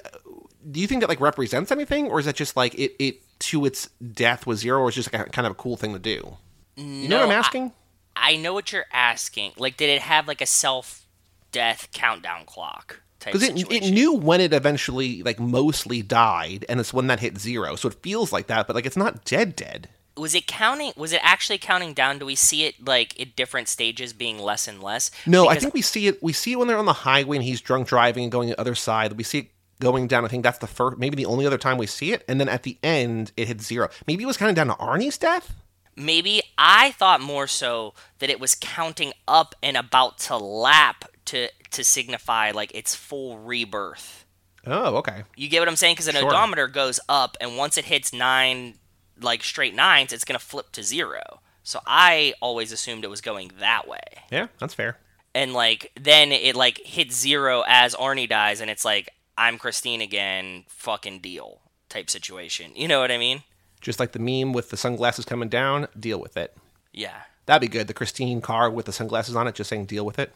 do 0.69 0.79
you 0.79 0.87
think 0.87 1.01
that 1.01 1.09
like 1.09 1.21
represents 1.21 1.71
anything, 1.71 2.07
or 2.07 2.19
is 2.19 2.25
that 2.25 2.35
just 2.35 2.55
like 2.55 2.75
it, 2.75 2.95
it 2.99 3.21
to 3.39 3.65
its 3.65 3.89
death 4.13 4.45
was 4.45 4.59
zero, 4.59 4.81
or 4.81 4.89
is 4.89 4.95
just 4.95 5.11
like 5.13 5.27
a, 5.27 5.29
kind 5.29 5.45
of 5.45 5.51
a 5.51 5.55
cool 5.55 5.77
thing 5.77 5.93
to 5.93 5.99
do? 5.99 6.37
You 6.75 7.07
know 7.07 7.17
what 7.17 7.25
I'm 7.25 7.31
asking? 7.31 7.73
I, 8.15 8.33
I 8.33 8.35
know 8.37 8.53
what 8.53 8.71
you're 8.71 8.85
asking. 8.91 9.53
Like, 9.57 9.77
did 9.77 9.89
it 9.89 10.01
have 10.01 10.27
like 10.27 10.41
a 10.41 10.45
self 10.45 11.05
death 11.51 11.89
countdown 11.91 12.45
clock? 12.45 13.01
Because 13.23 13.43
it, 13.43 13.69
it 13.69 13.91
knew 13.91 14.13
when 14.13 14.39
it 14.39 14.53
eventually 14.53 15.23
like 15.23 15.39
mostly 15.39 16.01
died, 16.01 16.65
and 16.69 16.79
it's 16.79 16.93
when 16.93 17.07
that 17.07 17.19
hit 17.19 17.37
zero. 17.37 17.75
So 17.75 17.89
it 17.89 17.95
feels 17.95 18.31
like 18.31 18.47
that, 18.47 18.67
but 18.67 18.75
like 18.75 18.85
it's 18.85 18.97
not 18.97 19.25
dead 19.25 19.55
dead. 19.55 19.89
Was 20.15 20.35
it 20.35 20.47
counting? 20.47 20.91
Was 20.97 21.13
it 21.13 21.21
actually 21.23 21.57
counting 21.57 21.93
down? 21.93 22.19
Do 22.19 22.25
we 22.25 22.35
see 22.35 22.65
it 22.65 22.85
like 22.85 23.19
at 23.19 23.35
different 23.35 23.67
stages 23.67 24.13
being 24.13 24.39
less 24.39 24.67
and 24.67 24.81
less? 24.81 25.11
No, 25.25 25.43
because 25.43 25.57
I 25.57 25.59
think 25.59 25.73
we 25.73 25.81
see 25.81 26.07
it. 26.07 26.21
We 26.23 26.33
see 26.33 26.53
it 26.53 26.59
when 26.59 26.67
they're 26.67 26.77
on 26.77 26.85
the 26.85 26.93
highway 26.93 27.37
and 27.37 27.43
he's 27.43 27.61
drunk 27.61 27.87
driving 27.87 28.23
and 28.23 28.31
going 28.31 28.49
the 28.49 28.59
other 28.59 28.75
side. 28.75 29.13
We 29.13 29.23
see 29.23 29.39
it 29.39 29.51
going 29.79 30.07
down. 30.07 30.25
I 30.25 30.27
think 30.27 30.43
that's 30.43 30.59
the 30.59 30.67
first, 30.67 30.97
maybe 30.97 31.15
the 31.15 31.25
only 31.25 31.45
other 31.45 31.57
time 31.57 31.77
we 31.77 31.87
see 31.87 32.11
it. 32.11 32.23
And 32.27 32.39
then 32.39 32.49
at 32.49 32.63
the 32.63 32.77
end, 32.83 33.31
it 33.37 33.47
hits 33.47 33.65
zero. 33.65 33.89
Maybe 34.07 34.23
it 34.23 34.27
was 34.27 34.37
kind 34.37 34.49
of 34.49 34.55
down 34.55 34.67
to 34.67 34.83
Arnie's 34.83 35.17
death. 35.17 35.55
Maybe 35.95 36.41
I 36.57 36.91
thought 36.91 37.19
more 37.19 37.47
so 37.47 37.93
that 38.19 38.29
it 38.29 38.39
was 38.39 38.55
counting 38.55 39.13
up 39.27 39.55
and 39.61 39.75
about 39.75 40.17
to 40.19 40.37
lap 40.37 41.05
to 41.25 41.49
to 41.71 41.83
signify 41.83 42.51
like 42.51 42.73
its 42.73 42.95
full 42.95 43.37
rebirth. 43.37 44.25
Oh, 44.65 44.97
okay. 44.97 45.23
You 45.35 45.49
get 45.49 45.59
what 45.59 45.67
I'm 45.67 45.75
saying? 45.75 45.95
Because 45.95 46.07
an 46.07 46.15
sure. 46.15 46.27
odometer 46.27 46.67
goes 46.67 46.99
up, 47.09 47.37
and 47.39 47.57
once 47.57 47.77
it 47.77 47.85
hits 47.85 48.13
nine, 48.13 48.75
like 49.19 49.43
straight 49.43 49.75
nines, 49.75 50.13
it's 50.13 50.23
gonna 50.23 50.39
flip 50.39 50.71
to 50.73 50.83
zero. 50.83 51.41
So 51.63 51.79
I 51.85 52.33
always 52.41 52.71
assumed 52.71 53.03
it 53.03 53.09
was 53.09 53.21
going 53.21 53.51
that 53.59 53.87
way. 53.87 53.99
Yeah, 54.31 54.47
that's 54.59 54.73
fair. 54.73 54.97
And 55.35 55.53
like 55.53 55.91
then 55.99 56.31
it 56.31 56.55
like 56.55 56.79
hits 56.79 57.19
zero 57.19 57.63
as 57.67 57.93
Arnie 57.95 58.29
dies, 58.29 58.61
and 58.61 58.71
it's 58.71 58.85
like 58.85 59.09
I'm 59.39 59.57
Christine 59.57 60.01
again, 60.01 60.65
fucking 60.67 61.19
deal 61.19 61.61
type 61.87 62.09
situation. 62.09 62.73
You 62.75 62.89
know 62.89 62.99
what 62.99 63.09
I 63.09 63.17
mean? 63.17 63.43
Just 63.79 63.97
like 63.97 64.11
the 64.11 64.19
meme 64.19 64.51
with 64.51 64.69
the 64.69 64.75
sunglasses 64.75 65.23
coming 65.23 65.47
down, 65.47 65.87
deal 65.97 66.19
with 66.19 66.35
it. 66.35 66.57
Yeah. 66.91 67.21
That'd 67.45 67.61
be 67.61 67.71
good. 67.71 67.87
The 67.87 67.93
Christine 67.93 68.41
car 68.41 68.69
with 68.69 68.85
the 68.85 68.91
sunglasses 68.91 69.37
on 69.37 69.47
it, 69.47 69.55
just 69.55 69.69
saying 69.69 69.85
deal 69.85 70.05
with 70.05 70.19
it. 70.19 70.33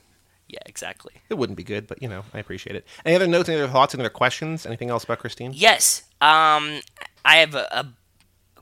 Yeah, 0.47 0.62
exactly. 0.66 1.16
It 1.28 1.34
wouldn't 1.34 1.58
be 1.58 1.66
good, 1.66 1.86
but 1.86 2.01
you 2.01 2.08
know, 2.08 2.24
I 2.34 2.39
appreciate 2.39 2.78
it. 2.78 2.88
Any 3.04 3.18
other 3.18 3.28
notes, 3.28 3.49
any 3.49 3.62
other 3.62 3.72
thoughts, 3.72 3.93
any 3.93 4.04
other 4.04 4.10
questions? 4.10 4.66
Anything 4.66 4.89
else 4.89 5.04
about 5.04 5.20
Christine? 5.20 5.51
Yes. 5.54 6.04
Um, 6.22 6.80
I 7.26 7.38
have 7.38 7.56
a, 7.56 7.68
a 7.72 7.88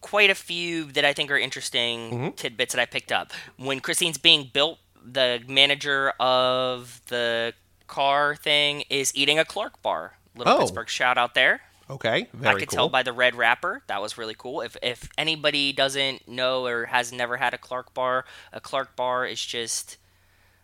quite 0.01 0.31
a 0.31 0.35
few 0.35 0.85
that 0.93 1.05
I 1.05 1.13
think 1.13 1.29
are 1.29 1.37
interesting 1.37 2.11
mm-hmm. 2.11 2.29
tidbits 2.31 2.73
that 2.73 2.81
I 2.81 2.87
picked 2.87 3.11
up. 3.11 3.31
When 3.57 3.79
Christine's 3.79 4.17
being 4.17 4.49
built, 4.51 4.79
the 5.05 5.43
manager 5.47 6.13
of 6.19 6.99
the 7.09 7.53
car 7.85 8.35
thing 8.35 8.85
is 8.89 9.15
eating 9.15 9.37
a 9.37 9.45
Clark 9.45 9.83
bar 9.83 10.13
Little 10.35 10.53
oh. 10.53 10.59
Pittsburgh 10.59 10.89
shout 10.89 11.17
out 11.17 11.33
there. 11.33 11.61
Okay, 11.89 12.27
very 12.33 12.55
I 12.55 12.59
could 12.59 12.69
cool. 12.69 12.75
tell 12.75 12.89
by 12.89 13.03
the 13.03 13.11
red 13.11 13.35
wrapper. 13.35 13.83
That 13.87 14.01
was 14.01 14.17
really 14.17 14.35
cool. 14.37 14.61
If 14.61 14.77
if 14.81 15.09
anybody 15.17 15.73
doesn't 15.73 16.25
know 16.27 16.65
or 16.65 16.85
has 16.85 17.11
never 17.11 17.35
had 17.37 17.53
a 17.53 17.57
Clark 17.57 17.93
bar, 17.93 18.23
a 18.53 18.61
Clark 18.61 18.95
bar 18.95 19.25
is 19.25 19.43
just 19.45 19.97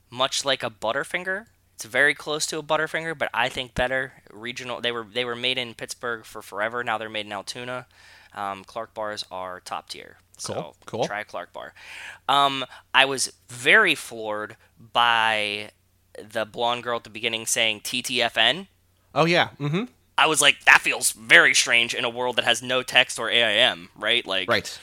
much 0.10 0.46
like 0.46 0.64
a 0.64 0.70
Butterfinger. 0.70 1.48
It's 1.76 1.84
very 1.84 2.14
close 2.14 2.46
to 2.48 2.60
a 2.60 2.64
Butterfinger, 2.64 3.18
but 3.18 3.30
I 3.34 3.50
think 3.50 3.76
better. 3.76 4.14
Regional. 4.32 4.80
They 4.80 4.92
were 4.92 5.04
they 5.04 5.26
were 5.26 5.36
made 5.36 5.58
in 5.58 5.74
Pittsburgh 5.74 6.24
for 6.24 6.42
forever. 6.42 6.82
Now 6.84 6.98
they're 6.98 7.10
made 7.10 7.26
in 7.26 7.34
Altoona. 7.34 7.88
Um, 8.34 8.64
Clark 8.64 8.94
bars 8.94 9.26
are 9.30 9.60
top 9.60 9.90
tier. 9.90 10.18
So 10.38 10.54
Cool, 10.54 10.76
cool. 10.86 11.06
try 11.08 11.22
a 11.22 11.26
Clark 11.26 11.52
bar. 11.52 11.74
Um, 12.30 12.66
I 12.94 13.06
was 13.06 13.34
very 13.50 13.96
floored 13.96 14.56
by 14.94 15.72
the 16.18 16.46
blonde 16.46 16.84
girl 16.84 16.98
at 16.98 17.04
the 17.04 17.10
beginning 17.10 17.46
saying 17.46 17.82
TTFN. 17.82 18.68
Oh 19.18 19.26
yeah, 19.26 19.50
mm-hmm. 19.60 19.84
I 20.18 20.28
was 20.28 20.42
like, 20.42 20.64
that 20.66 20.80
feels 20.82 21.12
very 21.12 21.54
strange 21.54 21.94
in 21.94 22.06
a 22.06 22.10
world 22.10 22.38
that 22.38 22.46
has 22.46 22.64
no 22.64 22.82
text 22.84 23.20
or 23.20 23.30
AIM, 23.30 23.90
right? 23.98 24.26
Like, 24.26 24.50
right. 24.50 24.80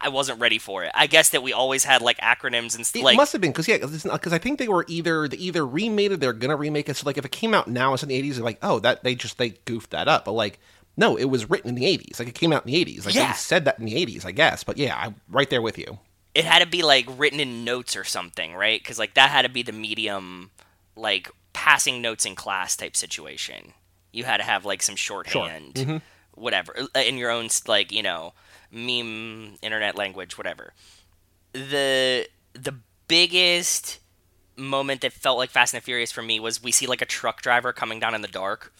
I 0.00 0.08
wasn't 0.08 0.40
ready 0.40 0.58
for 0.58 0.82
it. 0.84 0.90
I 0.94 1.06
guess 1.06 1.30
that 1.30 1.42
we 1.42 1.52
always 1.52 1.84
had 1.84 2.02
like 2.02 2.18
acronyms 2.18 2.74
and 2.74 2.84
stuff. 2.86 3.00
It 3.00 3.04
like, 3.04 3.16
must 3.16 3.32
have 3.32 3.40
been 3.40 3.52
because 3.52 3.68
yeah, 3.68 3.78
because 3.78 4.32
I 4.32 4.38
think 4.38 4.58
they 4.58 4.66
were 4.68 4.84
either 4.88 5.28
they 5.28 5.36
either 5.36 5.64
remade 5.66 6.12
it, 6.12 6.20
they're 6.20 6.32
gonna 6.32 6.56
remake 6.56 6.88
it. 6.88 6.96
So 6.96 7.04
like 7.06 7.18
if 7.18 7.24
it 7.24 7.32
came 7.32 7.54
out 7.54 7.68
now 7.68 7.92
it's 7.94 8.02
in 8.02 8.08
the 8.08 8.14
eighties, 8.14 8.36
they're 8.36 8.44
like, 8.44 8.58
oh, 8.62 8.78
that 8.80 9.04
they 9.04 9.14
just 9.14 9.38
they 9.38 9.50
goofed 9.66 9.90
that 9.90 10.08
up. 10.08 10.24
But 10.24 10.32
like, 10.32 10.58
no, 10.96 11.16
it 11.16 11.26
was 11.26 11.48
written 11.50 11.68
in 11.68 11.74
the 11.74 11.86
eighties. 11.86 12.18
Like 12.18 12.28
it 12.28 12.34
came 12.34 12.52
out 12.52 12.66
in 12.66 12.72
the 12.72 12.78
eighties. 12.78 13.04
Like 13.04 13.14
Yeah. 13.14 13.28
they 13.28 13.34
said 13.34 13.66
that 13.66 13.78
in 13.78 13.84
the 13.84 13.94
eighties, 13.94 14.24
I 14.24 14.32
guess. 14.32 14.64
But 14.64 14.78
yeah, 14.78 14.96
I'm 14.98 15.16
right 15.28 15.48
there 15.50 15.62
with 15.62 15.76
you. 15.78 15.98
it 16.34 16.44
had 16.46 16.60
to 16.60 16.66
be 16.66 16.82
like 16.82 17.06
written 17.18 17.38
in 17.40 17.64
notes 17.64 17.94
or 17.96 18.04
something, 18.04 18.54
right? 18.54 18.80
Because 18.80 18.98
like 18.98 19.14
that 19.14 19.28
had 19.30 19.42
to 19.42 19.48
be 19.50 19.62
the 19.62 19.72
medium, 19.72 20.50
like 20.96 21.30
passing 21.58 22.00
notes 22.00 22.24
in 22.24 22.36
class 22.36 22.76
type 22.76 22.94
situation. 22.94 23.72
You 24.12 24.22
had 24.24 24.36
to 24.36 24.44
have 24.44 24.64
like 24.64 24.80
some 24.82 24.94
shorthand, 24.96 25.74
Mm-hmm. 25.74 25.96
whatever, 26.34 26.72
uh, 26.94 27.00
in 27.00 27.18
your 27.18 27.30
own 27.32 27.48
like 27.66 27.90
you 27.90 28.02
know 28.02 28.32
meme 28.70 29.56
internet 29.60 29.96
language, 29.96 30.38
whatever. 30.38 30.72
The 31.52 32.28
the 32.54 32.74
biggest 33.08 33.98
moment 34.56 35.00
that 35.00 35.12
felt 35.12 35.38
like 35.38 35.50
Fast 35.50 35.74
and 35.74 35.80
the 35.82 35.84
Furious 35.84 36.12
for 36.12 36.22
me 36.22 36.38
was 36.38 36.62
we 36.62 36.70
see 36.72 36.86
like 36.86 37.02
a 37.02 37.06
truck 37.06 37.42
driver 37.42 37.72
coming 37.72 37.98
down 37.98 38.14
in 38.14 38.22
the 38.22 38.28
dark, 38.28 38.72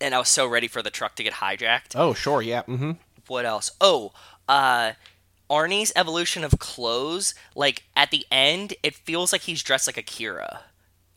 and 0.00 0.14
I 0.14 0.18
was 0.18 0.28
so 0.30 0.46
ready 0.46 0.68
for 0.68 0.82
the 0.82 0.90
truck 0.90 1.14
to 1.16 1.22
get 1.22 1.34
hijacked 1.34 1.94
Oh 1.94 2.14
sure, 2.14 2.40
yeah, 2.42 2.62
mm-hmm. 2.62 2.92
what 3.26 3.44
else? 3.44 3.70
Oh, 3.80 4.12
uh 4.48 4.92
Arnie's 5.50 5.92
evolution 5.96 6.44
of 6.44 6.58
clothes, 6.58 7.34
like 7.54 7.84
at 7.96 8.10
the 8.10 8.24
end, 8.30 8.74
it 8.82 8.94
feels 8.94 9.32
like 9.32 9.42
he's 9.42 9.62
dressed 9.62 9.86
like 9.86 9.96
Akira. 9.98 10.60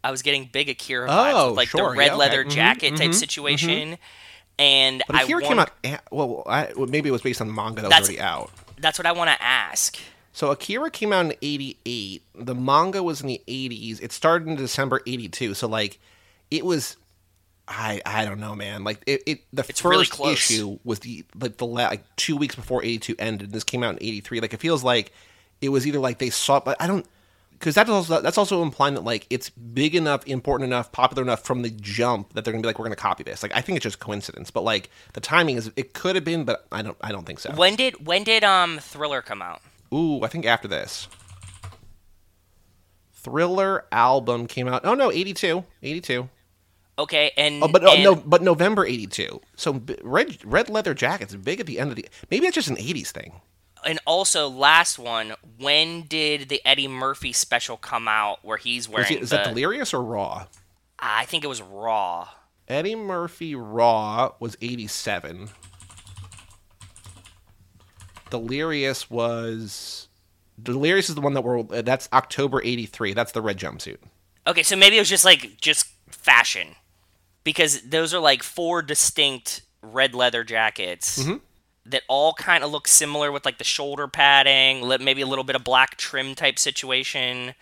I 0.04 0.12
was 0.12 0.22
getting 0.22 0.45
big 0.52 0.70
Akira 0.70 1.08
vibes 1.08 1.34
Oh, 1.36 1.47
with 1.49 1.58
like 1.58 1.68
sure, 1.70 1.91
the 1.91 1.97
red 1.97 2.06
yeah, 2.08 2.12
okay. 2.14 2.18
leather 2.18 2.45
Mhm, 2.45 2.49
jacket 2.52 2.97
type 2.97 3.12
mhm, 3.12 3.14
situation. 3.16 3.97
And 4.60 5.04
But 5.08 5.16
I 5.16 5.26
want, 5.26 5.43
came 5.45 5.60
out. 5.60 5.72
Well, 6.12 6.43
I, 6.47 6.72
well, 6.76 6.88
maybe 6.88 7.10
it 7.10 7.12
was 7.12 7.22
based 7.22 7.41
on 7.41 7.47
the 7.47 7.54
manga 7.54 7.82
that 7.82 7.89
That's- 7.89 8.10
was 8.10 8.18
already 8.18 8.22
out. 8.22 8.52
that's 8.80 8.97
what 8.99 9.06
I 9.06 9.12
want 9.12 9.30
to 9.30 9.41
ask. 9.41 9.97
So 10.34 10.49
Akira 10.52 10.89
came 10.91 11.12
out 11.14 11.26
in 11.26 11.34
'88. 11.41 12.22
The 12.36 12.56
manga 12.56 13.04
was 13.04 13.22
in 13.22 13.28
the 13.28 13.41
'80s. 13.47 14.02
It 14.02 14.12
started 14.12 14.47
in 14.47 14.56
December 14.56 15.02
'82. 15.06 15.54
So 15.56 15.68
like, 15.68 15.99
it 16.49 16.66
was. 16.66 16.95
I 17.68 18.02
I 18.06 18.26
don't 18.26 18.39
know, 18.39 18.56
man. 18.56 18.84
Like 18.84 19.02
it, 19.06 19.24
it 19.26 19.41
the 19.54 19.66
It's 19.68 19.80
first 19.82 20.18
really 20.20 20.34
issue 20.34 20.80
was 20.84 20.99
the 20.99 21.24
like 21.39 21.58
the 21.58 21.66
la- 21.66 21.88
like 21.88 22.04
two 22.16 22.36
weeks 22.38 22.56
before 22.56 22.84
'82 22.84 23.16
ended. 23.20 23.47
And 23.47 23.54
this 23.54 23.64
came 23.64 23.84
out 23.84 23.91
in 23.93 23.97
'83. 24.02 24.39
Like 24.41 24.54
it 24.54 24.60
feels 24.60 24.84
like 24.84 25.12
it 25.62 25.70
was 25.70 25.86
either 25.88 25.99
like 25.99 26.18
they 26.20 26.30
saw, 26.30 26.60
but 26.60 26.76
I 26.82 26.88
don't 26.88 27.06
because 27.62 27.76
that's 27.76 27.91
also 27.91 28.20
that's 28.22 28.39
also 28.39 28.64
implying 28.64 28.95
that 28.95 29.03
like 29.03 29.28
it's 29.30 29.51
big 29.51 29.93
enough, 29.93 30.26
important 30.26 30.68
enough, 30.68 30.91
popular 30.91 31.22
enough 31.22 31.43
from 31.43 31.62
the 31.62 31.70
jump 31.70 32.34
that 32.34 32.43
they're 32.43 32.51
gonna 32.51 32.64
be 32.64 32.68
like 32.68 32.80
we're 32.80 32.86
gonna 32.86 32.95
copy 32.95 33.24
this. 33.24 33.43
Like 33.43 33.55
I 33.55 33.62
think 33.62 33.76
it's 33.78 33.84
just 33.84 33.99
coincidence, 33.99 34.49
but 34.49 34.64
like 34.64 34.89
the 35.14 35.20
timing 35.20 35.57
is 35.57 35.72
it 35.76 35.93
could 35.93 36.16
have 36.16 36.24
been, 36.24 36.43
but 36.43 36.66
I 36.72 36.82
don't 36.82 36.97
I 37.01 37.12
don't 37.12 37.26
think 37.26 37.39
so. 37.39 37.51
When 37.53 37.76
did 37.76 38.05
when 38.07 38.24
did 38.24 38.43
um 38.43 38.80
Thriller 38.80 39.22
come 39.22 39.43
out? 39.43 39.62
Ooh, 39.93 40.24
I 40.24 40.28
think 40.28 40.45
after 40.45 40.68
this. 40.68 41.07
Thriller 43.14 43.86
album 43.91 44.47
came 44.47 44.68
out. 44.68 44.82
Oh 44.84 44.95
no, 44.95 45.12
82. 45.12 45.64
82. 45.84 46.28
Okay, 46.97 47.32
and 47.38 47.64
Oh, 47.64 47.68
but 47.68 47.84
oh, 47.84 47.93
and- 47.93 48.03
no, 48.03 48.16
but 48.16 48.41
November 48.41 48.86
82. 48.88 49.39
So 49.55 49.80
red 50.01 50.39
red 50.43 50.68
leather 50.68 50.95
jackets 50.95 51.36
big 51.36 51.59
at 51.59 51.68
the 51.68 51.78
end 51.80 51.91
of 51.91 51.95
the 51.95 52.07
Maybe 52.32 52.47
it's 52.47 52.55
just 52.55 52.70
an 52.70 52.78
80s 52.78 53.09
thing. 53.12 53.34
And 53.86 53.99
also 54.05 54.49
last 54.49 54.99
one. 54.99 55.34
When 55.57 56.03
did 56.03 56.49
the 56.49 56.61
Eddie 56.65 56.88
Murphy 56.88 57.34
special 57.34 57.77
come 57.77 58.07
out 58.07 58.39
where 58.43 58.57
he's 58.57 58.88
wearing? 58.88 59.19
is 59.19 59.29
the, 59.29 59.38
that 59.38 59.47
Delirious 59.49 59.93
or 59.93 60.03
Raw? 60.03 60.47
I 60.99 61.25
think 61.25 61.43
it 61.43 61.47
was 61.47 61.61
Raw. 61.61 62.29
Eddie 62.67 62.95
Murphy 62.95 63.55
Raw 63.55 64.34
was 64.39 64.55
87. 64.61 65.49
Delirious 68.29 69.09
was 69.09 70.07
Delirious 70.61 71.09
is 71.09 71.15
the 71.15 71.21
one 71.21 71.34
that 71.34 71.41
we're 71.41 71.59
uh, 71.59 71.82
that's 71.82 72.07
October 72.13 72.61
83. 72.63 73.13
That's 73.13 73.32
the 73.32 73.41
red 73.41 73.57
jumpsuit. 73.57 73.97
Okay, 74.47 74.63
so 74.63 74.75
maybe 74.75 74.97
it 74.97 74.99
was 74.99 75.09
just 75.09 75.25
like 75.25 75.59
just 75.59 75.88
fashion, 76.09 76.75
because 77.43 77.82
those 77.82 78.13
are 78.13 78.19
like 78.19 78.41
four 78.41 78.82
distinct 78.82 79.61
red 79.82 80.15
leather 80.15 80.43
jackets 80.43 81.23
mm-hmm. 81.23 81.38
That 81.86 82.03
all 82.07 82.34
kind 82.34 82.63
of 82.63 82.71
look 82.71 82.88
similar 82.88 83.32
with 83.32 83.45
like 83.45 83.57
the 83.57 83.63
shoulder 83.63 84.07
padding, 84.07 84.88
maybe 85.03 85.21
a 85.21 85.27
little 85.27 85.43
bit 85.43 85.55
of 85.55 85.63
black 85.63 85.97
trim 85.97 86.36
type 86.36 86.59
situation, 86.59 87.53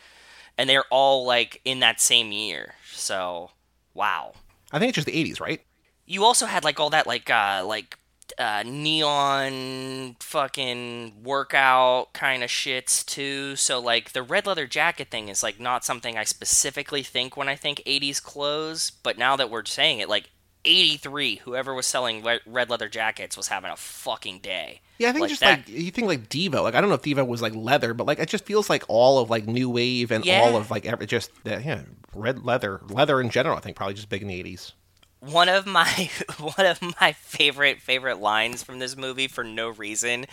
and 0.57 0.69
they're 0.69 0.85
all 0.89 1.25
like 1.25 1.61
in 1.63 1.79
that 1.79 2.01
same 2.01 2.31
year. 2.31 2.75
So, 2.91 3.51
wow. 3.93 4.33
I 4.71 4.79
think 4.79 4.89
it's 4.89 4.95
just 4.95 5.07
the 5.07 5.31
80s, 5.31 5.39
right? 5.39 5.61
You 6.05 6.25
also 6.25 6.45
had 6.45 6.63
like 6.63 6.79
all 6.79 6.89
that 6.89 7.07
like 7.07 7.29
uh 7.29 7.63
like 7.65 7.97
uh, 8.37 8.63
neon 8.65 10.15
fucking 10.19 11.23
workout 11.23 12.13
kind 12.13 12.43
of 12.43 12.49
shits 12.49 13.05
too. 13.05 13.55
So 13.55 13.79
like 13.79 14.13
the 14.13 14.23
red 14.23 14.45
leather 14.45 14.67
jacket 14.67 15.09
thing 15.09 15.29
is 15.29 15.43
like 15.43 15.59
not 15.59 15.83
something 15.83 16.17
I 16.17 16.23
specifically 16.23 17.03
think 17.03 17.35
when 17.35 17.49
I 17.49 17.55
think 17.55 17.81
80s 17.85 18.21
clothes, 18.21 18.91
but 18.91 19.17
now 19.17 19.35
that 19.35 19.49
we're 19.49 19.65
saying 19.65 19.99
it 19.99 20.09
like 20.09 20.29
83 20.65 21.37
whoever 21.37 21.73
was 21.73 21.85
selling 21.85 22.23
re- 22.23 22.39
red 22.45 22.69
leather 22.69 22.89
jackets 22.89 23.37
was 23.37 23.47
having 23.47 23.71
a 23.71 23.75
fucking 23.77 24.39
day. 24.39 24.81
Yeah, 24.97 25.09
I 25.09 25.11
think 25.13 25.21
Like 25.21 25.29
just 25.29 25.41
that- 25.41 25.59
like 25.59 25.69
you 25.69 25.91
think 25.91 26.07
like 26.07 26.27
Devo. 26.29 26.63
Like 26.63 26.75
I 26.75 26.81
don't 26.81 26.89
know 26.89 26.95
if 26.95 27.01
Devo 27.01 27.25
was 27.25 27.41
like 27.41 27.55
leather, 27.55 27.93
but 27.93 28.05
like 28.07 28.19
it 28.19 28.29
just 28.29 28.45
feels 28.45 28.69
like 28.69 28.83
all 28.87 29.19
of 29.19 29.29
like 29.29 29.47
new 29.47 29.69
wave 29.69 30.11
and 30.11 30.25
Yeah. 30.25 30.41
all 30.41 30.55
of 30.57 30.69
like 30.71 30.85
every 30.85 31.05
just 31.07 31.31
the, 31.43 31.61
yeah 31.61 31.81
red 32.13 32.43
leather 32.45 32.81
leather 32.89 33.21
in 33.21 33.29
general. 33.29 33.57
I 33.57 33.61
think 33.61 33.75
probably 33.77 33.93
just 33.93 34.09
big 34.09 34.21
in 34.21 34.27
the 34.27 34.35
eighties. 34.35 34.73
one 35.21 35.47
of 35.49 35.65
my 35.65 36.09
one 36.39 36.65
of 36.65 36.81
my 36.99 37.13
favorite 37.13 37.81
favorite 37.81 38.19
lines 38.19 38.61
from 38.63 38.79
this 38.79 38.97
movie 38.97 39.27
for 39.27 39.43
no 39.43 39.69
reason 39.69 40.25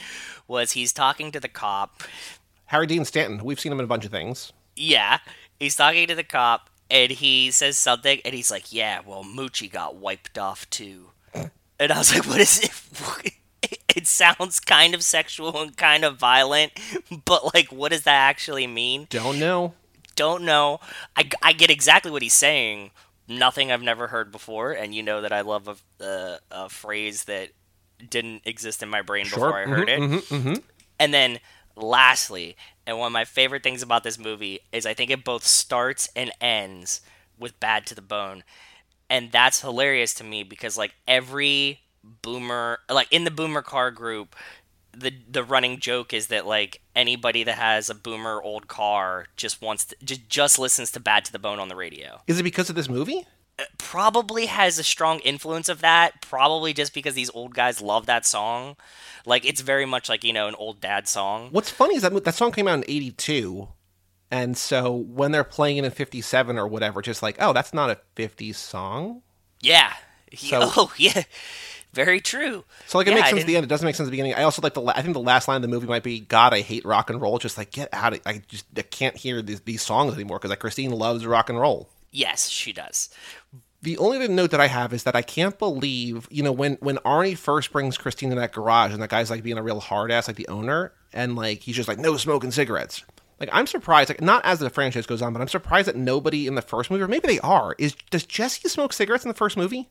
was 0.48 0.72
he's 0.72 0.92
talking 0.92 1.30
to 1.32 1.40
the 1.40 1.48
cop 1.48 2.02
Harry 2.66 2.86
Dean 2.88 3.04
Stanton. 3.04 3.44
We've 3.44 3.60
seen 3.60 3.70
him 3.70 3.78
in 3.78 3.84
a 3.84 3.88
bunch 3.88 4.04
of 4.04 4.10
things. 4.10 4.52
Yeah, 4.74 5.18
he's 5.60 5.76
talking 5.76 6.06
to 6.08 6.14
the 6.16 6.24
cop, 6.24 6.68
and 6.90 7.10
he 7.12 7.50
says 7.50 7.78
something, 7.78 8.20
and 8.24 8.34
he's 8.34 8.50
like, 8.50 8.72
"Yeah, 8.72 9.00
well, 9.04 9.24
Moochie 9.24 9.70
got 9.70 9.96
wiped 9.96 10.38
off 10.38 10.68
too." 10.70 11.10
And 11.78 11.92
I 11.92 11.98
was 11.98 12.14
like, 12.14 12.26
"What 12.26 12.40
is 12.40 12.60
it?" 12.60 13.32
It 13.96 14.06
sounds 14.06 14.60
kind 14.60 14.94
of 14.94 15.02
sexual 15.02 15.58
and 15.62 15.74
kind 15.74 16.04
of 16.04 16.18
violent, 16.18 16.72
but 17.24 17.54
like, 17.54 17.72
what 17.72 17.92
does 17.92 18.02
that 18.02 18.28
actually 18.28 18.66
mean? 18.66 19.06
Don't 19.08 19.38
know. 19.38 19.72
Don't 20.16 20.44
know. 20.44 20.80
I, 21.16 21.30
I 21.42 21.52
get 21.54 21.70
exactly 21.70 22.10
what 22.10 22.20
he's 22.20 22.34
saying. 22.34 22.90
Nothing 23.26 23.72
I've 23.72 23.80
never 23.82 24.08
heard 24.08 24.30
before, 24.30 24.72
and 24.72 24.94
you 24.94 25.02
know 25.02 25.22
that 25.22 25.32
I 25.32 25.40
love 25.40 25.66
a, 25.66 26.04
a, 26.04 26.38
a 26.50 26.68
phrase 26.68 27.24
that 27.24 27.50
didn't 28.10 28.42
exist 28.44 28.82
in 28.82 28.90
my 28.90 29.00
brain 29.00 29.24
before 29.24 29.58
I 29.58 29.64
heard 29.64 29.88
it. 29.88 29.98
Mm-hmm, 29.98 30.54
And 31.00 31.14
then 31.14 31.38
lastly, 31.76 32.56
and 32.86 32.98
one 32.98 33.08
of 33.08 33.12
my 33.12 33.24
favorite 33.24 33.62
things 33.62 33.82
about 33.82 34.02
this 34.02 34.18
movie 34.18 34.60
is 34.72 34.86
I 34.86 34.94
think 34.94 35.10
it 35.10 35.24
both 35.24 35.44
starts 35.44 36.08
and 36.16 36.30
ends 36.40 37.00
with 37.38 37.60
Bad 37.60 37.86
to 37.86 37.94
the 37.94 38.02
Bone. 38.02 38.42
And 39.08 39.30
that's 39.30 39.60
hilarious 39.60 40.14
to 40.14 40.24
me 40.24 40.42
because 40.42 40.76
like 40.76 40.94
every 41.06 41.80
boomer 42.22 42.78
like 42.88 43.08
in 43.10 43.24
the 43.24 43.30
boomer 43.30 43.62
car 43.62 43.90
group 43.90 44.36
the 44.96 45.12
the 45.28 45.42
running 45.42 45.78
joke 45.80 46.14
is 46.14 46.28
that 46.28 46.46
like 46.46 46.80
anybody 46.94 47.42
that 47.42 47.56
has 47.56 47.90
a 47.90 47.94
boomer 47.94 48.40
old 48.40 48.68
car 48.68 49.26
just 49.36 49.60
wants 49.60 49.86
to 49.86 49.96
just 50.04 50.28
just 50.28 50.58
listens 50.58 50.90
to 50.92 51.00
Bad 51.00 51.24
to 51.24 51.32
the 51.32 51.38
Bone 51.38 51.58
on 51.58 51.68
the 51.68 51.76
radio 51.76 52.20
Is 52.26 52.38
it 52.38 52.44
because 52.44 52.70
of 52.70 52.76
this 52.76 52.88
movie? 52.88 53.26
Probably 53.78 54.46
has 54.46 54.78
a 54.78 54.84
strong 54.84 55.18
influence 55.20 55.68
of 55.68 55.80
that 55.80 56.20
probably 56.20 56.72
just 56.74 56.92
because 56.92 57.14
these 57.14 57.30
old 57.30 57.54
guys 57.54 57.80
love 57.80 58.04
that 58.06 58.26
song 58.26 58.76
like 59.24 59.44
it's 59.46 59.60
very 59.62 59.86
much 59.86 60.08
like 60.08 60.22
you 60.24 60.32
know 60.32 60.46
an 60.46 60.54
old 60.56 60.80
dad 60.80 61.08
song 61.08 61.48
What's 61.52 61.70
funny 61.70 61.96
is 61.96 62.02
that 62.02 62.24
that 62.24 62.34
song 62.34 62.52
came 62.52 62.68
out 62.68 62.74
in 62.78 62.84
eighty 62.86 63.10
two, 63.12 63.68
and 64.30 64.56
so 64.58 64.92
when 64.92 65.32
they're 65.32 65.44
playing 65.44 65.78
it 65.78 65.84
in 65.84 65.90
fifty 65.90 66.20
seven 66.20 66.58
or 66.58 66.66
whatever, 66.68 67.00
just 67.00 67.22
like 67.22 67.36
oh 67.40 67.52
that's 67.52 67.72
not 67.72 67.90
a 67.90 67.98
'50s 68.16 68.56
song. 68.56 69.22
Yeah. 69.60 69.92
So- 70.36 70.60
oh, 70.76 70.92
yeah. 70.98 71.22
Very 71.94 72.20
true. 72.20 72.64
So 72.86 72.98
like 72.98 73.06
it 73.06 73.10
Yeah, 73.10 73.16
makes 73.16 73.30
sense 73.30 73.40
at 73.40 73.46
the 73.46 73.56
end. 73.56 73.64
It 73.64 73.68
doesn't 73.68 73.86
make 73.86 73.94
sense 73.94 74.06
at 74.06 74.10
the 74.10 74.10
beginning. 74.10 74.34
I 74.34 74.42
also 74.42 74.60
like 74.60 74.74
the. 74.74 74.82
La- 74.82 74.92
I 74.94 75.00
think 75.00 75.14
the 75.14 75.20
last 75.20 75.48
line 75.48 75.56
of 75.56 75.62
the 75.62 75.68
movie 75.68 75.86
might 75.86 76.02
be 76.02 76.20
"God, 76.20 76.52
I 76.52 76.60
hate 76.60 76.84
rock 76.84 77.08
and 77.08 77.22
roll." 77.22 77.38
Just 77.38 77.56
like 77.56 77.70
get 77.70 77.88
out 77.90 78.12
of. 78.12 78.20
I 78.26 78.42
just 78.48 78.66
I 78.76 78.82
can't 78.82 79.16
hear 79.16 79.40
these, 79.40 79.60
these 79.62 79.80
songs 79.80 80.12
anymore 80.12 80.38
because 80.38 80.50
like 80.50 80.58
Christine 80.58 80.90
loves 80.90 81.24
rock 81.24 81.48
and 81.48 81.58
roll. 81.58 81.88
Yes, 82.16 82.48
she 82.48 82.72
does. 82.72 83.10
The 83.82 83.98
only 83.98 84.16
other 84.16 84.28
note 84.28 84.50
that 84.52 84.60
I 84.60 84.68
have 84.68 84.94
is 84.94 85.02
that 85.02 85.14
I 85.14 85.20
can't 85.20 85.58
believe, 85.58 86.26
you 86.30 86.42
know, 86.42 86.50
when 86.50 86.76
when 86.76 86.96
Arnie 86.98 87.36
first 87.36 87.70
brings 87.72 87.98
Christine 87.98 88.30
to 88.30 88.36
that 88.36 88.54
garage 88.54 88.94
and 88.94 89.02
that 89.02 89.10
guy's 89.10 89.28
like 89.28 89.42
being 89.42 89.58
a 89.58 89.62
real 89.62 89.80
hard 89.80 90.10
ass, 90.10 90.26
like 90.26 90.38
the 90.38 90.48
owner, 90.48 90.94
and 91.12 91.36
like 91.36 91.60
he's 91.60 91.76
just 91.76 91.88
like 91.88 91.98
no 91.98 92.16
smoking 92.16 92.52
cigarettes. 92.52 93.04
Like 93.38 93.50
I'm 93.52 93.66
surprised, 93.66 94.08
like 94.08 94.22
not 94.22 94.46
as 94.46 94.60
the 94.60 94.70
franchise 94.70 95.04
goes 95.04 95.20
on, 95.20 95.34
but 95.34 95.42
I'm 95.42 95.48
surprised 95.48 95.88
that 95.88 95.96
nobody 95.96 96.46
in 96.46 96.54
the 96.54 96.62
first 96.62 96.90
movie, 96.90 97.02
or 97.02 97.08
maybe 97.08 97.28
they 97.28 97.40
are, 97.40 97.74
is 97.78 97.94
does 98.10 98.24
Jesse 98.24 98.66
smoke 98.66 98.94
cigarettes 98.94 99.26
in 99.26 99.28
the 99.28 99.34
first 99.34 99.58
movie? 99.58 99.90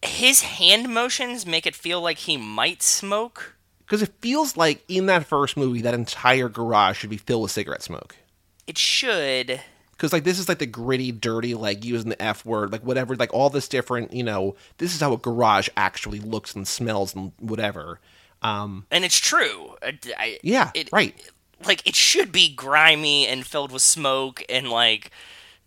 His 0.00 0.42
hand 0.42 0.94
motions 0.94 1.44
make 1.44 1.66
it 1.66 1.74
feel 1.74 2.00
like 2.00 2.18
he 2.18 2.36
might 2.36 2.84
smoke. 2.84 3.56
Because 3.80 4.00
it 4.00 4.12
feels 4.20 4.56
like 4.56 4.84
in 4.86 5.06
that 5.06 5.26
first 5.26 5.56
movie, 5.56 5.82
that 5.82 5.92
entire 5.92 6.48
garage 6.48 6.98
should 6.98 7.10
be 7.10 7.16
filled 7.16 7.42
with 7.42 7.50
cigarette 7.50 7.82
smoke. 7.82 8.14
It 8.68 8.78
should. 8.78 9.60
Because 9.96 10.12
like 10.12 10.24
this 10.24 10.38
is 10.38 10.48
like 10.48 10.58
the 10.58 10.66
gritty, 10.66 11.12
dirty, 11.12 11.54
like 11.54 11.84
using 11.84 12.10
the 12.10 12.20
f 12.22 12.44
word, 12.44 12.72
like 12.72 12.82
whatever, 12.82 13.14
like 13.16 13.32
all 13.32 13.50
this 13.50 13.68
different, 13.68 14.12
you 14.12 14.22
know, 14.22 14.56
this 14.78 14.94
is 14.94 15.00
how 15.00 15.12
a 15.12 15.18
garage 15.18 15.68
actually 15.76 16.20
looks 16.20 16.54
and 16.54 16.66
smells 16.66 17.14
and 17.14 17.32
whatever. 17.38 18.00
Um, 18.42 18.86
and 18.90 19.04
it's 19.04 19.18
true. 19.18 19.76
I, 19.82 19.98
I, 20.18 20.38
yeah, 20.42 20.70
it, 20.74 20.90
right. 20.92 21.14
Like 21.64 21.86
it 21.86 21.94
should 21.94 22.32
be 22.32 22.52
grimy 22.54 23.26
and 23.26 23.46
filled 23.46 23.72
with 23.72 23.82
smoke 23.82 24.42
and 24.48 24.68
like 24.68 25.10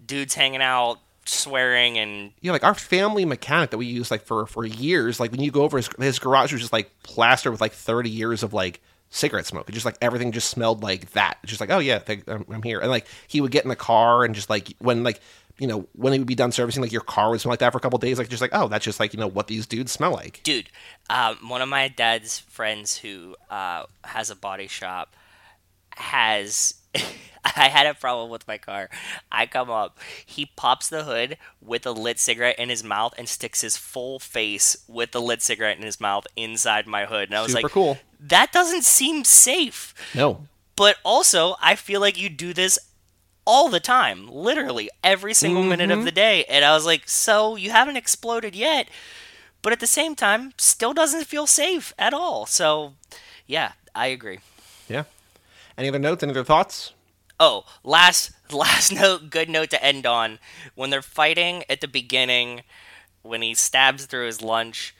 dudes 0.05 0.35
hanging 0.35 0.61
out 0.61 0.99
swearing 1.25 1.97
and 1.97 2.31
yeah 2.39 2.53
like 2.53 2.63
our 2.63 2.73
family 2.73 3.25
mechanic 3.25 3.71
that 3.71 3.77
we 3.77 3.85
used 3.85 4.09
like 4.09 4.23
for 4.23 4.45
for 4.45 4.65
years 4.65 5.19
like 5.19 5.29
when 5.31 5.41
you 5.41 5.51
go 5.51 5.63
over 5.63 5.75
his, 5.75 5.89
his 5.99 6.19
garage 6.19 6.53
was 6.53 6.61
just 6.61 6.71
like 6.71 6.89
plastered 7.03 7.51
with 7.51 7.59
like 7.59 7.73
30 7.73 8.09
years 8.09 8.43
of 8.43 8.53
like 8.53 8.81
cigarette 9.09 9.45
smoke. 9.45 9.69
It 9.69 9.73
just 9.73 9.85
like 9.85 9.97
everything 10.01 10.31
just 10.31 10.49
smelled 10.49 10.83
like 10.83 11.11
that. 11.11 11.37
Just 11.45 11.61
like, 11.61 11.69
oh 11.69 11.79
yeah, 11.79 11.99
I'm, 12.27 12.45
I'm, 12.49 12.63
here. 12.63 12.79
And 12.79 12.89
like 12.89 13.07
he 13.27 13.41
would 13.41 13.51
get 13.51 13.63
in 13.63 13.69
the 13.69 13.75
car 13.75 14.23
and 14.23 14.35
just 14.35 14.49
like 14.49 14.73
when 14.79 15.03
like 15.03 15.19
you 15.57 15.67
know 15.67 15.87
when 15.93 16.13
he 16.13 16.19
would 16.19 16.27
be 16.27 16.35
done 16.35 16.51
servicing, 16.51 16.81
like 16.81 16.91
your 16.91 17.01
car 17.01 17.29
would 17.29 17.41
smell 17.41 17.51
like 17.51 17.59
that 17.59 17.71
for 17.71 17.77
a 17.77 17.81
couple 17.81 17.99
days. 17.99 18.17
Like 18.17 18.29
just 18.29 18.41
like 18.41 18.51
oh, 18.53 18.67
that's 18.67 18.85
just 18.85 18.99
like 18.99 19.13
you 19.13 19.19
know 19.19 19.27
what 19.27 19.47
these 19.47 19.65
dudes 19.65 19.91
smell 19.91 20.11
like. 20.11 20.41
Dude, 20.43 20.69
um, 21.09 21.37
one 21.47 21.61
of 21.61 21.69
my 21.69 21.87
dad's 21.87 22.39
friends 22.39 22.97
who 22.97 23.35
uh, 23.49 23.85
has 24.03 24.29
a 24.29 24.35
body 24.35 24.67
shop 24.67 25.15
has 25.95 26.75
I 27.55 27.69
had 27.69 27.87
a 27.87 27.93
problem 27.93 28.29
with 28.29 28.47
my 28.47 28.57
car. 28.57 28.89
I 29.31 29.45
come 29.45 29.69
up, 29.69 29.99
he 30.25 30.45
pops 30.45 30.89
the 30.89 31.03
hood 31.03 31.37
with 31.61 31.85
a 31.85 31.91
lit 31.91 32.19
cigarette 32.19 32.59
in 32.59 32.69
his 32.69 32.83
mouth 32.83 33.13
and 33.17 33.29
sticks 33.29 33.61
his 33.61 33.77
full 33.77 34.19
face 34.19 34.77
with 34.87 35.11
the 35.11 35.21
lit 35.21 35.41
cigarette 35.41 35.77
in 35.77 35.83
his 35.83 36.01
mouth 36.01 36.27
inside 36.35 36.87
my 36.87 37.05
hood. 37.05 37.29
And 37.29 37.37
I 37.37 37.41
was 37.41 37.51
Super 37.51 37.63
like, 37.63 37.71
cool. 37.71 37.97
That 38.19 38.51
doesn't 38.51 38.83
seem 38.83 39.23
safe. 39.23 39.93
No. 40.15 40.47
But 40.75 40.97
also, 41.03 41.55
I 41.61 41.75
feel 41.75 42.01
like 42.01 42.19
you 42.19 42.29
do 42.29 42.53
this 42.53 42.77
all 43.45 43.69
the 43.69 43.79
time, 43.79 44.27
literally 44.27 44.89
every 45.03 45.33
single 45.33 45.61
mm-hmm. 45.61 45.69
minute 45.69 45.91
of 45.91 45.99
mm-hmm. 45.99 46.05
the 46.05 46.11
day. 46.11 46.43
And 46.45 46.65
I 46.65 46.73
was 46.73 46.85
like, 46.85 47.07
so 47.07 47.55
you 47.55 47.71
haven't 47.71 47.95
exploded 47.95 48.55
yet, 48.55 48.89
but 49.61 49.73
at 49.73 49.79
the 49.79 49.87
same 49.87 50.15
time, 50.15 50.53
still 50.57 50.93
doesn't 50.93 51.25
feel 51.25 51.47
safe 51.47 51.93
at 51.97 52.13
all. 52.13 52.45
So, 52.45 52.93
yeah, 53.47 53.71
I 53.95 54.07
agree. 54.07 54.39
Yeah. 54.89 55.03
Any 55.77 55.87
other 55.87 55.99
notes? 55.99 56.23
Any 56.23 56.31
other 56.31 56.43
thoughts? 56.43 56.93
Oh, 57.39 57.65
last 57.83 58.31
last 58.51 58.91
note, 58.91 59.29
good 59.29 59.49
note 59.49 59.69
to 59.71 59.83
end 59.83 60.05
on. 60.05 60.39
When 60.75 60.89
they're 60.89 61.01
fighting 61.01 61.63
at 61.69 61.81
the 61.81 61.87
beginning, 61.87 62.63
when 63.21 63.41
he 63.41 63.53
stabs 63.53 64.05
through 64.05 64.25
his 64.25 64.41
lunch, 64.41 64.93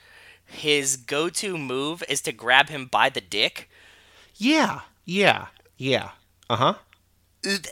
his 0.48 0.98
go-to 0.98 1.58
move 1.58 2.04
is 2.10 2.22
to 2.22 2.32
grab 2.32 2.70
him 2.70 2.86
by 2.86 3.10
the 3.10 3.22
dick. 3.22 3.70
Yeah, 4.36 4.82
yeah, 5.06 5.48
yeah. 5.78 6.12
Uh 6.50 6.56
huh. 6.56 6.74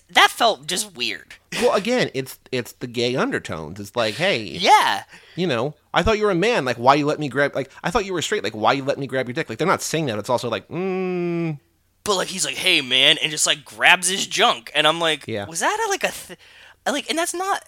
That 0.09 0.29
felt 0.29 0.67
just 0.67 0.95
weird. 0.95 1.35
Well, 1.61 1.73
again, 1.73 2.09
it's 2.13 2.39
it's 2.51 2.73
the 2.73 2.87
gay 2.87 3.15
undertones. 3.15 3.79
It's 3.79 3.95
like, 3.95 4.15
hey, 4.15 4.41
yeah, 4.41 5.03
you 5.35 5.47
know, 5.47 5.73
I 5.93 6.03
thought 6.03 6.17
you 6.17 6.25
were 6.25 6.31
a 6.31 6.35
man. 6.35 6.65
Like, 6.65 6.77
why 6.77 6.95
you 6.95 7.05
let 7.05 7.19
me 7.19 7.29
grab? 7.29 7.55
Like, 7.55 7.71
I 7.83 7.91
thought 7.91 8.05
you 8.05 8.13
were 8.13 8.21
straight. 8.21 8.43
Like, 8.43 8.55
why 8.55 8.73
you 8.73 8.83
let 8.83 8.97
me 8.99 9.07
grab 9.07 9.27
your 9.27 9.33
dick? 9.33 9.49
Like, 9.49 9.57
they're 9.57 9.67
not 9.67 9.81
saying 9.81 10.05
that. 10.07 10.19
It's 10.19 10.29
also 10.29 10.49
like, 10.49 10.67
mm, 10.67 11.59
but 12.03 12.15
like 12.15 12.27
he's 12.27 12.45
like, 12.45 12.55
"Hey 12.55 12.81
man," 12.81 13.17
and 13.21 13.31
just 13.31 13.47
like 13.47 13.65
grabs 13.65 14.07
his 14.07 14.27
junk, 14.27 14.71
and 14.75 14.87
I'm 14.87 14.99
like, 14.99 15.27
yeah. 15.27 15.45
"Was 15.45 15.59
that 15.61 15.85
a, 15.87 15.89
like 15.89 16.03
a 16.03 16.11
th-? 16.11 16.39
like?" 16.85 17.09
And 17.09 17.17
that's 17.17 17.33
not. 17.33 17.65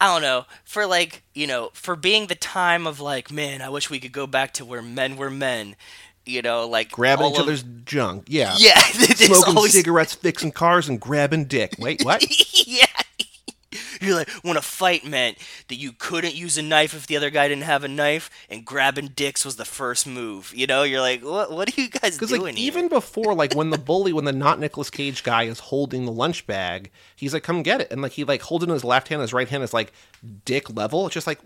I 0.00 0.12
don't 0.12 0.22
know. 0.22 0.46
For 0.64 0.86
like 0.86 1.22
you 1.34 1.46
know, 1.46 1.70
for 1.72 1.96
being 1.96 2.26
the 2.26 2.34
time 2.34 2.86
of 2.86 3.00
like, 3.00 3.30
man, 3.30 3.62
I 3.62 3.68
wish 3.68 3.90
we 3.90 4.00
could 4.00 4.12
go 4.12 4.26
back 4.26 4.54
to 4.54 4.64
where 4.64 4.82
men 4.82 5.16
were 5.16 5.30
men. 5.30 5.76
You 6.24 6.42
know, 6.42 6.68
like 6.68 6.90
grabbing 6.90 7.26
each 7.26 7.38
other's 7.38 7.64
junk. 7.84 8.26
Yeah. 8.28 8.54
Yeah. 8.58 8.78
Smoking 8.80 9.56
always... 9.56 9.72
cigarettes, 9.72 10.14
fixing 10.14 10.52
cars, 10.52 10.88
and 10.88 11.00
grabbing 11.00 11.46
dick. 11.46 11.74
Wait, 11.78 12.04
what? 12.04 12.22
yeah. 12.66 12.84
You're 14.00 14.14
like, 14.14 14.30
when 14.42 14.56
a 14.56 14.62
fight 14.62 15.04
meant 15.04 15.38
that 15.68 15.76
you 15.76 15.92
couldn't 15.92 16.34
use 16.34 16.58
a 16.58 16.62
knife 16.62 16.94
if 16.94 17.06
the 17.06 17.16
other 17.16 17.30
guy 17.30 17.48
didn't 17.48 17.64
have 17.64 17.84
a 17.84 17.88
knife, 17.88 18.30
and 18.48 18.64
grabbing 18.64 19.08
dicks 19.08 19.44
was 19.44 19.56
the 19.56 19.64
first 19.64 20.06
move. 20.06 20.52
You 20.54 20.66
know, 20.66 20.82
you're 20.82 21.00
like, 21.00 21.24
what? 21.24 21.50
What 21.50 21.68
are 21.68 21.80
you 21.80 21.88
guys 21.88 22.18
doing? 22.18 22.42
Like, 22.42 22.54
here? 22.56 22.66
even 22.66 22.88
before, 22.88 23.34
like 23.34 23.54
when 23.54 23.70
the 23.70 23.78
bully, 23.78 24.12
when 24.12 24.24
the 24.24 24.32
not 24.32 24.58
Nicolas 24.60 24.90
Cage 24.90 25.22
guy 25.22 25.44
is 25.44 25.58
holding 25.58 26.04
the 26.04 26.12
lunch 26.12 26.46
bag, 26.46 26.90
he's 27.16 27.34
like, 27.34 27.42
"Come 27.42 27.62
get 27.62 27.80
it," 27.80 27.90
and 27.90 28.02
like 28.02 28.12
he 28.12 28.24
like 28.24 28.42
holds 28.42 28.64
it 28.64 28.68
in 28.68 28.74
his 28.74 28.84
left 28.84 29.08
hand, 29.08 29.22
his 29.22 29.32
right 29.32 29.48
hand 29.48 29.62
is 29.62 29.74
like 29.74 29.92
dick 30.44 30.74
level. 30.74 31.06
It's 31.06 31.14
just 31.14 31.26
like, 31.26 31.40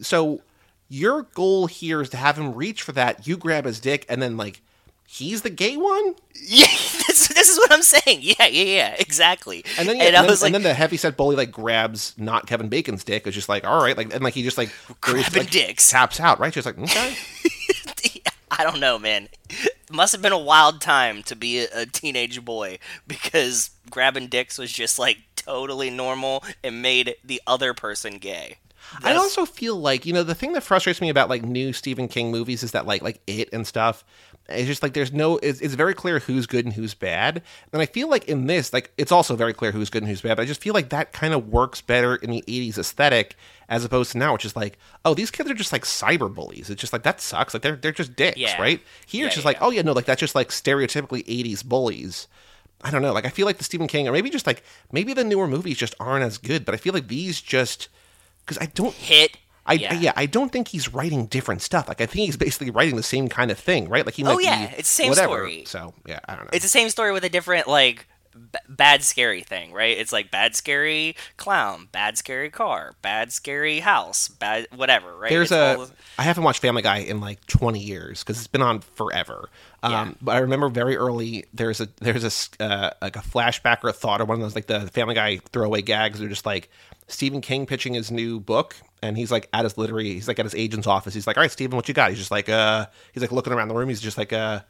so 0.00 0.40
your 0.88 1.22
goal 1.22 1.66
here 1.66 2.00
is 2.00 2.10
to 2.10 2.16
have 2.16 2.38
him 2.38 2.54
reach 2.54 2.82
for 2.82 2.92
that. 2.92 3.26
You 3.26 3.36
grab 3.36 3.64
his 3.64 3.80
dick, 3.80 4.06
and 4.08 4.22
then 4.22 4.36
like 4.36 4.62
he's 5.06 5.42
the 5.42 5.50
gay 5.50 5.76
one. 5.76 6.14
Yeah, 6.48 6.66
this, 7.08 7.26
this 7.28 7.48
is 7.48 7.58
what 7.58 7.72
I'm 7.72 7.82
saying. 7.82 8.20
Yeah, 8.20 8.46
yeah, 8.46 8.62
yeah, 8.62 8.96
exactly. 9.00 9.64
And 9.78 9.88
then, 9.88 9.96
yeah, 9.96 10.04
and, 10.04 10.16
and, 10.16 10.28
then, 10.28 10.36
like, 10.36 10.44
and 10.44 10.54
then 10.54 10.62
the 10.62 10.74
heavy 10.74 10.96
set 10.96 11.16
bully 11.16 11.34
like 11.34 11.50
grabs 11.50 12.14
not 12.16 12.46
Kevin 12.46 12.68
Bacon's 12.68 13.02
dick. 13.02 13.26
It's 13.26 13.34
just 13.34 13.48
like, 13.48 13.66
all 13.66 13.82
right, 13.82 13.96
like, 13.96 14.14
and 14.14 14.22
like 14.22 14.34
he 14.34 14.44
just 14.44 14.56
like 14.56 14.70
grabbing 15.00 15.40
like, 15.40 15.50
dicks, 15.50 15.90
taps 15.90 16.20
out, 16.20 16.38
right? 16.38 16.52
Just 16.52 16.66
like, 16.66 16.78
okay. 16.78 17.16
I 18.50 18.62
don't 18.62 18.78
know, 18.78 18.96
man. 18.96 19.28
It 19.48 19.72
must 19.90 20.12
have 20.12 20.22
been 20.22 20.32
a 20.32 20.38
wild 20.38 20.80
time 20.80 21.24
to 21.24 21.34
be 21.34 21.64
a, 21.64 21.68
a 21.74 21.86
teenage 21.86 22.44
boy 22.44 22.78
because 23.08 23.70
grabbing 23.90 24.28
dicks 24.28 24.56
was 24.56 24.70
just 24.70 24.98
like 24.98 25.18
totally 25.34 25.90
normal 25.90 26.44
and 26.62 26.80
made 26.80 27.16
the 27.24 27.42
other 27.46 27.74
person 27.74 28.18
gay. 28.18 28.58
That's... 29.02 29.06
I 29.06 29.14
also 29.14 29.44
feel 29.46 29.76
like 29.76 30.06
you 30.06 30.12
know 30.12 30.22
the 30.22 30.34
thing 30.34 30.52
that 30.52 30.62
frustrates 30.62 31.00
me 31.00 31.08
about 31.08 31.28
like 31.28 31.42
new 31.42 31.72
Stephen 31.72 32.08
King 32.08 32.30
movies 32.30 32.62
is 32.62 32.72
that 32.72 32.86
like 32.86 33.02
like 33.02 33.20
it 33.26 33.48
and 33.52 33.66
stuff 33.66 34.04
it's 34.48 34.66
just 34.66 34.82
like 34.82 34.92
there's 34.92 35.12
no. 35.12 35.38
It's, 35.38 35.60
it's, 35.60 35.74
very 35.74 35.94
clear 35.94 36.20
who's 36.20 36.46
good 36.46 36.64
and 36.64 36.74
who's 36.74 36.94
bad. 36.94 37.42
And 37.72 37.82
I 37.82 37.86
feel 37.86 38.08
like 38.08 38.26
in 38.26 38.46
this, 38.46 38.72
like 38.72 38.92
it's 38.96 39.10
also 39.10 39.34
very 39.34 39.52
clear 39.52 39.72
who's 39.72 39.90
good 39.90 40.02
and 40.02 40.10
who's 40.10 40.20
bad. 40.20 40.36
But 40.36 40.44
I 40.44 40.46
just 40.46 40.60
feel 40.60 40.74
like 40.74 40.90
that 40.90 41.12
kind 41.12 41.34
of 41.34 41.48
works 41.48 41.80
better 41.80 42.16
in 42.16 42.30
the 42.30 42.44
'80s 42.46 42.78
aesthetic 42.78 43.36
as 43.68 43.84
opposed 43.84 44.12
to 44.12 44.18
now, 44.18 44.32
which 44.32 44.44
is 44.44 44.54
like, 44.54 44.78
oh, 45.04 45.14
these 45.14 45.30
kids 45.30 45.50
are 45.50 45.54
just 45.54 45.72
like 45.72 45.84
cyber 45.84 46.32
bullies. 46.32 46.70
It's 46.70 46.80
just 46.80 46.92
like 46.92 47.02
that 47.02 47.20
sucks. 47.20 47.54
Like 47.54 47.62
they're 47.62 47.76
they're 47.76 47.92
just 47.92 48.14
dicks, 48.14 48.38
yeah. 48.38 48.60
right? 48.60 48.80
Here 49.06 49.22
yeah, 49.22 49.26
it's 49.26 49.34
just 49.34 49.44
yeah, 49.44 49.50
like, 49.50 49.58
oh 49.60 49.70
yeah, 49.70 49.82
no, 49.82 49.92
like 49.92 50.06
that's 50.06 50.20
just 50.20 50.34
like 50.34 50.48
stereotypically 50.50 51.24
'80s 51.26 51.64
bullies. 51.64 52.28
I 52.82 52.90
don't 52.90 53.02
know. 53.02 53.12
Like 53.12 53.26
I 53.26 53.30
feel 53.30 53.46
like 53.46 53.58
the 53.58 53.64
Stephen 53.64 53.88
King, 53.88 54.06
or 54.06 54.12
maybe 54.12 54.30
just 54.30 54.46
like 54.46 54.62
maybe 54.92 55.12
the 55.12 55.24
newer 55.24 55.48
movies 55.48 55.78
just 55.78 55.94
aren't 55.98 56.24
as 56.24 56.38
good. 56.38 56.64
But 56.64 56.74
I 56.74 56.78
feel 56.78 56.92
like 56.92 57.08
these 57.08 57.40
just 57.40 57.88
because 58.44 58.62
I 58.62 58.66
don't 58.66 58.94
hit 58.94 59.38
I 59.66 59.74
yeah. 59.74 59.94
yeah. 59.94 60.12
I 60.16 60.26
don't 60.26 60.50
think 60.50 60.68
he's 60.68 60.92
writing 60.92 61.26
different 61.26 61.62
stuff. 61.62 61.88
Like 61.88 62.00
I 62.00 62.06
think 62.06 62.26
he's 62.26 62.36
basically 62.36 62.70
writing 62.70 62.96
the 62.96 63.02
same 63.02 63.28
kind 63.28 63.50
of 63.50 63.58
thing, 63.58 63.88
right? 63.88 64.06
Like 64.06 64.14
he 64.14 64.24
might 64.24 64.34
oh 64.34 64.38
yeah, 64.38 64.70
it's 64.76 64.88
the 64.88 65.02
same 65.02 65.08
whatever. 65.10 65.34
story. 65.34 65.64
So 65.66 65.94
yeah, 66.06 66.20
I 66.28 66.36
don't 66.36 66.44
know. 66.44 66.50
It's 66.52 66.64
the 66.64 66.70
same 66.70 66.88
story 66.90 67.12
with 67.12 67.24
a 67.24 67.28
different 67.28 67.66
like 67.66 68.06
b- 68.34 68.58
bad 68.68 69.02
scary 69.02 69.42
thing, 69.42 69.72
right? 69.72 69.96
It's 69.96 70.12
like 70.12 70.30
bad 70.30 70.54
scary 70.54 71.16
clown, 71.36 71.88
bad 71.92 72.18
scary 72.18 72.50
car, 72.50 72.94
bad 73.02 73.32
scary 73.32 73.80
house, 73.80 74.28
bad 74.28 74.68
whatever, 74.74 75.16
right? 75.16 75.30
There's 75.30 75.52
it's 75.52 75.90
a 75.90 75.92
I 76.18 76.22
haven't 76.22 76.44
watched 76.44 76.60
Family 76.60 76.82
Guy 76.82 76.98
in 76.98 77.20
like 77.20 77.44
20 77.46 77.78
years 77.78 78.22
because 78.22 78.38
it's 78.38 78.46
been 78.46 78.62
on 78.62 78.80
forever. 78.80 79.48
Um, 79.82 79.92
yeah. 79.92 80.14
But 80.20 80.36
I 80.36 80.38
remember 80.40 80.68
very 80.68 80.96
early 80.96 81.46
there's 81.52 81.80
a 81.80 81.88
there's 82.00 82.24
a 82.24 82.62
uh, 82.62 82.90
like 83.02 83.16
a 83.16 83.20
flashback 83.20 83.82
or 83.84 83.88
a 83.88 83.92
thought 83.92 84.20
or 84.20 84.24
one 84.24 84.36
of 84.36 84.42
those 84.42 84.54
like 84.54 84.66
the 84.66 84.80
Family 84.88 85.14
Guy 85.14 85.38
throwaway 85.52 85.82
gags. 85.82 86.18
They're 86.18 86.28
just 86.28 86.46
like 86.46 86.70
Stephen 87.08 87.40
King 87.40 87.66
pitching 87.66 87.94
his 87.94 88.10
new 88.10 88.40
book, 88.40 88.76
and 89.02 89.16
he's 89.16 89.30
like 89.30 89.48
at 89.52 89.64
his 89.64 89.78
literary, 89.78 90.12
he's 90.12 90.28
like 90.28 90.38
at 90.38 90.44
his 90.46 90.54
agent's 90.54 90.86
office. 90.86 91.14
He's 91.14 91.26
like, 91.26 91.36
"All 91.36 91.42
right, 91.42 91.50
Stephen, 91.50 91.76
what 91.76 91.88
you 91.88 91.94
got?" 91.94 92.10
He's 92.10 92.18
just 92.18 92.30
like, 92.30 92.48
uh, 92.48 92.86
he's 93.12 93.22
like 93.22 93.32
looking 93.32 93.52
around 93.52 93.68
the 93.68 93.74
room. 93.74 93.88
He's 93.88 94.00
just 94.00 94.18
like, 94.18 94.32
uh, 94.32 94.60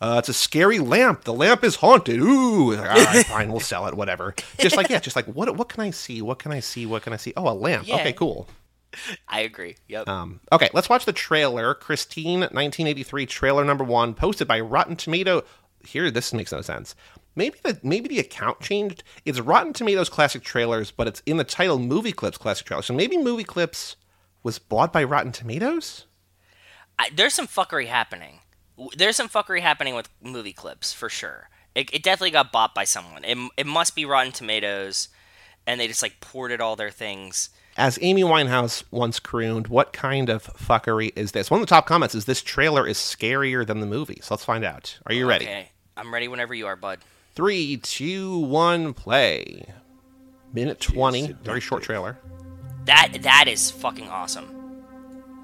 uh, 0.00 0.16
it's 0.18 0.28
a 0.28 0.34
scary 0.34 0.78
lamp. 0.78 1.24
The 1.24 1.32
lamp 1.32 1.64
is 1.64 1.76
haunted. 1.76 2.20
Ooh, 2.20 2.72
like, 2.72 2.80
all 2.80 3.04
right, 3.04 3.26
fine, 3.26 3.50
we'll 3.50 3.60
sell 3.60 3.86
it. 3.86 3.94
Whatever. 3.94 4.34
Just 4.58 4.76
like 4.76 4.90
yeah, 4.90 5.00
just 5.00 5.16
like 5.16 5.26
what? 5.26 5.56
What 5.56 5.68
can 5.68 5.80
I 5.80 5.90
see? 5.90 6.20
What 6.20 6.38
can 6.38 6.52
I 6.52 6.60
see? 6.60 6.84
What 6.86 7.02
can 7.02 7.12
I 7.12 7.16
see? 7.16 7.32
Oh, 7.36 7.48
a 7.48 7.54
lamp. 7.54 7.86
Yeah. 7.88 7.96
Okay, 7.96 8.12
cool. 8.12 8.48
I 9.28 9.40
agree. 9.40 9.76
Yep. 9.88 10.08
Um, 10.08 10.40
okay, 10.52 10.70
let's 10.72 10.88
watch 10.88 11.04
the 11.04 11.12
trailer. 11.12 11.74
Christine, 11.74 12.40
1983, 12.40 13.26
trailer 13.26 13.64
number 13.64 13.84
one, 13.84 14.14
posted 14.14 14.48
by 14.48 14.60
Rotten 14.60 14.96
Tomato. 14.96 15.42
Here, 15.84 16.10
this 16.10 16.32
makes 16.32 16.50
no 16.50 16.62
sense 16.62 16.94
maybe 17.36 17.58
the 17.62 17.78
maybe 17.82 18.08
the 18.08 18.18
account 18.18 18.60
changed. 18.60 19.04
It's 19.24 19.38
Rotten 19.38 19.72
Tomatoes 19.72 20.08
classic 20.08 20.42
trailers, 20.42 20.90
but 20.90 21.06
it's 21.06 21.22
in 21.26 21.36
the 21.36 21.44
title 21.44 21.78
Movie 21.78 22.12
Clips 22.12 22.38
classic 22.38 22.66
trailers. 22.66 22.86
So 22.86 22.94
maybe 22.94 23.16
Movie 23.16 23.44
Clips 23.44 23.96
was 24.42 24.58
bought 24.58 24.92
by 24.92 25.04
Rotten 25.04 25.32
Tomatoes. 25.32 26.06
I, 26.98 27.10
there's 27.14 27.34
some 27.34 27.46
fuckery 27.46 27.86
happening. 27.86 28.40
There's 28.96 29.16
some 29.16 29.28
fuckery 29.28 29.60
happening 29.60 29.94
with 29.94 30.08
Movie 30.22 30.52
Clips 30.52 30.92
for 30.92 31.08
sure. 31.08 31.50
It, 31.74 31.92
it 31.92 32.02
definitely 32.02 32.30
got 32.30 32.52
bought 32.52 32.74
by 32.74 32.84
someone. 32.84 33.24
It, 33.24 33.36
it 33.56 33.66
must 33.66 33.94
be 33.94 34.04
Rotten 34.06 34.32
Tomatoes, 34.32 35.08
and 35.66 35.78
they 35.78 35.88
just 35.88 36.02
like 36.02 36.20
ported 36.20 36.60
all 36.60 36.74
their 36.76 36.90
things 36.90 37.50
As 37.76 37.98
Amy 38.00 38.22
Winehouse 38.22 38.84
once 38.90 39.20
crooned, 39.20 39.68
what 39.68 39.92
kind 39.92 40.30
of 40.30 40.44
fuckery 40.54 41.12
is 41.14 41.32
this? 41.32 41.50
One 41.50 41.60
of 41.60 41.66
the 41.66 41.70
top 41.70 41.86
comments 41.86 42.14
is 42.14 42.24
this 42.24 42.42
trailer 42.42 42.86
is 42.86 42.96
scarier 42.96 43.66
than 43.66 43.80
the 43.80 43.86
movie. 43.86 44.18
So 44.22 44.34
let's 44.34 44.44
find 44.44 44.64
out. 44.64 44.98
Are 45.06 45.12
you 45.14 45.28
ready? 45.28 45.44
Okay, 45.44 45.70
I'm 45.96 46.12
ready 46.12 46.28
whenever 46.28 46.54
you 46.54 46.66
are, 46.66 46.76
bud. 46.76 47.00
Three, 47.36 47.76
two, 47.76 48.38
one, 48.38 48.94
play. 48.94 49.66
Minute 50.52 50.80
20. 50.80 51.32
Very 51.44 51.60
short 51.60 51.82
trailer. 51.82 52.18
That 52.86 53.18
that 53.22 53.44
is 53.46 53.70
fucking 53.70 54.08
awesome. 54.08 54.82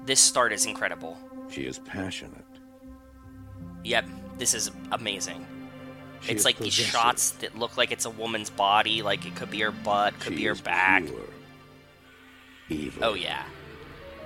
This 0.05 0.19
start 0.19 0.51
is 0.53 0.65
incredible. 0.65 1.17
She 1.49 1.61
is 1.65 1.77
passionate. 1.79 2.43
Yep, 3.83 4.05
this 4.37 4.53
is 4.53 4.71
amazing. 4.91 5.45
She 6.21 6.31
it's 6.31 6.41
is 6.41 6.45
like 6.45 6.57
these 6.57 6.73
shots 6.73 7.31
that 7.31 7.57
look 7.57 7.77
like 7.77 7.91
it's 7.91 8.05
a 8.05 8.09
woman's 8.09 8.49
body, 8.49 9.01
like 9.01 9.25
it 9.25 9.35
could 9.35 9.51
be 9.51 9.59
her 9.59 9.71
butt, 9.71 10.13
could 10.19 10.31
She 10.33 10.37
be 10.37 10.43
her 10.45 10.53
is 10.53 10.61
back. 10.61 11.05
pure. 11.05 11.19
Evil. 12.69 13.03
Oh 13.03 13.13
yeah. 13.13 13.43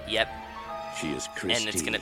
Yep. 0.07 0.29
She 1.01 1.09
is 1.09 1.27
Christine. 1.35 1.67
And 1.67 1.75
it's 1.75 1.81
gonna- 1.81 1.97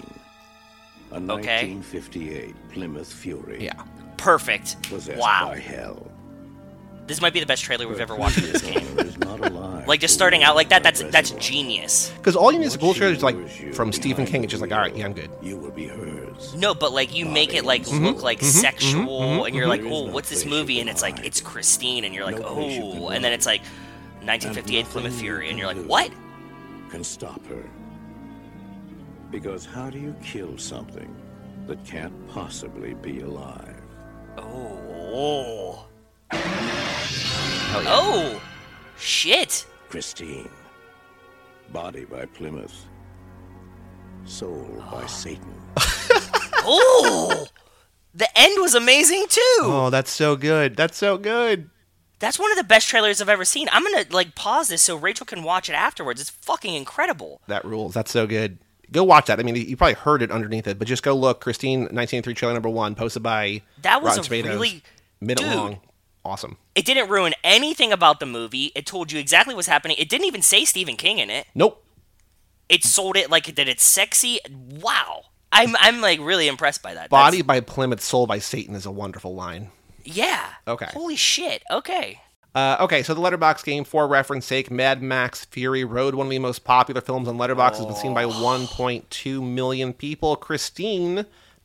A 1.11 1.16
Okay. 1.16 1.74
1958 1.74 2.55
Plymouth 2.72 3.11
Fury. 3.11 3.63
Yeah. 3.63 3.82
Perfect. 4.18 4.82
Possessed 4.89 5.20
Wow. 5.20 5.49
by 5.49 5.59
hell. 5.59 6.11
This 7.07 7.22
might 7.22 7.34
be 7.34 7.39
the 7.39 7.45
best 7.45 7.63
trailer 7.63 7.88
we've 7.88 7.99
ever 7.99 8.16
watched 8.16 8.39
in 8.39 8.51
this 8.51 8.61
game. 8.63 8.86
owner 8.97 9.05
is 9.05 9.18
not 9.20 9.39
alive 9.39 9.76
Like 9.88 9.99
just 9.99 10.16
starting 10.16 10.41
out 10.43 10.55
like 10.55 10.70
that, 10.70 10.82
that's 10.82 11.03
that's 11.03 11.30
genius. 11.32 12.11
Because 12.18 12.36
all 12.36 12.51
you 12.51 12.57
need 12.57 12.66
is 12.66 12.74
a 12.74 12.80
cool 12.80 12.93
she 12.93 12.99
trailer, 12.99 13.13
just 13.13 13.24
like 13.24 13.76
from 13.76 13.91
Stephen 13.91 14.26
King. 14.26 14.41
the 14.41 14.45
It's 14.45 14.51
just 14.51 14.61
like, 14.61 14.72
all 14.72 14.80
right, 14.80 14.95
yeah, 14.95 15.05
I'm 15.05 15.13
good. 15.13 15.30
You 15.43 15.57
will 15.57 15.70
be 15.70 15.88
hers. 15.88 16.55
No, 16.55 16.74
but 16.74 16.91
like 16.91 17.13
you 17.13 17.26
make 17.26 17.53
it 17.53 17.66
like 17.66 17.86
Body. 17.86 17.99
look 17.99 18.24
like 18.24 18.39
mm-hmm. 18.39 18.47
Mm-hmm. 18.47 18.59
sexual, 18.59 19.45
and 19.45 19.55
you're 19.55 19.68
like, 19.68 19.84
oh, 19.84 20.09
what's 20.09 20.30
this 20.30 20.45
movie? 20.45 20.80
And 20.80 20.89
it's 20.89 21.03
like 21.03 21.24
it's 21.24 21.39
Christine, 21.39 22.03
and 22.03 22.16
you're 22.16 22.26
like, 22.26 22.39
No 22.39 22.53
place 22.55 22.76
you 22.76 22.82
can 22.82 23.03
oh, 23.03 23.09
and 23.09 23.24
then 23.24 23.32
it's 23.32 23.45
like 23.45 23.61
1958 24.26 24.86
Plymouth 24.86 25.20
Fury, 25.20 25.49
and 25.49 25.59
you're 25.59 25.68
like, 25.68 25.86
what? 25.86 26.11
Can 26.89 27.03
stop 27.03 27.45
her. 27.47 27.63
Because 29.30 29.66
how 29.66 29.89
do 29.89 29.99
you 29.99 30.16
kill 30.24 30.57
something 30.57 31.13
that 31.68 31.84
can't 31.86 32.13
possibly 32.30 32.95
be 32.95 33.22
alive? 33.22 33.84
Oh. 34.38 35.86
Oh. 37.88 38.41
Shit. 38.97 39.65
Christine. 39.89 40.49
Body 41.71 42.05
by 42.05 42.25
Plymouth. 42.25 42.86
Soul 44.25 44.83
by 44.91 45.05
Satan. 45.07 45.53
Oh. 46.67 47.45
the 48.13 48.27
end 48.38 48.61
was 48.61 48.73
amazing 48.75 49.25
too. 49.29 49.59
Oh, 49.61 49.89
that's 49.89 50.11
so 50.11 50.36
good. 50.36 50.75
That's 50.75 50.97
so 50.97 51.17
good. 51.17 51.69
That's 52.19 52.39
one 52.39 52.51
of 52.51 52.57
the 52.57 52.63
best 52.63 52.88
trailers 52.88 53.21
I've 53.21 53.29
ever 53.29 53.45
seen. 53.45 53.67
I'm 53.71 53.83
gonna 53.83 54.05
like 54.09 54.36
pause 54.36 54.69
this 54.69 54.81
so 54.81 54.95
Rachel 54.95 55.25
can 55.25 55.43
watch 55.43 55.69
it 55.69 55.73
afterwards. 55.73 56.21
It's 56.21 56.29
fucking 56.29 56.73
incredible. 56.73 57.41
That 57.47 57.65
rules. 57.65 57.93
That's 57.93 58.11
so 58.11 58.25
good. 58.25 58.57
Go 58.91 59.03
watch 59.03 59.25
that. 59.27 59.39
I 59.39 59.43
mean, 59.43 59.55
you 59.55 59.75
probably 59.77 59.93
heard 59.95 60.21
it 60.21 60.31
underneath 60.31 60.67
it, 60.67 60.77
but 60.79 60.88
just 60.88 61.03
go 61.03 61.15
look. 61.15 61.41
Christine, 61.41 61.79
1983 61.81 62.33
trailer 62.33 62.53
number 62.53 62.69
one, 62.69 62.95
posted 62.95 63.23
by 63.23 63.61
That 63.81 64.01
was 64.01 64.17
Rotten 64.17 64.21
a 64.21 64.23
Tomatoes. 64.41 64.53
really- 64.61 64.83
minute 65.21 65.39
Dude. 65.43 65.55
long. 65.55 65.79
Awesome. 66.23 66.57
It 66.73 66.86
didn't 66.86 67.09
ruin 67.09 67.33
anything 67.43 67.91
about 67.91 68.19
the 68.19 68.25
movie. 68.25 68.71
It 68.75 68.86
told 68.86 69.11
you 69.11 69.19
exactly 69.19 69.53
what's 69.53 69.67
happening. 69.67 69.95
It 69.99 70.09
didn't 70.09 70.25
even 70.25 70.41
say 70.41 70.65
Stephen 70.65 70.97
King 70.97 71.19
in 71.19 71.29
it. 71.29 71.45
Nope. 71.53 71.83
It 72.67 72.83
sold 72.83 73.15
it 73.15 73.29
like 73.29 73.55
that 73.55 73.67
it's 73.67 73.83
sexy. 73.83 74.39
Wow. 74.49 75.25
I'm 75.51 75.75
I'm 75.79 76.01
like 76.01 76.19
really 76.19 76.47
impressed 76.47 76.81
by 76.81 76.95
that. 76.95 77.09
Body 77.11 77.38
That's- 77.41 77.47
by 77.47 77.59
Plymouth, 77.61 78.01
Soul 78.01 78.25
by 78.27 78.39
Satan 78.39 78.75
is 78.75 78.86
a 78.88 78.91
wonderful 78.91 79.36
line. 79.36 79.69
yeah. 80.03 80.45
Okay. 80.67 80.88
Holy 80.91 81.15
shit. 81.15 81.63
Okay. 81.69 82.19
Uh, 82.56 82.78
okay, 82.80 83.03
so 83.03 83.14
the 83.14 83.20
Letterboxd 83.20 83.66
game, 83.66 83.84
for 83.84 84.08
reference 84.08 84.45
sake, 84.45 84.72
Mad 84.72 85.01
Max 85.01 85.43
Fury 85.43 85.84
Road, 85.84 86.16
one 86.16 86.28
of 86.28 86.32
the 86.32 86.39
most 86.39 86.64
popular 86.64 87.01
films 87.01 87.28
on 87.28 87.38
Letterboxd, 87.38 87.76
has 87.76 87.86
been 87.86 87.95
seen 87.95 88.14
by 88.14 88.24
1.2 88.24 89.43
million 89.43 89.91
people. 89.91 90.38
Christine, 90.38 91.16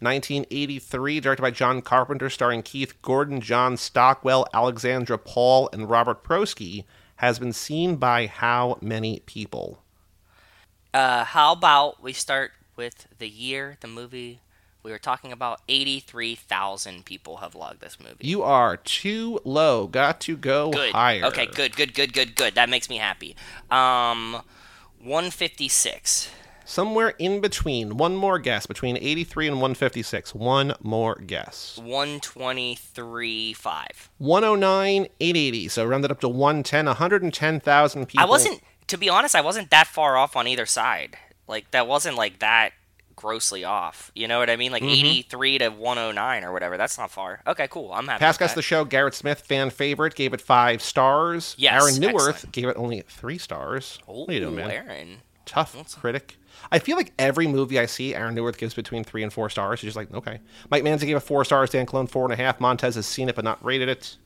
1983, 0.01 1.21
directed 1.21 1.43
by 1.43 1.53
John 1.53 1.81
Carpenter, 1.81 2.29
starring 2.29 2.63
Keith 2.63 3.01
Gordon, 3.03 3.41
John 3.41 3.77
Stockwell, 3.77 4.47
Alexandra 4.53 5.17
Paul, 5.17 5.71
and 5.73 5.89
Robert 5.89 6.25
Prosky, 6.25 6.85
has 7.17 7.39
been 7.39 7.53
seen 7.53 7.95
by 7.95 8.27
how 8.27 8.77
many 8.81 9.21
people? 9.27 9.85
Uh, 10.93 11.23
how 11.23 11.53
about 11.53 12.03
we 12.03 12.13
start 12.13 12.51
with 12.75 13.07
the 13.19 13.29
year, 13.29 13.77
the 13.81 13.87
movie 13.87 14.41
we 14.83 14.91
were 14.91 14.99
talking 14.99 15.33
about? 15.33 15.61
Eighty-three 15.69 16.35
thousand 16.35 17.05
people 17.05 17.39
have 17.39 17.55
logged 17.55 17.81
this 17.81 17.99
movie. 18.01 18.27
You 18.27 18.43
are 18.43 18.77
too 18.77 19.41
low. 19.45 19.87
Got 19.87 20.21
to 20.23 20.37
go 20.37 20.71
good. 20.71 20.93
higher. 20.93 21.25
Okay, 21.27 21.47
good, 21.47 21.77
good, 21.77 21.95
good, 21.95 22.13
good, 22.13 22.35
good. 22.35 22.55
That 22.55 22.69
makes 22.69 22.89
me 22.89 22.97
happy. 22.99 23.37
Um, 23.71 24.43
one 25.03 25.31
fifty-six. 25.31 26.31
Somewhere 26.71 27.15
in 27.19 27.41
between. 27.41 27.97
One 27.97 28.15
more 28.15 28.39
guess. 28.39 28.65
Between 28.65 28.97
83 28.97 29.49
and 29.49 29.57
156. 29.57 30.37
One 30.37 30.75
more 30.81 31.17
guess. 31.17 31.77
123 31.83 33.53
5 33.55 34.11
109, 34.19 35.09
880. 35.19 35.69
So 35.69 35.85
rounded 35.85 36.13
up 36.13 36.21
to 36.21 36.29
110, 36.29 36.87
110,000 36.87 38.07
people. 38.07 38.25
I 38.25 38.29
wasn't, 38.29 38.63
to 38.87 38.97
be 38.97 39.09
honest, 39.09 39.35
I 39.35 39.41
wasn't 39.41 39.71
that 39.71 39.89
far 39.89 40.17
off 40.17 40.37
on 40.37 40.47
either 40.47 40.65
side. 40.65 41.19
Like, 41.49 41.73
that 41.73 41.89
wasn't 41.89 42.15
like 42.17 42.39
that 42.39 42.71
grossly 43.21 43.65
off. 43.65 44.11
You 44.15 44.29
know 44.29 44.39
what 44.39 44.49
I 44.51 44.57
mean? 44.57 44.73
Mm-hmm. 44.73 44.87
Like 44.87 44.99
83 44.99 45.59
to 45.59 45.69
109 45.69 46.45
or 46.45 46.53
whatever. 46.53 46.77
That's 46.77 46.99
not 46.99 47.11
far. 47.11 47.43
Okay, 47.47 47.69
cool. 47.69 47.93
I'm 47.93 48.07
happy. 48.07 48.21
Past 48.21 48.39
guest 48.39 48.53
of 48.53 48.57
the 48.57 48.63
show, 48.63 48.85
Garrett 48.85 49.15
Smith, 49.15 49.41
fan 49.41 49.71
favorite, 49.71 50.15
gave 50.15 50.33
it 50.33 50.41
five 50.41 50.83
stars. 50.83 51.55
Yes, 51.59 51.83
Aaron 51.83 51.95
Newworth 52.03 52.29
excellent. 52.31 52.53
gave 52.53 52.69
it 52.69 52.77
only 52.77 53.03
three 53.09 53.39
stars. 53.39 53.99
Ooh, 54.09 54.21
what 54.21 54.31
are 54.31 54.33
you 54.33 54.41
doing, 54.41 54.57
man? 54.57 54.71
Aaron. 54.71 55.17
Tough 55.45 55.77
critic. 56.01 56.37
I 56.71 56.79
feel 56.79 56.97
like 56.97 57.13
every 57.19 57.47
movie 57.47 57.79
I 57.79 57.87
see, 57.87 58.15
Aaron 58.15 58.35
Newworth 58.35 58.59
gives 58.59 58.75
between 58.75 59.05
three 59.05 59.23
and 59.23 59.33
four 59.33 59.51
stars. 59.51 59.81
He's 59.81 59.89
just 59.89 59.97
like, 59.97 60.13
okay. 60.15 60.41
Mike 60.71 60.85
Manzi 60.85 61.07
gave 61.07 61.17
it 61.17 61.21
four 61.21 61.45
stars. 61.45 61.71
Dan 61.71 61.87
Clone 61.87 62.07
four 62.07 62.25
and 62.25 62.33
a 62.33 62.37
half. 62.37 62.61
Montez 62.61 62.95
has 62.95 63.07
seen 63.07 63.29
it 63.29 63.35
but 63.35 63.45
not 63.45 63.65
rated 63.65 63.89
it. 63.89 64.17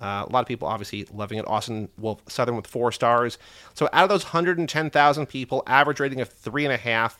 Uh, 0.00 0.24
a 0.26 0.32
lot 0.32 0.40
of 0.40 0.46
people 0.46 0.66
obviously 0.66 1.06
loving 1.12 1.38
it. 1.38 1.46
Austin 1.46 1.88
Wolf 1.98 2.22
Southern 2.26 2.56
with 2.56 2.66
four 2.66 2.90
stars. 2.90 3.38
So 3.74 3.88
out 3.92 4.04
of 4.04 4.08
those 4.08 4.24
110,000 4.24 5.26
people, 5.26 5.62
average 5.66 6.00
rating 6.00 6.20
of 6.20 6.28
three 6.28 6.64
and 6.64 6.72
a 6.72 6.78
half. 6.78 7.18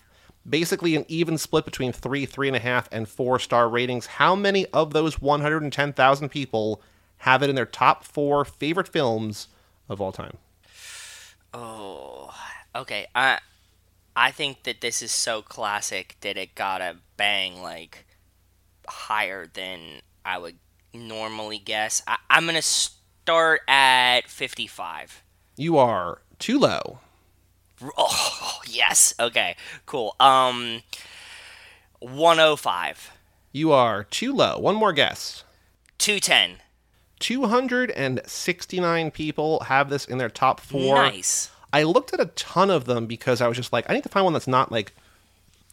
Basically, 0.48 0.96
an 0.96 1.04
even 1.08 1.36
split 1.38 1.64
between 1.64 1.92
three, 1.92 2.26
three 2.26 2.48
and 2.48 2.56
a 2.56 2.60
half, 2.60 2.88
and 2.90 3.08
four 3.08 3.38
star 3.38 3.68
ratings. 3.68 4.06
How 4.06 4.34
many 4.34 4.66
of 4.66 4.92
those 4.92 5.20
110,000 5.20 6.28
people 6.28 6.82
have 7.18 7.42
it 7.42 7.50
in 7.50 7.56
their 7.56 7.66
top 7.66 8.04
four 8.04 8.44
favorite 8.44 8.88
films 8.88 9.48
of 9.88 10.00
all 10.00 10.12
time? 10.12 10.38
Oh, 11.52 12.32
okay. 12.74 13.06
I 13.14 13.40
I 14.16 14.30
think 14.30 14.62
that 14.64 14.80
this 14.80 15.02
is 15.02 15.12
so 15.12 15.42
classic 15.42 16.16
that 16.20 16.36
it 16.36 16.54
got 16.54 16.80
a 16.80 16.96
bang 17.16 17.62
like 17.62 18.06
higher 18.86 19.46
than 19.46 20.00
I 20.24 20.38
would 20.38 20.56
normally 20.94 21.58
guess. 21.58 22.02
I, 22.06 22.16
I'm 22.28 22.46
gonna 22.46 22.62
start 22.62 23.60
at 23.68 24.28
55. 24.28 25.22
You 25.56 25.78
are 25.78 26.22
too 26.38 26.58
low. 26.58 27.00
Oh 27.96 28.60
yes. 28.66 29.14
Okay. 29.18 29.56
Cool. 29.86 30.14
Um, 30.20 30.82
105. 32.00 33.12
You 33.52 33.72
are 33.72 34.04
too 34.04 34.32
low. 34.32 34.58
One 34.58 34.74
more 34.76 34.92
guess. 34.92 35.44
210. 35.98 36.58
269 37.18 39.10
people 39.10 39.60
have 39.60 39.90
this 39.90 40.04
in 40.06 40.18
their 40.18 40.30
top 40.30 40.60
four. 40.60 40.94
Nice. 40.94 41.50
I 41.72 41.82
looked 41.84 42.12
at 42.12 42.20
a 42.20 42.26
ton 42.26 42.70
of 42.70 42.86
them 42.86 43.06
because 43.06 43.40
I 43.40 43.48
was 43.48 43.56
just 43.56 43.72
like, 43.72 43.88
I 43.88 43.94
need 43.94 44.02
to 44.02 44.08
find 44.08 44.24
one 44.24 44.32
that's 44.32 44.48
not 44.48 44.72
like 44.72 44.92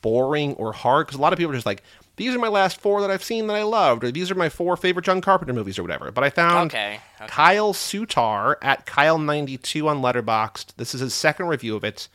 boring 0.01 0.53
or 0.55 0.73
hard. 0.73 1.07
Because 1.07 1.17
a 1.17 1.21
lot 1.21 1.33
of 1.33 1.39
people 1.39 1.51
are 1.51 1.55
just 1.55 1.65
like, 1.65 1.83
these 2.17 2.35
are 2.35 2.39
my 2.39 2.47
last 2.49 2.81
four 2.81 2.99
that 3.01 3.09
I've 3.09 3.23
seen 3.23 3.47
that 3.47 3.55
I 3.55 3.63
loved, 3.63 4.03
or 4.03 4.11
these 4.11 4.29
are 4.29 4.35
my 4.35 4.49
four 4.49 4.75
favorite 4.75 5.05
John 5.05 5.21
Carpenter 5.21 5.53
movies, 5.53 5.79
or 5.79 5.83
whatever. 5.83 6.11
But 6.11 6.23
I 6.23 6.29
found 6.29 6.71
Okay. 6.71 6.99
okay. 7.21 7.27
Kyle 7.27 7.73
Sutar 7.73 8.57
at 8.61 8.85
Kyle92 8.85 9.87
on 9.87 10.01
Letterboxd. 10.01 10.75
This 10.75 10.93
is 10.93 11.01
his 11.01 11.13
second 11.13 11.47
review 11.47 11.75
of 11.75 11.83
it. 11.83 12.07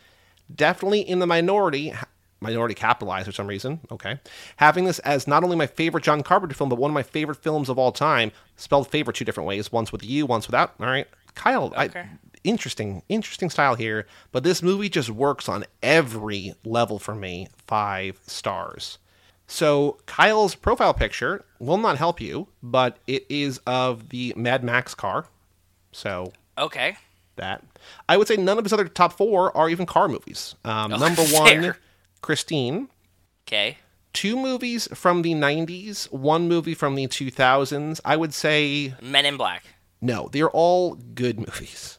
Definitely 0.54 1.00
in 1.00 1.18
the 1.20 1.26
minority, 1.26 1.94
minority 2.40 2.74
capitalized 2.74 3.26
for 3.26 3.32
some 3.32 3.46
reason. 3.46 3.80
Okay. 3.90 4.18
Having 4.56 4.84
this 4.84 4.98
as 5.00 5.26
not 5.26 5.44
only 5.44 5.56
my 5.56 5.66
favorite 5.66 6.04
John 6.04 6.22
Carpenter 6.22 6.54
film, 6.54 6.68
but 6.68 6.78
one 6.78 6.90
of 6.90 6.94
my 6.94 7.02
favorite 7.04 7.38
films 7.42 7.68
of 7.68 7.78
all 7.78 7.92
time. 7.92 8.32
Spelled 8.56 8.88
favorite 8.88 9.16
two 9.16 9.24
different 9.24 9.46
ways, 9.48 9.72
once 9.72 9.92
with 9.92 10.04
you, 10.04 10.26
once 10.26 10.46
without. 10.46 10.74
All 10.80 10.86
right. 10.86 11.06
Kyle, 11.34 11.72
I, 11.76 11.86
Okay. 11.86 12.06
interesting, 12.44 13.02
interesting 13.08 13.48
style 13.48 13.76
here. 13.76 14.06
But 14.32 14.42
this 14.42 14.62
movie 14.62 14.88
just 14.90 15.08
works 15.10 15.48
on 15.48 15.64
every 15.82 16.54
level 16.64 16.98
for 16.98 17.14
me. 17.14 17.48
Five 17.66 18.18
stars. 18.26 18.98
So 19.52 19.98
Kyle's 20.06 20.54
profile 20.54 20.94
picture 20.94 21.44
will 21.58 21.76
not 21.76 21.98
help 21.98 22.22
you, 22.22 22.48
but 22.62 22.96
it 23.06 23.26
is 23.28 23.60
of 23.66 24.08
the 24.08 24.32
Mad 24.34 24.64
Max 24.64 24.94
car. 24.94 25.26
So 25.92 26.32
Okay. 26.56 26.96
that 27.36 27.62
I 28.08 28.16
would 28.16 28.26
say 28.28 28.36
none 28.36 28.56
of 28.56 28.64
his 28.64 28.72
other 28.72 28.88
top 28.88 29.12
four 29.12 29.54
are 29.54 29.68
even 29.68 29.84
car 29.84 30.08
movies. 30.08 30.54
Um, 30.64 30.94
Oh, 30.94 30.96
number 30.96 31.22
one, 31.26 31.60
fair. 31.60 31.78
Christine. 32.22 32.88
Okay. 33.46 33.76
Two 34.14 34.36
movies 34.36 34.88
from 34.94 35.20
the 35.20 35.34
'90s, 35.34 36.10
one 36.10 36.48
movie 36.48 36.74
from 36.74 36.94
the 36.94 37.06
2000s. 37.06 38.00
I 38.06 38.16
would 38.16 38.32
say 38.32 38.94
Men 39.02 39.26
in 39.26 39.36
Black. 39.36 39.64
no. 40.00 40.30
They're 40.32 40.50
all 40.50 40.94
good 40.94 41.38
movies. 41.38 41.98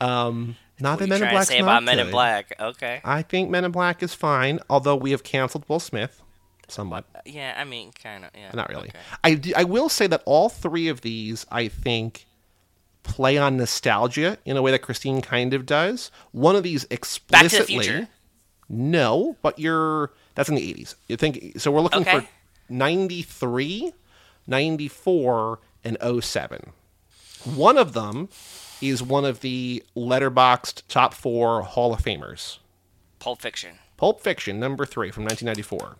Um, 0.00 0.56
Not 0.80 0.92
What 0.92 0.98
that 1.00 1.08
Men 1.10 1.22
in 1.22 1.28
to 1.38 1.44
say 1.44 1.58
about 1.58 1.82
Men 1.84 1.98
in. 1.98 2.10
Black? 2.10 2.54
Okay. 2.58 3.02
I 3.04 3.20
think 3.20 3.50
Men 3.50 3.64
in 3.66 3.72
Black 3.72 4.02
is 4.02 4.14
fine, 4.14 4.58
although 4.70 4.96
we 4.96 5.10
have 5.10 5.22
canceled 5.22 5.64
Will 5.68 5.80
Smith 5.80 6.22
somewhat. 6.68 7.04
Uh, 7.14 7.20
yeah, 7.24 7.54
I 7.56 7.64
mean, 7.64 7.92
kind 7.92 8.24
of. 8.24 8.30
Yeah. 8.34 8.50
Not 8.54 8.68
really. 8.68 8.88
Okay. 8.88 8.98
I, 9.56 9.60
I 9.60 9.64
will 9.64 9.88
say 9.88 10.06
that 10.06 10.22
all 10.24 10.48
three 10.48 10.88
of 10.88 11.00
these, 11.02 11.46
I 11.50 11.68
think, 11.68 12.26
play 13.02 13.36
on 13.38 13.56
nostalgia 13.56 14.38
in 14.44 14.56
a 14.56 14.62
way 14.62 14.70
that 14.70 14.80
Christine 14.80 15.20
kind 15.20 15.54
of 15.54 15.66
does. 15.66 16.10
One 16.32 16.56
of 16.56 16.62
these 16.62 16.86
explicitly. 16.90 17.80
Future? 17.84 18.08
No, 18.68 19.36
but 19.42 19.58
you're. 19.58 20.12
That's 20.34 20.48
in 20.48 20.54
the 20.54 20.74
80s. 20.74 20.94
You 21.08 21.16
think. 21.16 21.58
So 21.60 21.70
we're 21.70 21.80
looking 21.82 22.00
Okay. 22.00 22.20
for 22.20 22.26
93, 22.68 23.92
94, 24.46 25.58
and 25.84 25.98
07. 26.22 26.72
One 27.44 27.76
of 27.78 27.92
them 27.92 28.28
is 28.80 29.02
one 29.02 29.24
of 29.24 29.40
the 29.40 29.82
letterboxd 29.96 30.82
top 30.88 31.14
four 31.14 31.62
Hall 31.62 31.92
of 31.92 32.00
Famers. 32.02 32.58
Pulp 33.18 33.40
Fiction. 33.40 33.76
Pulp 33.96 34.20
Fiction, 34.20 34.58
number 34.58 34.84
three 34.84 35.10
from 35.10 35.24
1994. 35.24 35.96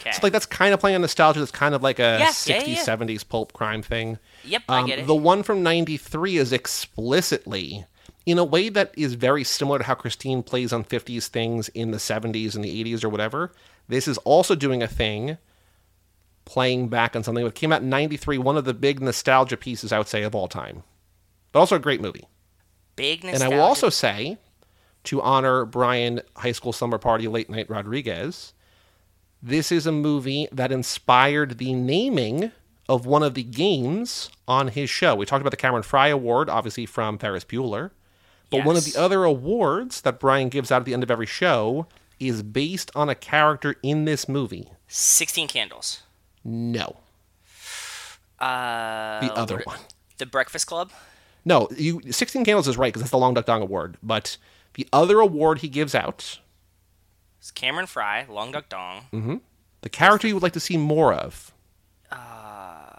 Okay. 0.00 0.12
So 0.12 0.20
like 0.22 0.32
that's 0.32 0.46
kind 0.46 0.72
of 0.72 0.80
playing 0.80 0.94
on 0.96 1.02
nostalgia. 1.02 1.40
That's 1.40 1.50
kind 1.50 1.74
of 1.74 1.82
like 1.82 1.98
a 1.98 2.18
Yeah, 2.18 2.18
yeah, 2.18 2.28
60s, 2.62 2.66
yeah. 2.66 2.84
70s 2.84 3.28
pulp 3.28 3.52
crime 3.52 3.82
thing. 3.82 4.18
Yep, 4.44 4.62
I 4.68 4.80
Um, 4.80 4.86
get 4.86 4.98
it. 5.00 5.06
The 5.06 5.14
one 5.14 5.42
from 5.42 5.62
93 5.62 6.36
is 6.38 6.52
explicitly 6.52 7.84
in 8.26 8.38
a 8.38 8.44
way 8.44 8.68
that 8.68 8.92
is 8.96 9.14
very 9.14 9.44
similar 9.44 9.78
to 9.78 9.84
how 9.84 9.94
Christine 9.94 10.42
plays 10.42 10.72
on 10.72 10.84
50s 10.84 11.26
things 11.26 11.68
in 11.70 11.90
the 11.90 11.98
70s 11.98 12.54
and 12.54 12.64
the 12.64 12.84
80s 12.84 13.04
or 13.04 13.08
whatever. 13.08 13.52
This 13.88 14.06
is 14.08 14.18
also 14.18 14.54
doing 14.54 14.82
a 14.82 14.88
thing 14.88 15.36
playing 16.44 16.88
back 16.88 17.14
on 17.14 17.22
something 17.22 17.44
that 17.44 17.54
came 17.54 17.72
out 17.72 17.82
in 17.82 17.88
93, 17.88 18.38
one 18.38 18.56
of 18.56 18.64
the 18.64 18.74
big 18.74 19.00
nostalgia 19.00 19.56
pieces 19.56 19.92
I 19.92 19.98
would 19.98 20.08
say 20.08 20.22
of 20.22 20.34
all 20.34 20.48
time. 20.48 20.82
But 21.52 21.60
also 21.60 21.76
a 21.76 21.80
great 21.80 22.00
movie. 22.00 22.24
Big 22.96 23.22
nostalgia. 23.24 23.44
And. 23.44 23.54
I 23.54 23.56
will 23.56 23.64
also 23.64 23.88
say, 23.88 24.38
to 25.04 25.22
honor 25.22 25.64
Brian 25.64 26.20
High 26.36 26.52
School 26.52 26.72
Summer 26.72 26.98
Party 26.98 27.28
Late 27.28 27.50
Night 27.50 27.68
Rodriguez, 27.70 28.52
this 29.42 29.70
is 29.72 29.86
a 29.86 29.92
movie 29.92 30.48
that 30.52 30.70
inspired 30.72 31.58
the 31.58 31.72
naming 31.72 32.52
of 32.88 33.06
one 33.06 33.22
of 33.22 33.34
the 33.34 33.42
games 33.44 34.30
on 34.48 34.68
his 34.68 34.90
show. 34.90 35.14
We 35.14 35.24
talked 35.26 35.40
about 35.40 35.50
the 35.50 35.56
Cameron 35.56 35.82
Frye 35.82 36.08
Award, 36.08 36.48
obviously 36.50 36.86
from 36.86 37.18
Ferris 37.18 37.44
Bueller. 37.44 37.90
But 38.50 38.64
one 38.64 38.76
of 38.76 38.84
the 38.84 38.98
other 39.00 39.22
awards 39.24 40.00
that 40.00 40.18
Brian 40.18 40.48
gives 40.48 40.72
out 40.72 40.80
at 40.80 40.84
the 40.84 40.92
end 40.94 41.04
of 41.04 41.10
every 41.10 41.26
show 41.26 41.86
is 42.18 42.42
based 42.42 42.90
on 42.96 43.08
a 43.08 43.14
character 43.14 43.76
in 43.82 44.06
this 44.06 44.28
movie. 44.28 44.68
16 44.88 45.46
Candles. 45.48 46.02
No, 46.44 46.96
Uh, 48.38 49.20
the 49.20 49.32
other 49.34 49.56
what- 49.58 49.66
one. 49.66 49.78
The 50.18 50.26
Breakfast 50.26 50.66
Club. 50.66 50.90
No, 51.44 51.68
you 51.76 52.00
16 52.10 52.44
Candles 52.44 52.68
is 52.68 52.76
right 52.76 52.88
because 52.88 53.02
that's 53.02 53.10
the 53.10 53.18
Long 53.18 53.34
Duck 53.34 53.46
Dong 53.46 53.62
Award. 53.62 53.96
But 54.02 54.36
the 54.74 54.86
other 54.92 55.20
award 55.20 55.60
he 55.60 55.68
gives 55.68 55.94
out 55.94 56.38
It's 57.40 57.50
Cameron 57.50 57.86
Frye, 57.86 58.26
Long 58.28 58.52
Duck 58.52 58.68
Dong. 58.68 59.40
The 59.82 59.88
character 59.88 60.28
you 60.28 60.34
would 60.34 60.42
like 60.42 60.52
to 60.52 60.60
see 60.60 60.76
more 60.76 61.12
of. 61.12 61.52
Uh, 62.12 62.92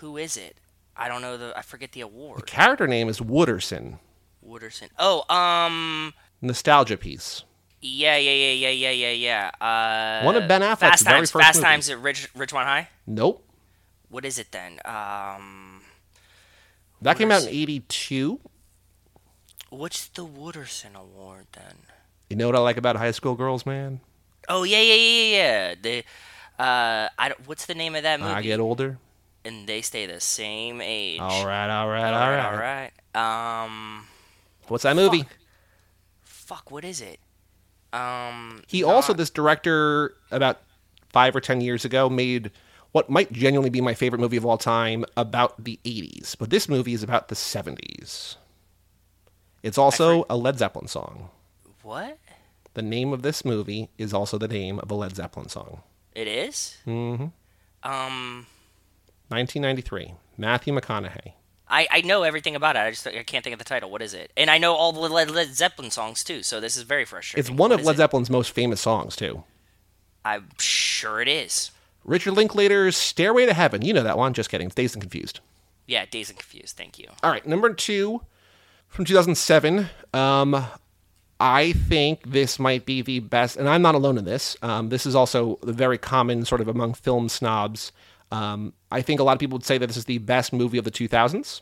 Who 0.00 0.16
is 0.16 0.36
it? 0.36 0.56
I 0.96 1.08
don't 1.08 1.20
know 1.20 1.36
the. 1.36 1.52
I 1.56 1.62
forget 1.62 1.92
the 1.92 2.00
award. 2.00 2.38
The 2.40 2.44
character 2.46 2.86
name 2.86 3.08
is 3.08 3.18
Wooderson. 3.20 3.98
Wooderson. 4.46 4.88
Oh, 4.98 5.24
um. 5.34 6.14
Nostalgia 6.40 6.96
piece. 6.96 7.42
Yeah, 7.82 8.16
yeah, 8.16 8.30
yeah, 8.30 8.52
yeah, 8.52 8.90
yeah, 8.90 9.10
yeah, 9.10 9.50
yeah. 9.60 10.20
Uh, 10.20 10.24
One 10.24 10.36
of 10.36 10.48
Ben 10.48 10.60
Affleck's 10.62 10.78
Fast 10.80 11.04
very 11.04 11.18
Times. 11.18 11.30
first 11.30 11.44
Fast 11.44 11.56
movies. 11.58 11.64
Times 11.64 11.90
at 11.90 11.98
Ridge, 12.00 12.32
Ridgemont 12.34 12.64
High. 12.64 12.88
Nope. 13.06 13.44
What 14.08 14.24
is 14.24 14.38
it 14.38 14.50
then? 14.52 14.78
Um, 14.84 15.82
That 17.02 17.18
came 17.18 17.30
out 17.32 17.42
in 17.42 17.48
82. 17.48 18.40
what's 19.70 20.06
the 20.08 20.24
Wooderson 20.26 20.94
Award 20.94 21.46
then? 21.52 21.76
You 22.30 22.36
know 22.36 22.46
what 22.46 22.56
I 22.56 22.60
like 22.60 22.76
about 22.76 22.96
high 22.96 23.10
school 23.12 23.34
girls, 23.34 23.64
man? 23.66 24.00
Oh 24.48 24.62
yeah, 24.64 24.80
yeah, 24.80 24.94
yeah, 24.94 25.22
yeah, 25.22 25.36
yeah. 25.36 25.74
The 25.80 26.62
uh, 26.62 27.08
I 27.18 27.28
don't, 27.28 27.46
what's 27.48 27.66
the 27.66 27.74
name 27.74 27.94
of 27.94 28.02
that 28.02 28.20
movie? 28.20 28.32
I 28.32 28.42
get 28.42 28.60
older. 28.60 28.98
and 29.44 29.66
they 29.66 29.82
stay 29.82 30.06
the 30.06 30.20
same 30.20 30.80
age. 30.80 31.20
All 31.20 31.46
right, 31.46 31.68
all 31.70 31.88
right, 31.88 32.12
all 32.12 32.22
all 32.22 32.30
right, 32.30 32.36
right. 32.36 32.90
all 33.14 33.22
right. 33.22 33.64
Um, 33.64 34.06
What's 34.68 34.82
that 34.82 34.96
movie? 34.96 35.22
Fuck. 35.22 35.28
fuck, 36.24 36.70
what 36.70 36.84
is 36.84 37.00
it? 37.00 37.20
Um, 37.92 38.62
He 38.66 38.82
also, 38.82 39.12
this 39.12 39.30
director, 39.30 40.14
about 40.30 40.60
five 41.10 41.34
or 41.36 41.40
ten 41.40 41.60
years 41.60 41.84
ago, 41.84 42.08
made 42.10 42.50
what 42.92 43.08
might 43.08 43.30
genuinely 43.32 43.70
be 43.70 43.80
my 43.80 43.94
favorite 43.94 44.18
movie 44.18 44.36
of 44.36 44.44
all 44.46 44.58
time 44.58 45.04
about 45.16 45.62
the 45.62 45.78
80s. 45.84 46.34
But 46.38 46.50
this 46.50 46.68
movie 46.68 46.94
is 46.94 47.02
about 47.02 47.28
the 47.28 47.34
70s. 47.34 48.36
It's 49.62 49.76
also 49.78 50.24
a 50.30 50.36
Led 50.36 50.58
Zeppelin 50.58 50.88
song. 50.88 51.30
What? 51.86 52.18
The 52.74 52.82
name 52.82 53.12
of 53.12 53.22
this 53.22 53.44
movie 53.44 53.88
is 53.96 54.12
also 54.12 54.36
the 54.36 54.48
name 54.48 54.78
of 54.80 54.90
a 54.90 54.94
Led 54.94 55.16
Zeppelin 55.16 55.48
song. 55.48 55.82
It 56.14 56.26
is? 56.28 56.76
Mm-hmm. 56.86 57.26
Um, 57.82 58.46
1993. 59.28 60.14
Matthew 60.36 60.74
McConaughey. 60.74 61.32
I, 61.68 61.88
I 61.90 62.00
know 62.02 62.22
everything 62.22 62.54
about 62.54 62.76
it. 62.76 62.80
I 62.80 62.90
just 62.90 63.06
I 63.06 63.22
can't 63.22 63.42
think 63.42 63.54
of 63.54 63.58
the 63.58 63.64
title. 63.64 63.90
What 63.90 64.02
is 64.02 64.14
it? 64.14 64.30
And 64.36 64.50
I 64.50 64.58
know 64.58 64.74
all 64.74 64.92
the 64.92 65.00
Led, 65.00 65.30
Led 65.30 65.54
Zeppelin 65.54 65.90
songs 65.90 66.22
too. 66.22 66.42
So 66.42 66.60
this 66.60 66.76
is 66.76 66.82
very 66.82 67.04
frustrating. 67.04 67.40
It's 67.40 67.50
one 67.50 67.70
What 67.70 67.80
of 67.80 67.86
Led 67.86 67.94
it? 67.94 67.98
Zeppelin's 67.98 68.30
most 68.30 68.50
famous 68.52 68.80
songs, 68.80 69.16
too. 69.16 69.42
I'm 70.24 70.48
sure 70.58 71.20
it 71.20 71.28
is. 71.28 71.70
Richard 72.04 72.32
Linklater's 72.34 72.96
Stairway 72.96 73.46
to 73.46 73.54
Heaven. 73.54 73.82
You 73.82 73.92
know 73.94 74.02
that 74.02 74.18
one. 74.18 74.32
Just 74.34 74.50
kidding. 74.50 74.66
It's 74.66 74.74
Dazed 74.74 74.94
and 74.94 75.02
Confused. 75.02 75.40
Yeah, 75.86 76.04
Dazed 76.10 76.30
and 76.30 76.38
Confused. 76.38 76.76
Thank 76.76 76.98
you. 76.98 77.08
All 77.22 77.30
right, 77.30 77.46
number 77.46 77.72
two 77.72 78.22
from 78.88 79.04
2007. 79.04 79.88
Um, 80.14 80.66
I 81.38 81.72
think 81.72 82.30
this 82.30 82.58
might 82.58 82.86
be 82.86 83.02
the 83.02 83.20
best, 83.20 83.56
and 83.56 83.68
I'm 83.68 83.82
not 83.82 83.94
alone 83.94 84.16
in 84.16 84.24
this. 84.24 84.56
Um, 84.62 84.88
this 84.88 85.04
is 85.04 85.14
also 85.14 85.58
very 85.62 85.98
common, 85.98 86.44
sort 86.44 86.60
of 86.60 86.68
among 86.68 86.94
film 86.94 87.28
snobs. 87.28 87.92
Um, 88.32 88.72
I 88.90 89.02
think 89.02 89.20
a 89.20 89.22
lot 89.22 89.34
of 89.34 89.38
people 89.38 89.56
would 89.58 89.64
say 89.64 89.78
that 89.78 89.86
this 89.86 89.96
is 89.96 90.06
the 90.06 90.18
best 90.18 90.52
movie 90.52 90.78
of 90.78 90.84
the 90.84 90.90
2000s. 90.90 91.60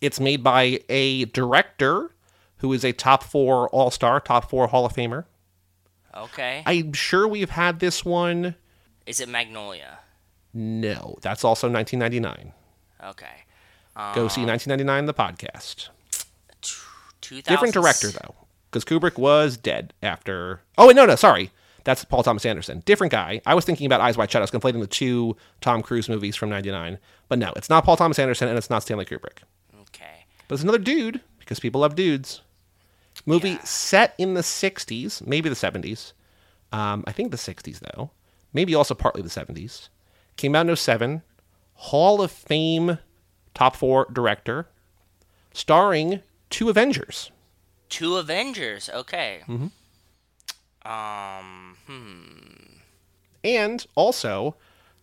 It's 0.00 0.20
made 0.20 0.42
by 0.42 0.80
a 0.88 1.24
director 1.26 2.10
who 2.58 2.72
is 2.72 2.84
a 2.84 2.92
top 2.92 3.22
four 3.22 3.68
All 3.70 3.90
Star, 3.90 4.20
top 4.20 4.50
four 4.50 4.66
Hall 4.66 4.84
of 4.84 4.92
Famer. 4.92 5.24
Okay. 6.14 6.62
I'm 6.66 6.92
sure 6.92 7.26
we've 7.26 7.50
had 7.50 7.80
this 7.80 8.04
one. 8.04 8.54
Is 9.06 9.20
it 9.20 9.28
Magnolia? 9.28 10.00
No, 10.52 11.16
that's 11.22 11.44
also 11.44 11.70
1999. 11.70 12.52
Okay. 13.02 13.26
Go 14.14 14.28
see 14.28 14.44
1999, 14.44 15.06
the 15.06 15.14
podcast. 15.14 15.88
2000. 17.20 17.52
Different 17.52 17.74
director 17.74 18.08
though, 18.08 18.34
because 18.70 18.84
Kubrick 18.84 19.18
was 19.18 19.56
dead 19.56 19.92
after. 20.02 20.60
Oh 20.78 20.86
wait, 20.86 20.96
no, 20.96 21.06
no, 21.06 21.16
sorry, 21.16 21.50
that's 21.84 22.04
Paul 22.04 22.22
Thomas 22.22 22.46
Anderson. 22.46 22.82
Different 22.86 23.10
guy. 23.10 23.40
I 23.46 23.54
was 23.54 23.64
thinking 23.64 23.86
about 23.86 24.00
Eyes 24.00 24.16
Wide 24.16 24.30
Shut. 24.30 24.40
I 24.40 24.44
was 24.44 24.50
conflating 24.50 24.80
the 24.80 24.86
two 24.86 25.36
Tom 25.60 25.82
Cruise 25.82 26.08
movies 26.08 26.36
from 26.36 26.48
'99, 26.50 26.98
but 27.28 27.38
no, 27.38 27.52
it's 27.56 27.68
not 27.70 27.84
Paul 27.84 27.96
Thomas 27.96 28.18
Anderson 28.18 28.48
and 28.48 28.56
it's 28.58 28.70
not 28.70 28.82
Stanley 28.82 29.04
Kubrick. 29.04 29.38
Okay. 29.82 30.24
But 30.48 30.54
it's 30.54 30.62
another 30.62 30.78
dude 30.78 31.20
because 31.38 31.60
people 31.60 31.80
love 31.80 31.94
dudes. 31.94 32.42
Movie 33.26 33.50
Yeah. 33.50 33.64
set 33.64 34.14
in 34.18 34.34
the 34.34 34.42
'60s, 34.42 35.26
maybe 35.26 35.48
the 35.48 35.54
'70s. 35.56 36.12
Um, 36.72 37.02
I 37.06 37.12
think 37.12 37.30
the 37.32 37.36
'60s 37.36 37.80
though, 37.80 38.10
maybe 38.52 38.74
also 38.74 38.94
partly 38.94 39.22
the 39.22 39.28
'70s. 39.28 39.88
Came 40.36 40.54
out 40.54 40.68
in 40.68 40.74
07. 40.76 41.22
Hall 41.74 42.20
of 42.22 42.30
Fame 42.30 42.98
top 43.54 43.74
four 43.74 44.06
director, 44.12 44.68
starring 45.52 46.20
two 46.50 46.68
Avengers. 46.68 47.30
Two 47.90 48.16
Avengers. 48.16 48.88
Okay. 48.88 49.40
Mm-hmm. 49.46 49.66
Um. 50.90 51.76
Hmm. 51.86 52.78
and 53.44 53.86
also 53.94 54.56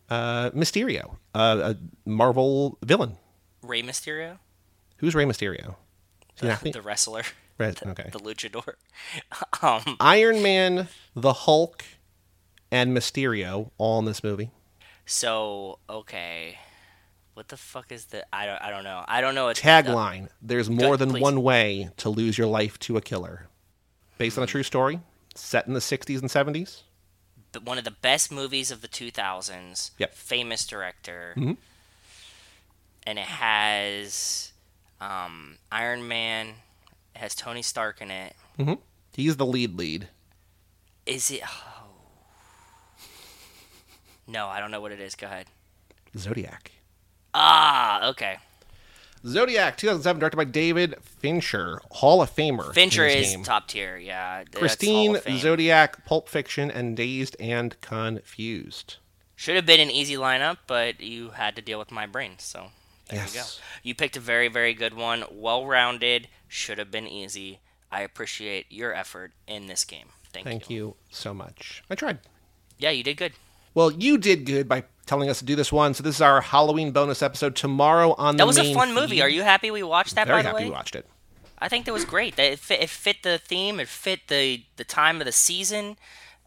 uh, 0.10 0.50
Mysterio, 0.52 1.18
uh, 1.36 1.74
a 1.76 2.10
Marvel 2.10 2.80
villain. 2.84 3.18
Rey 3.62 3.84
Mysterio, 3.84 4.40
Who's 4.98 5.14
Rey 5.14 5.26
Mysterio? 5.26 5.76
Is 6.36 6.42
he 6.42 6.48
an 6.48 6.52
athlete? 6.54 6.74
the 6.74 6.82
wrestler, 6.82 7.24
Right, 7.60 7.80
okay. 7.88 8.10
the 8.12 8.20
luchador. 8.20 8.74
um. 9.62 9.98
Iron 10.00 10.42
Man, 10.42 10.88
the 11.16 11.34
Hulk, 11.34 11.84
and 12.72 12.96
Mysterio 12.98 13.70
all 13.78 14.00
in 14.00 14.06
this 14.06 14.24
movie. 14.24 14.50
So 15.06 15.78
okay. 15.90 16.58
What 17.38 17.50
the 17.50 17.56
fuck 17.58 17.92
is 17.92 18.06
the? 18.06 18.26
I 18.36 18.48
don't. 18.48 18.60
I 18.64 18.72
don't 18.72 18.84
know. 18.84 19.06
I 19.08 19.22
don't 19.22 19.36
know. 19.36 19.50
It's 19.50 19.62
Tagline: 19.62 20.30
There's 20.42 20.72
more 20.72 20.98
than 20.98 21.12
please. 21.12 21.22
one 21.22 21.44
way 21.44 21.92
to 21.98 22.10
lose 22.10 22.36
your 22.36 22.48
life 22.48 22.80
to 22.80 22.98
a 22.98 23.02
killer. 23.02 23.46
Based 24.18 24.40
on 24.40 24.44
a 24.44 24.48
true 24.48 24.64
story, 24.64 25.02
set 25.36 25.68
in 25.68 25.76
the 25.76 25.80
60s 25.80 26.20
and 26.20 26.32
70s. 26.32 26.82
But 27.52 27.62
one 27.62 27.78
of 27.78 27.84
the 27.84 27.92
best 27.92 28.32
movies 28.32 28.72
of 28.72 28.82
the 28.82 28.88
2000s. 28.88 29.92
Yep. 30.00 30.16
Famous 30.16 30.66
director. 30.66 31.36
Mhm. 31.38 31.58
And 33.06 33.20
it 33.20 33.26
has 33.26 34.52
um, 35.00 35.60
Iron 35.72 36.08
Man. 36.08 36.48
It 37.14 37.20
has 37.20 37.36
Tony 37.36 37.62
Stark 37.62 38.02
in 38.02 38.10
it. 38.10 38.36
Hmm. 38.56 38.74
He's 39.14 39.38
the 39.38 39.46
lead 39.46 39.78
lead. 39.78 40.08
Is 41.06 41.30
it? 41.30 41.42
Oh. 41.46 41.84
No, 44.26 44.48
I 44.48 44.60
don't 44.60 44.72
know 44.72 44.82
what 44.82 44.92
it 44.92 45.00
is. 45.00 45.14
Go 45.14 45.28
ahead. 45.28 45.46
Zodiac. 46.18 46.72
Ah, 47.40 48.10
okay. 48.10 48.38
Zodiac 49.26 49.78
2007, 49.78 50.20
directed 50.20 50.38
by 50.38 50.46
David 50.46 50.96
Fincher, 51.02 51.82
Hall 51.92 52.22
of 52.22 52.34
Famer. 52.34 52.74
Fincher 52.74 53.06
is 53.06 53.32
game. 53.32 53.44
top 53.44 53.68
tier. 53.68 53.98
Yeah. 53.98 54.44
Christine. 54.46 55.18
Zodiac, 55.38 56.06
Pulp 56.06 56.30
Fiction, 56.30 56.72
and 56.72 56.96
Dazed 56.96 57.36
and 57.40 57.80
Confused. 57.82 58.98
Should 59.36 59.56
have 59.56 59.66
been 59.66 59.80
an 59.80 59.92
easy 59.92 60.16
lineup, 60.16 60.58
but 60.66 61.00
you 61.02 61.32
had 61.32 61.56
to 61.58 61.62
deal 61.62 61.78
with 61.78 61.92
my 61.92 62.06
brain. 62.08 62.34
So 62.40 62.68
there 63.10 63.20
you 63.20 63.28
go. 63.28 63.34
Yes. 63.36 63.60
You 63.84 63.94
picked 63.94 64.18
a 64.18 64.22
very, 64.22 64.48
very 64.48 64.74
good 64.74 64.94
one. 64.94 65.24
Well 65.32 65.66
rounded. 65.66 66.28
Should 66.48 66.78
have 66.78 66.90
been 66.90 67.08
easy. 67.08 67.60
I 67.92 68.02
appreciate 68.02 68.66
your 68.70 68.94
effort 68.94 69.34
in 69.48 69.68
this 69.68 69.84
game. 69.86 70.08
Thank, 70.34 70.46
you. 70.46 70.52
Thank 70.52 70.70
you 70.70 70.96
so 71.10 71.34
much. 71.34 71.84
I 71.90 71.96
tried. 71.96 72.20
Yeah, 72.78 72.90
you 72.92 73.04
did 73.04 73.18
good. 73.18 73.34
Well, 73.78 73.92
you 73.92 74.18
did 74.18 74.48
good 74.48 74.68
by 74.68 74.86
telling 75.06 75.30
us 75.30 75.38
to 75.38 75.46
do 75.46 75.56
this 75.56 75.72
one. 75.72 75.94
So 75.94 76.02
this 76.02 76.16
is 76.16 76.22
our 76.24 76.42
Halloween 76.42 76.90
bonus 76.90 77.22
episode 77.22 77.56
tomorrow 77.56 78.16
on 78.18 78.36
the 78.36 78.42
That 78.42 78.48
was 78.48 78.58
a 78.58 78.74
fun 78.74 78.96
movie. 78.96 79.22
Are 79.22 79.30
you 79.30 79.44
happy 79.44 79.70
we 79.70 79.84
watched 79.84 80.16
that? 80.16 80.26
Very 80.26 80.40
by 80.40 80.42
the 80.42 80.48
happy 80.48 80.64
way, 80.64 80.70
we 80.70 80.72
watched 80.72 80.96
it. 80.96 81.06
I 81.60 81.70
think 81.70 81.86
that 81.86 81.94
was 81.94 82.04
great. 82.04 82.38
That 82.38 82.54
it 82.54 82.58
fit, 82.58 82.82
it 82.82 82.90
fit 82.90 83.22
the 83.22 83.38
theme. 83.38 83.80
It 83.80 83.88
fit 83.88 84.30
the 84.30 84.64
the 84.78 84.84
time 84.84 85.22
of 85.22 85.26
the 85.26 85.32
season, 85.32 85.96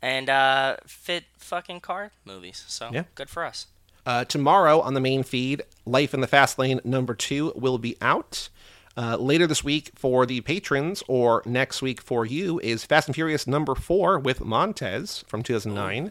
and 0.03 0.29
uh, 0.29 0.79
fit 0.89 1.23
fucking 1.39 1.83
car 1.83 2.11
movies. 2.25 2.65
So 2.67 2.91
Yeah. 2.93 3.05
good 3.15 3.31
for 3.31 3.45
us. 3.45 3.69
Uh, 4.05 4.25
tomorrow 4.25 4.81
on 4.81 4.95
the 4.95 5.01
main 5.01 5.23
feed, 5.23 5.63
Life 5.87 6.13
in 6.13 6.23
the 6.23 6.27
Fast 6.27 6.59
Lane 6.59 6.81
number 6.83 7.15
two 7.15 7.53
will 7.55 7.79
be 7.79 7.97
out. 8.01 8.49
Uh, 8.97 9.17
later 9.17 9.47
this 9.47 9.63
week 9.63 9.93
for 9.95 10.27
the 10.27 10.41
patrons, 10.41 11.05
or 11.07 11.45
next 11.47 11.81
week 11.81 12.01
for 12.01 12.27
you, 12.27 12.59
is 12.59 12.85
Fast 12.85 13.07
and 13.07 13.15
Furious 13.15 13.47
number 13.47 13.77
four 13.77 14.19
with 14.19 14.41
Montez 14.41 15.23
from 15.29 15.45
2009. 15.45 16.11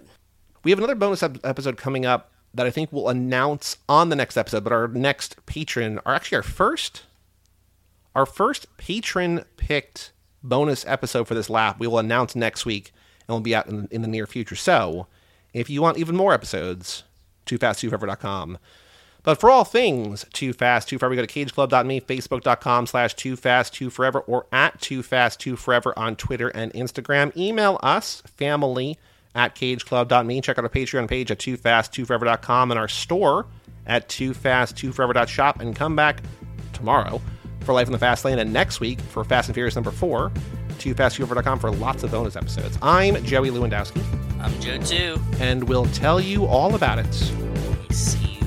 We 0.64 0.72
have 0.72 0.80
another 0.80 0.96
bonus 0.96 1.24
ep- 1.24 1.44
episode 1.44 1.78
coming 1.78 2.06
up 2.06 2.32
that 2.54 2.66
I 2.66 2.72
think 2.72 2.92
we'll 2.92 3.10
announce 3.10 3.78
on 3.88 4.10
the 4.10 4.16
next 4.16 4.38
episode, 4.38 4.64
but 4.64 4.74
our 4.74 4.88
next 4.88 5.46
patron, 5.46 6.00
or 6.06 6.14
actually 6.14 6.38
our 6.38 6.44
first, 6.44 7.04
our 8.16 8.26
first 8.26 8.76
patron 8.78 9.46
picked 9.58 10.12
bonus 10.42 10.86
episode 10.86 11.28
for 11.28 11.36
this 11.36 11.50
lap, 11.50 11.80
we 11.80 11.88
will 11.88 12.00
announce 12.00 12.36
next 12.36 12.66
week 12.66 12.92
and 13.28 13.36
will 13.36 13.42
be 13.42 13.56
out 13.56 13.68
in, 13.68 13.88
in 13.92 14.02
the 14.02 14.08
near 14.08 14.26
future. 14.26 14.56
So 14.56 15.08
if 15.54 15.70
you 15.70 15.82
want 15.82 15.98
even 15.98 16.16
more 16.16 16.34
episodes, 16.34 17.04
toofast2forever.com. 17.46 18.58
But 19.22 19.40
for 19.40 19.50
all 19.50 19.66
things 19.66 20.26
Too 20.34 20.54
Fast, 20.54 20.88
Too 20.88 20.98
Forever, 20.98 21.16
go 21.16 21.26
to 21.26 21.28
cageclub.me, 21.28 22.02
facebook.com 22.02 22.88
slash 22.88 23.14
Too 23.16 23.36
Fast, 23.36 23.74
Too 23.74 23.90
Forever, 23.90 24.22
or 24.22 24.48
at 24.52 24.80
Too 24.80 25.04
Fast, 25.04 25.40
Too 25.40 25.56
Forever 25.56 25.94
on 25.98 26.16
Twitter 26.16 26.48
and 26.50 26.74
Instagram. 26.74 27.36
Email 27.36 27.80
us, 27.84 28.24
family 28.26 28.98
at 29.36 29.56
cageclub.me. 29.56 30.42
Check 30.42 30.58
out 30.58 30.64
our 30.64 30.70
Patreon 30.70 31.08
page 31.08 31.32
at 31.32 31.40
toofast2forever.com 31.40 32.72
and 32.72 32.80
our 32.80 32.88
store 32.88 33.46
at 33.86 34.08
toofast2forever.shop. 34.10 35.60
And 35.60 35.76
come 35.76 35.96
back 35.96 36.22
tomorrow 36.74 37.22
for 37.62 37.74
Life 37.74 37.88
in 37.88 37.92
the 37.94 38.00
Fast 38.00 38.26
Lane 38.26 38.40
and 38.40 38.52
next 38.54 38.80
week 38.80 39.00
for 39.00 39.24
Fast 39.24 39.50
and 39.50 39.54
Furious 39.56 39.76
number 39.76 39.92
four, 39.92 40.32
toofast2forever.com 40.80 41.60
for 41.60 41.72
lots 41.72 42.04
of 42.04 42.12
bonus 42.12 42.36
episodes. 42.36 42.78
I'm 42.82 43.24
Joey 43.24 43.50
Lewandowski, 43.52 44.02
I'm 44.42 44.60
Joe 44.62 44.78
too. 44.80 45.22
and 45.40 45.64
we'll 45.66 45.86
tell 45.88 46.20
you 46.20 46.46
all 46.46 46.76
about 46.76 47.00
it 47.00 47.34
We 47.90 47.94
see 47.96 48.39